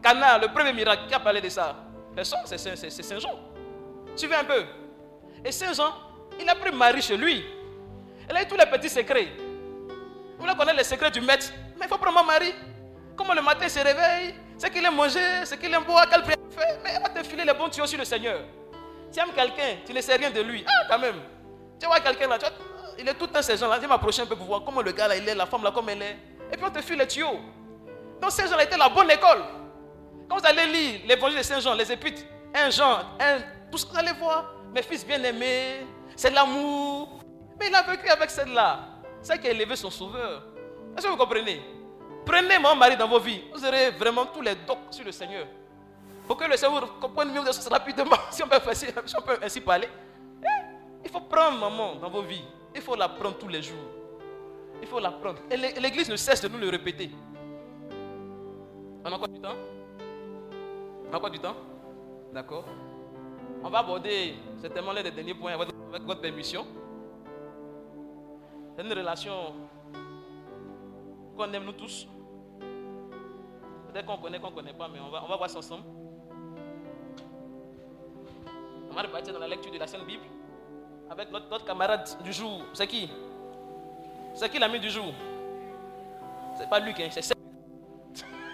Cana, 0.03 0.39
le 0.39 0.49
premier 0.49 0.73
miracle, 0.73 1.03
qui 1.09 1.15
a 1.15 1.21
parlé 1.21 1.41
de 1.41 1.49
ça 1.49 1.77
Personne, 2.15 2.41
c'est 2.45 2.59
Saint 2.59 3.19
Jean. 3.19 3.39
Suivez 4.17 4.35
un 4.35 4.45
peu? 4.45 4.65
Et 5.45 5.53
Saint 5.53 5.73
Jean, 5.73 5.95
il 6.39 6.49
a 6.49 6.55
pris 6.55 6.73
Marie 6.73 7.01
chez 7.01 7.17
lui. 7.17 7.45
Elle 8.29 8.37
a 8.37 8.43
eu 8.43 8.47
tous 8.47 8.57
les 8.57 8.67
petits 8.67 8.91
secrets. 8.91 9.29
Vous 10.37 10.45
voulez 10.45 10.55
connaître 10.55 10.79
les 10.79 10.85
secrets 10.85 11.11
du 11.11 11.21
maître 11.21 11.47
Mais 11.79 11.87
il 11.87 11.89
faut 11.89 11.99
prendre 11.99 12.25
Marie. 12.27 12.55
Comment 13.17 13.35
le 13.35 13.43
matin 13.43 13.65
il 13.65 13.71
se 13.71 13.79
réveille, 13.79 14.35
ce 14.59 14.67
qu'il 14.67 14.85
aime 14.85 14.95
manger, 14.95 15.45
ce 15.45 15.55
qu'il 15.55 15.73
aime 15.73 15.85
boire, 15.85 16.09
quelle 16.09 16.23
prière 16.23 16.37
fait. 16.51 16.79
Mais 16.83 16.91
elle 16.97 17.03
va 17.03 17.09
te 17.09 17.27
filer 17.27 17.45
les 17.45 17.53
bons 17.55 17.69
tuyaux 17.69 17.87
sur 17.87 17.99
le 17.99 18.05
Seigneur. 18.05 18.41
Tu 19.13 19.21
aimes 19.21 19.33
quelqu'un, 19.35 19.77
tu 19.87 19.93
ne 19.93 20.01
sais 20.01 20.17
rien 20.17 20.31
de 20.31 20.41
lui. 20.41 20.65
Ah, 20.67 20.87
quand 20.91 20.99
même. 20.99 21.21
Tu 21.79 21.87
vois 21.87 22.01
quelqu'un 22.01 22.29
là, 22.29 22.39
tu 22.39 22.47
vois, 22.47 22.55
il 22.99 23.09
est 23.09 23.15
tout 23.15 23.29
un 23.35 23.43
ces 23.43 23.57
gens-là. 23.57 23.79
Viens 23.79 23.89
m'approcher 23.89 24.23
un 24.23 24.27
peu 24.27 24.37
pour 24.37 24.47
voir 24.47 24.63
comment 24.65 24.81
le 24.83 24.93
gars 24.93 25.09
là, 25.09 25.17
il 25.17 25.29
est, 25.29 25.35
la 25.35 25.47
femme 25.47 25.63
là, 25.63 25.71
comme 25.71 25.89
elle 25.89 26.03
est. 26.03 26.17
Et 26.53 26.57
puis 26.57 26.65
on 26.67 26.71
te 26.71 26.81
file 26.81 26.99
les 26.99 27.07
tuyaux. 27.07 27.39
Donc 28.21 28.31
ces 28.31 28.47
gens-là 28.49 28.65
étaient 28.65 28.77
la 28.77 28.89
bonne 28.89 29.11
école. 29.11 29.43
Quand 30.29 30.39
vous 30.39 30.47
allez 30.47 30.67
lire 30.67 31.01
l'évangile 31.07 31.39
de 31.39 31.43
Saint 31.43 31.61
Jean, 31.61 31.75
les 31.75 31.91
épîtres, 31.91 32.23
un 32.55 32.71
Jean, 32.71 33.01
un, 33.21 33.39
tout 33.71 33.79
ce 33.79 33.87
que 33.87 33.93
vous 33.93 33.99
allez 33.99 34.13
voir, 34.13 34.53
mes 34.75 34.83
fils 34.83 35.07
bien-aimés, 35.07 35.87
c'est 36.17 36.31
l'amour. 36.31 37.21
Mais 37.59 37.69
il 37.69 37.75
a 37.75 37.83
vécu 37.83 38.09
avec 38.09 38.31
celle-là. 38.31 38.81
C'est 39.21 39.41
qui 39.41 39.47
a 39.49 39.51
élevé 39.51 39.77
son 39.77 39.91
sauveur. 39.91 40.43
Est-ce 40.97 41.07
que 41.07 41.11
vous 41.11 41.17
comprenez? 41.17 41.61
Prenez 42.25 42.59
mon 42.59 42.75
mari 42.75 42.97
dans 42.97 43.09
vos 43.09 43.19
vies. 43.21 43.43
Vous 43.53 43.65
aurez 43.65 43.91
vraiment 43.91 44.27
tous 44.27 44.43
les 44.43 44.55
docs 44.55 44.79
sur 44.91 45.05
le 45.05 45.13
Seigneur. 45.13 45.47
Pour 46.27 46.37
que 46.37 46.45
le 46.45 46.57
Seigneur 46.57 46.99
comprenne 46.99 47.33
mieux 47.33 47.41
de 47.43 47.69
rapidement, 47.71 48.17
si 48.31 48.43
on 48.43 48.49
peut, 48.49 48.59
si 48.75 48.87
on 49.17 49.23
peut 49.23 49.39
ainsi 49.43 49.61
parler. 49.61 49.89
Il 51.05 51.11
faut 51.11 51.21
prendre 51.21 51.59
maman 51.59 51.97
dans 51.97 52.11
vos 52.11 52.23
vies. 52.23 52.45
Il 52.75 52.81
faut 52.81 52.95
la 52.97 53.09
prendre 53.09 53.37
tous 53.39 53.49
les 53.49 53.63
jours. 53.63 53.77
Il 54.81 54.89
faut 54.89 54.99
la 54.99 55.11
prendre. 55.11 55.39
Et 55.51 55.57
l'Église 55.57 56.09
ne 56.09 56.17
cesse 56.17 56.41
de 56.41 56.49
nous 56.49 56.59
le 56.59 56.69
répéter. 56.69 57.11
On 59.05 59.11
a 59.11 59.15
encore 59.15 59.29
du 59.29 59.41
temps? 59.41 59.57
Encore 61.17 61.31
du 61.31 61.39
temps 61.39 61.57
D'accord 62.33 62.65
On 63.63 63.69
va 63.69 63.81
aborder 63.81 64.35
certainement 64.61 64.93
l'un 64.93 65.03
des 65.03 65.11
derniers 65.11 65.35
points 65.35 65.53
avec 65.53 65.69
votre 66.05 66.21
permission. 66.21 66.67
C'est 68.77 68.83
une 68.83 68.93
relation 68.93 69.53
qu'on 71.37 71.53
aime 71.53 71.65
nous 71.65 71.73
tous. 71.73 72.07
Peut-être 73.93 74.07
qu'on 74.07 74.17
connaît, 74.17 74.41
qu'on 74.41 74.51
ne 74.51 74.55
connaît 74.55 74.73
pas, 74.73 74.89
mais 74.89 74.99
on 75.01 75.11
va, 75.11 75.23
on 75.25 75.29
va 75.29 75.37
voir 75.37 75.51
ça 75.51 75.59
ensemble. 75.59 75.85
On 78.91 78.95
va 78.95 79.03
repartir 79.03 79.35
dans 79.35 79.41
la 79.41 79.49
lecture 79.49 79.71
de 79.73 79.79
la 79.79 79.87
Sainte 79.87 80.07
Bible 80.07 80.25
avec 81.11 81.31
notre, 81.31 81.65
camarade 81.65 82.09
du 82.25 82.33
jour. 82.33 82.63
C'est 82.73 82.87
qui? 82.87 83.11
C'est 84.35 84.49
qui 84.49 84.59
l'ami 84.59 84.81
du 84.81 84.89
jour? 84.89 85.13
C'est 86.59 86.71
pas 86.71 86.81
Luc, 86.81 86.99
hein, 87.01 87.09
c'est 87.11 87.21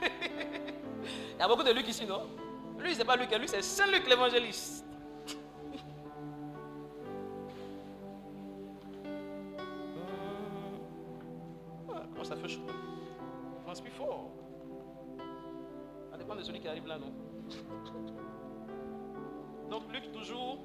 Il 0.02 1.38
y 1.38 1.42
a 1.42 1.46
beaucoup 1.46 1.62
de 1.62 1.70
Luc 1.70 1.86
ici, 1.86 2.04
non? 2.04 2.22
Lui, 2.78 2.94
c'est 2.94 3.04
pas 3.04 3.16
Luc, 3.16 3.32
hein, 3.32 3.38
lui, 3.38 3.48
c'est 3.48 3.62
Saint 3.62 3.86
Luc 3.86 4.08
l'évangéliste. 4.08 4.84
Comment 11.86 12.24
ça 12.24 12.36
fait 12.36 12.48
chaud? 12.48 12.62
Transpire 13.64 13.92
fort. 13.92 14.30
Ça 16.10 16.16
dépend 16.16 16.34
de 16.36 16.42
celui 16.42 16.60
qui 16.60 16.68
arrive 16.68 16.86
là, 16.86 16.98
non? 16.98 17.12
Donc, 19.68 19.82
Luc, 19.92 20.10
toujours 20.12 20.58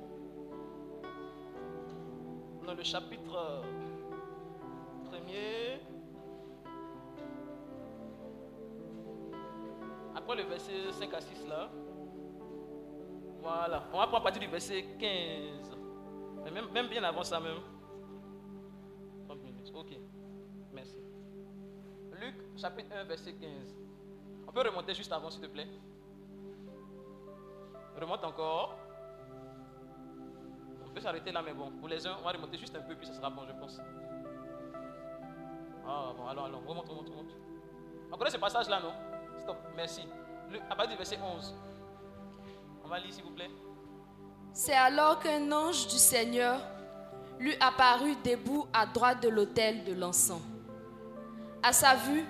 dans 2.66 2.74
le 2.74 2.84
chapitre 2.84 3.62
premier. 5.04 5.82
Après 10.16 10.36
le 10.38 10.44
verset 10.44 10.92
5 10.92 11.14
à 11.14 11.22
6 11.22 11.48
là. 11.48 11.70
Voilà. 13.44 13.84
On 13.92 13.98
va 13.98 14.08
prendre 14.08 14.18
à 14.18 14.24
partir 14.24 14.42
du 14.42 14.48
verset 14.48 14.86
15. 14.98 15.78
Mais 16.46 16.52
même, 16.52 16.72
même 16.72 16.88
bien 16.88 17.04
avant 17.04 17.24
ça 17.24 17.42
même. 17.42 17.60
30 19.28 19.44
minutes. 19.44 19.72
Ok. 19.76 19.98
Merci. 20.72 20.98
Luc 22.22 22.36
chapitre 22.58 22.96
1 22.96 23.04
verset 23.04 23.34
15. 23.34 23.76
On 24.48 24.52
peut 24.52 24.62
remonter 24.62 24.94
juste 24.94 25.12
avant 25.12 25.30
s'il 25.30 25.42
te 25.42 25.48
plaît? 25.48 25.68
Remonte 28.00 28.24
encore. 28.24 28.78
On 30.86 30.90
peut 30.90 31.02
s'arrêter 31.02 31.32
là, 31.32 31.42
mais 31.42 31.54
bon, 31.54 31.72
pour 31.72 31.90
les 31.90 32.06
uns, 32.08 32.16
on 32.20 32.24
va 32.24 32.32
remonter 32.32 32.58
juste 32.58 32.76
un 32.76 32.82
peu, 32.82 32.96
puis 32.96 33.08
ça 33.08 33.14
sera 33.14 33.30
bon, 33.30 33.42
je 33.48 33.54
pense. 33.54 33.82
Ah, 35.86 36.14
bon, 36.16 36.28
allons, 36.28 36.46
allons, 36.46 36.60
remonte, 36.66 36.88
remonte, 36.88 37.10
remonte. 37.10 37.36
On 38.12 38.18
connaît 38.18 38.30
ce 38.30 38.38
passage-là, 38.38 38.80
non? 38.80 38.94
Stop, 39.40 39.58
merci. 39.76 40.04
Le, 40.52 40.60
à 40.70 40.76
partir 40.76 40.92
du 40.92 40.98
verset 40.98 41.18
11. 41.22 41.56
On 42.84 42.88
va 42.88 43.00
lire, 43.00 43.14
s'il 43.14 43.24
vous 43.24 43.32
plaît. 43.32 43.50
C'est 44.54 44.76
alors 44.76 45.20
qu'un 45.20 45.52
ange 45.52 45.88
du 45.88 45.98
Seigneur 45.98 46.60
lui 47.40 47.56
apparut 47.60 48.16
debout 48.24 48.68
à 48.72 48.86
droite 48.86 49.22
de 49.24 49.30
l'autel 49.30 49.84
de 49.84 49.94
l'encens. 49.94 50.42
À 51.62 51.74
sa 51.74 51.96
vue, 51.96 52.26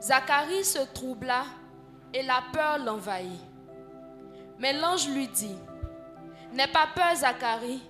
Zacharie 0.00 0.64
se 0.64 0.78
troubla 0.94 1.44
et 2.14 2.22
la 2.22 2.42
peur 2.52 2.78
l'envahit. 2.78 3.40
Mais 4.58 4.72
l'ange 4.72 5.08
lui 5.08 5.28
dit, 5.28 5.56
N'aie 6.52 6.66
pas 6.68 6.88
peur, 6.94 7.14
Zacharie. 7.14 7.82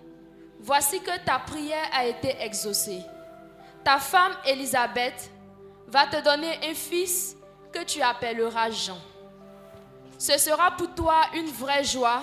Voici 0.60 1.00
que 1.00 1.24
ta 1.24 1.38
prière 1.38 1.88
a 1.92 2.06
été 2.06 2.36
exaucée. 2.40 3.02
Ta 3.82 3.98
femme 3.98 4.32
Élisabeth 4.46 5.30
va 5.86 6.06
te 6.06 6.22
donner 6.22 6.58
un 6.68 6.74
fils 6.74 7.34
que 7.72 7.82
tu 7.84 8.02
appelleras 8.02 8.70
Jean. 8.70 8.98
Ce 10.20 10.36
sera 10.36 10.70
pour 10.72 10.94
toi 10.94 11.22
une 11.34 11.46
vraie 11.46 11.82
joie 11.82 12.20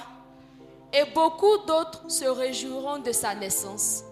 et 0.94 1.04
beaucoup 1.16 1.58
d'autres 1.66 2.04
se 2.08 2.26
réjouiront 2.26 3.00
de 3.00 3.12
sa 3.12 3.34
naissance, 3.34 4.04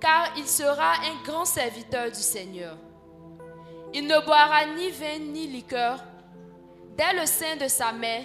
car 0.00 0.32
il 0.38 0.48
sera 0.48 0.92
un 0.94 1.22
grand 1.24 1.44
serviteur 1.44 2.10
du 2.10 2.20
Seigneur. 2.20 2.74
Il 3.92 4.06
ne 4.06 4.18
boira 4.24 4.64
ni 4.74 4.88
vin 4.90 5.18
ni 5.18 5.46
liqueur. 5.46 6.02
Dès 6.96 7.12
le 7.12 7.26
sein 7.26 7.56
de 7.56 7.68
sa 7.68 7.92
mère, 7.92 8.24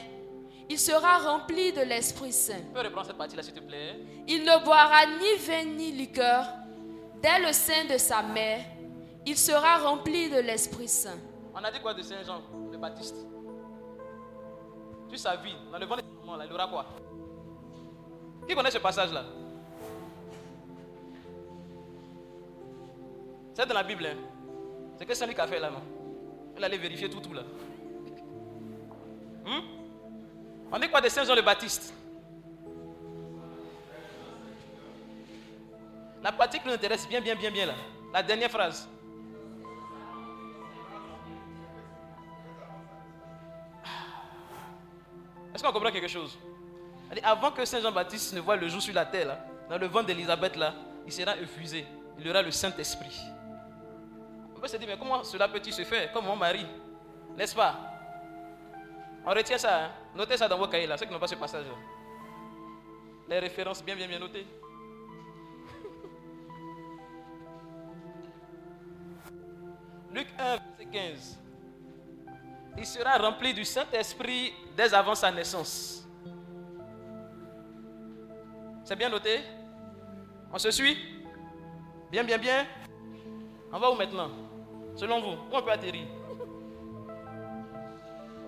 Il 0.69 0.79
sera 0.79 1.17
rempli 1.19 1.71
de 1.73 1.81
l'Esprit 1.81 2.31
Saint. 2.31 2.53
Tu 2.53 2.73
peux 2.73 2.79
reprendre 2.81 3.07
cette 3.07 3.17
partie-là, 3.17 3.43
s'il 3.43 3.53
te 3.53 3.59
plaît? 3.59 3.99
Il 4.27 4.43
ne 4.43 4.63
boira 4.63 5.05
ni 5.05 5.35
vin 5.45 5.65
ni 5.65 5.91
liqueur. 5.91 6.45
Dès 7.21 7.39
le 7.45 7.51
sein 7.53 7.85
de 7.91 7.97
sa 7.97 8.21
mère, 8.21 8.61
il 9.25 9.37
sera 9.37 9.77
rempli 9.77 10.29
de 10.29 10.39
l'Esprit 10.39 10.87
Saint. 10.87 11.19
On 11.53 11.63
a 11.63 11.71
dit 11.71 11.79
quoi 11.79 11.93
de 11.93 12.01
Saint 12.01 12.23
Jean, 12.23 12.41
le 12.71 12.77
Baptiste? 12.77 13.17
Sa 15.15 15.35
vie, 15.35 15.55
dans 15.71 15.77
le 15.77 15.85
ventre 15.85 16.01
de 16.01 16.07
sa 16.07 16.25
maman, 16.25 16.37
là, 16.37 16.45
il 16.45 16.53
aura 16.53 16.67
quoi? 16.67 16.85
Qui 18.47 18.55
connaît 18.55 18.71
ce 18.71 18.79
passage-là? 18.79 19.23
C'est 23.53 23.65
dans 23.67 23.75
la 23.75 23.83
Bible. 23.83 24.05
Hein? 24.05 24.17
C'est 24.97 25.05
que 25.05 25.13
Saint-Luc 25.13 25.37
a 25.39 25.47
fait 25.47 25.59
là, 25.59 25.69
non? 25.69 25.81
Il 26.57 26.63
allait 26.63 26.77
vérifier 26.77 27.09
tout, 27.09 27.19
tout 27.19 27.33
là. 27.33 27.43
Hmm? 29.45 29.61
On 30.71 30.79
dit 30.79 30.89
quoi 30.89 30.99
de 30.99 31.09
Saint 31.09 31.23
Jean 31.23 31.35
le 31.35 31.41
Baptiste? 31.41 31.93
La 36.23 36.31
partie 36.31 36.59
qui 36.59 36.67
nous 36.67 36.73
intéresse 36.73 37.07
bien, 37.07 37.21
bien, 37.21 37.35
bien, 37.35 37.51
bien 37.51 37.67
là. 37.67 37.75
La 38.11 38.23
dernière 38.23 38.49
phrase. 38.49 38.89
Est-ce 45.53 45.63
qu'on 45.63 45.71
comprend 45.71 45.91
quelque 45.91 46.07
chose? 46.07 46.37
Avant 47.23 47.51
que 47.51 47.63
Saint 47.65 47.81
Jean-Baptiste 47.81 48.33
ne 48.33 48.39
voit 48.39 48.55
le 48.55 48.67
jour 48.67 48.81
sur 48.81 48.93
la 48.93 49.05
terre, 49.05 49.37
dans 49.69 49.77
le 49.77 49.87
ventre 49.87 50.07
d'Élisabeth, 50.07 50.55
là, 50.55 50.73
il 51.05 51.11
sera 51.11 51.37
effusé. 51.37 51.85
Il 52.19 52.27
aura 52.29 52.41
le 52.41 52.51
Saint-Esprit. 52.51 53.19
On 54.55 54.59
peut 54.59 54.67
se 54.67 54.77
dire, 54.77 54.87
mais 54.87 54.97
comment 54.97 55.23
cela 55.23 55.47
peut-il 55.47 55.73
se 55.73 55.83
faire? 55.83 56.11
Comme 56.11 56.25
mon 56.25 56.35
mari. 56.35 56.65
N'est-ce 57.37 57.55
pas? 57.55 57.75
On 59.25 59.29
retient 59.31 59.57
ça. 59.57 59.85
hein. 59.85 59.91
Notez 60.15 60.37
ça 60.37 60.47
dans 60.47 60.57
vos 60.57 60.67
cahiers, 60.67 60.87
là, 60.87 60.97
ceux 60.97 61.05
qui 61.05 61.11
n'ont 61.13 61.19
pas 61.19 61.27
ce 61.27 61.35
passage. 61.35 61.65
Les 63.27 63.39
références 63.39 63.83
bien, 63.83 63.95
bien, 63.95 64.07
bien 64.07 64.19
notées. 64.19 64.45
Luc 70.11 70.27
1, 70.37 70.43
verset 70.57 70.85
15. 70.91 71.39
Il 72.77 72.85
sera 72.85 73.17
rempli 73.17 73.53
du 73.53 73.65
Saint-Esprit 73.65 74.53
dès 74.75 74.93
avant 74.93 75.15
sa 75.15 75.31
naissance. 75.31 76.05
C'est 78.83 78.95
bien 78.95 79.09
noté? 79.09 79.39
On 80.51 80.57
se 80.57 80.71
suit? 80.71 80.97
Bien, 82.11 82.23
bien, 82.23 82.37
bien. 82.37 82.65
On 83.71 83.79
va 83.79 83.91
où 83.91 83.95
maintenant? 83.95 84.29
Selon 84.95 85.21
vous, 85.21 85.31
où 85.31 85.55
on 85.55 85.61
peut 85.61 85.71
atterrir? 85.71 86.05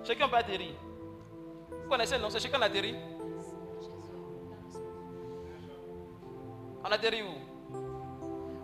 Chacun 0.04 0.28
peut 0.28 0.36
atterrir. 0.36 0.74
Vous 1.70 1.90
connaissez, 1.90 2.18
non 2.20 2.30
C'est 2.30 2.40
chacun 2.40 2.62
atterrit? 2.62 2.96
On 6.84 6.92
atterrit 6.92 7.24
où? 7.24 7.56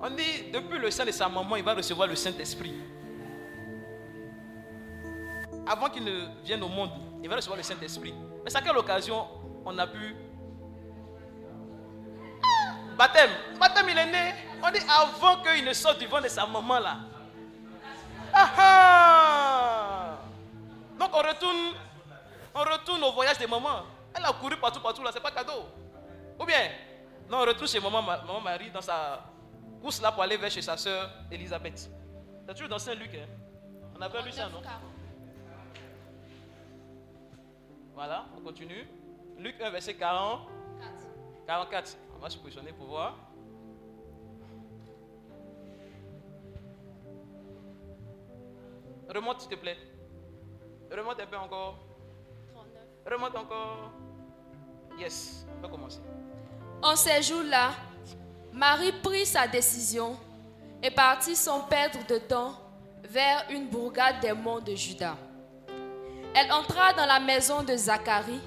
On 0.03 0.09
dit, 0.11 0.51
depuis 0.51 0.77
le 0.77 0.91
sein 0.91 1.05
de 1.05 1.11
sa 1.11 1.27
maman, 1.27 1.55
il 1.55 1.63
va 1.63 1.73
recevoir 1.73 2.07
le 2.07 2.15
Saint-Esprit. 2.15 2.73
Avant 5.71 5.87
qu'il 5.89 6.03
ne 6.03 6.27
vienne 6.43 6.61
au 6.63 6.67
monde, 6.67 6.89
il 7.23 7.29
va 7.29 7.37
recevoir 7.37 7.55
le 7.55 7.63
Saint-Esprit. 7.63 8.13
Mais 8.43 8.49
c'est 8.49 8.57
à 8.57 8.61
quelle 8.61 8.75
occasion 8.77 9.25
on 9.65 9.77
a 9.77 9.87
pu... 9.87 10.17
Baptême. 12.97 13.29
Baptême, 13.57 13.85
il 13.89 13.97
est 13.97 14.05
né. 14.11 14.33
On 14.61 14.69
dit 14.69 14.79
avant 14.89 15.41
qu'il 15.41 15.63
ne 15.63 15.71
sorte 15.71 15.99
du 15.99 16.07
ventre 16.07 16.23
de 16.23 16.27
sa 16.27 16.45
maman 16.45 16.79
là. 16.79 16.97
Ah 18.33 18.49
ah 18.57 20.17
Donc 20.99 21.09
on 21.13 21.17
retourne, 21.19 21.73
on 22.53 22.59
retourne 22.59 23.03
au 23.05 23.13
voyage 23.13 23.37
de 23.37 23.47
maman. 23.47 23.83
Elle 24.13 24.25
a 24.25 24.33
couru 24.33 24.57
partout, 24.57 24.81
partout 24.81 25.03
là, 25.03 25.11
c'est 25.13 25.21
pas 25.21 25.31
cadeau. 25.31 25.63
Ou 26.37 26.45
bien, 26.45 26.69
non, 27.29 27.37
on 27.37 27.45
retourne 27.45 27.67
chez 27.69 27.79
maman, 27.79 28.01
Ma- 28.01 28.17
maman 28.17 28.41
Marie 28.41 28.71
dans 28.71 28.81
sa 28.81 29.21
course 29.81 30.01
là 30.01 30.11
pour 30.11 30.21
aller 30.21 30.35
vers 30.35 30.51
chez 30.51 30.61
sa 30.61 30.75
soeur 30.75 31.09
Elisabeth. 31.31 31.89
C'est 32.45 32.53
toujours 32.53 32.67
dans 32.69 32.77
Saint-Luc. 32.77 33.15
Hein? 33.15 33.25
On 33.97 34.01
avait 34.01 34.21
lu 34.21 34.33
ça, 34.33 34.49
non? 34.49 34.61
Voilà, 37.93 38.25
on 38.37 38.41
continue. 38.41 38.87
Luc 39.37 39.59
1, 39.61 39.69
verset 39.69 39.95
40. 39.95 40.47
44. 41.45 41.97
On 42.15 42.19
va 42.19 42.29
se 42.29 42.37
positionner 42.37 42.71
pour 42.73 42.87
voir. 42.87 43.17
Remonte, 49.13 49.41
s'il 49.41 49.49
te 49.49 49.55
plaît. 49.55 49.77
Remonte 50.89 51.19
un 51.19 51.25
peu 51.25 51.37
encore. 51.37 51.79
Remonte 53.05 53.35
encore. 53.35 53.91
Yes, 54.97 55.45
on 55.57 55.61
peut 55.61 55.67
commencer. 55.67 55.99
En 56.81 56.95
ces 56.95 57.21
jours-là, 57.21 57.71
Marie 58.53 58.91
prit 59.03 59.25
sa 59.25 59.47
décision 59.47 60.17
et 60.81 60.91
partit 60.91 61.35
sans 61.35 61.61
perdre 61.61 62.05
de 62.07 62.17
temps 62.17 62.53
vers 63.03 63.45
une 63.49 63.67
bourgade 63.67 64.19
des 64.21 64.33
monts 64.33 64.59
de 64.59 64.75
Juda. 64.75 65.15
Elle 66.33 66.51
entra 66.51 66.93
dans 66.93 67.05
la 67.05 67.19
maison 67.19 67.61
de 67.61 67.75
Zacharie 67.75 68.39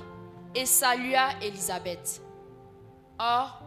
et 0.54 0.64
salua 0.64 1.30
Élisabeth. 1.42 2.22
Or, 3.18 3.60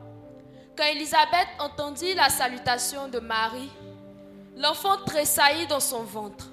quand 0.75 0.85
Élisabeth 0.85 1.47
entendit 1.59 2.13
la 2.15 2.29
salutation 2.29 3.07
de 3.07 3.19
Marie, 3.19 3.71
l'enfant 4.55 4.97
tressaillit 5.05 5.67
dans 5.67 5.79
son 5.79 6.03
ventre. 6.03 6.47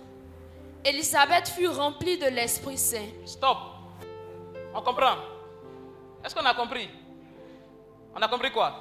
Élisabeth 0.84 1.48
fut 1.48 1.68
remplie 1.68 2.18
de 2.18 2.26
l'Esprit 2.26 2.76
Saint. 2.76 3.08
Stop. 3.24 3.56
On 4.74 4.82
comprend. 4.82 5.16
Est-ce 6.22 6.34
qu'on 6.34 6.44
a 6.44 6.54
compris? 6.54 6.88
On 8.14 8.20
a 8.20 8.28
compris 8.28 8.50
quoi? 8.50 8.80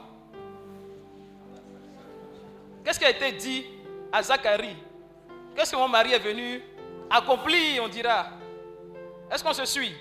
Qu'est-ce 2.84 3.00
qui 3.00 3.06
a 3.06 3.12
été 3.12 3.32
dit 3.32 3.66
à 4.12 4.22
Zacharie? 4.22 4.76
Qu'est-ce 5.56 5.72
que 5.72 5.78
mon 5.78 5.88
mari 5.88 6.12
est 6.12 6.20
venu 6.20 6.62
accomplir, 7.10 7.82
on 7.84 7.88
dira? 7.88 8.43
Est-ce 9.34 9.44
qu'on 9.44 9.54
se 9.54 9.66
suit? 9.66 9.94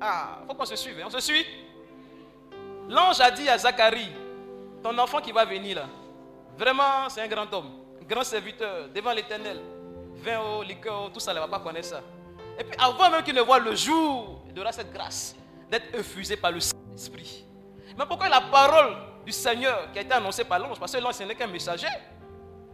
Ah, 0.00 0.38
il 0.42 0.46
faut 0.46 0.54
qu'on 0.54 0.64
se 0.64 0.76
suive. 0.76 0.98
hein. 1.00 1.04
On 1.06 1.10
se 1.10 1.20
suit? 1.20 1.44
L'ange 2.88 3.20
a 3.20 3.30
dit 3.30 3.48
à 3.48 3.58
Zacharie, 3.58 4.10
ton 4.82 4.96
enfant 4.98 5.20
qui 5.20 5.32
va 5.32 5.44
venir 5.44 5.76
là, 5.76 5.86
vraiment 6.58 7.08
c'est 7.08 7.22
un 7.22 7.28
grand 7.28 7.52
homme, 7.52 7.70
un 8.00 8.04
grand 8.04 8.24
serviteur 8.24 8.88
devant 8.94 9.12
l'éternel. 9.12 9.60
Vin 10.16 10.40
au 10.40 10.62
liqueur, 10.62 11.10
tout 11.12 11.20
ça, 11.20 11.32
il 11.32 11.36
ne 11.36 11.40
va 11.40 11.48
pas 11.48 11.58
connaître 11.60 11.88
ça. 11.88 12.00
Et 12.58 12.64
puis 12.64 12.78
avant 12.78 13.10
même 13.10 13.22
qu'il 13.22 13.34
ne 13.34 13.40
voit 13.40 13.58
le 13.58 13.74
jour, 13.74 14.42
il 14.48 14.58
aura 14.60 14.72
cette 14.72 14.92
grâce 14.92 15.34
d'être 15.70 15.98
infusé 15.98 16.36
par 16.36 16.52
le 16.52 16.60
Saint-Esprit. 16.60 17.44
Mais 17.98 18.06
pourquoi 18.06 18.28
la 18.28 18.40
parole 18.42 18.96
du 19.24 19.32
Seigneur 19.32 19.90
qui 19.92 19.98
a 19.98 20.02
été 20.02 20.12
annoncée 20.14 20.44
par 20.44 20.58
l'ange? 20.58 20.78
Parce 20.78 20.92
que 20.92 20.98
l'ange 20.98 21.14
ce 21.14 21.24
n'est 21.24 21.34
qu'un 21.34 21.46
messager. 21.46 21.88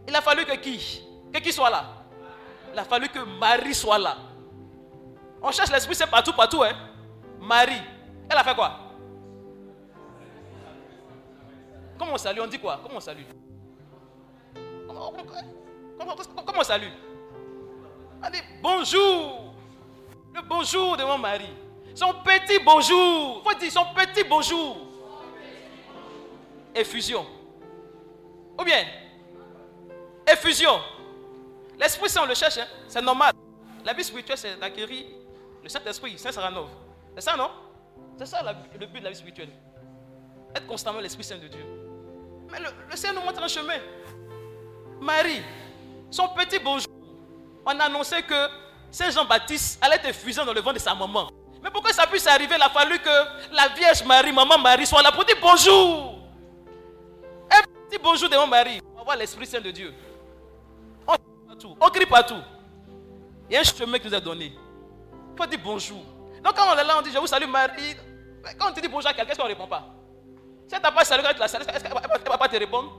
Il 0.07 0.15
a 0.15 0.21
fallu 0.21 0.45
que 0.45 0.55
qui? 0.55 1.03
Que 1.33 1.39
qui 1.39 1.51
soit 1.51 1.69
là? 1.69 1.85
Il 2.73 2.79
a 2.79 2.83
fallu 2.83 3.07
que 3.09 3.19
Marie 3.19 3.73
soit 3.73 3.97
là. 3.97 4.17
On 5.41 5.51
cherche 5.51 5.71
l'Esprit, 5.71 5.95
c'est 5.95 6.07
partout, 6.07 6.33
partout. 6.33 6.61
Hein? 6.63 6.73
Marie, 7.39 7.81
elle 8.29 8.37
a 8.37 8.43
fait 8.43 8.53
quoi? 8.53 8.77
Comment 11.97 12.13
on 12.13 12.17
salue? 12.17 12.39
On 12.41 12.47
dit 12.47 12.59
quoi? 12.59 12.79
Comment 12.83 12.97
on 12.97 12.99
salue? 12.99 13.23
Comment, 14.87 16.59
on 16.59 16.63
salue? 16.63 16.89
On 18.23 18.29
dit 18.29 18.41
bonjour. 18.61 19.53
Le 20.33 20.41
bonjour 20.41 20.97
de 20.97 21.03
mon 21.03 21.17
mari. 21.17 21.49
Son 21.95 22.13
petit 22.23 22.59
bonjour. 22.63 23.43
faut 23.43 23.53
dire 23.57 23.71
son 23.71 23.85
petit 23.95 24.23
bonjour. 24.23 24.77
Effusion. 26.73 27.25
Ou 28.59 28.63
bien, 28.63 28.85
effusion. 30.31 30.79
L'Esprit 31.79 32.09
Saint, 32.09 32.23
on 32.23 32.27
le 32.27 32.35
cherche, 32.35 32.57
hein. 32.59 32.67
c'est 32.87 33.01
normal. 33.01 33.33
La 33.83 33.93
vie 33.93 34.03
spirituelle, 34.03 34.37
c'est 34.37 34.59
d'acquérir 34.59 35.05
le 35.63 35.69
Saint-Esprit, 35.69 36.17
Saint 36.17 36.31
Saranov. 36.31 36.69
C'est 37.15 37.21
ça, 37.21 37.35
non? 37.35 37.49
C'est 38.17 38.25
ça 38.25 38.41
le 38.79 38.85
but 38.85 38.99
de 38.99 39.03
la 39.03 39.09
vie 39.11 39.15
spirituelle. 39.15 39.49
Être 40.55 40.67
constamment 40.67 40.99
l'Esprit 40.99 41.23
Saint 41.23 41.37
de 41.37 41.47
Dieu. 41.47 41.65
Mais 42.51 42.59
le, 42.59 42.67
le 42.89 42.95
Seigneur 42.95 43.21
nous 43.21 43.27
montre 43.27 43.41
un 43.41 43.47
chemin. 43.47 43.77
Marie, 44.99 45.41
son 46.09 46.27
petit 46.29 46.59
bonjour, 46.59 46.91
on 47.65 47.79
annonçait 47.79 48.21
que 48.23 48.47
Saint 48.91 49.09
Jean-Baptiste 49.09 49.83
allait 49.83 49.95
être 49.95 50.09
effusé 50.09 50.43
dans 50.43 50.53
le 50.53 50.61
ventre 50.61 50.75
de 50.75 50.79
sa 50.79 50.93
maman. 50.93 51.29
Mais 51.63 51.71
pour 51.71 51.81
que 51.83 51.93
ça 51.93 52.05
puisse 52.05 52.27
arriver, 52.27 52.55
il 52.55 52.61
a 52.61 52.69
fallu 52.69 52.99
que 52.99 53.53
la 53.55 53.69
Vierge 53.69 54.03
Marie, 54.03 54.31
maman 54.31 54.57
Marie, 54.57 54.85
soit 54.85 55.01
là 55.01 55.11
pour 55.11 55.23
dire 55.25 55.37
bonjour. 55.41 56.19
Un 57.49 57.61
petit 57.87 57.97
bonjour 58.01 58.29
de 58.29 58.35
mon 58.35 58.47
mari. 58.47 58.81
On 58.97 59.03
va 59.03 59.15
l'Esprit 59.15 59.45
Saint 59.45 59.61
de 59.61 59.71
Dieu. 59.71 59.93
On 61.07 61.13
crie 61.13 61.47
partout. 61.47 61.77
On 61.79 61.89
crie 61.89 62.05
partout. 62.05 62.41
Il 63.49 63.53
y 63.53 63.57
a 63.57 63.61
un 63.61 63.63
chemin 63.63 63.99
qui 63.99 64.07
nous 64.07 64.15
est 64.15 64.21
donné. 64.21 64.53
Il 65.31 65.37
faut 65.37 65.45
dire 65.45 65.59
bonjour. 65.63 66.03
Donc 66.43 66.55
quand 66.55 66.73
on 66.73 66.77
est 66.77 66.83
là, 66.83 66.95
on 66.97 67.01
dit 67.01 67.11
je 67.11 67.17
vous 67.19 67.27
salue 67.27 67.47
Marie. 67.47 67.95
Quand 68.57 68.69
on 68.69 68.73
te 68.73 68.79
dit 68.79 68.87
bonjour 68.87 69.09
à 69.09 69.13
quelqu'un, 69.13 69.31
est-ce 69.31 69.39
qu'on 69.39 69.45
ne 69.45 69.49
répond 69.49 69.67
pas? 69.67 69.87
Si 70.67 70.75
elle 70.75 70.81
t'a 70.81 70.91
pas 70.91 71.03
salué 71.03 71.23
quand 71.23 71.37
la 71.37 71.47
salues, 71.47 71.65
est-ce 71.67 71.83
ne 71.83 72.29
va 72.29 72.37
pas 72.37 72.47
te 72.47 72.57
répondre? 72.57 72.91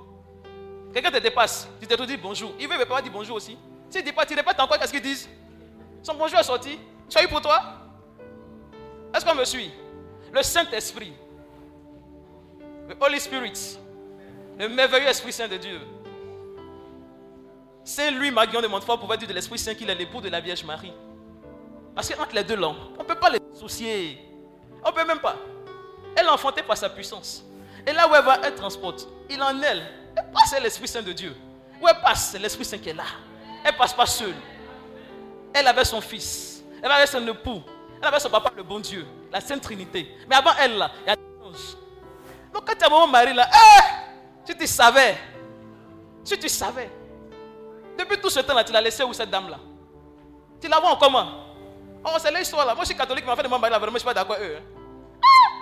Quelqu'un 0.92 1.10
te 1.10 1.18
dépasse, 1.18 1.68
tu 1.80 1.86
te 1.86 2.02
dis 2.02 2.16
bonjour. 2.16 2.52
Il 2.60 2.68
veut 2.68 2.84
pas 2.84 3.00
dire 3.00 3.12
bonjour 3.12 3.36
aussi. 3.36 3.56
S'il 3.88 4.00
ne 4.00 4.06
dit 4.06 4.12
pas, 4.12 4.24
tu 4.26 4.34
répètes 4.34 4.60
encore 4.60 4.78
qu'est-ce 4.78 4.92
qu'ils 4.92 5.02
disent? 5.02 5.28
Son 6.02 6.14
bonjour 6.14 6.38
est 6.38 6.44
sorti. 6.44 6.78
Soyez 7.09 7.28
pour 7.28 7.40
toi. 7.40 7.60
Est-ce 9.14 9.24
qu'on 9.24 9.34
me 9.34 9.44
suit? 9.44 9.70
Le 10.32 10.42
Saint-Esprit, 10.42 11.12
le 12.88 12.96
Holy 12.98 13.20
Spirit, 13.20 13.78
le 14.59 14.68
merveilleux 14.68 15.09
Esprit 15.09 15.32
Saint 15.32 15.48
de 15.48 15.59
Dieu. 15.59 15.78
C'est 17.84 18.10
lui, 18.10 18.30
Maguillon 18.30 18.62
de 18.62 18.66
Montfort, 18.66 18.98
pouvait 18.98 19.18
dire 19.18 19.28
de 19.28 19.34
l'Esprit 19.34 19.59
Saint 19.59 19.74
qu'il 19.74 19.90
est 19.90 19.94
l'époux 19.94 20.20
de 20.22 20.30
la 20.30 20.40
Vierge 20.40 20.64
Marie. 20.64 20.92
Parce 21.94 22.09
qu'entre 22.09 22.35
les 22.35 22.44
deux 22.44 22.56
là, 22.56 22.69
on 22.69 23.02
ne 23.02 23.06
peut 23.06 23.14
pas 23.14 23.31
les 23.31 23.40
associer. 23.55 24.19
On 24.85 24.90
ne 24.90 24.94
peut 24.94 25.05
même 25.05 25.20
pas. 25.20 25.36
Elle 26.16 26.27
est 26.27 26.31
enfantée 26.31 26.62
par 26.62 26.77
sa 26.77 26.89
puissance. 26.89 27.44
Et 27.86 27.93
là 27.93 28.09
où 28.09 28.14
elle 28.14 28.24
va, 28.24 28.39
elle 28.43 28.55
transporte. 28.55 29.09
Il 29.28 29.43
en 29.43 29.60
elle. 29.62 29.82
Elle 30.16 30.31
passe, 30.32 30.55
l'Esprit 30.60 30.89
Saint 30.89 31.02
de 31.02 31.12
Dieu. 31.12 31.35
Où 31.81 31.89
elle 31.89 32.01
passe, 32.01 32.31
c'est 32.32 32.39
l'Esprit 32.39 32.64
Saint 32.64 32.78
qui 32.78 32.90
est 32.90 32.94
là. 32.94 33.05
Elle 33.64 33.77
passe 33.77 33.93
pas 33.93 34.06
seule. 34.06 34.35
Elle 35.52 35.66
avait 35.66 35.85
son 35.85 36.01
fils. 36.01 36.62
Elle 36.82 36.90
avait 36.90 37.06
son 37.06 37.27
époux. 37.27 37.62
Elle 38.01 38.09
avait 38.09 38.20
son 38.20 38.31
papa, 38.31 38.51
le 38.56 38.62
bon 38.62 38.81
Dieu. 38.81 39.06
La 39.31 39.40
Sainte 39.40 39.62
Trinité. 39.62 40.16
Mais 40.28 40.36
avant 40.36 40.52
elle, 40.60 40.77
là, 40.77 40.90
il 41.05 41.09
y 41.09 41.10
a 41.10 41.16
des 41.16 41.23
anges. 41.43 41.77
Donc 42.52 42.66
quand 42.66 42.77
tu 42.77 42.85
as 42.85 42.89
mon 42.89 43.06
mari 43.06 43.32
là, 43.32 43.48
eh, 43.51 43.82
si 44.44 44.56
tu 44.56 44.66
savais, 44.66 45.16
si 46.24 46.39
tu 46.39 46.48
savais, 46.48 46.90
depuis 47.98 48.19
tout 48.20 48.31
ce 48.31 48.40
temps-là, 48.40 48.64
tu 48.64 48.73
l'as 48.73 48.81
laissé 48.81 49.02
où 49.05 49.12
cette 49.12 49.31
dame-là? 49.31 49.59
Tu 50.60 50.69
la 50.69 50.78
vois 50.81 50.90
en 50.90 50.97
comment? 50.97 51.41
Oh, 52.05 52.16
c'est 52.19 52.31
l'histoire 52.37 52.66
là. 52.66 52.74
Moi, 52.74 52.83
je 52.85 52.89
suis 52.89 52.97
catholique, 52.97 53.24
mais 53.24 53.33
en 53.33 53.37
fait, 53.37 53.47
mari 53.49 53.70
là, 53.70 53.79
vraiment, 53.79 53.93
je 53.93 53.95
ne 53.95 53.99
suis 54.01 54.07
pas 54.07 54.15
d'accord 54.15 54.37
eux. 54.41 54.57
Ah, 55.23 55.53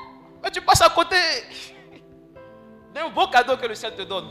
mais 0.43 0.51
tu 0.51 0.61
passes 0.63 0.81
à 0.83 0.89
côté 0.89 1.17
d'un 2.95 3.09
beau 3.11 3.27
cadeau 3.27 3.57
que 3.57 3.67
le 3.67 3.75
ciel 3.75 3.95
te 3.95 4.03
donne. 4.03 4.29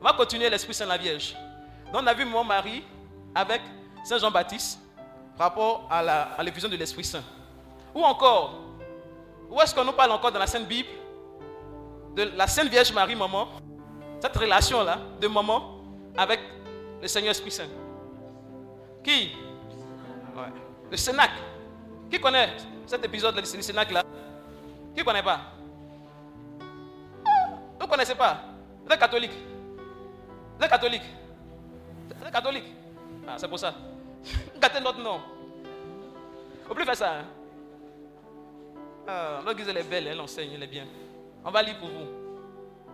On 0.00 0.04
va 0.04 0.12
continuer 0.12 0.48
l'Esprit 0.50 0.74
Saint 0.74 0.86
la 0.86 0.96
Vierge. 0.96 1.34
Donc, 1.92 2.02
on 2.02 2.06
a 2.06 2.14
vu 2.14 2.24
mon 2.24 2.44
mari 2.44 2.84
avec 3.34 3.62
Saint 4.04 4.18
Jean-Baptiste 4.18 4.78
par 5.36 5.48
rapport 5.48 5.88
à 5.90 6.02
la- 6.02 6.22
à 6.38 6.42
l'effusion 6.42 6.68
de 6.68 6.76
l'Esprit 6.76 7.04
Saint. 7.04 7.22
Ou 7.94 8.02
encore, 8.04 8.54
où 9.50 9.60
est-ce 9.60 9.74
qu'on 9.74 9.84
nous 9.84 9.92
parle 9.92 10.12
encore 10.12 10.30
dans 10.30 10.38
la 10.38 10.46
Sainte 10.46 10.66
Bible? 10.68 10.88
De 12.14 12.22
la 12.36 12.46
Sainte 12.46 12.68
Vierge 12.68 12.92
Marie, 12.92 13.16
maman, 13.16 13.48
cette 14.20 14.36
relation-là 14.36 14.98
de 15.20 15.26
maman 15.26 15.80
avec 16.16 16.38
le 17.02 17.08
Seigneur 17.08 17.32
Esprit 17.32 17.50
Saint. 17.50 17.68
Qui? 19.02 19.32
Le 20.90 20.96
Sénac. 20.96 21.30
Qui 22.10 22.20
connaît 22.20 22.50
cet 22.86 23.04
épisode 23.04 23.34
du 23.40 23.62
Sénac 23.62 23.90
là 23.90 24.02
Qui 24.94 25.00
ne 25.00 25.04
connaît 25.04 25.22
pas? 25.22 25.40
Ah, 26.60 26.64
Vous 27.80 27.86
ne 27.86 27.90
connaissez 27.90 28.14
pas? 28.14 28.40
Vous 28.84 28.92
êtes 28.92 29.00
catholique 29.00 29.32
Vous 30.58 30.64
êtes 30.64 30.70
catholique 30.70 31.02
Vous 32.20 32.26
êtes 32.26 32.32
catholique 32.32 32.64
Ah, 33.26 33.34
c'est 33.36 33.48
pour 33.48 33.58
ça. 33.58 33.74
Gâtez 34.60 34.80
notre 34.80 35.00
nom. 35.00 35.20
Au 36.70 36.74
plus 36.74 36.84
faire 36.84 36.96
ça. 36.96 37.12
Hein? 37.20 37.24
Ah, 39.08 39.40
L'église 39.46 39.68
elle 39.68 39.78
est 39.78 39.82
belle, 39.90 40.06
elle 40.06 40.20
enseigne, 40.20 40.52
elle 40.54 40.62
est 40.62 40.66
bien. 40.68 40.86
On 41.44 41.50
va 41.50 41.62
lire 41.62 41.78
pour 41.78 41.88
vous. 41.88 42.06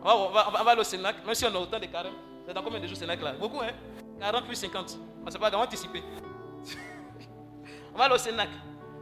On 0.02 0.06
va, 0.06 0.16
on 0.16 0.30
va- 0.30 0.48
on 0.48 0.50
va- 0.52 0.60
on 0.60 0.64
va 0.64 0.70
aller 0.72 0.80
au 0.80 0.84
Sénac, 0.84 1.16
même 1.24 1.34
si 1.34 1.44
on 1.44 1.54
a 1.54 1.58
autant 1.58 1.78
de 1.78 1.86
carême. 1.86 2.14
C'est 2.46 2.54
dans 2.54 2.62
combien 2.62 2.80
de 2.80 2.86
jours 2.86 2.96
Sénac 2.96 3.20
là 3.22 3.32
Beaucoup, 3.32 3.60
hein? 3.60 3.70
40 4.18 4.44
plus 4.46 4.56
50. 4.56 4.96
Ah, 5.26 5.28
c'est 5.30 5.38
pas 5.38 5.50
grave, 5.50 5.62
anticiper. 5.62 6.02
on 7.94 7.98
va 7.98 8.04
aller 8.04 8.14
au 8.14 8.18
Sénac. 8.18 8.48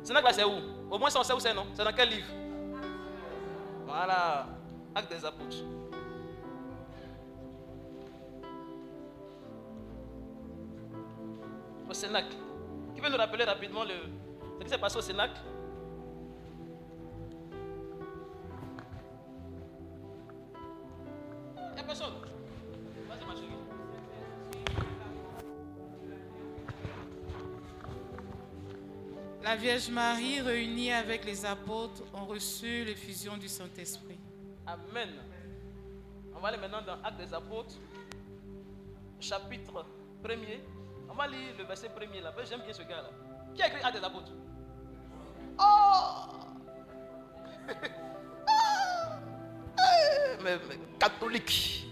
Sénac 0.03 0.25
là, 0.25 0.33
c'est 0.33 0.45
où? 0.45 0.55
Au 0.91 0.99
moins, 0.99 1.09
on 1.15 1.23
sait 1.23 1.33
où 1.33 1.41
c'est, 1.41 1.55
non? 1.55 1.67
C'est 1.75 1.85
dans 1.85 1.93
quel 1.93 2.09
livre? 2.09 2.29
Voilà. 3.87 4.47
Acte 4.95 5.11
des 5.11 5.25
apôtres. 5.25 5.57
Au 11.89 11.93
Sénac. 11.93 12.27
Qui 12.95 13.01
peut 13.01 13.09
nous 13.11 13.17
rappeler 13.17 13.45
rapidement 13.45 13.85
le... 13.85 13.95
ce 14.59 14.65
qui 14.65 14.71
s'est 14.71 14.79
passé 14.79 14.99
au 14.99 15.03
Sénac? 15.03 15.31
A 21.77 21.83
personne? 21.83 22.13
La 29.49 29.57
Vierge 29.57 29.89
Marie, 29.89 30.43
réunie 30.43 30.93
avec 30.93 31.25
les 31.25 31.47
apôtres, 31.47 32.03
ont 32.13 32.27
reçu 32.27 32.85
l'effusion 32.85 33.39
du 33.39 33.49
Saint-Esprit. 33.49 34.19
Amen. 34.67 35.09
On 36.37 36.39
va 36.39 36.49
aller 36.49 36.59
maintenant 36.59 36.83
dans 36.83 37.03
Actes 37.03 37.17
des 37.17 37.33
Apôtres, 37.33 37.77
chapitre 39.19 39.87
1er. 40.23 40.61
On 41.09 41.15
va 41.15 41.27
lire 41.29 41.55
le 41.57 41.65
verset 41.65 41.89
1er 41.89 42.21
là. 42.21 42.35
J'aime 42.47 42.61
bien 42.61 42.75
ce 42.75 42.83
gars-là. 42.83 43.09
Qui 43.55 43.63
a 43.63 43.69
écrit 43.69 43.83
Actes 43.83 43.99
des 43.99 44.05
Apôtres? 44.05 44.33
Oh 45.59 46.05
Ah 49.79 50.37
mais, 50.45 50.59
mais 50.69 50.79
catholique. 50.99 51.87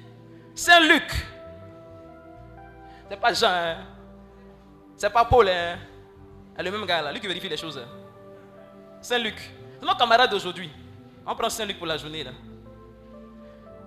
Saint 0.55 0.81
Luc. 0.81 1.11
C'est 3.09 3.19
pas 3.19 3.33
Jean, 3.33 3.49
hein. 3.49 3.87
C'est 4.99 5.11
pas 5.11 5.25
Paul, 5.25 5.49
hein. 5.49 5.79
Le 6.59 6.71
même 6.71 6.85
gars 6.87 7.03
là, 7.03 7.13
lui 7.13 7.21
qui 7.21 7.27
vérifie 7.27 7.49
les 7.49 7.57
choses. 7.57 7.79
hein. 7.79 7.87
Saint 9.01 9.19
Luc. 9.19 9.39
C'est 9.79 9.85
notre 9.87 9.99
camarade 9.99 10.31
d'aujourd'hui. 10.31 10.71
On 11.27 11.35
prend 11.35 11.51
Saint 11.51 11.65
Luc 11.67 11.79
pour 11.79 11.87
la 11.87 11.97
journée 11.97 12.25
là. 12.25 12.31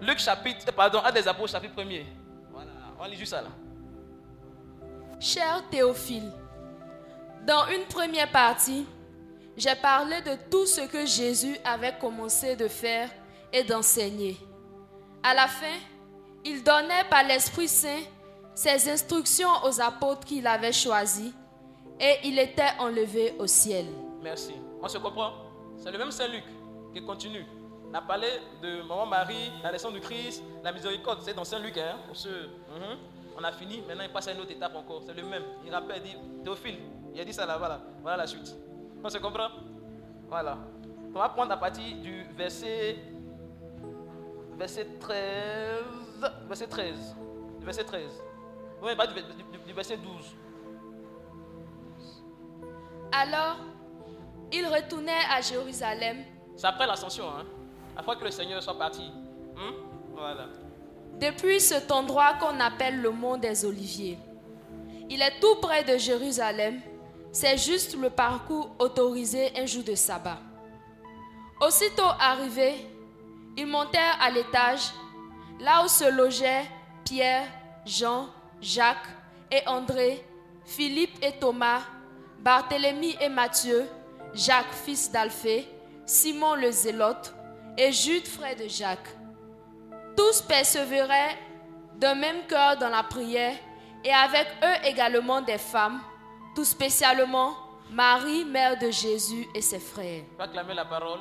Luc 0.02 0.20
chapitre, 0.20 0.66
eh, 0.68 0.72
pardon, 0.72 1.00
Actes 1.00 1.16
des 1.16 1.28
Apôtres 1.28 1.52
chapitre 1.52 1.76
1er. 1.76 2.06
Voilà, 2.52 2.72
on 3.00 3.06
lit 3.06 3.18
juste 3.18 3.32
ça 3.32 3.41
là. 3.41 3.50
Cher 5.20 5.64
Théophile, 5.70 6.32
dans 7.46 7.66
une 7.68 7.86
première 7.86 8.30
partie, 8.32 8.86
j'ai 9.58 9.76
parlé 9.76 10.22
de 10.22 10.38
tout 10.50 10.66
ce 10.66 10.82
que 10.82 11.06
Jésus 11.06 11.58
avait 11.66 11.98
commencé 12.00 12.56
de 12.56 12.68
faire 12.70 13.10
et 13.52 13.64
d'enseigner. 13.64 14.38
À 15.22 15.34
la 15.34 15.48
fin, 15.48 15.76
il 16.46 16.64
donnait 16.64 17.04
par 17.10 17.24
l'Esprit 17.24 17.68
Saint 17.68 18.00
ses 18.56 18.90
instructions 18.90 19.52
aux 19.66 19.82
apôtres 19.82 20.26
qu'il 20.26 20.48
avait 20.48 20.72
choisis 20.72 21.34
et 22.00 22.16
il 22.24 22.40
était 22.40 22.72
enlevé 22.80 23.36
au 23.40 23.48
ciel. 23.48 23.86
Merci. 24.22 24.54
On 24.82 24.88
se 24.88 24.98
comprend 24.98 25.34
C'est 25.78 25.92
le 25.92 25.98
même 25.98 26.12
Saint 26.12 26.28
Luc 26.28 26.44
qui 26.94 27.04
continue. 27.04 27.46
On 27.92 27.94
a 27.94 28.02
parlé 28.02 28.28
de 28.62 28.82
Maman 28.84 29.06
Marie, 29.06 29.52
la 29.64 29.72
naissance 29.72 29.94
du 29.94 30.00
Christ, 30.00 30.44
la 30.64 30.72
miséricorde. 30.72 31.20
C'est 31.22 31.34
dans 31.34 31.44
Saint 31.44 31.60
Luc, 31.60 31.78
hein, 31.78 31.98
pour. 32.08 32.16
Mhm. 32.32 32.98
On 33.38 33.44
a 33.44 33.52
fini. 33.52 33.82
Maintenant, 33.88 34.04
il 34.04 34.12
passe 34.12 34.28
à 34.28 34.34
une 34.34 34.40
autre 34.42 34.52
étape 34.52 34.76
encore. 34.76 35.02
C'est 35.06 35.14
le 35.14 35.24
même. 35.24 35.44
Il 35.66 35.74
rappelle, 35.74 36.02
il 36.06 36.12
dit 36.12 36.18
Théophile. 36.44 36.78
Il 37.14 37.22
a 37.22 37.26
dit 37.26 37.34
ça 37.34 37.46
là, 37.46 37.58
voilà. 37.58 37.82
Voilà 38.02 38.18
la 38.18 38.28
suite. 38.28 38.56
On 39.04 39.10
se 39.10 39.18
comprend 39.18 39.50
Voilà. 40.28 40.58
On 41.16 41.18
va 41.20 41.30
prendre 41.30 41.52
à 41.52 41.58
partir 41.58 41.98
du 41.98 42.24
verset. 42.38 42.98
Verset 44.58 44.88
13. 45.00 45.84
Verset 46.48 46.68
13. 46.68 47.16
Du 47.60 47.66
verset 47.66 47.84
13. 47.86 48.24
Oui, 48.84 48.96
pas 48.96 49.08
du 49.08 49.74
verset 49.74 49.98
12. 49.98 50.36
Alors, 53.11 53.57
il 54.52 54.65
retournait 54.68 55.26
à 55.31 55.41
Jérusalem 55.41 56.18
C'est 56.56 56.68
après 56.68 56.88
l'ascension, 56.88 57.26
hein. 57.30 57.45
Après 57.95 58.15
que 58.18 58.23
le 58.23 58.31
Seigneur 58.31 58.61
soit 58.64 58.77
parti. 58.77 59.11
Hmm? 59.56 59.73
Voilà. 60.15 60.48
depuis 61.19 61.60
cet 61.60 61.91
endroit 61.91 62.34
qu'on 62.40 62.60
appelle 62.60 63.02
le 63.02 63.10
mont 63.11 63.38
des 63.38 63.65
Oliviers. 63.65 64.18
Il 65.10 65.22
est 65.22 65.40
tout 65.40 65.56
près 65.61 65.84
de 65.84 65.98
Jérusalem. 65.98 66.81
C'est 67.31 67.57
juste 67.57 67.95
le 67.98 68.10
parcours 68.10 68.72
autorisé 68.80 69.52
un 69.57 69.65
jour 69.65 69.84
de 69.84 69.95
sabbat. 69.95 70.40
Aussitôt 71.61 72.11
arrivés, 72.19 72.86
ils 73.57 73.68
montèrent 73.68 74.18
à 74.22 74.30
l'étage, 74.30 74.91
là 75.60 75.84
où 75.84 75.88
se 75.88 76.10
logeaient 76.10 76.65
Pierre, 77.03 77.45
Jean, 77.86 78.27
Jacques 78.61 79.10
et 79.52 79.68
André, 79.68 80.23
Philippe 80.65 81.18
et 81.23 81.34
Thomas, 81.34 81.81
Barthélemy 82.40 83.18
et 83.20 83.28
Matthieu, 83.28 83.86
Jacques 84.34 84.74
fils 84.86 85.11
d'Alphée, 85.11 85.68
Simon 86.06 86.56
le 86.56 86.72
Zélote 86.72 87.34
et 87.78 87.91
Jude 87.91 88.28
frère 88.28 88.56
de 88.56 88.68
Jacques. 88.68 89.10
Tous 90.16 90.41
persévéraient 90.44 91.38
d'un 91.95 92.16
même 92.16 92.48
cœur 92.48 92.78
dans 92.78 92.90
la 92.90 93.03
prière 93.03 93.56
et 94.06 94.14
avec 94.14 94.48
eux 94.64 94.88
également 94.88 95.41
des 95.41 95.57
femmes, 95.57 95.99
tout 96.56 96.64
spécialement 96.64 97.56
Marie, 97.91 98.45
mère 98.45 98.78
de 98.78 98.90
Jésus 98.90 99.48
et 99.53 99.61
ses 99.61 99.80
frères. 99.80 100.24
La 100.38 100.86
parole. 100.86 101.20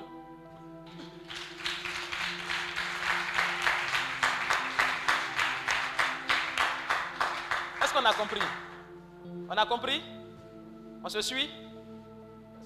Est-ce 7.82 7.92
qu'on 7.92 8.04
a 8.04 8.12
compris? 8.12 8.40
On 9.48 9.56
a 9.56 9.66
compris? 9.66 10.17
On 11.08 11.10
se 11.10 11.22
suit? 11.22 11.48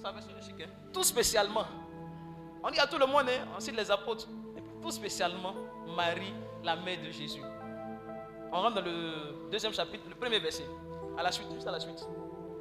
Ça 0.01 0.11
va? 0.11 0.19
Tout 0.91 1.03
spécialement. 1.03 1.63
On 2.61 2.69
dit 2.71 2.77
à 2.77 2.85
tout 2.87 2.97
le 2.97 3.05
monde, 3.05 3.23
hein, 3.29 3.47
on 3.55 3.59
cite 3.61 3.73
les 3.73 3.89
apôtres. 3.89 4.27
Et 4.57 4.81
tout 4.81 4.91
spécialement, 4.91 5.53
Marie, 5.95 6.33
la 6.61 6.75
mère 6.75 6.97
de 7.01 7.09
Jésus. 7.09 7.39
On 8.51 8.59
rentre 8.59 8.75
dans 8.75 8.81
le 8.81 9.47
deuxième 9.49 9.71
chapitre, 9.73 10.03
le 10.09 10.15
premier 10.15 10.39
verset. 10.39 10.65
À 11.17 11.23
la 11.23 11.31
suite, 11.31 11.47
juste 11.53 11.67
à 11.67 11.71
la 11.71 11.79
suite. 11.79 12.05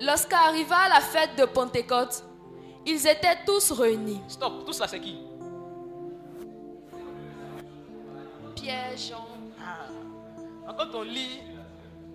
Lorsqu'arriva 0.01 0.89
la 0.89 1.01
fête 1.01 1.35
de 1.37 1.47
Pentecôte, 1.47 2.23
Ils 2.87 3.05
étaient 3.09 3.45
tous 3.45 3.73
réunis. 3.73 4.21
Stop, 4.29 4.65
tout 4.65 4.73
ça 4.73 4.87
c'est 4.87 5.01
qui? 5.01 5.19
Pierre, 8.55 8.97
Jean. 8.97 9.27
Ah. 9.61 10.75
Quand 10.79 10.95
on 10.95 11.03
lit, 11.03 11.41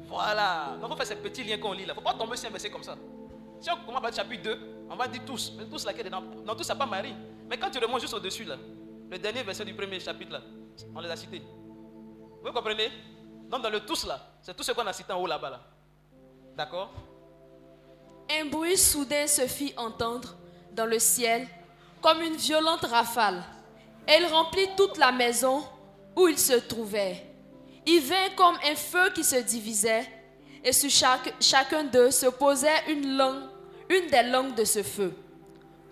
voilà. 0.08 0.78
Donc 0.82 0.90
on 0.92 0.96
fait 0.96 1.04
ces 1.04 1.18
petits 1.18 1.44
liens 1.44 1.58
qu'on 1.58 1.74
lit 1.74 1.86
là. 1.86 1.94
Il 1.94 2.00
ne 2.00 2.02
faut 2.02 2.10
pas 2.10 2.14
tomber 2.14 2.38
sur 2.38 2.48
un 2.48 2.52
verset 2.52 2.70
comme 2.70 2.84
ça. 2.84 2.96
Si 3.60 3.70
on 3.72 3.78
commence 3.86 4.02
par 4.02 4.12
le 4.12 4.16
chapitre 4.16 4.44
2, 4.44 4.60
on 4.90 4.96
va 4.96 5.08
dire 5.08 5.22
tous. 5.26 5.54
Mais 5.58 5.66
tous 5.66 5.86
est 5.86 6.04
dedans. 6.04 6.22
Non, 6.46 6.56
tous, 6.56 6.64
ça 6.64 6.76
pas 6.76 6.86
Marie. 6.86 7.16
Mais 7.50 7.58
quand 7.58 7.70
tu 7.70 7.80
remontes 7.80 8.02
juste 8.02 8.14
au-dessus 8.14 8.44
là, 8.44 8.56
le 9.10 9.18
dernier 9.18 9.44
verset 9.44 9.66
du 9.66 9.74
premier 9.74 10.00
chapitre 10.00 10.34
là, 10.34 10.42
on 10.94 11.00
les 11.00 11.10
a 11.10 11.16
cités. 11.16 11.42
Vous 12.44 12.52
comprenez? 12.52 12.90
Donc 13.50 13.62
dans 13.62 13.70
le 13.70 13.80
tous 13.80 14.06
là, 14.06 14.20
c'est 14.42 14.56
tout 14.56 14.64
ce 14.64 14.72
qu'on 14.72 14.86
a 14.86 14.94
cité 14.94 15.14
en 15.14 15.22
haut 15.22 15.28
là-bas 15.28 15.50
là. 15.50 15.60
D'accord? 16.56 16.92
Un 18.30 18.46
bruit 18.46 18.78
soudain 18.78 19.26
se 19.26 19.48
fit 19.48 19.74
entendre 19.78 20.36
dans 20.74 20.86
le 20.86 21.00
ciel 21.00 21.48
comme 22.02 22.22
une 22.22 22.36
violente 22.36 22.86
rafale. 22.86 23.42
Elle 24.06 24.26
remplit 24.26 24.68
toute 24.76 24.98
la 24.98 25.12
maison 25.12 25.64
où 26.16 26.28
ils 26.28 26.38
se 26.38 26.54
trouvaient. 26.54 27.26
Il 27.86 28.02
vint 28.02 28.30
comme 28.36 28.58
un 28.66 28.76
feu 28.76 29.12
qui 29.16 29.24
se 29.24 29.38
divisait, 29.38 30.06
et 30.64 30.74
sur 30.74 30.90
chacun 30.90 31.84
d'eux 31.86 32.12
se 32.12 32.28
posait 32.28 32.90
une 32.90 33.18
langue, 33.18 33.44
une 33.90 34.10
des 34.10 34.24
langues 34.24 34.56
de 34.56 34.66
ce 34.66 34.84
feu. 34.84 35.14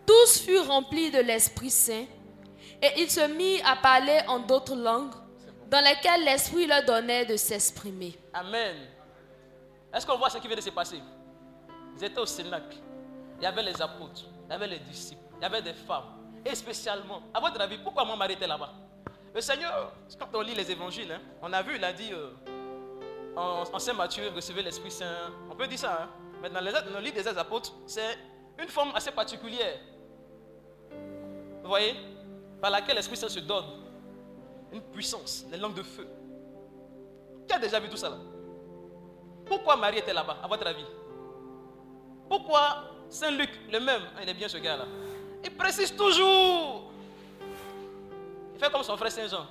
Tous 0.06 0.40
furent 0.42 0.68
remplis 0.68 1.12
de 1.12 1.20
l'Esprit 1.20 1.72
Saint, 1.72 2.06
et 2.82 2.90
ils 2.98 3.10
se 3.10 3.26
mirent 3.36 3.68
à 3.68 3.78
parler 3.78 4.20
en 4.28 4.40
d'autres 4.40 4.76
langues, 4.76 5.14
dans 5.70 5.82
lesquelles 5.82 6.24
l'Esprit 6.24 6.68
leur 6.68 6.84
donnait 6.86 7.26
de 7.26 7.38
s'exprimer. 7.38 8.18
Amen. 8.34 8.76
Est-ce 9.94 10.06
qu'on 10.06 10.18
voit 10.18 10.30
ce 10.30 10.38
qui 10.38 10.48
vient 10.48 10.58
de 10.58 10.62
se 10.62 10.70
passer? 10.70 11.00
Ils 11.98 12.04
étaient 12.04 12.20
au 12.20 12.26
Cénacle. 12.26 12.78
Il 13.40 13.44
y 13.44 13.48
avait 13.48 13.64
les 13.64 13.82
apôtres, 13.82 14.26
il 14.48 14.52
y 14.52 14.54
avait 14.54 14.68
les 14.68 14.80
disciples, 14.80 15.22
il 15.38 15.44
y 15.44 15.46
avait 15.46 15.62
des 15.62 15.74
femmes. 15.74 16.04
Et 16.46 16.54
spécialement, 16.54 17.22
à 17.34 17.40
votre 17.40 17.60
avis, 17.60 17.78
pourquoi 17.78 18.06
mon 18.06 18.16
mari 18.16 18.34
était 18.34 18.48
là-bas? 18.48 18.74
Le 19.34 19.42
Seigneur, 19.42 19.92
quand 20.20 20.28
on 20.34 20.42
lit 20.42 20.56
les 20.56 20.70
évangiles, 20.72 21.12
hein, 21.12 21.20
on 21.42 21.52
a 21.52 21.62
vu, 21.62 21.76
il 21.76 21.84
a 21.84 21.92
dit 21.92 22.14
euh, 22.14 22.30
en, 23.36 23.80
Saint 23.80 23.94
Matthieu, 23.94 24.30
recevez 24.36 24.64
l'Esprit 24.64 24.92
Saint. 24.92 25.32
On 25.50 25.56
peut 25.56 25.68
dire 25.68 25.80
ça. 25.80 26.10
Hein? 26.44 26.50
Dans 26.50 26.62
le 26.62 27.00
livre 27.00 27.16
des 27.16 27.28
apôtres, 27.28 27.74
c'est 27.86 28.18
une 28.60 28.68
forme 28.70 28.92
assez 28.96 29.12
particulière. 29.12 29.80
Vous 31.62 31.70
voyez? 31.70 31.96
Par 32.62 32.70
laquelle 32.70 32.96
l'Esprit 32.96 33.18
Saint 33.18 33.30
se 33.30 33.40
donne. 33.40 33.66
Une 34.72 34.82
puissance, 34.82 35.46
les 35.52 35.58
langues 35.58 35.76
de 35.76 35.84
feu. 35.84 36.08
Qui 37.48 37.54
a 37.54 37.60
déjà 37.60 37.80
vu 37.80 37.90
tout 37.90 37.98
ça 37.98 38.10
là? 38.10 38.18
Pourquoi 39.46 39.76
Marie 39.76 40.00
était 40.00 40.14
là-bas, 40.14 40.38
à 40.44 40.48
votre 40.48 40.66
avis? 40.66 40.86
Pourquoi 42.28 42.86
Saint 43.10 43.32
Luc, 43.32 43.50
le 43.72 43.80
même, 43.80 44.02
hein, 44.02 44.22
il 44.24 44.30
est 44.30 44.34
bien 44.34 44.48
ce 44.48 44.58
gars-là, 44.58 44.86
il 45.44 45.56
précise 45.56 45.96
toujours. 45.96 46.92
Il 48.54 48.60
fait 48.60 48.72
comme 48.72 48.84
son 48.84 48.98
frère 48.98 49.12
Saint 49.12 49.28
Jean. 49.28 49.46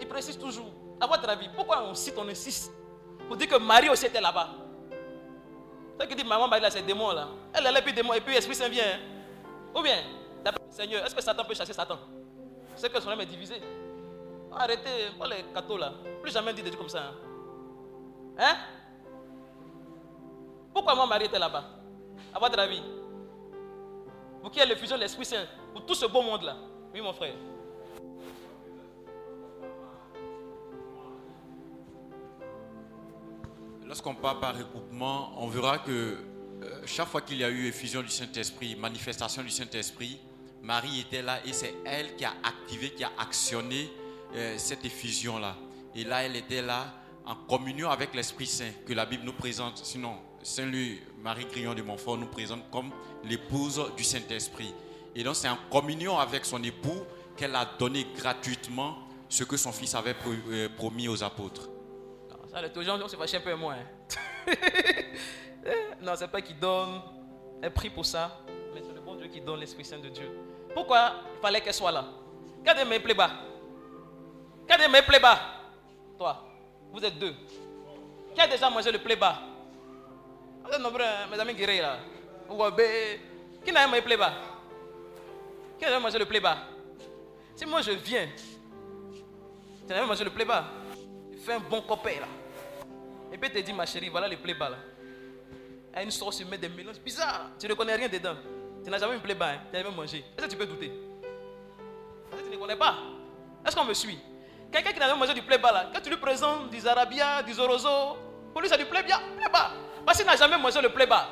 Il 0.00 0.08
précise 0.08 0.38
toujours. 0.38 0.70
À 1.00 1.06
votre 1.06 1.28
avis, 1.28 1.48
pourquoi 1.54 1.82
on 1.82 1.94
cite, 1.94 2.14
on 2.18 2.28
insiste 2.28 2.72
pour 3.26 3.36
dire 3.36 3.48
que 3.48 3.56
Marie 3.56 3.88
aussi 3.88 4.06
était 4.06 4.20
là-bas? 4.20 4.48
Ceux 6.00 6.06
qui 6.06 6.14
dit 6.14 6.24
maman 6.24 6.48
Marie 6.48 6.62
là, 6.62 6.70
c'est 6.70 6.82
démon 6.82 7.12
là. 7.12 7.28
Elle, 7.52 7.66
est 7.66 7.82
plus 7.82 7.92
démon 7.92 8.12
et 8.14 8.20
puis 8.20 8.34
Esprit 8.36 8.54
Saint 8.54 8.68
vient. 8.68 8.82
hein. 8.84 8.98
Ou 9.74 9.82
bien, 9.82 9.98
d'après 10.44 10.64
le 10.66 10.72
Seigneur, 10.72 11.04
est-ce 11.04 11.14
que 11.14 11.22
Satan 11.22 11.44
peut 11.44 11.54
chasser 11.54 11.72
Satan? 11.72 11.98
C'est 12.76 12.90
que 12.92 13.00
son 13.00 13.10
âme 13.10 13.20
est 13.20 13.26
divisé. 13.26 13.60
Arrêtez, 14.54 15.10
pas 15.18 15.26
les 15.28 15.42
cathos 15.54 15.78
là. 15.78 15.92
Plus 16.22 16.32
jamais 16.32 16.52
dit 16.52 16.62
des 16.62 16.70
trucs 16.70 16.80
comme 16.80 16.88
ça. 16.88 17.02
Hein, 17.02 17.14
Hein? 18.38 18.56
Pourquoi 20.72 20.94
moi 20.94 21.06
Marie 21.06 21.26
était 21.26 21.38
là-bas? 21.38 21.64
À 22.34 22.38
votre 22.38 22.58
avis 22.58 22.82
qu'il 24.52 24.60
y 24.60 24.64
ait 24.64 24.68
l'effusion 24.68 24.96
de 24.96 25.00
l'Esprit 25.02 25.24
Saint, 25.24 25.44
pour 25.72 25.84
tout 25.86 25.94
ce 25.94 26.06
beau 26.06 26.22
monde 26.22 26.42
là. 26.42 26.56
Oui, 26.92 27.00
mon 27.00 27.12
frère. 27.12 27.34
Lorsqu'on 33.92 34.14
parle 34.14 34.40
par 34.40 34.56
regroupement, 34.56 35.34
on 35.36 35.48
verra 35.48 35.76
que 35.76 35.90
euh, 35.90 36.16
chaque 36.86 37.08
fois 37.08 37.20
qu'il 37.20 37.36
y 37.36 37.44
a 37.44 37.50
eu 37.50 37.66
effusion 37.66 38.00
du 38.00 38.08
Saint-Esprit, 38.08 38.74
manifestation 38.74 39.42
du 39.42 39.50
Saint-Esprit, 39.50 40.18
Marie 40.62 41.00
était 41.00 41.20
là 41.20 41.44
et 41.44 41.52
c'est 41.52 41.74
elle 41.84 42.16
qui 42.16 42.24
a 42.24 42.32
activé, 42.42 42.88
qui 42.88 43.04
a 43.04 43.10
actionné 43.18 43.90
euh, 44.34 44.54
cette 44.56 44.86
effusion-là. 44.86 45.56
Et 45.94 46.04
là, 46.04 46.22
elle 46.22 46.36
était 46.36 46.62
là 46.62 46.86
en 47.26 47.34
communion 47.34 47.90
avec 47.90 48.14
l'Esprit 48.14 48.46
Saint 48.46 48.70
que 48.86 48.94
la 48.94 49.04
Bible 49.04 49.24
nous 49.26 49.34
présente. 49.34 49.82
Sinon, 49.84 50.14
Saint-Louis, 50.42 50.98
Marie 51.22 51.44
Grillon 51.44 51.74
de 51.74 51.82
Montfort 51.82 52.16
nous 52.16 52.28
présente 52.28 52.70
comme 52.70 52.92
l'épouse 53.24 53.78
du 53.94 54.04
Saint-Esprit. 54.04 54.72
Et 55.14 55.22
donc, 55.22 55.36
c'est 55.36 55.50
en 55.50 55.58
communion 55.70 56.18
avec 56.18 56.46
son 56.46 56.62
époux 56.62 57.02
qu'elle 57.36 57.54
a 57.54 57.68
donné 57.78 58.06
gratuitement 58.16 58.96
ce 59.28 59.44
que 59.44 59.58
son 59.58 59.70
fils 59.70 59.94
avait 59.94 60.16
euh, 60.48 60.70
promis 60.78 61.08
aux 61.08 61.22
apôtres. 61.22 61.68
Ça, 62.52 62.58
un 62.58 63.40
peu 63.40 63.54
moins. 63.54 63.76
hein. 63.76 64.52
non, 66.02 66.12
c'est 66.16 66.28
pas 66.28 66.42
qu'il 66.42 66.58
donne 66.58 67.00
un 67.62 67.70
prix 67.70 67.88
pour 67.88 68.04
ça, 68.04 68.40
mais 68.74 68.82
c'est 68.82 68.92
le 68.92 69.00
bon 69.00 69.14
Dieu 69.14 69.28
qui 69.28 69.40
donne 69.40 69.60
l'Esprit 69.60 69.84
Saint 69.84 69.98
de 69.98 70.08
Dieu. 70.08 70.28
Pourquoi 70.74 71.12
il 71.34 71.40
fallait 71.40 71.60
qu'elle 71.60 71.72
soit 71.72 71.92
là? 71.92 72.04
Quand 72.64 72.74
des 72.74 72.84
mains 72.84 73.00
plaît 73.00 73.14
bas 73.14 73.30
Quand 74.68 74.76
des 74.76 74.88
mains 74.88 75.02
plaît 75.02 75.18
bas 75.18 75.38
Toi, 76.18 76.44
vous 76.92 77.04
êtes 77.04 77.18
deux. 77.18 77.34
Qui 78.34 78.40
a 78.40 78.46
déjà 78.46 78.68
mangé 78.68 78.92
le 78.92 78.98
plaît 78.98 79.16
bas 79.16 79.38
Vous 80.64 80.72
êtes 80.72 80.80
nombreux, 80.80 81.02
hein, 81.02 81.26
mes 81.30 81.40
amis 81.40 81.54
guéris 81.54 81.80
là. 81.80 81.98
Qui 83.64 83.72
n'a 83.72 83.82
jamais 83.82 84.02
plaît 84.02 84.16
bas 84.16 84.32
Qui 85.78 85.84
a 85.84 85.88
déjà 85.88 86.00
mangé 86.00 86.18
le 86.18 86.26
plaît 86.26 86.40
bas 86.40 86.58
Si 87.56 87.64
moi 87.64 87.80
je 87.80 87.92
viens, 87.92 88.28
tu 89.80 89.86
n'as 89.88 89.94
jamais 89.96 90.06
mangé 90.08 90.24
le 90.24 90.30
plaît 90.30 90.44
bas 90.44 90.64
il 91.32 91.38
fait 91.38 91.54
un 91.54 91.60
bon 91.60 91.80
copain 91.80 92.20
là. 92.20 92.41
Et 93.32 93.38
puis 93.38 93.48
il 93.48 93.52
te 93.52 93.58
dit, 93.58 93.72
ma 93.72 93.86
chérie, 93.86 94.08
voilà 94.08 94.28
les 94.28 94.36
plaies 94.36 94.54
bas 94.54 94.68
là. 94.68 94.76
A 95.94 96.02
une 96.02 96.10
sauce, 96.10 96.40
il 96.40 96.46
met 96.46 96.58
des 96.58 96.68
mélanges 96.68 97.00
bizarres. 97.00 97.50
Tu 97.58 97.66
ne 97.66 97.74
connais 97.74 97.94
rien 97.94 98.08
dedans. 98.08 98.36
Tu 98.84 98.90
n'as 98.90 98.98
jamais 98.98 99.14
une 99.14 99.20
plaie 99.20 99.34
bas, 99.34 99.50
hein. 99.50 99.58
tu 99.70 99.76
n'as 99.76 99.82
jamais 99.82 99.96
mangé. 99.96 100.18
Est-ce 100.18 100.46
que 100.46 100.50
tu 100.50 100.56
peux 100.56 100.66
douter? 100.66 100.92
Parce 102.30 102.42
que 102.42 102.48
tu 102.48 102.54
ne 102.54 102.60
connais 102.60 102.76
pas? 102.76 102.96
Est-ce 103.66 103.76
qu'on 103.76 103.84
me 103.84 103.94
suit? 103.94 104.18
Quelqu'un 104.70 104.92
qui 104.92 104.98
n'a 104.98 105.06
jamais 105.06 105.20
mangé 105.20 105.34
du 105.34 105.42
plaie 105.42 105.58
bas 105.58 105.72
là, 105.72 105.90
quand 105.92 106.00
tu 106.00 106.10
lui 106.10 106.16
présentes 106.16 106.70
du 106.70 106.80
zarabia, 106.80 107.42
du 107.42 107.52
zorozo, 107.52 108.16
pour 108.52 108.60
lui 108.60 108.68
c'est 108.68 108.78
du 108.78 108.86
plaie 108.86 109.02
bien, 109.02 109.18
plaie 109.36 109.48
bas. 109.52 109.72
Parce 110.04 110.18
qu'il 110.18 110.26
n'a 110.26 110.36
jamais 110.36 110.58
mangé 110.58 110.80
le 110.80 110.88
plaie 110.88 111.06
bas. 111.06 111.28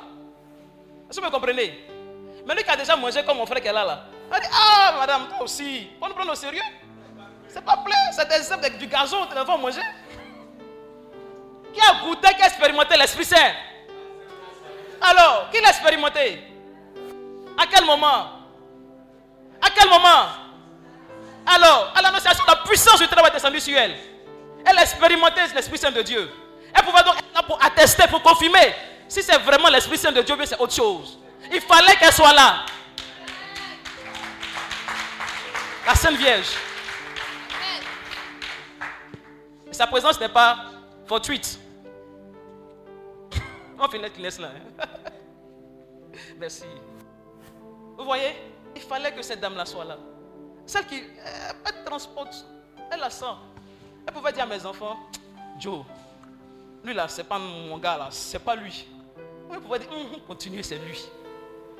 Est-ce 1.09 1.19
que 1.19 1.25
vous 1.25 1.29
me 1.29 1.31
comprenez? 1.31 1.87
Mais 2.45 2.55
lui 2.55 2.63
qui 2.63 2.69
a 2.69 2.77
déjà 2.77 2.95
mangé 2.95 3.23
comme 3.23 3.37
mon 3.37 3.45
frère 3.45 3.61
qui 3.61 3.67
est 3.67 3.73
là 3.73 4.07
il 4.33 4.39
dit, 4.39 4.47
ah 4.53 4.95
madame, 4.97 5.27
toi 5.27 5.41
aussi, 5.43 5.89
on 5.99 6.07
nous 6.07 6.13
prend 6.13 6.31
au 6.31 6.35
sérieux 6.35 6.61
c'est 7.51 7.65
pas 7.65 7.77
plaît, 7.83 7.93
c'est 8.13 8.27
des 8.27 8.51
avec 8.53 8.77
du 8.77 8.87
gazon, 8.87 9.27
tu 9.27 9.35
vas 9.35 9.57
manger. 9.57 9.81
Qui 11.73 11.79
a 11.81 12.05
goûté, 12.05 12.33
qui 12.35 12.41
a 12.43 12.47
expérimenté 12.47 12.97
l'Esprit 12.97 13.25
Saint? 13.25 13.53
Alors, 15.01 15.49
qui 15.51 15.61
l'a 15.61 15.69
expérimenté? 15.69 16.43
À 17.57 17.65
quel 17.67 17.85
moment? 17.85 18.29
À 19.61 19.69
quel 19.75 19.89
moment? 19.89 20.25
Alors, 21.45 21.93
à 21.95 22.01
l'annonciation, 22.01 22.43
la 22.47 22.57
puissance 22.57 22.99
du 22.99 23.07
travail 23.07 23.31
descendue 23.31 23.59
sur 23.59 23.77
elle. 23.77 23.95
Elle 24.65 24.77
a 24.77 24.83
expérimenté 24.83 25.41
l'Esprit 25.55 25.77
Saint 25.77 25.91
de 25.91 26.01
Dieu. 26.01 26.31
Elle 26.73 26.83
pouvait 26.83 27.03
donc 27.03 27.15
être 27.17 27.33
là 27.33 27.43
pour 27.43 27.63
attester, 27.63 28.07
pour 28.07 28.21
confirmer. 28.21 28.75
Si 29.07 29.23
c'est 29.23 29.37
vraiment 29.39 29.69
l'Esprit 29.69 29.97
Saint 29.97 30.11
de 30.11 30.21
Dieu, 30.21 30.35
bien 30.35 30.45
c'est 30.45 30.59
autre 30.59 30.73
chose. 30.73 31.19
Il 31.51 31.61
fallait 31.61 31.95
qu'elle 31.95 32.13
soit 32.13 32.33
là. 32.33 32.65
La 35.85 35.95
Sainte 35.95 36.15
Vierge. 36.15 36.47
Sa 39.71 39.87
présence 39.87 40.19
n'est 40.19 40.29
pas 40.29 40.57
fortuite. 41.07 41.59
On 43.83 43.87
finit 43.89 44.03
avec 44.05 44.17
Inès 44.19 44.39
là. 44.39 44.49
hein. 44.79 44.85
Merci. 46.39 46.65
Vous 47.97 48.03
voyez, 48.05 48.35
il 48.75 48.81
fallait 48.81 49.11
que 49.11 49.21
cette 49.21 49.39
dame-là 49.39 49.65
soit 49.65 49.85
là. 49.85 49.97
Celle 50.65 50.85
qui 50.85 50.99
euh, 51.01 51.51
elle 51.65 51.83
transporte, 51.83 52.45
elle 52.91 52.99
la 52.99 53.09
sent. 53.09 53.25
Elle 54.05 54.13
pouvait 54.13 54.31
dire 54.31 54.43
à 54.43 54.47
mes 54.47 54.63
enfants, 54.65 54.97
Joe, 55.59 55.83
lui 56.83 56.93
là, 56.93 57.07
c'est 57.07 57.23
pas 57.23 57.39
mon 57.39 57.77
gars 57.77 57.97
là, 57.97 58.07
c'est 58.11 58.39
pas 58.43 58.55
lui. 58.55 58.87
Elle 59.51 59.59
pouvait 59.59 59.79
dire, 59.79 59.91
Hum, 59.91 60.13
hum, 60.13 60.21
continuez, 60.27 60.63
c'est 60.63 60.77
lui. 60.77 61.03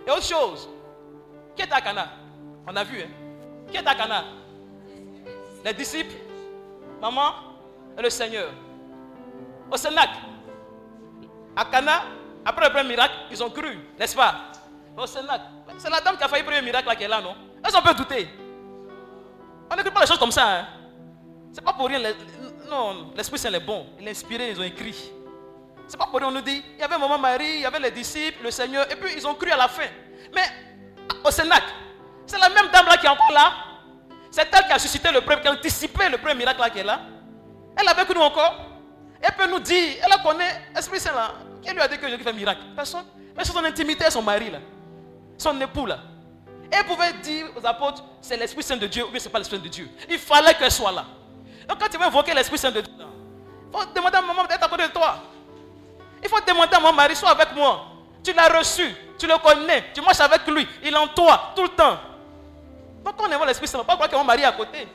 Et 0.05 0.11
autre 0.11 0.23
chose, 0.23 0.69
qui 1.55 1.61
est 1.61 1.71
à 1.71 1.81
Cana? 1.81 2.07
On 2.67 2.75
a 2.75 2.83
vu, 2.83 3.01
hein 3.01 3.09
Qui 3.69 3.77
est 3.77 3.87
à 3.87 3.95
Cana? 3.95 4.23
Les 5.63 5.73
disciples, 5.73 6.15
maman 6.99 7.33
et 7.97 8.01
le 8.01 8.09
Seigneur. 8.09 8.51
Au 9.71 9.77
Sénac, 9.77 10.09
à 11.55 11.65
Cana, 11.65 12.03
après 12.45 12.65
le 12.65 12.71
premier 12.71 12.89
miracle, 12.89 13.13
ils 13.29 13.43
ont 13.43 13.49
cru, 13.49 13.79
n'est-ce 13.99 14.15
pas? 14.15 14.51
Au 14.97 15.05
Sénac, 15.05 15.41
c'est 15.77 15.89
la 15.89 16.01
dame 16.01 16.17
qui 16.17 16.23
a 16.23 16.27
failli 16.27 16.43
premier 16.43 16.61
miracle 16.61 16.87
là 16.87 16.95
qui 16.95 17.03
est 17.03 17.07
là, 17.07 17.21
non? 17.21 17.35
Est-ce 17.65 17.75
qu'on 17.75 17.81
peut 17.81 17.93
douter? 17.93 18.27
On 19.71 19.75
n'écrit 19.75 19.91
pas 19.91 20.01
les 20.01 20.07
choses 20.07 20.19
comme 20.19 20.31
ça. 20.31 20.59
Hein? 20.59 20.65
C'est 21.53 21.63
pas 21.63 21.73
pour 21.73 21.87
rien. 21.87 21.99
non, 22.69 23.11
l'Esprit 23.15 23.37
Saint 23.39 23.53
est 23.53 23.59
bon. 23.59 23.85
Il 23.99 24.07
est 24.07 24.11
inspiré, 24.11 24.49
ils 24.49 24.59
ont 24.59 24.63
écrit. 24.63 25.11
C'est 25.87 25.97
pas 25.97 26.05
pour 26.05 26.19
rien, 26.19 26.27
on 26.29 26.31
nous 26.31 26.41
dit, 26.41 26.63
il 26.75 26.79
y 26.79 26.83
avait 26.83 26.97
maman 26.97 27.17
Marie, 27.17 27.55
il 27.55 27.61
y 27.61 27.65
avait 27.65 27.79
les 27.79 27.91
disciples, 27.91 28.43
le 28.43 28.51
Seigneur, 28.51 28.89
et 28.91 28.95
puis 28.95 29.13
ils 29.15 29.27
ont 29.27 29.35
cru 29.35 29.51
à 29.51 29.57
la 29.57 29.67
fin. 29.67 29.87
Mais 30.33 30.43
au 31.23 31.31
Sénat, 31.31 31.61
c'est 32.25 32.39
la 32.39 32.49
même 32.49 32.69
dame 32.71 32.85
là 32.85 32.97
qui 32.97 33.05
est 33.05 33.09
encore 33.09 33.31
là. 33.31 33.51
C'est 34.29 34.47
elle 34.53 34.65
qui 34.65 34.71
a 34.71 34.79
suscité 34.79 35.11
le 35.11 35.21
premier, 35.21 35.41
qui 35.41 35.47
a 35.47 35.51
anticipé 35.51 36.07
le 36.09 36.17
premier 36.17 36.35
miracle 36.35 36.61
là 36.61 36.69
qui 36.69 36.79
est 36.79 36.83
là. 36.83 37.01
Elle 37.77 37.87
avec 37.87 38.13
nous 38.13 38.21
encore. 38.21 38.70
Elle 39.21 39.33
peut 39.33 39.47
nous 39.47 39.59
dire, 39.59 39.97
elle 40.03 40.23
connaît, 40.23 40.61
Esprit 40.75 40.99
Saint 40.99 41.13
là, 41.13 41.33
qui 41.61 41.71
lui 41.71 41.79
a 41.79 41.87
dit 41.87 41.97
que 41.97 42.09
Jésus 42.09 42.23
fait 42.23 42.33
miracle 42.33 42.61
Personne. 42.75 43.05
Mais 43.35 43.43
c'est 43.43 43.51
son 43.51 43.63
intimité, 43.63 44.09
son 44.09 44.21
mari 44.21 44.49
là, 44.49 44.59
son 45.37 45.59
époux 45.61 45.85
là. 45.85 45.99
Elle 46.71 46.85
pouvait 46.85 47.13
dire 47.13 47.47
aux 47.55 47.65
apôtres, 47.65 48.03
c'est 48.21 48.37
l'Esprit 48.37 48.63
Saint 48.63 48.77
de 48.77 48.87
Dieu 48.87 49.05
ou 49.05 49.09
bien 49.09 49.19
c'est 49.19 49.29
pas 49.29 49.37
l'Esprit 49.37 49.57
Saint 49.57 49.63
de 49.63 49.69
Dieu. 49.69 49.89
Il 50.09 50.17
fallait 50.17 50.53
qu'elle 50.53 50.71
soit 50.71 50.91
là. 50.91 51.05
Donc 51.67 51.79
quand 51.79 51.89
tu 51.89 51.97
veux 51.97 52.05
invoquer 52.05 52.33
l'Esprit 52.33 52.57
Saint 52.57 52.71
de 52.71 52.81
Dieu, 52.81 52.93
il 52.97 53.77
faut 53.77 53.85
demander 53.93 54.17
à 54.17 54.21
maman 54.21 54.45
d'être 54.45 54.63
à 54.63 54.67
côté 54.67 54.87
de 54.87 54.91
toi. 54.91 55.17
Il 56.23 56.29
faut 56.29 56.39
demander 56.39 56.75
à 56.75 56.79
mon 56.79 56.93
mari, 56.93 57.15
sois 57.15 57.31
avec 57.31 57.53
moi. 57.53 57.87
Tu 58.23 58.33
l'as 58.33 58.47
reçu, 58.47 58.95
tu 59.17 59.27
le 59.27 59.37
connais, 59.37 59.85
tu 59.93 60.01
marches 60.01 60.19
avec 60.21 60.47
lui, 60.47 60.67
il 60.83 60.93
est 60.93 60.97
en 60.97 61.07
toi 61.07 61.51
tout 61.55 61.63
le 61.63 61.69
temps. 61.69 61.97
Donc 63.03 63.15
quand 63.17 63.27
on 63.27 63.31
invoque 63.31 63.47
l'Esprit 63.47 63.67
Saint, 63.67 63.79
on 63.79 63.81
ne 63.81 63.87
pas 63.87 63.95
croire 63.95 64.09
que 64.09 64.15
mon 64.15 64.23
mari 64.23 64.41
est 64.41 64.45
à 64.45 64.51
côté. 64.51 64.87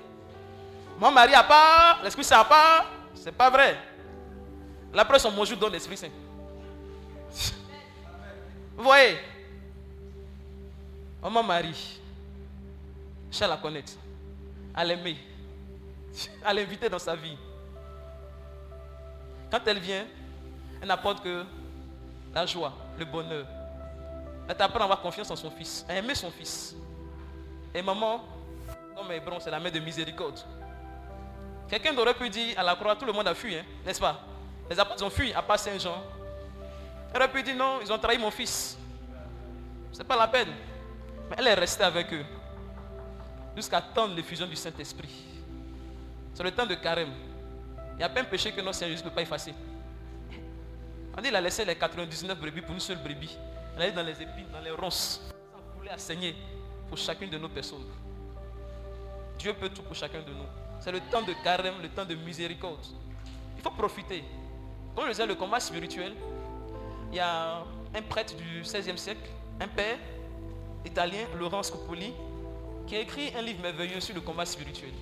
Mon 0.98 1.11
mari 1.11 1.35
à 1.35 1.43
part, 1.43 2.01
l'Esprit 2.03 2.24
Saint 2.24 2.40
à 2.40 2.44
part, 2.44 2.86
c'est 3.15 3.32
pas 3.32 3.51
vrai. 3.51 3.77
La 4.97 5.05
preuve, 5.05 5.20
son 5.20 5.31
bonjour 5.31 5.59
donne 5.59 5.73
l'Esprit 5.73 5.98
Saint. 5.98 6.09
Vous 8.74 8.82
voyez? 8.82 9.18
Oh, 11.23 11.28
mon 11.28 11.43
mari, 11.43 12.01
je 13.31 13.44
la 13.44 13.59
connaître, 13.59 13.93
à 14.74 14.82
l'aimer, 14.86 15.18
à 16.43 16.55
l'inviter 16.55 16.89
dans 16.89 16.98
sa 16.98 17.14
vie. 17.14 17.36
Quand 19.51 19.60
elle 19.66 19.81
vient, 19.81 20.06
elle 20.81 20.89
n'apporte 20.89 21.23
que 21.23 21.44
la 22.35 22.47
joie, 22.47 22.73
le 22.98 23.05
bonheur. 23.05 23.47
Elle 24.48 24.56
t'apprend 24.56 24.81
à 24.81 24.85
avoir 24.85 25.02
confiance 25.02 25.31
en 25.31 25.36
son 25.36 25.51
fils, 25.51 25.85
à 25.90 25.94
aimer 25.97 26.14
son 26.14 26.31
fils. 26.31 26.74
Et 27.74 27.82
maman, 27.82 28.24
comme 28.97 29.12
Hébron, 29.12 29.40
c'est 29.40 29.51
la 29.51 29.60
mère 29.60 29.73
de 29.73 29.78
miséricorde. 29.78 30.40
Quelqu'un 31.68 31.94
aurait 31.98 32.14
pu 32.14 32.31
dire 32.31 32.59
à 32.59 32.62
la 32.62 32.74
croix, 32.77 32.97
tout 32.97 33.05
le 33.05 33.12
monde 33.12 33.28
a 33.28 33.35
fui, 33.35 33.55
hein, 33.55 33.64
n'est-ce 33.85 34.01
pas? 34.01 34.23
Les 34.68 34.78
apôtres 34.78 35.05
ont 35.05 35.10
fui, 35.10 35.32
à 35.32 35.43
part 35.43 35.59
Saint 35.59 35.78
Jean. 35.78 36.02
Elle 37.12 37.22
aurait 37.22 37.30
pu 37.30 37.43
dire 37.43 37.56
non, 37.56 37.78
ils 37.82 37.93
ont 37.93 37.98
trahi 37.98 38.18
mon 38.18 38.30
fils. 38.30 38.76
C'est 39.93 40.05
pas 40.05 40.16
la 40.16 40.28
peine. 40.28 40.52
Mais 41.30 41.36
elle 41.38 41.47
est 41.47 41.55
restée 41.55 41.84
avec 41.84 42.12
eux 42.12 42.24
jusqu'à 43.56 43.78
attendre 43.78 44.14
l'effusion 44.14 44.47
du 44.47 44.55
Saint-Esprit. 44.55 45.24
C'est 46.34 46.43
le 46.43 46.51
temps 46.51 46.66
de 46.66 46.74
carême. 46.74 47.12
Il 47.93 47.97
n'y 47.98 48.05
a 48.05 48.09
pas 48.10 48.20
un 48.20 48.24
péché 48.24 48.52
que 48.52 48.60
notre 48.60 48.76
Seigneur 48.76 48.98
ne 48.98 49.02
peut 49.02 49.10
pas 49.10 49.22
effacer. 49.22 49.55
On 51.16 51.22
dit 51.22 51.28
qu'il 51.28 51.36
a 51.36 51.40
laissé 51.40 51.64
les 51.64 51.74
99 51.74 52.38
brebis 52.38 52.60
pour 52.60 52.74
une 52.74 52.80
seule 52.80 52.98
brebis. 52.98 53.38
Elle 53.78 53.90
dit 53.90 53.97
dans 53.97 54.02
les 54.02 54.20
épines, 54.20 54.51
dans 54.52 54.60
les 54.60 54.70
ronces. 54.70 55.22
Ça 55.30 55.59
voulait 55.74 55.90
à 55.90 55.97
saigner 55.98 56.36
pour 56.88 56.98
chacune 56.98 57.30
de 57.30 57.38
nos 57.38 57.48
personnes. 57.48 57.86
Dieu 59.38 59.55
peut 59.55 59.70
tout 59.70 59.82
pour 59.82 59.97
chacun 59.97 60.20
de 60.20 60.30
nous. 60.30 60.47
C'est 60.80 60.93
le 60.93 61.01
temps 61.01 61.22
de 61.22 61.32
carême, 61.43 61.76
le 61.80 61.88
temps 61.88 62.05
de 62.05 62.14
miséricorde. 62.14 62.84
Il 63.56 63.62
faut 63.62 63.70
profiter. 63.70 64.22
Comme 64.97 65.05
je 65.05 65.10
disais, 65.10 65.27
le 65.27 65.35
combat 65.35 65.60
spirituel, 65.60 66.14
il 67.12 67.16
y 67.16 67.20
a 67.20 67.59
un 67.94 68.02
prêtre 68.09 68.35
du 68.35 68.62
16e 68.62 68.97
siècle, 68.97 69.28
un 69.60 69.68
père 69.68 69.98
italien, 70.86 71.27
Laurent 71.39 71.62
Scopoli, 71.62 72.14
qui 72.86 72.97
a 72.97 73.01
écrit 73.01 73.31
un 73.39 73.43
livre 73.43 73.60
merveilleux 73.60 74.01
sur 74.01 74.14
le 74.14 74.23
combat 74.23 74.47
spirituel. 74.47 74.93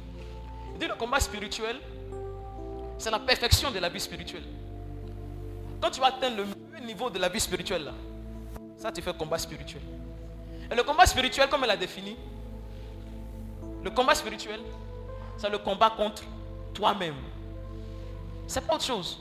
Il 0.72 0.80
dit 0.80 0.88
le 0.88 0.96
combat 0.96 1.20
spirituel, 1.20 1.76
c'est 2.98 3.10
la 3.12 3.20
perfection 3.20 3.70
de 3.70 3.78
la 3.78 3.88
vie 3.88 4.00
spirituelle. 4.00 4.42
Quand 5.80 5.92
tu 5.92 6.00
vas 6.00 6.08
atteindre 6.08 6.38
le 6.38 6.44
meilleur 6.44 6.84
niveau 6.84 7.08
de 7.08 7.20
la 7.20 7.28
vie 7.28 7.38
spirituelle, 7.38 7.92
ça 8.76 8.90
tu 8.90 9.00
fais 9.00 9.14
combat 9.14 9.38
spirituel. 9.38 9.82
Et 10.72 10.74
le 10.74 10.82
combat 10.82 11.06
spirituel, 11.06 11.48
comme 11.48 11.62
elle 11.62 11.70
a 11.70 11.76
défini, 11.76 12.16
le 13.84 13.90
combat 13.90 14.16
spirituel, 14.16 14.60
c'est 15.36 15.50
le 15.50 15.58
combat 15.58 15.90
contre 15.90 16.24
toi-même. 16.72 17.14
C'est 18.48 18.66
pas 18.66 18.74
autre 18.74 18.84
chose. 18.84 19.20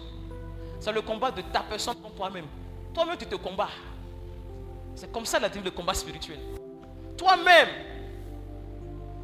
C'est 0.83 0.91
le 0.91 1.01
combat 1.01 1.31
de 1.31 1.41
ta 1.43 1.61
personne 1.61 1.95
contre 1.95 2.15
toi-même. 2.15 2.45
Toi-même, 2.93 3.15
tu 3.15 3.25
te 3.25 3.35
combats. 3.35 3.69
C'est 4.95 5.09
comme 5.13 5.25
ça 5.25 5.39
la 5.39 5.47
de 5.47 5.69
combat 5.69 5.93
spirituel. 5.93 6.39
Toi-même, 7.17 7.69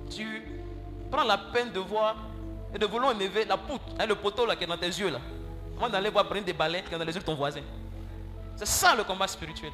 tu 0.09 0.41
prends 1.11 1.25
la 1.25 1.37
peine 1.37 1.69
de 1.73 1.81
voir 1.81 2.15
et 2.73 2.77
de 2.79 2.85
vouloir 2.85 3.13
enlever 3.13 3.43
la 3.43 3.57
poutre, 3.57 3.83
hein, 3.99 4.05
le 4.05 4.15
poteau 4.15 4.45
là 4.45 4.55
qui 4.55 4.63
est 4.63 4.67
dans 4.67 4.77
tes 4.77 4.87
yeux 4.87 5.09
là. 5.09 5.19
Avant 5.75 5.89
d'aller 5.89 6.09
voir 6.09 6.29
prendre 6.29 6.45
des 6.45 6.53
balais 6.53 6.81
qui 6.81 6.95
est 6.95 6.97
dans 6.97 7.03
les 7.03 7.13
yeux 7.13 7.19
de 7.19 7.25
ton 7.25 7.35
voisin. 7.35 7.61
C'est 8.55 8.65
ça 8.65 8.95
le 8.95 9.03
combat 9.03 9.27
spirituel. 9.27 9.73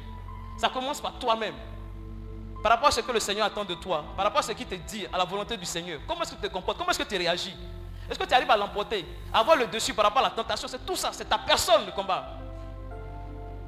Ça 0.58 0.68
commence 0.68 1.00
par 1.00 1.16
toi-même. 1.20 1.54
Par 2.64 2.72
rapport 2.72 2.88
à 2.88 2.90
ce 2.90 3.00
que 3.00 3.12
le 3.12 3.20
Seigneur 3.20 3.46
attend 3.46 3.64
de 3.64 3.74
toi, 3.74 4.02
par 4.16 4.24
rapport 4.24 4.40
à 4.40 4.42
ce 4.42 4.50
qu'il 4.50 4.66
te 4.66 4.74
dit, 4.74 5.06
à 5.12 5.18
la 5.18 5.24
volonté 5.24 5.56
du 5.56 5.64
Seigneur, 5.64 6.00
comment 6.08 6.22
est-ce 6.22 6.32
que 6.32 6.40
tu 6.40 6.48
te 6.48 6.52
comportes, 6.52 6.78
comment 6.78 6.90
est-ce 6.90 6.98
que 6.98 7.08
tu 7.08 7.16
réagis? 7.16 7.54
Est-ce 8.08 8.18
que 8.18 8.24
tu 8.24 8.34
arrives 8.34 8.50
à 8.50 8.56
l'emporter, 8.56 9.04
avoir 9.32 9.56
le 9.56 9.66
dessus 9.66 9.94
par 9.94 10.04
rapport 10.04 10.20
à 10.20 10.28
la 10.28 10.30
tentation? 10.30 10.68
C'est 10.68 10.84
tout 10.84 10.96
ça, 10.96 11.10
c'est 11.12 11.28
ta 11.28 11.38
personne 11.38 11.86
le 11.86 11.92
combat. 11.92 12.38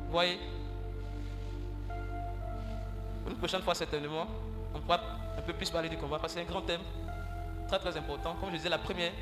Vous 0.07 0.13
voyez? 0.13 0.39
Une 3.29 3.37
prochaine 3.37 3.63
fois, 3.63 3.75
certainement, 3.75 4.27
on 4.75 4.81
pourra 4.81 5.01
un 5.37 5.43
peu 5.43 5.53
plus 5.53 5.69
parler 5.71 5.89
du 5.89 5.99
combat 5.99 6.19
parce 6.19 6.33
que 6.33 6.41
c'est 6.41 6.47
un 6.47 6.51
grand 6.51 6.63
thème, 6.63 6.81
très 7.67 7.79
très 7.79 7.97
important. 7.97 8.35
Comme 8.41 8.51
je 8.51 8.57
disais, 8.57 8.69
la 8.69 8.79
première, 8.79 9.13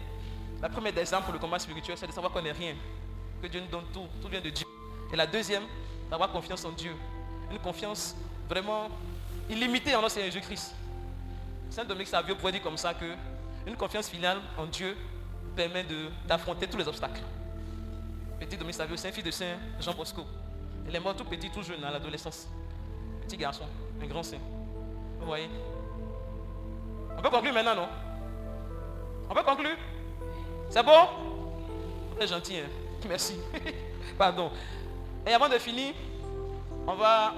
la 0.63 0.69
première 0.69 0.97
exemple 0.97 1.25
pour 1.25 1.33
le 1.33 1.39
combat 1.39 1.59
spirituel, 1.59 1.97
c'est 1.99 2.07
de 2.07 2.13
savoir 2.13 2.33
qu'on 2.33 2.43
n'est 2.43 2.53
rien, 2.53 2.75
que 3.43 3.47
Dieu 3.49 3.61
nous 3.61 3.67
donne 3.69 3.87
tout, 3.93 4.07
tout 4.23 4.29
vient 4.29 4.41
de 4.41 4.51
Dieu. 4.51 4.67
Et 5.13 5.17
la 5.17 5.27
deuxième, 5.27 5.65
d'avoir 6.11 6.31
confiance 6.31 6.65
en 6.65 6.73
Dieu. 6.73 6.95
Une 7.51 7.59
confiance 7.59 8.15
vraiment 8.49 8.89
illimitée 9.49 9.95
en 9.95 10.03
notre 10.03 10.15
Seigneur 10.15 10.31
Jésus-Christ. 10.31 10.75
Saint 11.71 11.85
Dominique 11.85 12.09
Savio 12.09 12.37
pourrait 12.37 12.53
dire 12.53 12.63
comme 12.63 12.77
ça 12.77 12.95
que 12.95 13.07
une 13.67 13.77
confiance 13.77 14.09
finale 14.09 14.39
en 14.57 14.67
Dieu 14.67 14.97
permet 15.55 15.85
d'affronter 16.27 16.67
tous 16.67 16.77
les 16.77 16.87
obstacles. 16.87 17.21
Petit 18.39 18.57
Dominique 18.57 18.77
Savio, 18.77 18.97
c'est 18.97 19.09
un 19.09 19.13
fils 19.13 19.25
de 19.25 19.31
Saint 19.31 19.57
Jean 19.81 19.95
Bosco. 19.95 20.25
Il 20.89 20.95
est 20.95 21.01
mort 21.01 21.17
tout 21.17 21.25
petit, 21.25 21.51
tout 21.51 21.63
jeune, 21.63 21.83
à 21.83 21.91
l'adolescence. 21.91 22.47
Petit 23.23 23.37
garçon, 23.37 23.65
un 24.01 24.07
grand 24.07 24.23
saint. 24.23 24.39
Vous 25.19 25.27
voyez? 25.27 25.49
On 27.19 27.23
peut 27.23 27.31
conclure 27.31 27.53
maintenant, 27.53 27.75
non? 27.75 27.89
On 29.29 29.35
peut 29.35 29.43
conclure? 29.43 29.77
C'est 30.71 30.83
bon? 30.85 31.09
Très 32.17 32.27
gentil, 32.29 32.59
hein 32.59 32.69
Merci. 33.09 33.37
Pardon. 34.19 34.51
Et 35.27 35.33
avant 35.33 35.49
de 35.49 35.59
finir, 35.59 35.95
on 36.87 36.95
va, 36.95 37.35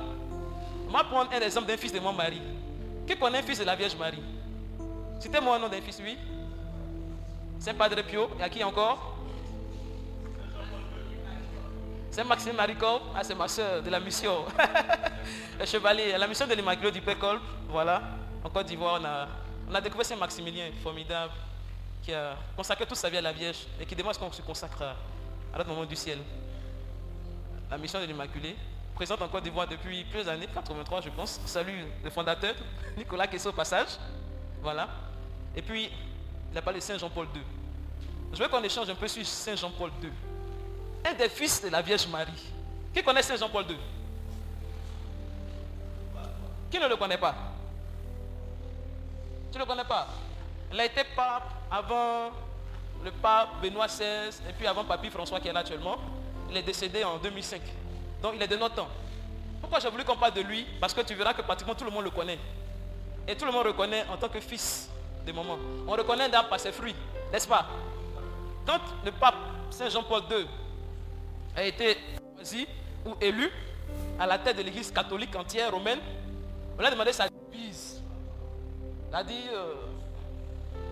on 0.89 0.93
va 0.93 1.05
prendre 1.05 1.33
un 1.33 1.41
exemple 1.41 1.69
d'un 1.69 1.77
fils 1.77 1.93
de 1.93 2.01
mon 2.01 2.13
mari. 2.13 2.43
Qui 3.07 3.17
connaît 3.17 3.39
un 3.39 3.43
fils 3.43 3.61
de 3.61 3.65
la 3.65 3.77
Vierge 3.77 3.97
Marie? 3.97 4.23
Citez-moi 5.19 5.57
un 5.57 5.59
nom 5.59 5.69
d'un 5.69 5.81
fils, 5.81 6.01
oui. 6.03 6.17
C'est 7.59 7.75
Padre 7.75 8.03
Pio. 8.03 8.31
Et 8.39 8.43
à 8.43 8.49
qui 8.49 8.63
encore? 8.63 9.17
C'est 12.11 12.25
Maxime 12.25 12.55
Maricol. 12.55 13.01
Ah, 13.15 13.25
c'est 13.25 13.35
ma 13.35 13.49
soeur 13.49 13.83
de 13.83 13.91
la 13.91 14.01
mission. 14.01 14.45
le 15.59 15.67
chevalier, 15.67 16.17
la 16.17 16.27
mission 16.27 16.47
de 16.47 16.55
l'Immaculée 16.55 16.93
du 16.93 17.01
Pécole. 17.01 17.41
Voilà. 17.69 18.03
En 18.45 18.51
Côte 18.51 18.67
d'Ivoire, 18.67 19.01
on 19.69 19.75
a, 19.75 19.81
découvert 19.81 20.07
Saint 20.07 20.17
Maximilien, 20.17 20.71
formidable, 20.83 21.33
qui 22.03 22.15
a 22.15 22.37
consacré 22.57 22.87
toute 22.87 22.97
sa 22.97 23.11
vie 23.11 23.19
à 23.19 23.21
la 23.21 23.33
Vierge 23.33 23.67
et 23.81 23.87
qui 23.87 23.97
demande 23.97 24.17
qu'on 24.17 24.31
se 24.31 24.43
consacre 24.43 24.83
à, 24.83 25.59
l'autre 25.59 25.69
moment 25.69 25.85
du 25.85 25.97
ciel. 25.97 26.19
La 27.71 27.77
mission 27.77 28.01
de 28.01 28.05
l'Immaculée, 28.05 28.57
présente 28.95 29.21
en 29.21 29.29
Côte 29.29 29.43
d'Ivoire 29.43 29.67
depuis 29.67 30.05
plusieurs 30.05 30.33
années, 30.33 30.47
83 30.55 31.01
je 31.01 31.11
pense. 31.11 31.41
Salut 31.45 31.85
le 32.03 32.11
fondateur, 32.11 32.55
Nicolas 32.97 33.27
Kessé 33.27 33.49
au 33.49 33.53
passage. 33.53 33.89
Voilà. 34.63 34.89
Et 35.59 35.63
puis, 35.63 35.91
il 36.53 36.57
a 36.57 36.63
parlé 36.63 36.79
de 36.79 36.85
Saint 36.85 36.97
Jean-Paul 36.97 37.27
II. 37.35 37.43
Je 38.33 38.41
veux 38.41 38.49
qu'on 38.49 38.63
échange 38.63 38.89
un 38.89 38.95
peu 38.95 39.09
sur 39.09 39.27
Saint 39.27 39.57
Jean-Paul 39.57 39.91
II. 40.01 40.13
Un 41.05 41.15
des 41.15 41.29
fils 41.29 41.61
de 41.61 41.69
la 41.69 41.83
Vierge 41.83 42.07
Marie. 42.07 42.45
Qui 42.95 43.03
connaît 43.03 43.23
Saint 43.23 43.37
Jean-Paul 43.37 43.65
II 43.69 43.77
Qui 46.71 46.79
ne 46.79 46.87
le 46.87 46.95
connaît 46.95 47.19
pas? 47.19 47.35
Tu 49.51 49.59
ne 49.59 49.65
le 49.65 49.69
connais 49.69 49.85
pas? 49.85 50.07
Il 50.73 50.79
a 50.79 50.85
été 50.85 51.03
pape 51.17 51.51
avant 51.69 52.31
le 53.03 53.11
pape 53.11 53.61
Benoît 53.61 53.89
XVI 53.89 54.29
et 54.49 54.53
puis 54.57 54.67
avant 54.69 54.85
Papy 54.85 55.11
François 55.11 55.41
qui 55.41 55.49
est 55.49 55.53
là 55.53 55.61
actuellement. 55.61 55.97
Il 56.51 56.57
est 56.57 56.63
décédé 56.63 57.03
en 57.03 57.17
2005. 57.19 57.61
Donc 58.23 58.35
il 58.37 58.43
est 58.43 58.49
de 58.49 58.57
notre 58.57 58.77
temps. 58.77 58.89
Pourquoi 59.61 59.81
j'ai 59.81 59.91
voulu 59.91 60.05
qu'on 60.05 60.17
parle 60.17 60.35
de 60.35 60.43
lui? 60.43 60.65
Parce 60.81 60.95
que 60.95 61.01
tu 61.01 61.15
verras 61.15 61.35
que 61.35 61.43
pratiquement 61.43 61.75
tout 61.75 61.85
le 61.85 61.91
monde 61.91 62.05
le 62.05 62.11
connaît. 62.11 62.39
Et 63.27 63.35
tout 63.35 63.45
le 63.45 63.51
monde 63.51 63.65
le 63.65 63.71
reconnaît 63.71 64.05
en 64.09 64.17
tant 64.17 64.29
que 64.29 64.39
fils 64.39 64.89
des 65.29 65.33
moments. 65.35 65.59
On 65.87 65.93
reconnaît 65.93 66.29
d'âme 66.31 66.47
par 66.49 66.59
ses 66.59 66.73
fruits, 66.73 66.95
n'est-ce 67.31 67.47
pas? 67.47 67.67
Quand 68.67 68.81
le 69.05 69.13
pape 69.13 69.35
Saint 69.71 69.89
Jean-Paul 69.91 70.23
II 70.31 70.47
a 71.55 71.65
été 71.65 71.97
choisi 72.37 72.67
ou 73.05 73.15
élu 73.21 73.51
à 74.19 74.27
la 74.27 74.39
tête 74.39 74.57
de 74.57 74.63
l'église 74.63 74.91
catholique 74.91 75.35
entière 75.37 75.71
romaine, 75.71 76.01
on 76.79 76.85
a 76.85 76.91
demandé 76.91 77.13
sa 77.13 77.27
devise. 77.29 78.01
Il 79.11 79.15
a 79.15 79.23
dit 79.23 79.45
euh, 79.53 79.75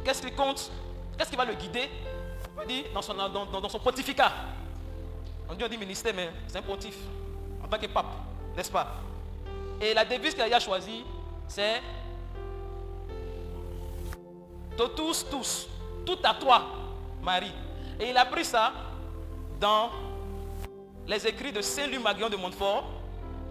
qu'est-ce 0.04 0.20
qui 0.22 0.32
compte? 0.32 0.70
Qu'est-ce 1.16 1.30
qui 1.30 1.36
va 1.36 1.44
le 1.46 1.54
guider? 1.54 1.88
Il 2.62 2.66
dit 2.68 2.84
dans 2.92 3.02
son, 3.02 3.14
dans- 3.14 3.46
dans 3.60 3.68
son 3.68 3.78
pontificat. 3.78 4.32
On 5.48 5.54
dit, 5.54 5.64
on 5.64 5.68
dit 5.68 5.78
ministère, 5.78 6.12
mais 6.14 6.30
c'est 6.48 6.58
un 6.58 6.62
pontife. 6.62 6.98
En 7.64 7.68
tant 7.68 7.78
que 7.78 7.86
pape, 7.86 8.06
n'est-ce 8.56 8.70
pas? 8.70 8.96
Et 9.80 9.94
la 9.94 10.04
devise 10.04 10.34
qu'il 10.34 10.42
a 10.42 10.60
choisie, 10.60 11.04
c'est 11.48 11.80
Totus 14.76 15.26
tous, 15.30 15.68
tout 16.04 16.18
à 16.22 16.34
toi, 16.34 16.62
Marie. 17.22 17.52
Et 18.00 18.10
il 18.10 18.16
a 18.16 18.24
pris 18.26 18.44
ça 18.44 18.72
dans 19.58 19.90
les 21.06 21.26
écrits 21.26 21.52
de 21.52 21.60
Saint 21.62 21.86
Louis 21.86 21.98
Maguillon 21.98 22.28
de 22.28 22.36
Montfort, 22.36 22.84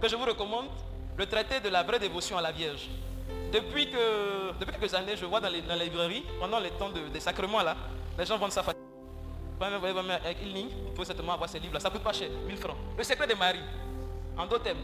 que 0.02 0.08
je 0.08 0.16
vous 0.16 0.26
recommande, 0.26 0.68
le 1.18 1.26
traité 1.26 1.60
de 1.60 1.70
la 1.70 1.84
vraie 1.84 2.00
dévotion 2.00 2.38
à 2.38 2.42
la 2.42 2.52
Vierge. 2.52 2.90
Depuis, 3.52 3.90
que, 3.90 4.52
depuis 4.60 4.74
quelques 4.78 4.94
années, 4.94 5.16
je 5.16 5.26
vois 5.26 5.40
dans 5.40 5.48
les, 5.50 5.62
dans 5.62 5.76
les 5.76 5.86
librairies, 5.86 6.24
pendant 6.40 6.60
les 6.60 6.72
temps 6.72 6.90
de- 6.90 7.08
des 7.08 7.20
sacrements 7.22 7.64
là, 7.64 7.76
les 8.18 8.26
gens 8.26 8.38
vendent 8.38 8.52
ça 8.52 8.62
facilement. 8.62 8.84
Avec 9.62 10.42
une 10.44 10.50
ligne, 10.54 10.70
vous 10.88 10.92
pouvez 10.94 11.06
certainement 11.06 11.34
avoir 11.34 11.50
ces 11.50 11.60
livres 11.60 11.74
là, 11.74 11.80
ça 11.80 11.90
coûte 11.90 12.04
pas 12.04 12.12
cher, 12.12 12.30
1000 12.46 12.58
francs. 12.58 12.76
Le 12.98 13.04
secret 13.04 13.26
de 13.26 13.34
Marie, 13.36 13.62
en 14.38 14.46
deux 14.46 14.60
thèmes. 14.60 14.78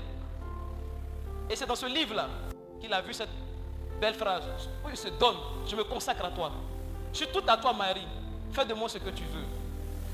Et 1.50 1.56
c'est 1.58 1.66
dans 1.66 1.76
ce 1.76 1.86
livre-là 1.86 2.30
qu'il 2.80 2.94
a 2.94 3.02
vu 3.02 3.14
cette 3.14 3.30
belle 4.02 4.16
phrase. 4.16 4.44
Où 4.84 4.90
il 4.90 4.98
se 4.98 5.08
donne, 5.10 5.38
je 5.68 5.76
me 5.76 5.84
consacre 5.84 6.26
à 6.26 6.32
toi. 6.32 6.52
Je 7.14 7.18
suis 7.18 7.28
tout 7.28 7.44
à 7.48 7.56
toi, 7.56 7.72
Marie. 7.72 8.08
Fais 8.52 8.66
de 8.66 8.74
moi 8.74 8.90
ce 8.90 8.98
que 8.98 9.10
tu 9.12 9.24
veux. 9.24 9.46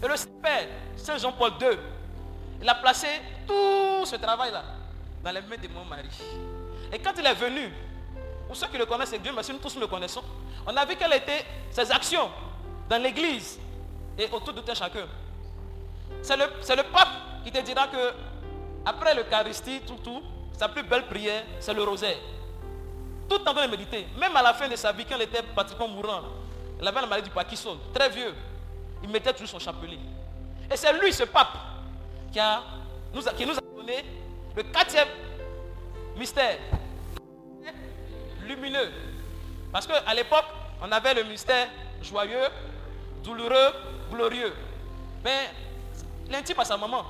Et 0.03 0.07
le 0.07 0.15
Saint-Père, 0.17 0.67
Saint 0.97 1.17
Jean-Paul 1.17 1.53
II, 1.61 1.77
il 2.61 2.69
a 2.69 2.75
placé 2.75 3.07
tout 3.47 4.05
ce 4.05 4.15
travail-là 4.17 4.63
dans 5.23 5.31
les 5.31 5.41
mains 5.41 5.57
de 5.61 5.67
mon 5.69 5.85
mari. 5.85 6.09
Et 6.91 6.99
quand 6.99 7.13
il 7.17 7.25
est 7.25 7.33
venu, 7.33 7.71
pour 8.45 8.55
ceux 8.55 8.67
qui 8.67 8.77
le 8.77 8.85
connaissent, 8.85 9.13
et 9.13 9.19
Dieu 9.19 9.31
merci, 9.33 9.53
nous 9.53 9.59
tous 9.59 9.75
le 9.79 9.87
connaissons, 9.87 10.23
on 10.65 10.75
a 10.75 10.85
vu 10.85 10.95
quelles 10.95 11.13
étaient 11.13 11.45
ses 11.71 11.89
actions 11.91 12.29
dans 12.89 13.01
l'église 13.01 13.57
et 14.17 14.25
autour 14.31 14.53
de 14.53 14.61
chacun. 14.73 15.07
C'est 16.21 16.37
le, 16.37 16.45
c'est 16.61 16.75
le 16.75 16.83
pape 16.83 17.43
qui 17.43 17.51
te 17.51 17.59
dira 17.61 17.87
que 17.87 18.13
après 18.85 19.15
l'Eucharistie, 19.15 19.81
tout, 19.85 19.97
tout, 20.03 20.21
sa 20.57 20.67
plus 20.69 20.83
belle 20.83 21.07
prière, 21.07 21.43
c'est 21.59 21.73
le 21.73 21.83
rosaire. 21.83 22.17
Tout 23.29 23.41
en 23.47 23.53
train 23.53 23.65
de 23.65 23.71
méditer. 23.71 24.07
Même 24.19 24.35
à 24.35 24.41
la 24.41 24.53
fin 24.53 24.67
de 24.67 24.75
sa 24.75 24.91
vie, 24.91 25.05
quand 25.05 25.15
il 25.17 25.23
était 25.23 25.41
pratiquement 25.43 25.87
mourant, 25.87 26.21
il 26.81 26.87
avait 26.87 27.01
la 27.01 27.07
maladie 27.07 27.29
du 27.29 27.33
Parkinson, 27.33 27.77
très 27.93 28.09
vieux. 28.09 28.33
Il 29.03 29.09
mettait 29.09 29.33
toujours 29.33 29.49
son 29.49 29.59
chapelet. 29.59 29.99
Et 30.71 30.75
c'est 30.77 30.93
lui, 30.93 31.11
ce 31.13 31.23
pape, 31.23 31.57
qui, 32.31 32.39
a, 32.39 32.61
nous 33.13 33.27
a, 33.27 33.33
qui 33.33 33.45
nous 33.45 33.57
a 33.57 33.61
donné 33.75 34.03
le 34.55 34.63
quatrième 34.63 35.07
mystère 36.15 36.57
lumineux. 38.45 38.91
Parce 39.71 39.85
qu'à 39.87 40.13
l'époque, 40.13 40.45
on 40.81 40.91
avait 40.91 41.13
le 41.13 41.23
mystère 41.23 41.67
joyeux, 42.01 42.47
douloureux, 43.23 43.73
glorieux. 44.11 44.53
Mais 45.23 45.49
l'intime 46.29 46.59
à 46.59 46.65
sa 46.65 46.77
maman, 46.77 47.03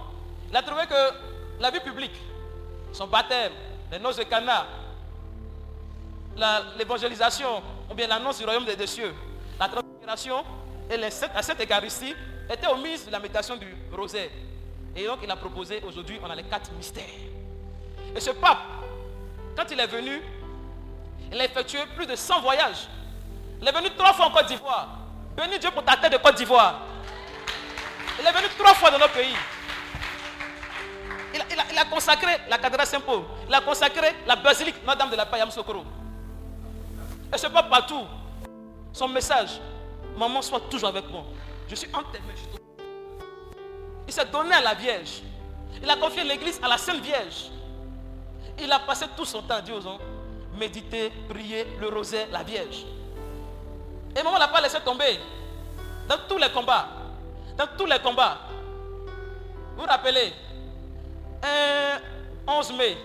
il 0.50 0.56
a 0.58 0.62
trouvé 0.64 0.86
que 0.88 1.14
la 1.60 1.70
vie 1.72 1.80
publique, 1.80 2.16
son 2.94 3.08
baptême, 3.08 3.52
les 3.92 4.00
noces 4.00 4.18
de 4.18 4.24
Cana, 4.24 4.46
la- 4.46 4.66
l'évangélisation, 6.78 7.62
ou 7.90 7.94
bien 7.94 8.08
l'annonce 8.08 8.38
du 8.38 8.44
royaume 8.46 8.66
des 8.66 8.88
cieux, 8.88 9.14
la 9.60 9.68
transfiguration 9.68 10.44
et 10.90 10.98
les 10.98 11.12
sept- 11.12 11.32
la 11.34 11.42
Sainte 11.42 11.60
Eucharistie 11.62 12.16
étaient 12.50 12.68
omises 12.68 13.06
de 13.06 13.12
la 13.12 13.20
méditation 13.20 13.56
du 13.56 13.76
rosaire. 13.92 14.30
Et 14.96 15.06
donc 15.06 15.20
il 15.24 15.30
a 15.32 15.36
proposé, 15.36 15.82
aujourd'hui, 15.88 16.20
on 16.24 16.30
a 16.30 16.36
les 16.36 16.44
quatre 16.44 16.72
mystères. 16.74 17.04
Et 18.16 18.20
ce 18.20 18.32
pape, 18.32 18.60
quand 19.56 19.66
il 19.72 19.80
est 19.80 19.88
venu, 19.88 20.22
il 21.32 21.40
a 21.42 21.46
effectué 21.46 21.80
plus 21.96 22.06
de 22.06 22.16
100 22.16 22.42
voyages. 22.42 22.88
Il 23.62 23.68
est 23.68 23.72
venu 23.72 23.90
trois 23.98 24.14
fois 24.14 24.28
en 24.28 24.32
Côte 24.32 24.46
d'Ivoire. 24.48 24.88
Bénis 25.36 25.60
Dieu 25.60 25.72
pour 25.72 25.84
ta 25.84 25.98
tête 25.98 26.12
de 26.14 26.18
Côte 26.18 26.36
d'Ivoire. 26.36 26.82
Il 28.20 28.26
est 28.26 28.32
venu 28.32 28.48
trois 28.58 28.74
fois 28.74 28.90
dans 28.92 28.98
notre 29.00 29.14
pays. 29.14 29.36
Il 31.34 31.78
a, 31.80 31.86
consacré 31.86 32.32
la 32.50 32.58
cathédrale 32.58 32.88
Saint-Paul. 32.88 33.22
Il 33.48 33.54
a 33.54 33.62
consacré 33.62 34.16
la 34.26 34.36
basilique 34.36 34.76
Notre-Dame 34.86 35.12
de 35.12 35.16
la 35.16 35.26
Paix 35.26 35.40
à. 35.40 35.46
Et 37.34 37.38
ce 37.38 37.48
pape 37.48 37.70
partout, 37.70 38.06
son 38.94 39.08
message, 39.08 39.60
maman, 40.18 40.42
sois 40.42 40.62
toujours 40.62 40.90
avec 40.90 41.10
moi. 41.10 41.24
Je 41.68 41.76
suis 41.76 41.90
entre 41.94 42.12
tes 42.12 42.20
mains. 42.20 42.34
Il 44.08 44.14
s'est 44.14 44.26
donné 44.26 44.54
à 44.54 44.62
la 44.62 44.74
Vierge. 44.74 45.22
Il 45.82 45.90
a 45.90 45.98
confié 45.98 46.24
l'église 46.24 46.60
à 46.64 46.68
la 46.70 46.78
Sainte 46.78 47.02
Vierge. 47.02 47.52
Il 48.60 48.72
a 48.72 48.80
passé 48.80 49.06
tout 49.16 49.26
son 49.26 49.42
temps 49.42 49.56
à 49.56 49.72
aux 49.72 49.82
gens, 49.82 50.00
méditer, 50.58 51.12
prier, 51.30 51.68
le 51.80 51.90
rosaire, 51.90 52.28
la 52.32 52.44
Vierge. 52.44 52.86
Et 54.16 54.24
maman 54.24 54.36
ne 54.36 54.40
l'a 54.40 54.48
pas 54.48 54.62
laissé 54.62 54.80
tomber. 54.80 55.20
Dans 56.08 56.18
tous 56.28 56.38
les 56.38 56.50
combats. 56.50 56.88
Dans 57.58 57.68
tous 57.78 57.86
les 57.86 58.00
combats. 58.00 58.38
Vous 59.76 59.84
vous 59.84 59.88
rappelez 59.88 60.34
un 61.44 62.52
11 62.52 62.74
mai. 62.74 62.98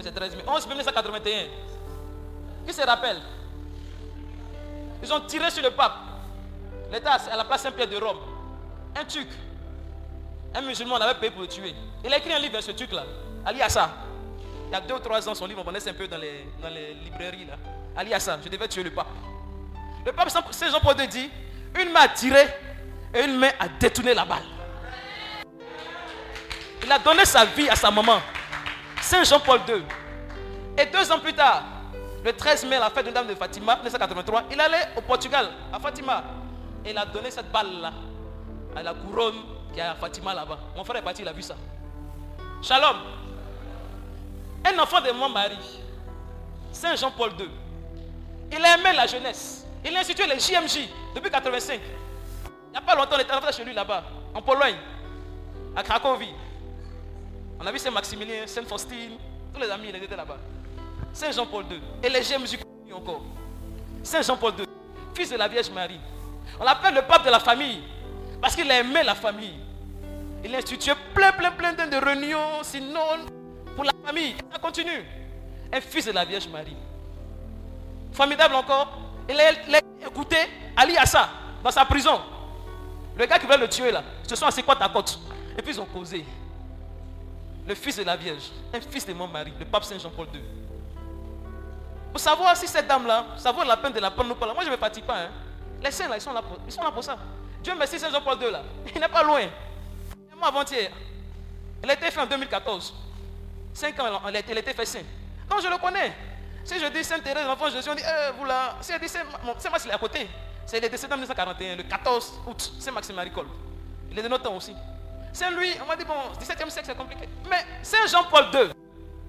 C'est 0.00 0.14
13 0.14 0.36
mai. 0.36 0.44
11 0.46 0.66
mai 0.68 0.74
1981. 0.74 1.63
Qui 2.66 2.72
se 2.72 2.82
rappelle? 2.82 3.20
Ils 5.02 5.12
ont 5.12 5.20
tiré 5.20 5.50
sur 5.50 5.62
le 5.62 5.70
pape. 5.70 5.94
L'État 6.90 7.12
à 7.30 7.36
la 7.36 7.44
place 7.44 7.62
Saint-Pierre 7.62 7.88
de 7.88 7.96
Rome. 7.96 8.18
Un 8.96 9.04
tuc. 9.04 9.28
Un 10.54 10.62
musulman, 10.62 10.96
on 10.96 11.00
avait 11.00 11.18
payé 11.18 11.30
pour 11.30 11.42
le 11.42 11.48
tuer. 11.48 11.74
Il 12.04 12.12
a 12.12 12.18
écrit 12.18 12.32
un 12.32 12.38
livre, 12.38 12.60
ce 12.60 12.70
truc-là. 12.70 13.04
Ali 13.44 13.60
Assa. 13.60 13.90
Il 14.68 14.72
y 14.72 14.74
a 14.76 14.80
deux 14.80 14.94
ou 14.94 14.98
trois 14.98 15.28
ans, 15.28 15.34
son 15.34 15.46
livre, 15.46 15.60
on 15.60 15.64
connaissait 15.64 15.90
un 15.90 15.94
peu 15.94 16.06
dans 16.08 16.18
les, 16.18 16.94
librairies. 17.04 17.44
Là. 17.46 17.54
Ali 17.96 18.14
Assa, 18.14 18.38
je 18.42 18.48
devais 18.48 18.68
tuer 18.68 18.82
le 18.82 18.90
pape. 18.90 19.08
Le 20.06 20.12
pape 20.12 20.30
Saint 20.50 20.70
Jean-Paul 20.70 21.00
II 21.00 21.08
dit 21.08 21.30
une 21.80 21.90
main 21.90 22.00
a 22.02 22.08
tiré 22.08 22.46
et 23.12 23.24
une 23.24 23.36
main 23.36 23.50
a 23.58 23.68
détourné 23.68 24.14
la 24.14 24.24
balle. 24.24 24.42
Il 26.82 26.92
a 26.92 26.98
donné 26.98 27.24
sa 27.24 27.44
vie 27.44 27.68
à 27.68 27.76
sa 27.76 27.90
maman, 27.90 28.20
Saint 29.00 29.24
Jean-Paul 29.24 29.60
II. 29.68 29.82
Et 30.78 30.86
deux 30.86 31.10
ans 31.10 31.18
plus 31.18 31.32
tard, 31.32 31.62
le 32.24 32.32
13 32.32 32.64
mai, 32.64 32.78
la 32.78 32.88
fête 32.88 33.04
de 33.04 33.10
Dame 33.10 33.26
de 33.26 33.34
Fatima, 33.34 33.74
1983, 33.74 34.44
il 34.50 34.58
allait 34.58 34.88
au 34.96 35.02
Portugal, 35.02 35.50
à 35.70 35.78
Fatima. 35.78 36.24
Et 36.82 36.90
il 36.90 36.98
a 36.98 37.04
donné 37.04 37.30
cette 37.30 37.52
balle-là 37.52 37.92
à 38.74 38.82
la 38.82 38.94
couronne 38.94 39.34
qui 39.72 39.80
est 39.80 39.82
à 39.82 39.94
Fatima 39.94 40.32
là-bas. 40.32 40.58
Mon 40.74 40.84
frère 40.84 40.96
est 40.96 41.02
parti, 41.02 41.20
il 41.20 41.28
a 41.28 41.32
vu 41.32 41.42
ça. 41.42 41.54
Shalom. 42.62 42.96
Un 44.64 44.78
enfant 44.78 45.02
de 45.02 45.10
mon 45.10 45.28
mari, 45.28 45.58
Saint 46.72 46.96
Jean-Paul 46.96 47.32
II. 47.38 47.50
Il 48.52 48.64
a 48.64 48.78
aimé 48.78 48.96
la 48.96 49.06
jeunesse. 49.06 49.66
Il 49.84 49.94
a 49.94 50.00
institué 50.00 50.26
les 50.26 50.38
JMJ 50.38 50.88
depuis 51.14 51.30
85. 51.30 51.78
Il 51.78 52.70
n'y 52.70 52.78
a 52.78 52.80
pas 52.80 52.94
longtemps, 52.94 53.16
on 53.16 53.20
était 53.20 53.52
chez 53.52 53.64
lui 53.64 53.74
là-bas, 53.74 54.02
en 54.34 54.40
Pologne, 54.40 54.76
à 55.76 55.82
Cracovie. 55.82 56.32
On 57.60 57.66
a 57.66 57.70
vu 57.70 57.78
Saint-Maximilien, 57.78 58.46
Sainte-Faustine, 58.46 59.18
tous 59.52 59.60
les 59.60 59.70
amis, 59.70 59.88
ils 59.90 60.02
étaient 60.02 60.16
là-bas. 60.16 60.38
Saint 61.14 61.30
Jean-Paul 61.30 61.64
II. 61.70 61.80
Et 62.02 62.08
les 62.10 62.22
JMJ 62.22 62.58
continuent 62.58 62.96
encore. 62.96 63.22
Saint 64.02 64.20
Jean-Paul 64.20 64.52
II, 64.58 64.66
fils 65.14 65.30
de 65.30 65.36
la 65.36 65.48
Vierge 65.48 65.70
Marie. 65.70 66.00
On 66.60 66.64
l'appelle 66.64 66.94
le 66.94 67.02
pape 67.02 67.24
de 67.24 67.30
la 67.30 67.38
famille 67.40 67.80
parce 68.40 68.54
qu'il 68.54 68.70
a 68.70 68.80
aimé 68.80 69.00
la 69.04 69.14
famille. 69.14 69.54
Il 70.44 70.54
a 70.54 70.58
institué 70.58 70.92
plein, 71.14 71.32
plein, 71.32 71.52
plein 71.52 71.72
de 71.72 71.96
réunions, 71.96 72.62
sinon 72.62 73.00
pour 73.74 73.84
la 73.84 73.92
famille. 74.04 74.34
Ça 74.52 74.58
continue. 74.58 75.04
Un 75.72 75.80
fils 75.80 76.04
de 76.06 76.12
la 76.12 76.24
Vierge 76.24 76.48
Marie. 76.48 76.76
Formidable 78.12 78.54
encore. 78.56 78.98
Il 79.28 79.40
a, 79.40 79.78
écouté 80.06 80.36
Ali 80.76 80.96
Assa 80.98 81.30
dans 81.62 81.70
sa 81.70 81.84
prison. 81.84 82.20
Le 83.16 83.24
gars 83.24 83.38
qui 83.38 83.46
voulait 83.46 83.56
le 83.58 83.68
tuer 83.68 83.90
là, 83.92 84.02
se 84.24 84.34
sont 84.36 84.46
assis 84.46 84.62
côte 84.64 84.82
à 84.82 84.88
côte. 84.88 85.18
Et 85.56 85.62
puis 85.62 85.72
ils 85.74 85.80
ont 85.80 85.86
causé. 85.86 86.24
Le 87.66 87.74
fils 87.74 87.96
de 87.96 88.02
la 88.02 88.16
Vierge, 88.16 88.50
un 88.74 88.80
fils 88.80 89.06
de 89.06 89.14
mon 89.14 89.28
mari, 89.28 89.52
le 89.58 89.64
pape 89.64 89.84
Saint 89.84 89.98
Jean-Paul 89.98 90.26
II. 90.34 90.40
Pour 92.14 92.20
savoir 92.20 92.56
si 92.56 92.68
cette 92.68 92.86
dame-là, 92.86 93.24
vaut 93.52 93.64
la 93.64 93.76
peine 93.76 93.92
de 93.92 93.98
la 93.98 94.08
prendre 94.08 94.30
ou 94.30 94.34
pas. 94.36 94.46
Moi 94.46 94.62
je 94.62 94.66
ne 94.66 94.70
me 94.70 94.76
fatigue 94.76 95.02
pas. 95.02 95.16
hein. 95.16 95.30
Les 95.82 95.90
saints 95.90 96.06
là, 96.06 96.16
ils 96.16 96.20
sont 96.20 96.32
là 96.32 96.42
pour, 96.42 96.58
ils 96.64 96.72
sont 96.72 96.84
là 96.84 96.92
pour 96.92 97.02
ça. 97.02 97.18
Dieu 97.60 97.72
merci 97.76 97.98
Saint 97.98 98.08
Jean-Paul 98.08 98.40
II 98.40 98.52
là. 98.52 98.62
Il 98.94 99.00
n'est 99.00 99.08
pas 99.08 99.24
loin. 99.24 99.40
Moi 100.38 100.46
avant-hier, 100.46 100.92
elle 101.82 101.90
a 101.90 101.94
été 101.94 102.04
faite 102.12 102.18
en 102.22 102.26
2014. 102.26 102.94
Cinq 103.72 103.98
ans, 103.98 104.20
elle 104.28 104.36
a 104.36 104.38
été, 104.38 104.54
faite 104.72 104.86
saint. 104.86 105.00
Non, 105.50 105.56
je 105.60 105.66
le 105.66 105.76
connais. 105.76 106.12
Si 106.64 106.78
je 106.78 106.86
dis 106.86 107.02
Sainte 107.02 107.24
Thérèse, 107.24 107.46
l'enfant 107.48 107.68
Jésus, 107.68 107.90
on 107.90 107.96
dit, 107.96 108.04
eh, 108.06 108.30
vous 108.38 108.44
là. 108.44 108.76
Si 108.80 108.92
elle 108.92 109.00
dit 109.00 109.08
Saint-Max, 109.08 109.84
il 109.84 109.90
est 109.90 109.94
à 109.94 109.98
côté. 109.98 110.28
C'est 110.66 110.78
il 110.78 110.84
est 110.84 110.88
décédé 110.88 111.12
en 111.14 111.16
1941, 111.16 111.74
le 111.74 111.82
14 111.82 112.34
août. 112.46 112.72
Saint-Maxime 112.78 113.16
Maricole. 113.16 113.48
Il 114.12 114.16
est 114.16 114.22
de 114.22 114.28
notre 114.28 114.44
temps 114.44 114.54
aussi. 114.54 114.72
Saint 115.32 115.50
Louis, 115.50 115.74
on 115.82 115.86
m'a 115.86 115.96
dit, 115.96 116.04
bon, 116.04 116.14
17e 116.40 116.70
siècle, 116.70 116.86
c'est 116.86 116.96
compliqué. 116.96 117.28
Mais 117.50 117.66
Saint 117.82 118.06
Jean-Paul 118.06 118.44
II, 118.54 118.70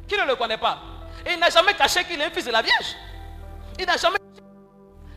qui 0.07 0.15
ne 0.15 0.25
le 0.27 0.35
connaît 0.35 0.59
pas? 0.59 0.77
Et 1.25 1.33
il 1.33 1.39
n'a 1.39 1.49
jamais 1.49 1.73
caché 1.73 2.03
qu'il 2.03 2.19
est 2.19 2.25
un 2.25 2.29
fils 2.31 2.45
de 2.45 2.51
la 2.51 2.61
Vierge. 2.61 2.95
Il 3.79 3.85
n'a 3.85 3.97
jamais 3.97 4.17
caché. 4.17 4.43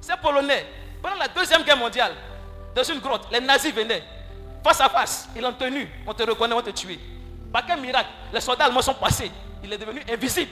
C'est 0.01 0.16
polonais. 0.20 0.66
Pendant 1.03 1.16
la 1.16 1.29
Deuxième 1.29 1.62
Guerre 1.62 1.77
mondiale, 1.77 2.12
dans 2.75 2.83
une 2.83 3.01
grotte, 3.01 3.29
les 3.31 3.41
nazis 3.41 3.73
venaient. 3.73 4.03
Face 4.62 4.81
à 4.81 4.89
face, 4.89 5.29
ils 5.35 5.43
l'ont 5.43 5.53
tenu. 5.53 5.89
On 6.07 6.12
te 6.12 6.23
reconnaît, 6.23 6.55
on 6.55 6.62
te 6.62 6.70
tué. 6.70 6.99
Par 7.53 7.65
quel 7.65 7.81
miracle 7.81 8.09
Les 8.33 8.41
soldats 8.41 8.66
allemands 8.66 8.83
sont 8.83 8.95
passés. 8.95 9.31
Il 9.62 9.73
est 9.73 9.79
devenu 9.79 10.03
invisible. 10.11 10.51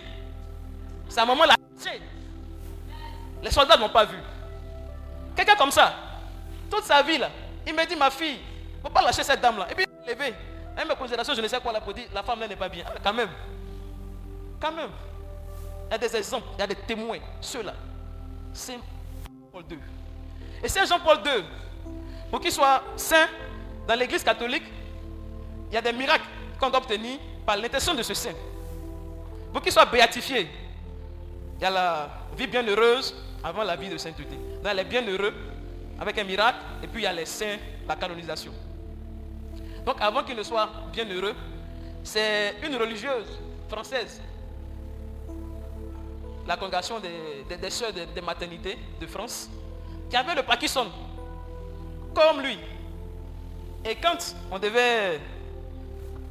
Sa 1.08 1.24
maman 1.24 1.44
l'a 1.44 1.54
caché. 1.78 2.00
Les 3.42 3.50
soldats 3.50 3.76
n'ont 3.76 3.88
pas 3.88 4.04
vu. 4.04 4.16
Quelqu'un 5.34 5.56
comme 5.56 5.70
ça, 5.70 5.94
toute 6.70 6.84
sa 6.84 7.02
vie 7.02 7.18
là, 7.18 7.30
il 7.66 7.74
me 7.74 7.84
dit 7.86 7.96
ma 7.96 8.10
fille, 8.10 8.38
il 8.38 8.76
ne 8.78 8.82
faut 8.82 8.88
pas 8.88 9.02
lâcher 9.02 9.22
cette 9.22 9.40
dame 9.40 9.58
là. 9.58 9.66
Et 9.70 9.74
puis 9.74 9.84
il 10.04 10.10
est 10.10 10.14
levé. 10.14 10.34
Même 10.74 10.88
mes 10.88 10.94
considérations, 10.94 11.34
je 11.34 11.40
ne 11.40 11.48
sais 11.48 11.60
quoi 11.60 11.72
là 11.72 11.80
pour 11.80 11.92
dire 11.94 12.06
la 12.12 12.22
femme 12.22 12.40
là 12.40 12.48
n'est 12.48 12.56
pas 12.56 12.68
bien. 12.68 12.84
Ah, 12.86 12.92
quand 13.02 13.12
même. 13.12 13.28
Quand 14.60 14.72
même. 14.72 14.90
Il 15.88 15.92
y 15.92 15.94
a 15.94 15.98
des 15.98 16.16
exemples, 16.16 16.46
il 16.56 16.60
y 16.60 16.62
a 16.62 16.66
des 16.66 16.74
témoins. 16.74 17.18
Ceux-là. 17.40 17.74
Saint 18.52 18.80
Paul 19.52 19.64
II. 19.70 19.78
Et 20.62 20.68
Saint 20.68 20.84
Jean-Paul 20.84 21.18
II, 21.24 21.44
pour 22.30 22.40
qu'il 22.40 22.52
soit 22.52 22.82
saint 22.96 23.28
dans 23.86 23.94
l'église 23.94 24.24
catholique, 24.24 24.64
il 25.70 25.74
y 25.74 25.76
a 25.76 25.82
des 25.82 25.92
miracles 25.92 26.26
qu'on 26.58 26.70
doit 26.70 26.78
obtenir 26.78 27.18
par 27.44 27.56
l'intention 27.56 27.94
de 27.94 28.02
ce 28.02 28.14
saint. 28.14 28.34
Pour 29.52 29.62
qu'il 29.62 29.72
soit 29.72 29.86
béatifié, 29.86 30.48
il 31.58 31.62
y 31.62 31.64
a 31.64 31.70
la 31.70 32.08
vie 32.36 32.46
bienheureuse 32.46 33.14
avant 33.42 33.62
la 33.62 33.76
vie 33.76 33.88
de 33.88 33.96
sainteté. 33.96 34.38
Dans 34.62 34.72
les 34.74 34.84
bienheureux, 34.84 35.34
avec 36.00 36.18
un 36.18 36.24
miracle, 36.24 36.58
et 36.82 36.86
puis 36.86 37.02
il 37.02 37.04
y 37.04 37.06
a 37.06 37.12
les 37.12 37.26
saints, 37.26 37.56
la 37.88 37.96
canonisation. 37.96 38.52
Donc 39.84 39.96
avant 40.00 40.24
qu'il 40.24 40.36
ne 40.36 40.42
soit 40.42 40.68
bienheureux, 40.92 41.34
c'est 42.02 42.56
une 42.62 42.76
religieuse 42.76 43.38
française, 43.68 44.20
la 46.46 46.56
congrégation 46.56 47.00
des, 47.00 47.44
des, 47.48 47.56
des 47.56 47.70
sœurs 47.70 47.92
des, 47.92 48.06
des 48.06 48.20
maternités 48.20 48.78
de 49.00 49.06
France, 49.06 49.48
qui 50.08 50.16
avait 50.16 50.34
le 50.34 50.42
Parkinson, 50.42 50.86
comme 52.14 52.40
lui. 52.40 52.58
Et 53.84 53.96
quand 53.96 54.34
on 54.50 54.58
devait, 54.58 55.20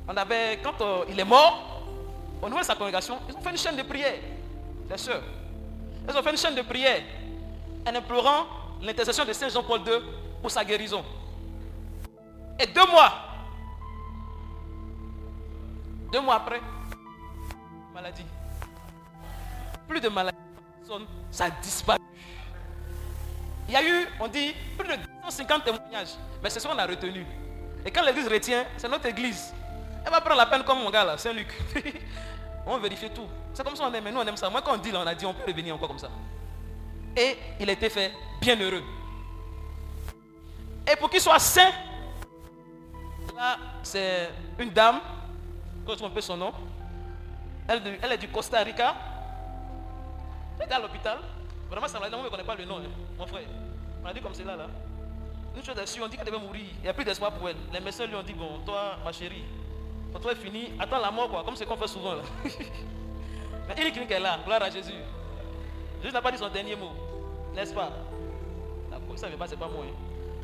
on 0.07 0.15
avait, 0.15 0.59
quand 0.63 0.79
euh, 0.81 1.05
il 1.09 1.19
est 1.19 1.25
mort, 1.25 1.81
au 2.41 2.47
niveau 2.47 2.59
de 2.59 2.65
sa 2.65 2.75
congrégation, 2.75 3.19
ils 3.29 3.35
ont 3.35 3.41
fait 3.41 3.51
une 3.51 3.57
chaîne 3.57 3.75
de 3.75 3.83
prière, 3.83 4.19
les 4.89 4.97
sœurs. 4.97 5.23
Ils 6.07 6.17
ont 6.17 6.21
fait 6.21 6.31
une 6.31 6.37
chaîne 6.37 6.55
de 6.55 6.61
prière 6.61 7.01
en 7.87 7.95
implorant 7.95 8.45
l'intercession 8.81 9.25
de 9.25 9.33
Saint 9.33 9.49
Jean-Paul 9.49 9.81
II 9.85 9.99
pour 10.41 10.51
sa 10.51 10.63
guérison. 10.63 11.03
Et 12.59 12.67
deux 12.67 12.85
mois, 12.91 13.11
deux 16.11 16.21
mois 16.21 16.35
après, 16.35 16.61
maladie. 17.93 18.23
Plus 19.87 20.01
de 20.01 20.09
maladie, 20.09 20.37
ça 21.31 21.45
a 21.45 21.49
disparu. 21.49 21.99
Il 23.67 23.73
y 23.73 23.77
a 23.77 23.83
eu, 23.83 24.07
on 24.19 24.27
dit, 24.27 24.53
plus 24.77 24.87
de 24.87 24.95
250 25.23 25.63
témoignages. 25.63 26.15
Mais 26.43 26.49
c'est 26.49 26.59
ce 26.59 26.67
qu'on 26.67 26.77
a 26.77 26.85
retenu. 26.85 27.25
Et 27.83 27.91
quand 27.91 28.03
l'église 28.03 28.27
retient, 28.27 28.65
c'est 28.77 28.87
notre 28.87 29.07
église. 29.07 29.53
Elle 30.05 30.11
va 30.11 30.21
prendre 30.21 30.37
la 30.37 30.45
peine 30.45 30.63
comme 30.63 30.79
mon 30.79 30.89
gars 30.89 31.03
là, 31.03 31.17
Saint-Luc. 31.17 31.47
on 32.65 32.77
vérifie 32.77 33.09
tout. 33.09 33.27
C'est 33.53 33.63
comme 33.63 33.75
ça 33.75 33.85
on 33.87 33.93
aime, 33.93 34.03
mais 34.03 34.11
nous 34.11 34.19
on 34.19 34.25
aime 34.25 34.37
ça. 34.37 34.49
Moi 34.49 34.61
quand 34.61 34.73
on 34.73 34.77
dit 34.77 34.91
là, 34.91 35.01
on 35.03 35.07
a 35.07 35.15
dit 35.15 35.25
on 35.25 35.33
peut 35.33 35.43
revenir 35.47 35.73
encore 35.75 35.87
comme 35.87 35.99
ça. 35.99 36.09
Et 37.15 37.37
il 37.59 37.69
été 37.69 37.89
fait 37.89 38.11
bien 38.39 38.55
heureux. 38.59 38.83
Et 40.91 40.95
pour 40.95 41.09
qu'il 41.09 41.21
soit 41.21 41.39
saint, 41.39 41.71
là 43.35 43.57
c'est 43.81 44.29
une 44.59 44.69
dame, 44.69 44.99
je 45.87 45.93
trouve 45.93 46.07
un 46.07 46.11
peu 46.11 46.21
son 46.21 46.37
nom? 46.37 46.53
Elle 47.67 48.11
est 48.11 48.17
du 48.17 48.27
Costa 48.27 48.59
Rica. 48.59 48.95
Est 50.61 50.71
à 50.71 50.79
l'hôpital. 50.79 51.17
Vraiment, 51.69 51.87
ça 51.87 51.99
on 52.01 52.23
ne 52.23 52.29
connaît 52.29 52.43
pas 52.43 52.55
le 52.55 52.65
nom, 52.65 52.77
hein, 52.77 52.89
mon 53.17 53.25
frère. 53.27 53.43
On 54.03 54.07
a 54.07 54.13
dit 54.13 54.21
comme 54.21 54.33
c'est 54.33 54.43
là. 54.43 54.55
Une 55.55 55.63
chose 55.63 55.77
est 55.77 55.85
sûre, 55.85 56.03
on 56.05 56.07
dit 56.07 56.17
qu'elle 56.17 56.25
devait 56.25 56.37
mourir. 56.39 56.65
Il 56.77 56.83
n'y 56.83 56.89
a 56.89 56.93
plus 56.93 57.05
d'espoir 57.05 57.31
pour 57.31 57.49
elle. 57.49 57.55
Les 57.73 57.79
médecins 57.79 58.05
lui 58.05 58.15
ont 58.15 58.23
dit, 58.23 58.33
bon, 58.33 58.59
toi, 58.65 58.97
ma 59.03 59.11
chérie, 59.11 59.43
quand 60.11 60.19
toi 60.19 60.33
est 60.33 60.35
fini, 60.35 60.73
attends 60.77 60.99
la 60.99 61.11
mort, 61.11 61.29
quoi, 61.29 61.43
comme 61.43 61.55
c'est 61.55 61.65
qu'on 61.65 61.77
fait 61.77 61.87
souvent, 61.87 62.15
là. 62.15 62.21
Mais 63.67 63.75
il 63.77 64.11
est 64.11 64.19
là, 64.19 64.39
gloire 64.45 64.61
à 64.61 64.69
Jésus. 64.69 64.93
Jésus 66.01 66.13
n'a 66.13 66.21
pas 66.21 66.31
dit 66.31 66.37
son 66.37 66.49
dernier 66.49 66.75
mot, 66.75 66.91
n'est-ce 67.55 67.73
pas? 67.73 67.89
Ça 69.15 69.27
ne 69.27 69.31
veut 69.31 69.37
pas, 69.37 69.47
c'est 69.47 69.57
pas 69.57 69.67
moi. 69.67 69.85
hein. 69.87 69.93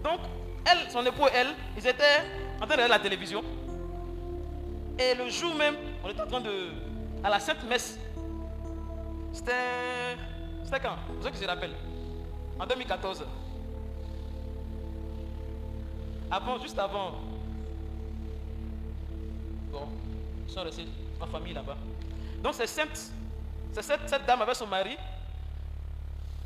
Donc, 0.03 0.19
elle, 0.65 0.89
son 0.89 1.05
époux 1.05 1.27
elle, 1.33 1.49
ils 1.77 1.85
étaient 1.85 2.03
en 2.55 2.65
train 2.65 2.67
de 2.67 2.73
regarder 2.73 2.93
la 2.93 2.99
télévision. 2.99 3.43
Et 4.97 5.13
le 5.15 5.29
jour 5.29 5.53
même, 5.55 5.75
on 6.03 6.09
était 6.09 6.21
en 6.21 6.27
train 6.27 6.41
de. 6.41 6.69
à 7.23 7.29
la 7.29 7.39
Sainte 7.39 7.63
Messe. 7.67 7.99
C'était. 9.33 10.17
C'était 10.63 10.79
quand? 10.79 10.95
Vous 11.09 11.23
savez 11.23 11.35
qui 11.35 11.43
se 11.43 11.47
rappelle 11.47 11.73
En 12.59 12.65
2014. 12.65 13.25
Avant, 16.29 16.59
juste 16.59 16.79
avant. 16.79 17.11
Bon, 19.71 19.87
ils 20.47 20.53
sont 20.53 20.61
restés 20.61 20.87
en 21.19 21.27
famille 21.27 21.53
là-bas. 21.53 21.77
Donc 22.41 22.53
c'est 22.55 22.67
sainte, 22.67 23.11
c'est 23.73 23.81
cette, 23.81 24.09
cette 24.09 24.25
dame 24.25 24.41
avec 24.41 24.55
son 24.55 24.67
mari 24.67 24.97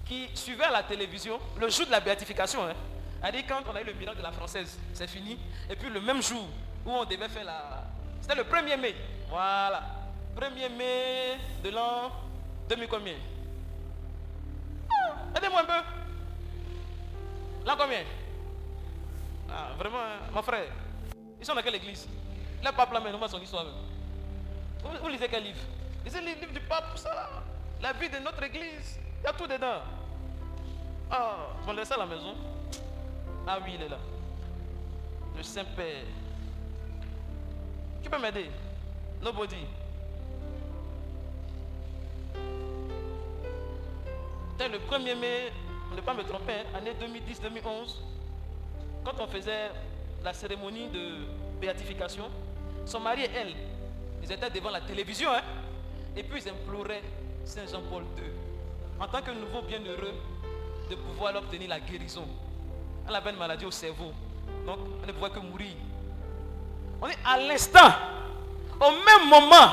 qui 0.05 0.27
suivait 0.33 0.65
à 0.65 0.71
la 0.71 0.83
télévision 0.83 1.39
le 1.59 1.69
jour 1.69 1.85
de 1.85 1.91
la 1.91 1.99
béatification. 1.99 2.63
Hein. 2.63 2.73
Elle 3.23 3.31
dit 3.31 3.43
quand 3.43 3.61
on 3.71 3.75
a 3.75 3.81
eu 3.81 3.85
le 3.85 3.93
miracle 3.93 4.19
de 4.19 4.23
la 4.23 4.31
française, 4.31 4.77
c'est 4.93 5.07
fini. 5.07 5.37
Et 5.69 5.75
puis 5.75 5.89
le 5.89 6.01
même 6.01 6.21
jour 6.21 6.45
où 6.85 6.91
on 6.91 7.05
devait 7.05 7.29
faire 7.29 7.45
la... 7.45 7.83
C'était 8.21 8.35
le 8.35 8.43
1er 8.43 8.79
mai. 8.79 8.95
Voilà. 9.29 9.81
1er 10.37 10.69
mai 10.75 11.37
de 11.63 11.69
l'an 11.69 12.11
2000 12.69 12.87
combien? 12.87 13.13
Ah, 14.89 15.37
Aidez-moi 15.37 15.61
un 15.61 15.65
peu. 15.65 15.81
L'an 17.65 17.75
combien? 17.77 18.03
Ah, 19.49 19.69
Vraiment, 19.77 19.99
mon 20.33 20.41
frère. 20.41 20.67
Ils 21.39 21.45
sont 21.45 21.53
dans 21.55 21.61
quelle 21.61 21.75
église? 21.75 22.07
Le 22.63 22.71
pape 22.71 22.91
là, 22.93 22.99
mais 23.03 23.11
non, 23.11 23.27
son 23.27 23.39
histoire. 23.41 23.65
Vous, 24.83 24.89
vous 25.01 25.07
lisez 25.09 25.27
quel 25.27 25.43
livre? 25.43 25.59
Lisez 26.03 26.21
le 26.21 26.27
livre 26.27 26.51
du 26.53 26.59
pape, 26.61 26.97
ça. 26.97 27.43
La 27.81 27.93
vie 27.93 28.09
de 28.09 28.17
notre 28.19 28.41
église. 28.43 28.99
Il 29.21 29.25
y 29.25 29.27
a 29.27 29.33
tout 29.33 29.47
dedans. 29.47 29.81
Ah, 31.11 31.47
on 31.67 31.73
laisse 31.73 31.91
à 31.91 31.97
la 31.97 32.05
maison. 32.05 32.35
Ah 33.47 33.59
oui, 33.63 33.73
il 33.75 33.83
est 33.83 33.89
là. 33.89 33.97
Le 35.37 35.43
Saint-Père. 35.43 36.03
Qui 38.01 38.09
peut 38.09 38.17
m'aider? 38.19 38.49
Nobody. 39.21 39.65
C'était 44.51 44.69
le 44.69 44.79
1er 44.79 45.15
mai, 45.19 45.51
ne 45.95 46.01
pas 46.01 46.13
me 46.13 46.23
tromper, 46.23 46.63
année 46.73 46.93
2010-2011, 46.99 47.99
quand 49.03 49.13
on 49.19 49.27
faisait 49.27 49.71
la 50.23 50.33
cérémonie 50.33 50.87
de 50.87 51.25
béatification, 51.59 52.25
son 52.85 52.99
mari 52.99 53.23
et 53.23 53.29
elle, 53.35 53.53
ils 54.23 54.31
étaient 54.31 54.49
devant 54.49 54.71
la 54.71 54.81
télévision, 54.81 55.29
hein, 55.31 55.41
et 56.15 56.23
puis 56.23 56.41
ils 56.41 56.49
imploraient 56.49 57.03
Saint 57.43 57.67
Jean-Paul 57.67 58.03
II, 58.17 58.23
en 58.99 59.07
tant 59.07 59.21
que 59.21 59.31
nouveau 59.31 59.61
bienheureux, 59.61 60.13
de 60.89 60.95
pouvoir 60.95 61.35
obtenir 61.35 61.69
la 61.69 61.79
guérison. 61.79 62.27
Elle 63.07 63.15
avait 63.15 63.31
une 63.31 63.37
maladie 63.37 63.65
au 63.65 63.71
cerveau, 63.71 64.13
donc 64.65 64.79
elle 65.01 65.07
ne 65.07 65.13
pouvait 65.13 65.31
que 65.31 65.39
mourir. 65.39 65.73
On 67.01 67.07
est 67.07 67.17
à 67.25 67.37
l'instant, 67.37 67.91
au 68.79 68.91
même 68.91 69.29
moment 69.29 69.71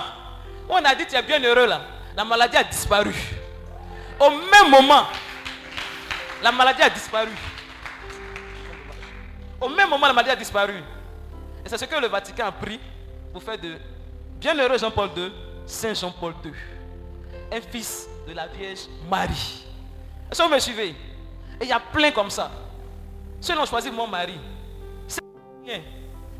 on 0.69 0.85
a 0.85 0.95
dit 0.95 1.07
tu 1.07 1.17
es 1.17 1.23
bienheureux 1.23 1.67
là, 1.67 1.81
la 2.17 2.25
maladie 2.25 2.57
a 2.57 2.65
disparu. 2.65 3.15
Au 4.21 4.31
même 4.31 4.71
moment, 4.71 5.05
la 6.43 6.53
maladie 6.53 6.83
a 6.83 6.91
disparu. 6.91 7.31
Au 9.61 9.69
même 9.69 9.89
moment, 9.89 10.07
la 10.07 10.13
maladie 10.13 10.31
a 10.31 10.37
disparu. 10.37 10.83
Et 11.65 11.69
c'est 11.69 11.79
ce 11.79 11.85
que 11.85 11.95
le 11.97 12.09
Vatican 12.09 12.47
a 12.47 12.53
pris 12.53 12.81
pour 13.33 13.43
faire 13.43 13.59
de 13.59 13.77
bienheureux 14.39 14.79
Jean-Paul 14.79 15.11
II, 15.17 15.33
Saint 15.67 15.95
Jean-Paul 15.95 16.35
II, 16.45 16.53
un 17.53 17.61
fils 17.61 18.07
de 18.27 18.33
la 18.35 18.47
Vierge 18.49 18.81
Marie. 19.09 19.65
Est-ce 20.31 20.43
que 20.43 20.49
vous 20.49 20.55
me 20.55 20.59
suivez? 20.59 20.89
Et 21.61 21.63
il 21.63 21.69
y 21.69 21.73
a 21.73 21.81
plein 21.81 22.11
comme 22.11 22.31
ça. 22.31 22.51
Ceux 23.41 23.55
qui 23.55 23.61
ont 23.61 23.67
choisi 23.67 23.91
mon 23.91 24.07
mari. 24.07 24.39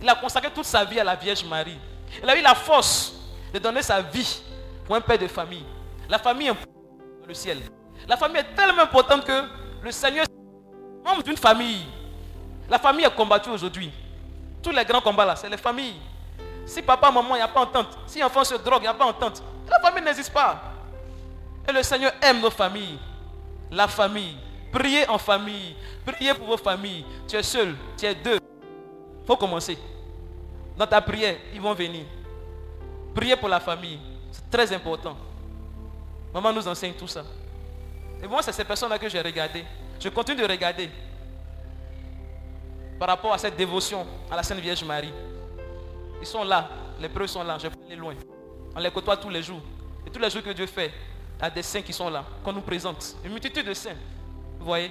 Il 0.01 0.09
a 0.09 0.15
consacré 0.17 0.51
toute 0.51 0.65
sa 0.65 0.85
vie 0.85 0.99
à 0.99 1.05
la 1.05 1.15
Vierge 1.15 1.45
Marie. 1.45 1.79
Il 2.23 2.29
a 2.29 2.37
eu 2.37 2.43
la 2.43 2.55
force 2.55 3.15
de 3.53 3.59
donner 3.59 3.83
sa 3.83 4.01
vie 4.03 4.43
pour 4.85 4.97
un 4.97 5.01
père 5.01 5.19
de 5.19 5.27
famille. 5.27 5.65
La 6.09 6.19
famille 6.19 6.49
est 6.49 6.53
dans 6.53 7.27
le 7.27 7.35
ciel. 7.35 7.59
La 8.09 8.17
famille 8.17 8.39
est 8.39 8.55
tellement 8.55 8.83
importante 8.83 9.25
que 9.25 9.43
le 9.83 9.91
Seigneur 9.91 10.25
est 10.25 11.09
membre 11.09 11.23
d'une 11.23 11.37
famille. 11.37 11.87
La 12.69 12.79
famille 12.79 13.05
est 13.05 13.15
combattue 13.15 13.51
aujourd'hui. 13.51 13.93
Tous 14.63 14.71
les 14.71 14.85
grands 14.85 15.01
combats 15.01 15.25
là, 15.25 15.37
c'est 15.37 15.49
les 15.49 15.57
familles. 15.57 15.97
Si 16.65 16.81
papa, 16.83 17.11
maman, 17.11 17.35
il 17.35 17.39
n'y 17.39 17.43
a 17.43 17.49
pas 17.49 17.61
entente. 17.61 17.99
Si 18.07 18.23
enfant 18.23 18.45
se 18.45 18.55
drogue, 18.55 18.79
il 18.81 18.83
n'y 18.83 18.87
a 18.89 18.95
pas 18.95 19.05
entente. 19.05 19.43
La 19.69 19.81
famille 19.81 20.05
n'existe 20.05 20.33
pas. 20.33 20.61
Et 21.69 21.73
le 21.73 21.83
Seigneur 21.83 22.13
aime 22.23 22.41
nos 22.41 22.51
familles. 22.51 22.99
La 23.71 23.89
famille. 23.89 24.37
Priez 24.73 25.09
en 25.09 25.19
famille. 25.19 25.77
Priez 26.05 26.35
pour 26.35 26.47
vos 26.47 26.57
familles. 26.57 27.05
Tu 27.29 27.37
es 27.37 27.43
seul, 27.43 27.75
tu 27.97 28.07
es 28.07 28.15
deux. 28.15 28.39
Il 29.23 29.27
faut 29.27 29.37
commencer. 29.37 29.79
Dans 30.77 30.87
ta 30.87 31.01
prière, 31.01 31.37
ils 31.53 31.61
vont 31.61 31.75
venir. 31.75 32.05
Priez 33.15 33.37
pour 33.37 33.49
la 33.49 33.61
famille. 33.61 33.99
Très 34.53 34.71
important. 34.71 35.17
Maman 36.35 36.53
nous 36.53 36.69
enseigne 36.69 36.93
tout 36.93 37.09
ça. 37.09 37.25
Et 38.23 38.27
moi, 38.29 38.43
c'est 38.43 38.53
ces 38.53 38.65
personnes-là 38.65 38.99
que 38.99 39.09
j'ai 39.09 39.23
regardées. 39.23 39.65
Je 39.99 40.11
continue 40.11 40.43
de 40.43 40.47
regarder. 40.47 40.91
Par 42.99 43.09
rapport 43.09 43.33
à 43.33 43.39
cette 43.39 43.57
dévotion 43.57 44.07
à 44.31 44.37
la 44.37 44.43
Sainte 44.43 44.59
Vierge 44.59 44.85
Marie. 44.85 45.13
Ils 46.21 46.27
sont 46.27 46.45
là. 46.45 46.69
Les 47.01 47.09
preuves 47.09 47.29
sont 47.29 47.43
là. 47.43 47.57
Je 47.59 47.67
peux 47.69 47.79
aller 47.87 47.97
loin. 47.97 48.15
On 48.77 48.79
les 48.79 48.91
côtoie 48.91 49.17
tous 49.17 49.31
les 49.31 49.43
jours. 49.43 49.63
Et 50.07 50.11
tous 50.11 50.21
les 50.21 50.29
jours 50.29 50.43
que 50.43 50.51
Dieu 50.51 50.67
fait, 50.67 50.93
il 51.39 51.43
y 51.43 51.47
a 51.47 51.51
des 51.51 51.63
saints 51.63 51.83
qui 51.83 51.95
sont 51.95 52.11
là, 52.11 52.23
qu'on 52.45 52.53
nous 52.53 52.61
présente. 52.61 53.17
Une 53.25 53.33
multitude 53.33 53.67
de 53.67 53.75
saints. 53.75 53.97
Vous 54.59 54.67
voyez 54.67 54.91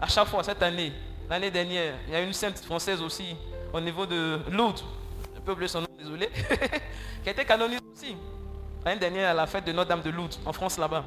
À 0.00 0.08
chaque 0.08 0.26
fois, 0.26 0.42
cette 0.42 0.62
année, 0.62 0.92
l'année 1.30 1.52
dernière, 1.52 1.94
il 2.08 2.12
y 2.12 2.16
a 2.16 2.20
une 2.20 2.32
sainte 2.32 2.58
française 2.58 3.00
aussi, 3.00 3.36
au 3.72 3.80
niveau 3.80 4.04
de 4.06 4.40
Lourdes. 4.50 4.80
Je 5.36 5.40
peux 5.40 5.52
oublier 5.52 5.68
son 5.68 5.82
nom, 5.82 5.88
désolé. 5.96 6.28
qui 7.22 7.28
a 7.28 7.32
été 7.32 7.44
canonisée 7.44 7.80
aussi. 7.94 8.16
L'année 8.88 9.00
dernière, 9.00 9.28
à 9.32 9.34
la 9.34 9.46
fête 9.46 9.66
de 9.66 9.72
Notre-Dame 9.72 10.00
de 10.00 10.08
Lourdes, 10.08 10.36
en 10.46 10.52
France 10.54 10.78
là-bas. 10.78 11.04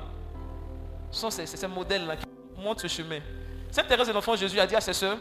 Ce 1.09 1.19
sont 1.19 1.31
ces, 1.31 1.67
modèles-là 1.67 2.15
qui 2.15 2.25
montrent 2.61 2.81
ce 2.81 2.87
chemin. 2.87 3.17
Sainte 3.71 3.87
Thérèse 3.87 4.07
de 4.07 4.13
l'Enfant 4.13 4.35
Jésus 4.35 4.59
a 4.59 4.67
dit 4.67 4.75
à 4.75 4.81
ses 4.81 4.93
sœurs, 4.93 5.17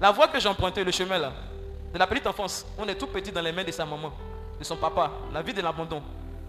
la 0.00 0.10
voie 0.10 0.26
que 0.26 0.40
j'ai 0.40 0.48
empruntée, 0.48 0.82
le 0.82 0.90
chemin 0.90 1.18
là, 1.18 1.32
de 1.92 1.96
la 1.96 2.08
petite 2.08 2.26
enfance, 2.26 2.66
on 2.76 2.88
est 2.88 2.96
tout 2.96 3.06
petit 3.06 3.30
dans 3.30 3.40
les 3.40 3.52
mains 3.52 3.62
de 3.62 3.70
sa 3.70 3.86
maman, 3.86 4.12
de 4.58 4.64
son 4.64 4.74
papa, 4.74 5.08
la 5.32 5.40
vie 5.40 5.54
de 5.54 5.62
l'abandon. 5.62 6.02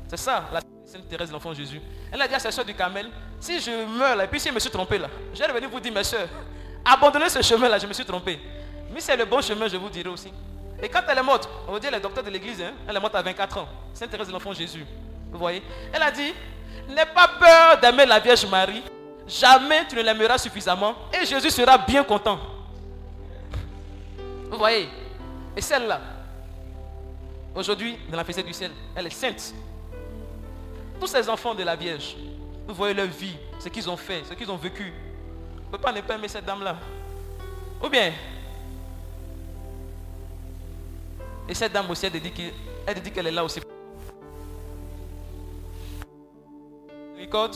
C'est 0.07 0.17
ça, 0.17 0.45
la 0.51 0.61
Sainte 0.83 1.07
Thérèse 1.07 1.27
de 1.27 1.33
l'Enfant 1.33 1.53
Jésus. 1.53 1.79
Elle 2.11 2.23
a 2.23 2.27
dit 2.27 2.33
à 2.33 2.39
ses 2.39 2.49
sœurs 2.49 2.65
du 2.65 2.73
Carmel, 2.73 3.07
si 3.39 3.59
je 3.59 3.85
meurs 3.85 4.15
là, 4.15 4.23
et 4.23 4.27
puis 4.27 4.39
si 4.39 4.49
je 4.49 4.53
me 4.55 4.59
suis 4.59 4.71
trompé 4.71 4.97
là, 4.97 5.09
je 5.31 5.43
vais 5.43 5.53
venir 5.53 5.69
vous 5.69 5.79
dire, 5.79 5.93
mes 5.93 6.03
sœurs, 6.03 6.27
abandonnez 6.83 7.29
ce 7.29 7.43
chemin 7.43 7.69
là, 7.69 7.77
je 7.77 7.85
me 7.85 7.93
suis 7.93 8.05
trompé. 8.05 8.39
Mais 8.91 8.99
c'est 8.99 9.15
le 9.15 9.25
bon 9.25 9.41
chemin, 9.43 9.67
je 9.67 9.77
vous 9.77 9.89
dirai 9.89 10.09
aussi. 10.09 10.33
Et 10.81 10.89
quand 10.89 11.03
elle 11.07 11.19
est 11.19 11.23
morte, 11.23 11.47
on 11.67 11.73
va 11.73 11.79
dire 11.79 11.91
les 11.91 11.99
docteurs 11.99 12.23
de 12.23 12.31
l'église, 12.31 12.63
hein, 12.63 12.73
elle 12.87 12.97
est 12.97 12.99
morte 12.99 13.13
à 13.13 13.21
24 13.21 13.59
ans. 13.59 13.67
Sainte 13.93 14.09
Thérèse 14.09 14.25
de 14.25 14.33
l'Enfant 14.33 14.51
Jésus. 14.51 14.87
Vous 15.31 15.37
voyez? 15.39 15.61
Elle 15.91 16.01
a 16.01 16.11
dit, 16.11 16.33
n'aie 16.89 17.05
pas 17.05 17.27
peur 17.39 17.79
d'aimer 17.81 18.05
la 18.05 18.19
Vierge 18.19 18.45
Marie. 18.45 18.83
Jamais 19.27 19.85
tu 19.87 19.95
ne 19.95 20.01
l'aimeras 20.01 20.37
suffisamment. 20.37 20.93
Et 21.13 21.25
Jésus 21.25 21.49
sera 21.49 21.77
bien 21.77 22.03
content. 22.03 22.39
Vous 24.49 24.57
voyez? 24.57 24.87
Et 25.57 25.61
celle-là, 25.61 25.99
aujourd'hui, 27.55 27.97
dans 28.09 28.17
la 28.17 28.23
fête 28.23 28.45
du 28.45 28.53
ciel, 28.53 28.71
elle 28.95 29.07
est 29.07 29.09
sainte. 29.09 29.53
Tous 30.99 31.07
ces 31.07 31.27
enfants 31.27 31.55
de 31.55 31.63
la 31.63 31.75
Vierge, 31.75 32.15
vous 32.67 32.73
voyez 32.73 32.93
leur 32.93 33.07
vie, 33.07 33.35
ce 33.59 33.67
qu'ils 33.69 33.89
ont 33.89 33.97
fait, 33.97 34.23
ce 34.29 34.33
qu'ils 34.33 34.49
ont 34.49 34.57
vécu. 34.57 34.93
On 35.57 35.65
ne 35.67 35.71
peut 35.71 35.77
pas 35.77 35.91
ne 35.91 36.01
pas 36.01 36.15
aimer 36.15 36.27
cette 36.27 36.45
dame-là. 36.45 36.77
Ou 37.83 37.89
bien, 37.89 38.13
et 41.49 41.53
cette 41.53 41.73
dame 41.73 41.89
aussi, 41.89 42.05
elle 42.05 42.19
dit 42.19 42.31
que- 42.31 42.53
elle 42.87 43.01
dit 43.01 43.11
qu'elle 43.11 43.27
est 43.27 43.31
là 43.31 43.43
aussi. 43.43 43.59
Record, 47.25 47.55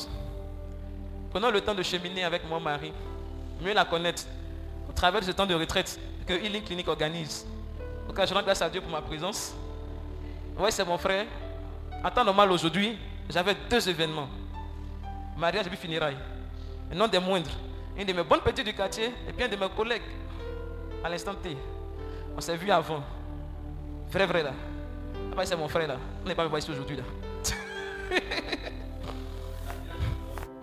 prenons 1.29 1.51
le 1.51 1.61
temps 1.61 1.75
de 1.75 1.83
cheminer 1.83 2.23
avec 2.23 2.41
mon 2.49 2.59
mari, 2.59 2.91
mieux 3.61 3.73
la 3.73 3.85
connaître, 3.85 4.23
au 4.89 4.93
travers 4.93 5.21
de 5.21 5.25
ce 5.27 5.31
temps 5.31 5.45
de 5.45 5.53
retraite 5.53 5.99
que 6.25 6.33
Healing 6.33 6.63
Clinic 6.63 6.87
organise. 6.87 7.45
Donc, 8.07 8.19
je 8.25 8.33
rends 8.33 8.41
grâce 8.41 8.63
à 8.63 8.69
Dieu 8.69 8.81
pour 8.81 8.89
ma 8.89 9.01
présence. 9.01 9.53
Oui, 10.57 10.71
c'est 10.71 10.83
mon 10.83 10.97
frère. 10.97 11.27
En 12.03 12.09
temps 12.09 12.25
normal 12.25 12.51
aujourd'hui, 12.51 12.97
j'avais 13.29 13.55
deux 13.69 13.87
événements. 13.87 14.27
Mariage 15.37 15.67
et 15.67 15.75
funérailles. 15.75 16.17
Et 16.91 16.95
non 16.95 17.07
des 17.07 17.19
moindres. 17.19 17.51
Une 17.95 18.05
de 18.07 18.13
mes 18.13 18.23
bonnes 18.23 18.41
petites 18.41 18.65
du 18.65 18.73
quartier 18.73 19.13
et 19.27 19.33
puis 19.33 19.43
un 19.43 19.49
de 19.49 19.55
mes 19.55 19.69
collègues. 19.69 20.01
À 21.03 21.09
l'instant 21.09 21.35
T. 21.35 21.55
On 22.35 22.41
s'est 22.41 22.57
vu 22.57 22.71
avant. 22.71 23.03
Vrai, 24.11 24.25
vrai 24.25 24.41
là. 24.41 24.53
Après, 25.31 25.45
c'est 25.45 25.55
mon 25.55 25.67
frère 25.67 25.87
là. 25.87 25.97
On 26.25 26.27
n'est 26.27 26.33
pas 26.33 26.47
voir 26.47 26.57
ici 26.57 26.71
aujourd'hui 26.71 26.97
là. 26.97 27.03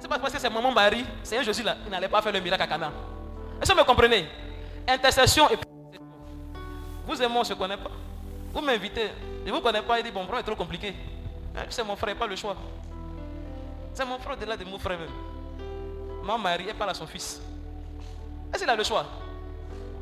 parce 0.08 0.32
que 0.32 0.38
c'est 0.38 0.50
maman 0.50 0.70
Marie, 0.72 1.04
c'est 1.22 1.38
un 1.38 1.42
Jésus 1.42 1.62
là, 1.62 1.76
il 1.84 1.90
n'allait 1.90 2.08
pas 2.08 2.22
faire 2.22 2.32
le 2.32 2.40
miracle 2.40 2.62
à 2.62 2.66
Cana. 2.66 2.92
Est-ce 3.60 3.70
que 3.70 3.76
vous 3.76 3.82
me 3.82 3.86
comprenez? 3.86 4.26
Intercession 4.88 5.48
et 5.50 5.56
vous 7.06 7.22
et 7.22 7.26
moi, 7.28 7.36
on 7.36 7.40
ne 7.40 7.44
se 7.44 7.54
connaît 7.54 7.76
pas. 7.76 7.90
Vous 8.52 8.60
m'invitez, 8.60 9.10
je 9.44 9.50
ne 9.50 9.56
vous 9.56 9.62
connais 9.62 9.82
pas, 9.82 9.98
il 9.98 10.04
dit 10.04 10.10
bon, 10.10 10.24
bro, 10.24 10.36
est 10.36 10.42
trop 10.42 10.56
compliqué. 10.56 10.94
Hein, 11.56 11.64
C'est 11.68 11.84
mon 11.84 11.96
frère, 11.96 12.16
pas 12.16 12.26
le 12.26 12.36
choix. 12.36 12.56
C'est 13.94 14.04
mon 14.04 14.18
frère 14.18 14.36
au-delà 14.36 14.56
de 14.56 14.64
mon 14.64 14.78
frère 14.78 14.98
même. 14.98 15.08
Ma 16.24 16.36
Marie, 16.36 16.66
elle 16.68 16.74
parle 16.74 16.90
à 16.90 16.94
son 16.94 17.06
fils. 17.06 17.40
Est-ce 18.52 18.62
qu'il 18.62 18.70
a 18.70 18.76
le 18.76 18.84
choix? 18.84 19.06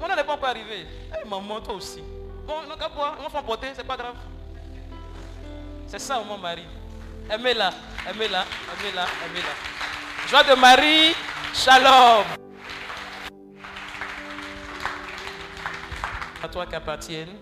Mon 0.01 0.09
n'est 0.09 0.25
pas 0.25 0.35
encore 0.35 0.49
arrivé. 0.49 0.87
Eh, 1.13 1.29
maman, 1.29 1.61
toi 1.61 1.75
aussi. 1.75 2.03
Bon, 2.47 2.55
non, 2.69 2.77
qu'à 2.77 2.89
quoi 2.89 3.17
On 3.25 3.29
va 3.29 3.43
porter, 3.43 3.69
c'est 3.75 3.87
pas 3.87 3.97
grave. 3.97 4.17
C'est 5.87 5.99
ça, 5.99 6.21
mon 6.27 6.39
mari. 6.39 6.65
Aimez-la, 7.31 7.71
aimez-la, 8.09 8.45
aimez-la, 8.45 9.07
aimez-la. 9.25 10.29
Joie 10.29 10.43
de 10.45 10.55
Marie, 10.61 11.15
shalom. 11.55 12.25
À 16.43 16.49
toi 16.49 16.67
qu'appartiennent. 16.67 17.37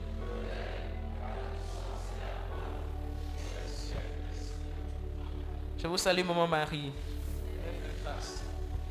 Je 5.79 5.89
vous 5.89 5.99
salue, 5.99 6.25
maman 6.25 6.47
Marie. 6.47 6.93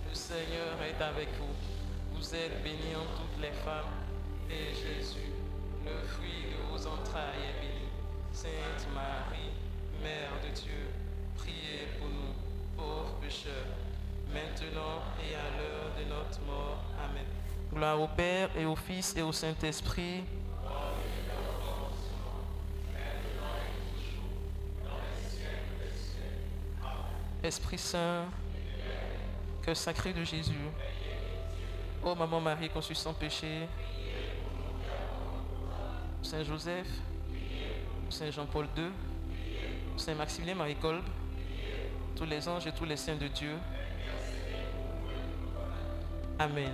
Le 0.09 0.13
Seigneur 0.13 0.75
est 0.83 1.01
avec 1.01 1.29
vous. 1.39 1.55
Vous 2.13 2.35
êtes 2.35 2.61
bénie 2.61 2.95
en 2.97 3.05
toutes 3.15 3.41
les 3.41 3.53
femmes. 3.63 3.85
Et 4.49 4.75
Jésus, 4.75 5.31
le 5.85 6.05
fruit 6.05 6.47
de 6.51 6.69
vos 6.69 6.85
entrailles, 6.85 7.47
est 7.47 7.61
béni. 7.61 7.87
Sainte 8.33 8.87
Marie, 8.93 9.51
Mère 10.01 10.31
de 10.43 10.49
Dieu, 10.59 10.89
priez 11.35 11.87
pour 11.99 12.07
nous, 12.07 12.33
pauvres 12.75 13.13
pécheurs, 13.21 13.67
maintenant 14.33 15.03
et 15.19 15.35
à 15.35 15.57
l'heure 15.57 15.91
de 15.95 16.09
notre 16.09 16.41
mort. 16.41 16.83
Amen. 16.99 17.25
Gloire 17.71 18.01
au 18.01 18.07
Père 18.07 18.49
et 18.57 18.65
au 18.65 18.75
Fils 18.75 19.15
et 19.15 19.21
au 19.21 19.31
Saint-Esprit. 19.31 20.23
Esprit 27.43 27.77
Saint, 27.77 28.25
cœur 29.63 29.77
sacré 29.77 30.13
de 30.13 30.23
Jésus. 30.23 30.53
Ô 32.03 32.15
Maman 32.15 32.41
Marie 32.41 32.69
conçue 32.69 32.95
sans 32.95 33.13
péché, 33.13 33.67
Saint 36.23 36.43
Joseph, 36.43 36.87
Saint 38.09 38.31
Jean-Paul 38.31 38.67
II, 38.75 38.91
Saint 40.01 40.15
Maximilien 40.15 40.55
Marie 40.55 40.77
Kolb, 40.77 41.03
tous 42.15 42.25
les 42.25 42.47
anges 42.47 42.65
et 42.65 42.71
tous 42.71 42.85
les 42.85 42.97
saints 42.97 43.17
de 43.17 43.27
Dieu. 43.27 43.55
Amen. 46.39 46.73